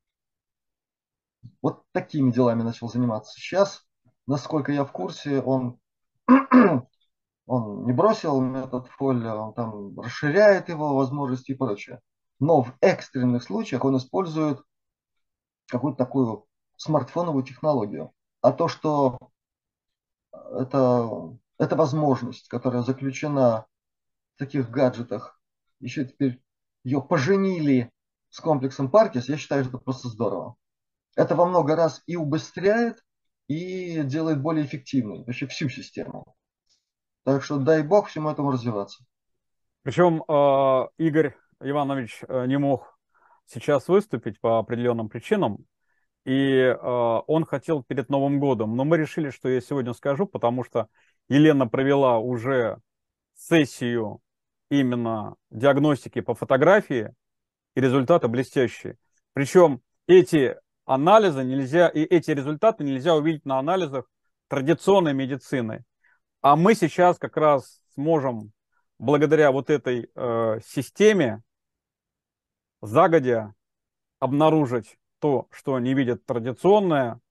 вот 1.62 1.84
такими 1.92 2.32
делами 2.32 2.64
начал 2.64 2.90
заниматься. 2.90 3.34
Сейчас, 3.40 3.86
насколько 4.28 4.72
я 4.72 4.86
в 4.86 4.92
курсе, 4.92 5.42
он, 5.42 5.80
он 7.46 7.86
не 7.86 7.94
бросил 7.94 8.42
метод 8.42 8.88
Фолля, 8.98 9.36
он 9.36 9.54
там 9.54 10.00
расширяет 10.00 10.70
его 10.70 10.96
возможности 10.96 11.52
и 11.52 11.56
прочее 11.56 12.02
но 12.42 12.64
в 12.64 12.76
экстренных 12.82 13.44
случаях 13.44 13.86
он 13.86 13.98
использует 13.98 14.62
какую-то 15.68 15.98
такую 15.98 16.48
смартфоновую 16.76 17.44
технологию. 17.44 18.12
А 18.42 18.52
то, 18.52 18.68
что 18.68 19.20
это, 20.34 21.38
это 21.60 21.76
возможность, 21.76 22.48
которая 22.48 22.82
заключена 22.82 23.68
в 24.34 24.40
таких 24.40 24.72
гаджетах, 24.72 25.40
еще 25.80 26.04
теперь 26.04 26.42
ее 26.84 27.00
поженили 27.00 27.92
с 28.30 28.40
комплексом 28.40 28.90
Паркис, 28.90 29.30
я 29.30 29.38
считаю, 29.38 29.64
что 29.64 29.78
это 29.78 29.84
просто 29.86 30.08
здорово. 30.08 30.56
Это 31.16 31.36
во 31.36 31.46
много 31.46 31.76
раз 31.76 32.02
и 32.08 32.16
убыстряет, 32.16 33.04
и 33.48 34.02
делает 34.04 34.42
более 34.42 34.66
эффективной 34.66 35.24
вообще 35.26 35.48
всю 35.48 35.70
систему. 35.70 36.36
Так 37.24 37.44
что 37.44 37.58
дай 37.58 37.84
бог 37.84 38.08
всему 38.08 38.30
этому 38.30 38.52
развиваться. 38.52 39.04
Причем, 39.84 40.24
э, 40.28 40.88
Игорь, 40.98 41.36
Иванович 41.60 42.22
э, 42.28 42.46
не 42.48 42.58
мог 42.58 42.98
сейчас 43.46 43.88
выступить 43.88 44.40
по 44.40 44.60
определенным 44.60 45.10
причинам, 45.10 45.66
и 46.24 46.52
э, 46.52 46.78
он 46.82 47.46
хотел 47.46 47.84
перед 47.84 48.10
Новым 48.10 48.40
годом. 48.40 48.76
Но 48.76 48.86
мы 48.86 48.98
решили, 48.98 49.32
что 49.32 49.50
я 49.50 49.60
сегодня 49.60 49.94
скажу, 49.94 50.28
потому 50.28 50.64
что 50.64 50.88
Елена 51.30 51.68
провела 51.68 52.20
уже 52.20 52.80
сессию 53.34 54.22
именно 54.70 55.36
диагностики 55.50 56.22
по 56.22 56.36
фотографии, 56.36 57.14
и 57.76 57.82
результаты 57.82 58.28
блестящие. 58.28 58.98
Причем 59.34 59.82
эти 60.08 60.58
анализы 60.94 61.46
нельзя, 61.46 61.88
и 61.88 62.02
эти 62.02 62.32
результаты 62.32 62.84
нельзя 62.84 63.16
увидеть 63.16 63.46
на 63.46 63.60
анализах 63.60 64.10
традиционной 64.50 65.14
медицины. 65.14 65.86
А 66.42 66.58
мы 66.58 66.76
сейчас 66.76 67.18
как 67.18 67.38
раз 67.38 67.82
сможем, 67.94 68.52
благодаря 69.00 69.54
вот 69.54 69.70
этой 69.70 70.12
э, 70.14 70.60
системе, 70.66 71.44
загодя 72.82 73.54
обнаружить 74.20 74.98
то, 75.20 75.48
что 75.52 75.80
не 75.80 75.94
видит 75.94 76.26
традиционная 76.26 77.22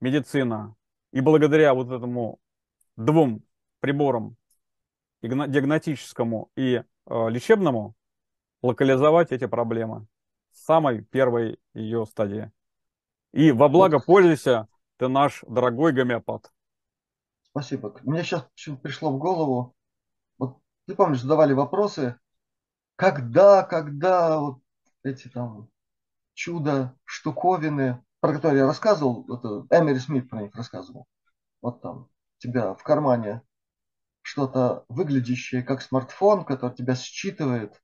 медицина, 0.00 0.74
и 1.12 1.20
благодаря 1.20 1.72
вот 1.72 1.92
этому 1.92 2.40
двум 2.96 3.44
приборам, 3.78 4.36
диагностическому 5.22 6.50
и 6.56 6.82
э, 7.06 7.28
лечебному, 7.30 7.94
локализовать 8.62 9.30
эти 9.30 9.46
проблемы 9.46 10.08
с 10.50 10.64
самой 10.64 11.02
первой 11.02 11.60
ее 11.74 12.06
стадии. 12.06 12.50
И 13.34 13.50
во 13.50 13.68
благо 13.68 13.98
пользуйся, 13.98 14.68
ты 14.96 15.08
наш 15.08 15.42
дорогой 15.48 15.92
гомеопат. 15.92 16.52
Спасибо. 17.42 17.92
Мне 18.04 18.22
сейчас 18.22 18.48
пришло 18.80 19.10
в 19.12 19.18
голову, 19.18 19.74
вот 20.38 20.58
ты 20.86 20.94
помнишь, 20.94 21.22
задавали 21.22 21.52
вопросы, 21.52 22.16
когда, 22.94 23.64
когда 23.64 24.38
вот 24.38 24.60
эти 25.02 25.26
там 25.26 25.68
чудо 26.34 26.96
штуковины, 27.02 28.04
про 28.20 28.34
которые 28.34 28.60
я 28.60 28.66
рассказывал, 28.66 29.24
это 29.24 29.66
Эмери 29.76 29.98
Смит 29.98 30.30
про 30.30 30.42
них 30.42 30.54
рассказывал. 30.54 31.08
Вот 31.60 31.82
там 31.82 32.02
у 32.02 32.08
тебя 32.38 32.74
в 32.74 32.84
кармане 32.84 33.42
что-то 34.22 34.84
выглядящее 34.88 35.64
как 35.64 35.82
смартфон, 35.82 36.44
который 36.44 36.76
тебя 36.76 36.94
считывает, 36.94 37.82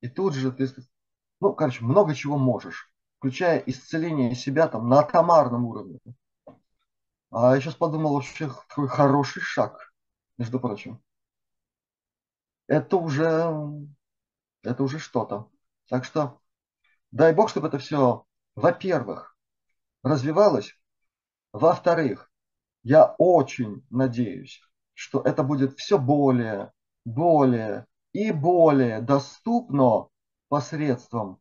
и 0.00 0.08
тут 0.08 0.34
же 0.34 0.50
ты, 0.50 0.66
ну, 1.40 1.54
короче, 1.54 1.84
много 1.84 2.12
чего 2.12 2.38
можешь, 2.38 2.92
включая 3.24 3.60
исцеление 3.60 4.34
себя 4.34 4.68
там 4.68 4.86
на 4.86 4.98
атомарном 5.00 5.64
уровне. 5.64 5.98
А 7.30 7.54
я 7.54 7.60
сейчас 7.60 7.74
подумал, 7.74 8.12
вообще 8.12 8.50
такой 8.68 8.86
хороший 8.86 9.40
шаг, 9.40 9.94
между 10.36 10.60
прочим. 10.60 11.02
Это 12.66 12.98
уже, 12.98 13.50
это 14.62 14.82
уже 14.82 14.98
что-то. 14.98 15.48
Так 15.88 16.04
что 16.04 16.38
дай 17.12 17.34
бог, 17.34 17.48
чтобы 17.48 17.68
это 17.68 17.78
все, 17.78 18.26
во-первых, 18.56 19.34
развивалось. 20.02 20.78
Во-вторых, 21.50 22.30
я 22.82 23.14
очень 23.16 23.86
надеюсь, 23.88 24.60
что 24.92 25.22
это 25.22 25.42
будет 25.42 25.78
все 25.78 25.98
более, 25.98 26.72
более 27.06 27.86
и 28.12 28.32
более 28.32 29.00
доступно 29.00 30.08
посредством 30.48 31.40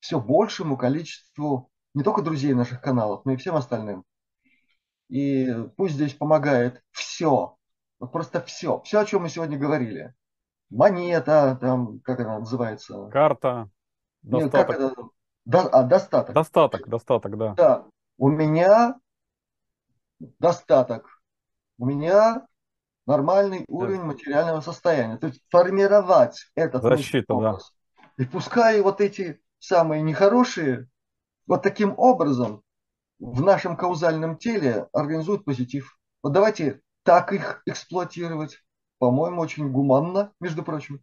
все 0.00 0.20
большему 0.20 0.76
количеству 0.76 1.70
не 1.94 2.02
только 2.02 2.22
друзей 2.22 2.54
наших 2.54 2.80
каналов, 2.80 3.24
но 3.24 3.32
и 3.32 3.36
всем 3.36 3.56
остальным. 3.56 4.04
И 5.08 5.48
пусть 5.76 5.94
здесь 5.94 6.14
помогает 6.14 6.82
все, 6.92 7.56
вот 7.98 8.12
просто 8.12 8.40
все, 8.40 8.80
все, 8.80 9.00
о 9.00 9.04
чем 9.04 9.22
мы 9.22 9.28
сегодня 9.28 9.58
говорили. 9.58 10.14
Монета, 10.70 11.58
там, 11.60 12.00
как 12.00 12.20
она 12.20 12.38
называется? 12.38 13.08
Карта, 13.12 13.68
достаток. 14.22 14.42
Нет, 14.42 14.52
как 14.52 14.70
это? 14.70 15.08
До, 15.44 15.60
а, 15.68 15.82
достаток. 15.82 16.34
Достаток, 16.34 16.88
достаток, 16.88 17.36
да. 17.36 17.54
Да, 17.54 17.86
у 18.18 18.28
меня 18.28 18.94
достаток. 20.38 21.20
У 21.76 21.86
меня 21.86 22.46
нормальный 23.06 23.64
уровень 23.66 24.02
материального 24.02 24.60
состояния. 24.60 25.16
То 25.16 25.26
есть 25.26 25.42
формировать 25.48 26.50
этот 26.54 26.82
Защита, 26.82 27.34
образ. 27.34 27.72
Да. 28.16 28.24
И 28.24 28.26
пускай 28.26 28.80
вот 28.80 29.00
эти 29.00 29.40
самые 29.60 30.02
нехорошие 30.02 30.88
вот 31.46 31.62
таким 31.62 31.94
образом 31.96 32.64
в 33.20 33.42
нашем 33.42 33.76
каузальном 33.76 34.36
теле 34.36 34.88
организуют 34.92 35.44
позитив. 35.44 35.98
Вот 36.22 36.32
давайте 36.32 36.80
так 37.04 37.32
их 37.32 37.62
эксплуатировать. 37.66 38.58
По-моему, 38.98 39.40
очень 39.40 39.70
гуманно, 39.70 40.32
между 40.40 40.62
прочим. 40.62 41.02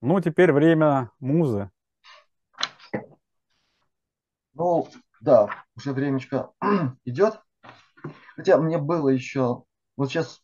Ну, 0.00 0.20
теперь 0.20 0.52
время 0.52 1.10
музы. 1.18 1.70
Ну, 4.54 4.88
да, 5.20 5.48
уже 5.76 5.92
времечко 5.92 6.50
идет. 7.04 7.40
Хотя 8.36 8.58
мне 8.58 8.78
было 8.78 9.08
еще... 9.08 9.64
Вот 9.96 10.10
сейчас 10.10 10.42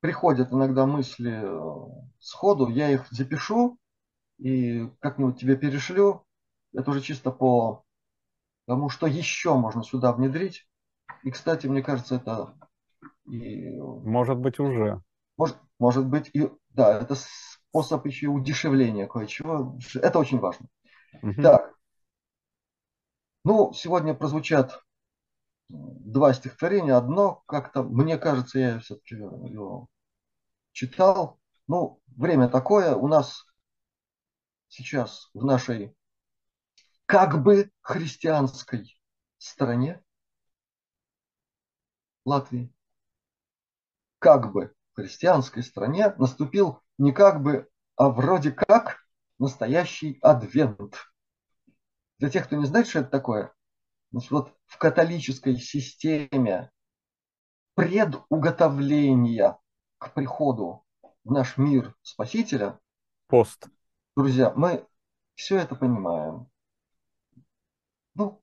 приходят 0.00 0.52
иногда 0.52 0.86
мысли 0.86 1.42
э, 1.44 2.04
сходу, 2.18 2.68
я 2.68 2.90
их 2.90 3.06
запишу 3.10 3.78
и 4.38 4.88
как-нибудь 5.00 5.38
тебе 5.38 5.56
перешлю. 5.56 6.24
Это 6.72 6.90
уже 6.90 7.00
чисто 7.00 7.30
по 7.30 7.84
тому, 8.66 8.88
что 8.88 9.06
еще 9.06 9.54
можно 9.54 9.82
сюда 9.82 10.12
внедрить. 10.12 10.66
И, 11.22 11.30
кстати, 11.30 11.66
мне 11.66 11.82
кажется, 11.82 12.16
это... 12.16 12.54
И... 13.24 13.76
Может 13.78 14.38
быть, 14.38 14.58
уже. 14.58 15.02
Может, 15.36 15.56
может 15.78 16.06
быть, 16.06 16.30
и... 16.32 16.50
да, 16.70 17.00
это 17.00 17.14
способ 17.16 18.06
еще 18.06 18.28
удешевления 18.28 19.06
кое-чего. 19.06 19.78
Это 19.94 20.18
очень 20.18 20.38
важно. 20.38 20.66
Угу. 21.22 21.42
Так. 21.42 21.74
Ну, 23.44 23.72
сегодня 23.72 24.14
прозвучат 24.14 24.82
два 25.68 26.32
стихотворения. 26.32 26.94
Одно, 26.94 27.42
как-то, 27.46 27.82
мне 27.82 28.18
кажется, 28.18 28.58
я 28.58 28.78
все-таки 28.80 29.14
его 29.16 29.88
читал. 30.72 31.38
Ну, 31.66 32.00
время 32.06 32.48
такое. 32.48 32.94
У 32.94 33.08
нас 33.08 33.44
сейчас 34.72 35.28
в 35.34 35.44
нашей 35.44 35.94
как 37.04 37.42
бы 37.42 37.70
христианской 37.82 38.98
стране 39.36 40.02
Латвии, 42.24 42.72
как 44.18 44.50
бы 44.52 44.74
христианской 44.94 45.62
стране 45.62 46.14
наступил 46.16 46.80
не 46.96 47.12
как 47.12 47.42
бы, 47.42 47.68
а 47.96 48.08
вроде 48.08 48.50
как 48.50 49.04
настоящий 49.38 50.18
адвент. 50.22 50.96
Для 52.18 52.30
тех, 52.30 52.46
кто 52.46 52.56
не 52.56 52.64
знает, 52.64 52.86
что 52.86 53.00
это 53.00 53.10
такое, 53.10 53.52
значит, 54.10 54.30
вот 54.30 54.56
в 54.64 54.78
католической 54.78 55.56
системе 55.58 56.70
предуготовления 57.74 59.58
к 59.98 60.14
приходу 60.14 60.86
в 61.24 61.30
наш 61.30 61.58
мир 61.58 61.94
Спасителя, 62.02 62.80
пост. 63.26 63.68
Друзья, 64.14 64.52
мы 64.54 64.86
все 65.34 65.58
это 65.58 65.74
понимаем. 65.74 66.46
Ну, 68.14 68.42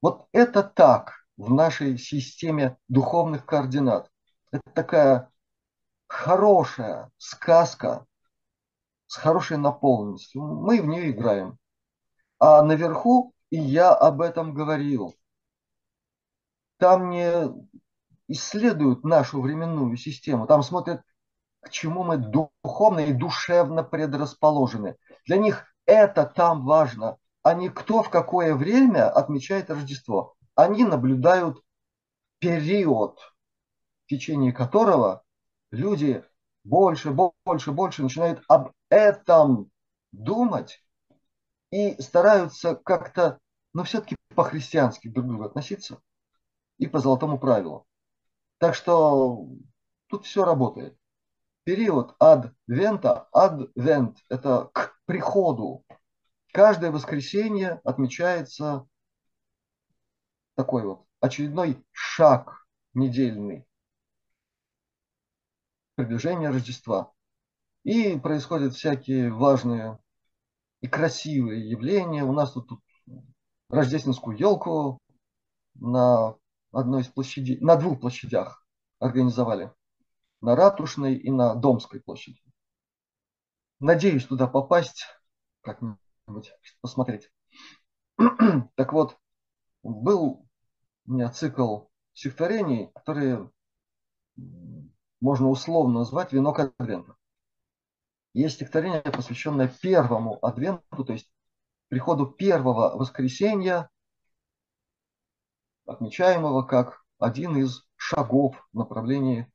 вот 0.00 0.26
это 0.32 0.64
так 0.64 1.26
в 1.36 1.52
нашей 1.52 1.96
системе 1.96 2.76
духовных 2.88 3.46
координат. 3.46 4.10
Это 4.50 4.62
такая 4.74 5.30
хорошая 6.08 7.10
сказка 7.18 8.04
с 9.06 9.14
хорошей 9.14 9.58
наполненностью. 9.58 10.42
Мы 10.42 10.82
в 10.82 10.86
нее 10.86 11.12
играем. 11.12 11.56
А 12.40 12.62
наверху, 12.62 13.32
и 13.50 13.58
я 13.58 13.94
об 13.94 14.20
этом 14.20 14.54
говорил, 14.54 15.14
там 16.78 17.10
не 17.10 17.32
исследуют 18.26 19.04
нашу 19.04 19.40
временную 19.40 19.96
систему, 19.96 20.48
там 20.48 20.64
смотрят, 20.64 21.02
к 21.60 21.70
чему 21.70 22.04
мы 22.04 22.16
духовно 22.16 23.00
и 23.00 23.12
душевно 23.12 23.82
предрасположены. 23.82 24.96
Для 25.26 25.36
них 25.36 25.64
это 25.86 26.24
там 26.24 26.64
важно 26.64 27.18
а 27.42 27.54
не 27.54 27.68
кто 27.68 28.02
в 28.02 28.10
какое 28.10 28.54
время 28.54 29.08
отмечает 29.10 29.70
Рождество. 29.70 30.34
Они 30.54 30.84
наблюдают 30.84 31.62
период, 32.38 33.18
в 34.04 34.08
течение 34.08 34.52
которого 34.52 35.22
люди 35.70 36.24
больше, 36.64 37.10
больше, 37.12 37.72
больше 37.72 38.02
начинают 38.02 38.42
об 38.48 38.72
этом 38.90 39.70
думать 40.12 40.84
и 41.70 42.00
стараются 42.02 42.74
как-то, 42.74 43.38
ну, 43.72 43.84
все-таки 43.84 44.16
по-христиански 44.34 45.08
друг 45.08 45.26
к 45.26 45.28
другу 45.28 45.44
относиться 45.44 46.00
и 46.78 46.86
по 46.86 46.98
золотому 46.98 47.38
правилу. 47.38 47.86
Так 48.58 48.74
что 48.74 49.46
тут 50.08 50.26
все 50.26 50.44
работает. 50.44 50.98
Период 51.70 52.16
адвента, 52.18 53.28
адвент– 53.30 54.18
это 54.28 54.70
к 54.74 54.98
приходу 55.04 55.84
Каждое 56.52 56.90
воскресенье 56.90 57.80
отмечается 57.84 58.88
такой 60.56 60.82
вот 60.82 61.06
очередной 61.20 61.80
шаг 61.92 62.66
недельный 62.92 63.64
приближения 65.94 66.50
Рождества. 66.50 67.12
И 67.84 68.18
происходят 68.18 68.74
всякие 68.74 69.32
важные 69.32 70.00
и 70.80 70.88
красивые 70.88 71.70
явления. 71.70 72.24
У 72.24 72.32
нас 72.32 72.50
тут, 72.50 72.66
тут 72.66 72.80
рождественскую 73.68 74.36
елку 74.36 74.98
на 75.74 76.34
одной 76.72 77.02
из 77.02 77.06
площадей, 77.06 77.60
на 77.60 77.76
двух 77.76 78.00
площадях 78.00 78.66
организовали. 78.98 79.72
На 80.40 80.56
Ратушной 80.56 81.16
и 81.16 81.30
на 81.30 81.54
Домской 81.54 82.00
площади. 82.00 82.40
Надеюсь 83.78 84.26
туда 84.26 84.46
попасть 84.46 85.06
как-нибудь 85.62 86.52
посмотреть. 86.80 87.30
так 88.76 88.92
вот, 88.92 89.18
был 89.82 90.46
у 91.06 91.12
меня 91.12 91.30
цикл 91.30 91.86
стихотворений, 92.12 92.90
которые 92.94 93.50
можно 95.20 95.48
условно 95.48 96.00
назвать 96.00 96.32
«Венок 96.32 96.58
Адвента». 96.78 97.16
Есть 98.32 98.56
стихотворение, 98.56 99.02
посвященное 99.02 99.68
первому 99.68 100.44
Адвенту, 100.44 101.04
то 101.04 101.12
есть 101.12 101.32
приходу 101.88 102.26
первого 102.26 102.96
воскресенья, 102.96 103.90
отмечаемого 105.84 106.62
как 106.62 107.04
один 107.18 107.56
из 107.56 107.88
шагов 107.96 108.68
в 108.72 108.78
направлении 108.78 109.50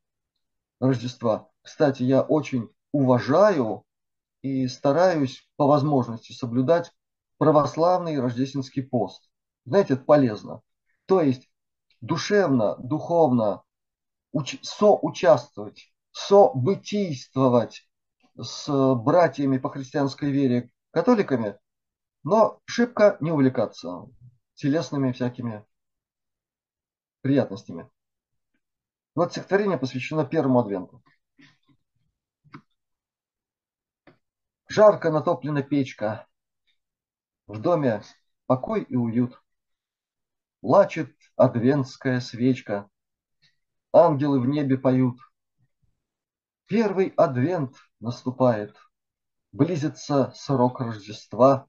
Рождества. 0.80 1.50
Кстати, 1.62 2.04
я 2.04 2.22
очень 2.22 2.70
уважаю 2.92 3.84
и 4.42 4.68
стараюсь 4.68 5.50
по 5.56 5.68
возможности 5.68 6.34
соблюдать 6.34 6.92
православный 7.38 8.20
рождественский 8.20 8.84
пост. 8.84 9.30
Знаете, 9.66 9.96
это 9.96 10.04
полезно. 10.04 10.62
То 11.06 11.22
есть 11.22 11.50
душевно, 12.02 12.76
духовно 12.78 13.64
уч- 14.36 14.60
соучаствовать, 14.62 15.94
событийствовать 16.12 17.90
с 18.40 18.96
братьями 18.96 19.58
по 19.58 19.70
христианской 19.70 20.32
вере 20.32 20.72
католиками, 20.92 21.58
но 22.24 22.60
шибко 22.66 23.18
не 23.22 23.32
увлекаться 23.32 24.06
телесными 24.56 25.12
всякими 25.12 25.66
приятностями. 27.22 27.90
Вот 29.16 29.32
стихотворение 29.32 29.78
посвящено 29.78 30.26
первому 30.26 30.60
адвенту. 30.60 31.02
Жарко 34.68 35.10
натоплена 35.10 35.62
печка, 35.62 36.28
в 37.48 37.62
доме 37.62 38.04
покой 38.46 38.84
и 38.84 38.96
уют. 38.96 39.42
Плачет 40.60 41.16
адвентская 41.38 42.20
свечка, 42.20 42.90
ангелы 43.94 44.42
в 44.42 44.48
небе 44.48 44.78
поют. 44.78 45.18
Первый 46.66 47.10
адвент 47.16 47.76
наступает, 48.00 48.76
близится 49.52 50.34
срок 50.36 50.82
Рождества, 50.82 51.68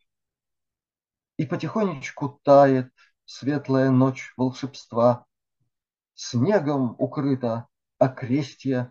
и 1.36 1.47
потихонечку 1.47 2.40
тает 2.43 2.93
светлая 3.27 3.90
ночь 3.90 4.32
волшебства. 4.36 5.27
Снегом 6.18 6.97
укрыто 6.98 7.68
окрестье, 7.98 8.90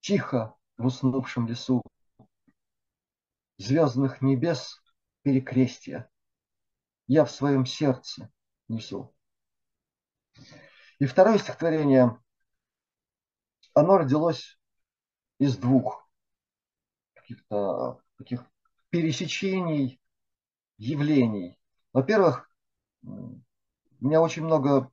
тихо 0.00 0.56
в 0.76 0.86
уснувшем 0.86 1.46
лесу. 1.46 1.82
Звездных 3.58 4.20
небес 4.20 4.82
перекрестья 5.22 6.10
я 7.06 7.24
в 7.24 7.30
своем 7.30 7.64
сердце 7.64 8.28
несу. 8.66 9.14
И 10.98 11.06
второе 11.06 11.38
стихотворение, 11.38 12.20
оно 13.72 13.98
родилось 13.98 14.58
из 15.38 15.56
двух 15.56 16.08
каких-то 17.14 18.02
таких 18.18 18.44
пересечений 18.90 20.00
явлений. 20.76 21.56
Во-первых, 21.92 22.50
у 23.04 23.38
меня 24.00 24.20
очень 24.20 24.42
много 24.42 24.90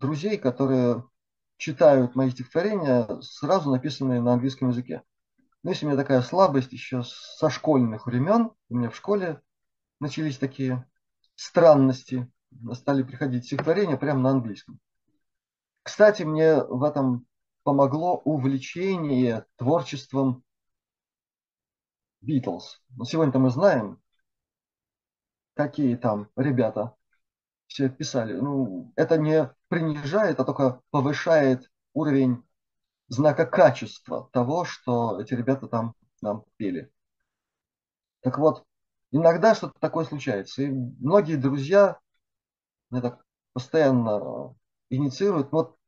друзей, 0.00 0.38
которые 0.38 1.04
читают 1.56 2.16
мои 2.16 2.30
стихотворения, 2.30 3.20
сразу 3.20 3.70
написанные 3.70 4.20
на 4.20 4.32
английском 4.32 4.70
языке. 4.70 5.02
Но 5.62 5.70
если 5.70 5.84
у 5.84 5.90
меня 5.90 5.98
такая 5.98 6.22
слабость 6.22 6.72
еще 6.72 7.02
со 7.04 7.50
школьных 7.50 8.06
времен, 8.06 8.50
у 8.70 8.76
меня 8.76 8.88
в 8.88 8.96
школе 8.96 9.42
начались 10.00 10.38
такие 10.38 10.88
странности, 11.34 12.30
стали 12.72 13.02
приходить 13.02 13.44
стихотворения 13.44 13.96
прямо 13.96 14.20
на 14.20 14.30
английском. 14.30 14.80
Кстати, 15.82 16.22
мне 16.22 16.62
в 16.62 16.82
этом 16.82 17.26
помогло 17.62 18.16
увлечение 18.24 19.44
творчеством 19.56 20.42
Битлз. 22.22 22.80
Но 22.96 23.04
сегодня-то 23.04 23.38
мы 23.38 23.50
знаем, 23.50 24.00
какие 25.54 25.96
там 25.96 26.28
ребята 26.36 26.94
все 27.70 27.88
писали. 27.88 28.34
Ну, 28.34 28.92
это 28.96 29.16
не 29.16 29.48
принижает, 29.68 30.40
а 30.40 30.44
только 30.44 30.82
повышает 30.90 31.70
уровень 31.94 32.42
знака 33.08 33.46
качества 33.46 34.28
того, 34.32 34.64
что 34.64 35.20
эти 35.20 35.34
ребята 35.34 35.68
там 35.68 35.94
нам 36.20 36.44
пели. 36.56 36.90
Так 38.22 38.38
вот, 38.38 38.64
иногда 39.12 39.54
что-то 39.54 39.78
такое 39.78 40.04
случается. 40.04 40.62
И 40.62 40.68
многие 40.68 41.36
друзья 41.36 41.98
это 42.92 43.20
постоянно 43.52 44.56
инициируют. 44.90 45.52
Вот 45.52 45.78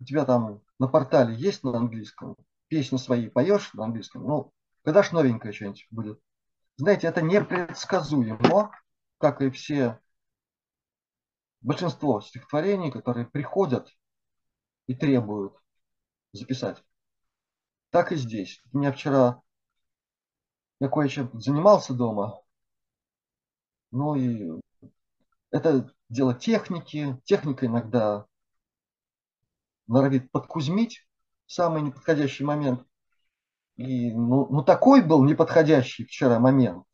у 0.00 0.04
тебя 0.04 0.26
там 0.26 0.60
на 0.78 0.86
портале 0.86 1.34
есть 1.34 1.64
на 1.64 1.78
английском, 1.78 2.36
песни 2.68 2.98
свои 2.98 3.30
поешь 3.30 3.72
на 3.72 3.84
английском, 3.84 4.22
ну, 4.24 4.52
когда 4.84 5.02
ж 5.02 5.12
новенькое 5.12 5.54
что-нибудь 5.54 5.86
будет. 5.90 6.20
Знаете, 6.76 7.06
это 7.06 7.22
непредсказуемо, 7.22 8.70
как 9.18 9.40
и 9.40 9.50
все 9.50 9.98
большинство 11.62 12.20
стихотворений, 12.20 12.90
которые 12.90 13.26
приходят 13.26 13.88
и 14.86 14.94
требуют 14.94 15.54
записать. 16.32 16.82
Так 17.90 18.12
и 18.12 18.16
здесь. 18.16 18.62
У 18.72 18.78
меня 18.78 18.92
вчера 18.92 19.42
я 20.80 20.88
кое-чем 20.88 21.30
занимался 21.40 21.94
дома. 21.94 22.42
Ну 23.90 24.14
и 24.16 24.60
это 25.50 25.92
дело 26.08 26.34
техники. 26.34 27.20
Техника 27.24 27.66
иногда 27.66 28.26
норовит 29.86 30.30
подкузмить 30.32 31.06
в 31.46 31.52
самый 31.52 31.82
неподходящий 31.82 32.44
момент. 32.44 32.84
И 33.76 34.12
ну, 34.12 34.48
ну 34.48 34.62
такой 34.62 35.02
был 35.02 35.24
неподходящий 35.24 36.04
вчера 36.04 36.38
момент. 36.38 36.86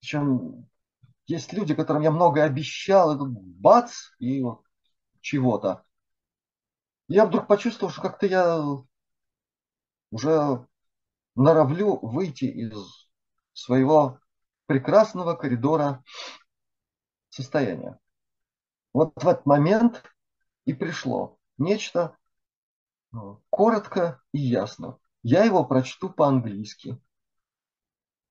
Причем 0.00 0.69
есть 1.30 1.52
люди, 1.52 1.76
которым 1.76 2.02
я 2.02 2.10
много 2.10 2.42
обещал, 2.42 3.14
и 3.14 3.18
тут 3.18 3.30
бац, 3.30 4.10
и 4.18 4.42
чего-то. 5.20 5.84
Я 7.06 7.24
вдруг 7.24 7.46
почувствовал, 7.46 7.92
что 7.92 8.02
как-то 8.02 8.26
я 8.26 8.60
уже 10.10 10.66
норовлю 11.36 12.00
выйти 12.02 12.46
из 12.46 13.08
своего 13.52 14.18
прекрасного 14.66 15.34
коридора 15.34 16.02
состояния. 17.28 18.00
Вот 18.92 19.12
в 19.14 19.28
этот 19.28 19.46
момент 19.46 20.02
и 20.64 20.72
пришло 20.72 21.38
нечто 21.58 22.16
ну, 23.12 23.40
коротко 23.50 24.20
и 24.32 24.40
ясно. 24.40 24.98
Я 25.22 25.44
его 25.44 25.64
прочту 25.64 26.10
по-английски, 26.10 27.00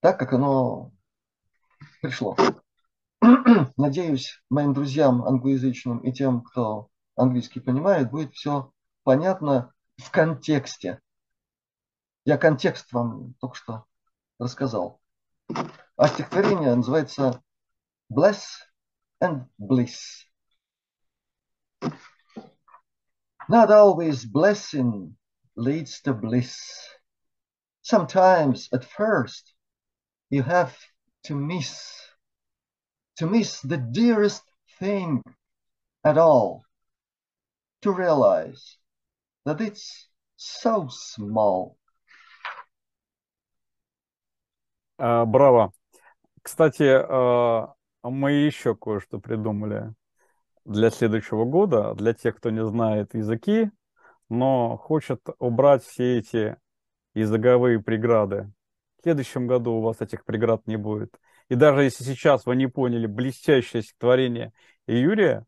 так 0.01 0.19
как 0.19 0.33
оно 0.33 0.91
пришло. 2.01 2.35
Надеюсь, 3.77 4.41
моим 4.49 4.73
друзьям 4.73 5.23
англоязычным 5.23 5.99
и 5.99 6.11
тем, 6.11 6.41
кто 6.41 6.89
английский 7.15 7.59
понимает, 7.59 8.11
будет 8.11 8.33
все 8.33 8.71
понятно 9.03 9.73
в 9.97 10.09
контексте. 10.11 11.01
Я 12.25 12.37
контекст 12.37 12.91
вам 12.91 13.33
только 13.41 13.55
что 13.55 13.85
рассказал. 14.37 15.01
А 15.97 16.07
стихотворение 16.07 16.75
называется 16.75 17.41
Bless 18.11 18.43
and 19.21 19.47
Bliss. 19.59 20.25
Not 23.49 23.71
always 23.71 24.25
blessing 24.25 25.15
leads 25.55 26.01
to 26.03 26.13
bliss. 26.13 26.55
Sometimes 27.81 28.69
at 28.71 28.85
first 28.85 29.55
you 30.29 30.43
have 30.43 30.77
to 31.23 31.35
miss, 31.35 32.08
to 33.19 33.27
miss 33.27 33.59
the 33.61 33.77
dearest 33.77 34.43
thing 34.79 35.21
at 36.05 36.17
all, 36.17 36.63
to 37.81 37.91
realize 37.91 38.77
that 39.45 39.59
it's 39.59 40.07
so 40.37 40.87
small. 40.89 41.77
А, 44.97 45.25
браво. 45.25 45.71
Кстати, 46.41 46.83
а, 46.83 47.73
мы 48.03 48.31
еще 48.31 48.75
кое-что 48.75 49.19
придумали 49.19 49.93
для 50.63 50.89
следующего 50.89 51.43
года, 51.43 51.93
для 51.95 52.13
тех, 52.13 52.37
кто 52.37 52.49
не 52.49 52.65
знает 52.65 53.13
языки, 53.15 53.69
но 54.29 54.77
хочет 54.77 55.27
убрать 55.39 55.83
все 55.83 56.19
эти 56.19 56.57
языковые 57.13 57.81
преграды. 57.81 58.51
В 58.99 59.03
следующем 59.03 59.47
году 59.47 59.73
у 59.73 59.81
вас 59.81 59.99
этих 59.99 60.23
преград 60.23 60.67
не 60.67 60.77
будет. 60.77 61.13
И 61.49 61.55
даже 61.55 61.83
если 61.83 62.03
сейчас 62.03 62.45
вы 62.45 62.55
не 62.55 62.67
поняли 62.67 63.07
блестящее 63.07 63.81
стихотворение 63.81 64.53
Юрия, 64.87 65.45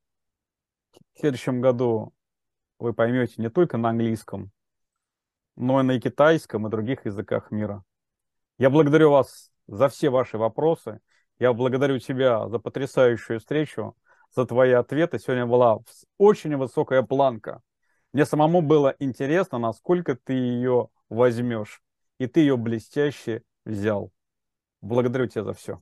в 1.13 1.19
следующем 1.19 1.61
году 1.61 2.13
вы 2.79 2.93
поймете 2.93 3.35
не 3.37 3.49
только 3.49 3.77
на 3.77 3.89
английском, 3.89 4.51
но 5.55 5.79
и 5.79 5.83
на 5.83 5.99
китайском 5.99 6.65
и 6.65 6.71
других 6.71 7.05
языках 7.05 7.51
мира. 7.51 7.83
Я 8.57 8.69
благодарю 8.71 9.11
вас 9.11 9.51
за 9.67 9.89
все 9.89 10.09
ваши 10.09 10.37
вопросы. 10.37 10.99
Я 11.39 11.53
благодарю 11.53 11.99
тебя 11.99 12.47
за 12.49 12.59
потрясающую 12.59 13.39
встречу, 13.39 13.95
за 14.35 14.45
твои 14.45 14.71
ответы. 14.71 15.19
Сегодня 15.19 15.45
была 15.45 15.79
очень 16.17 16.55
высокая 16.55 17.03
планка. 17.03 17.61
Мне 18.13 18.25
самому 18.25 18.61
было 18.61 18.95
интересно, 18.99 19.59
насколько 19.59 20.15
ты 20.15 20.33
ее 20.33 20.89
возьмешь. 21.09 21.81
И 22.17 22.27
ты 22.27 22.41
ее 22.41 22.57
блестяще 22.57 23.43
взял. 23.65 24.11
Благодарю 24.81 25.27
тебя 25.27 25.43
за 25.43 25.53
все. 25.53 25.81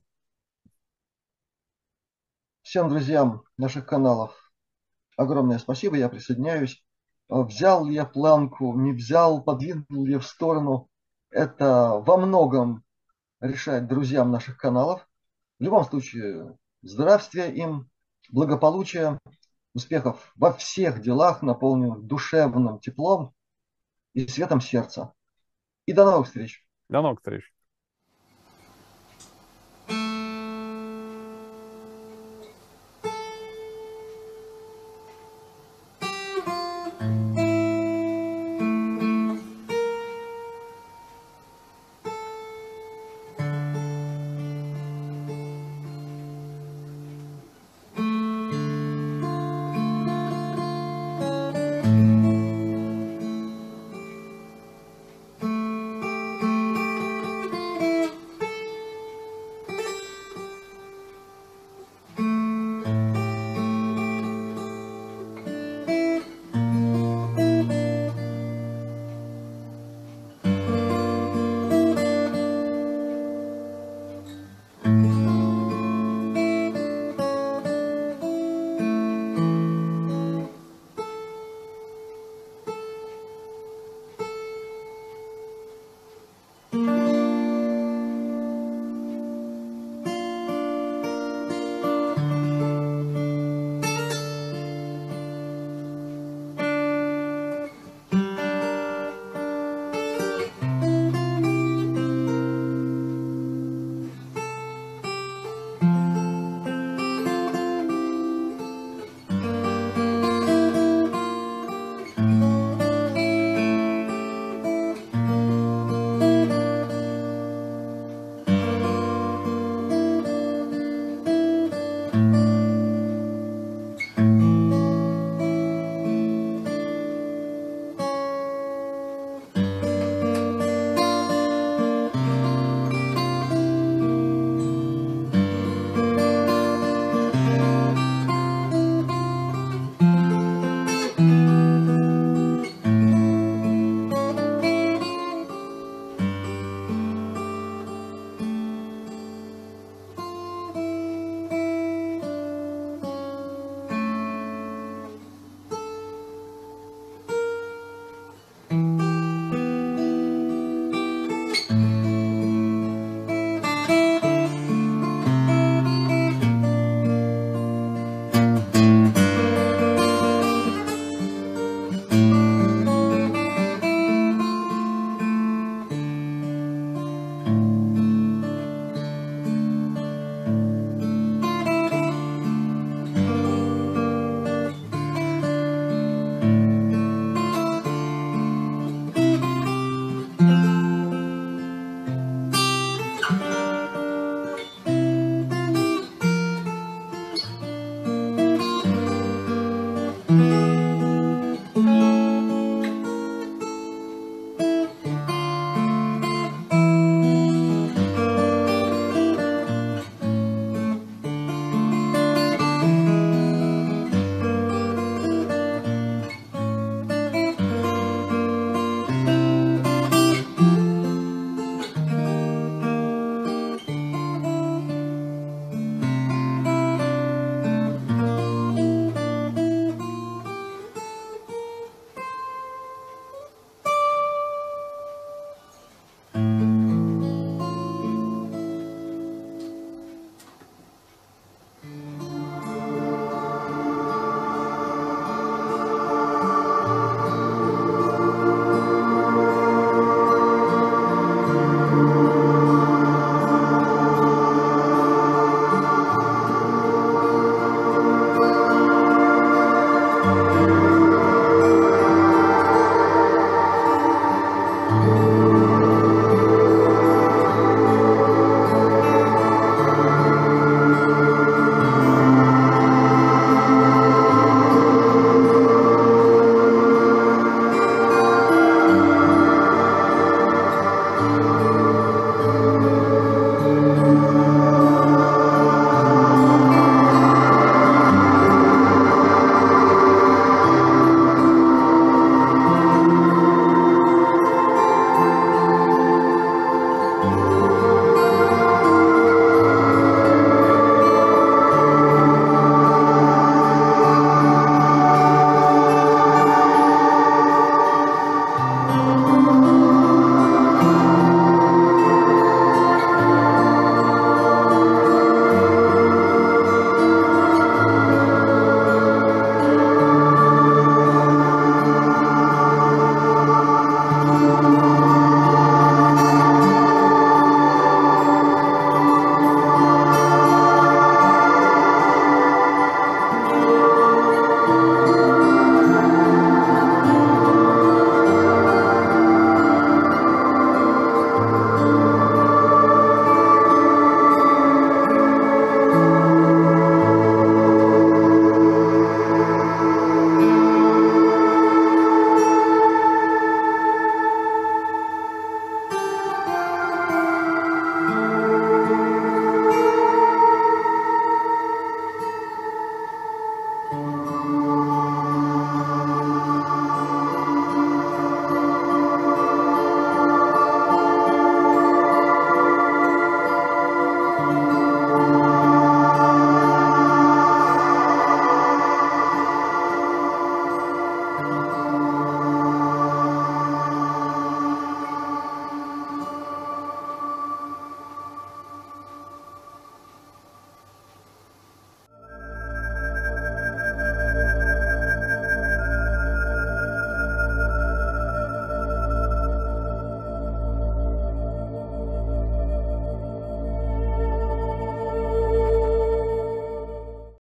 Всем 2.62 2.88
друзьям 2.88 3.42
наших 3.56 3.86
каналов 3.86 4.50
огромное 5.20 5.58
спасибо, 5.58 5.96
я 5.96 6.08
присоединяюсь. 6.08 6.82
Взял 7.28 7.84
ли 7.84 7.94
я 7.94 8.04
планку, 8.04 8.74
не 8.74 8.92
взял, 8.92 9.42
подвинул 9.42 10.04
ли 10.04 10.16
в 10.16 10.24
сторону. 10.24 10.88
Это 11.30 12.02
во 12.04 12.16
многом 12.16 12.82
решает 13.40 13.86
друзьям 13.86 14.30
наших 14.30 14.56
каналов. 14.56 15.06
В 15.58 15.62
любом 15.62 15.84
случае, 15.84 16.56
здравствия 16.82 17.52
им, 17.52 17.88
благополучия, 18.30 19.20
успехов 19.74 20.32
во 20.34 20.52
всех 20.52 21.00
делах, 21.00 21.42
наполненных 21.42 22.02
душевным 22.02 22.80
теплом 22.80 23.32
и 24.14 24.26
светом 24.26 24.60
сердца. 24.60 25.12
И 25.86 25.92
до 25.92 26.04
новых 26.04 26.26
встреч. 26.26 26.66
До 26.88 27.02
новых 27.02 27.20
встреч. 27.20 27.52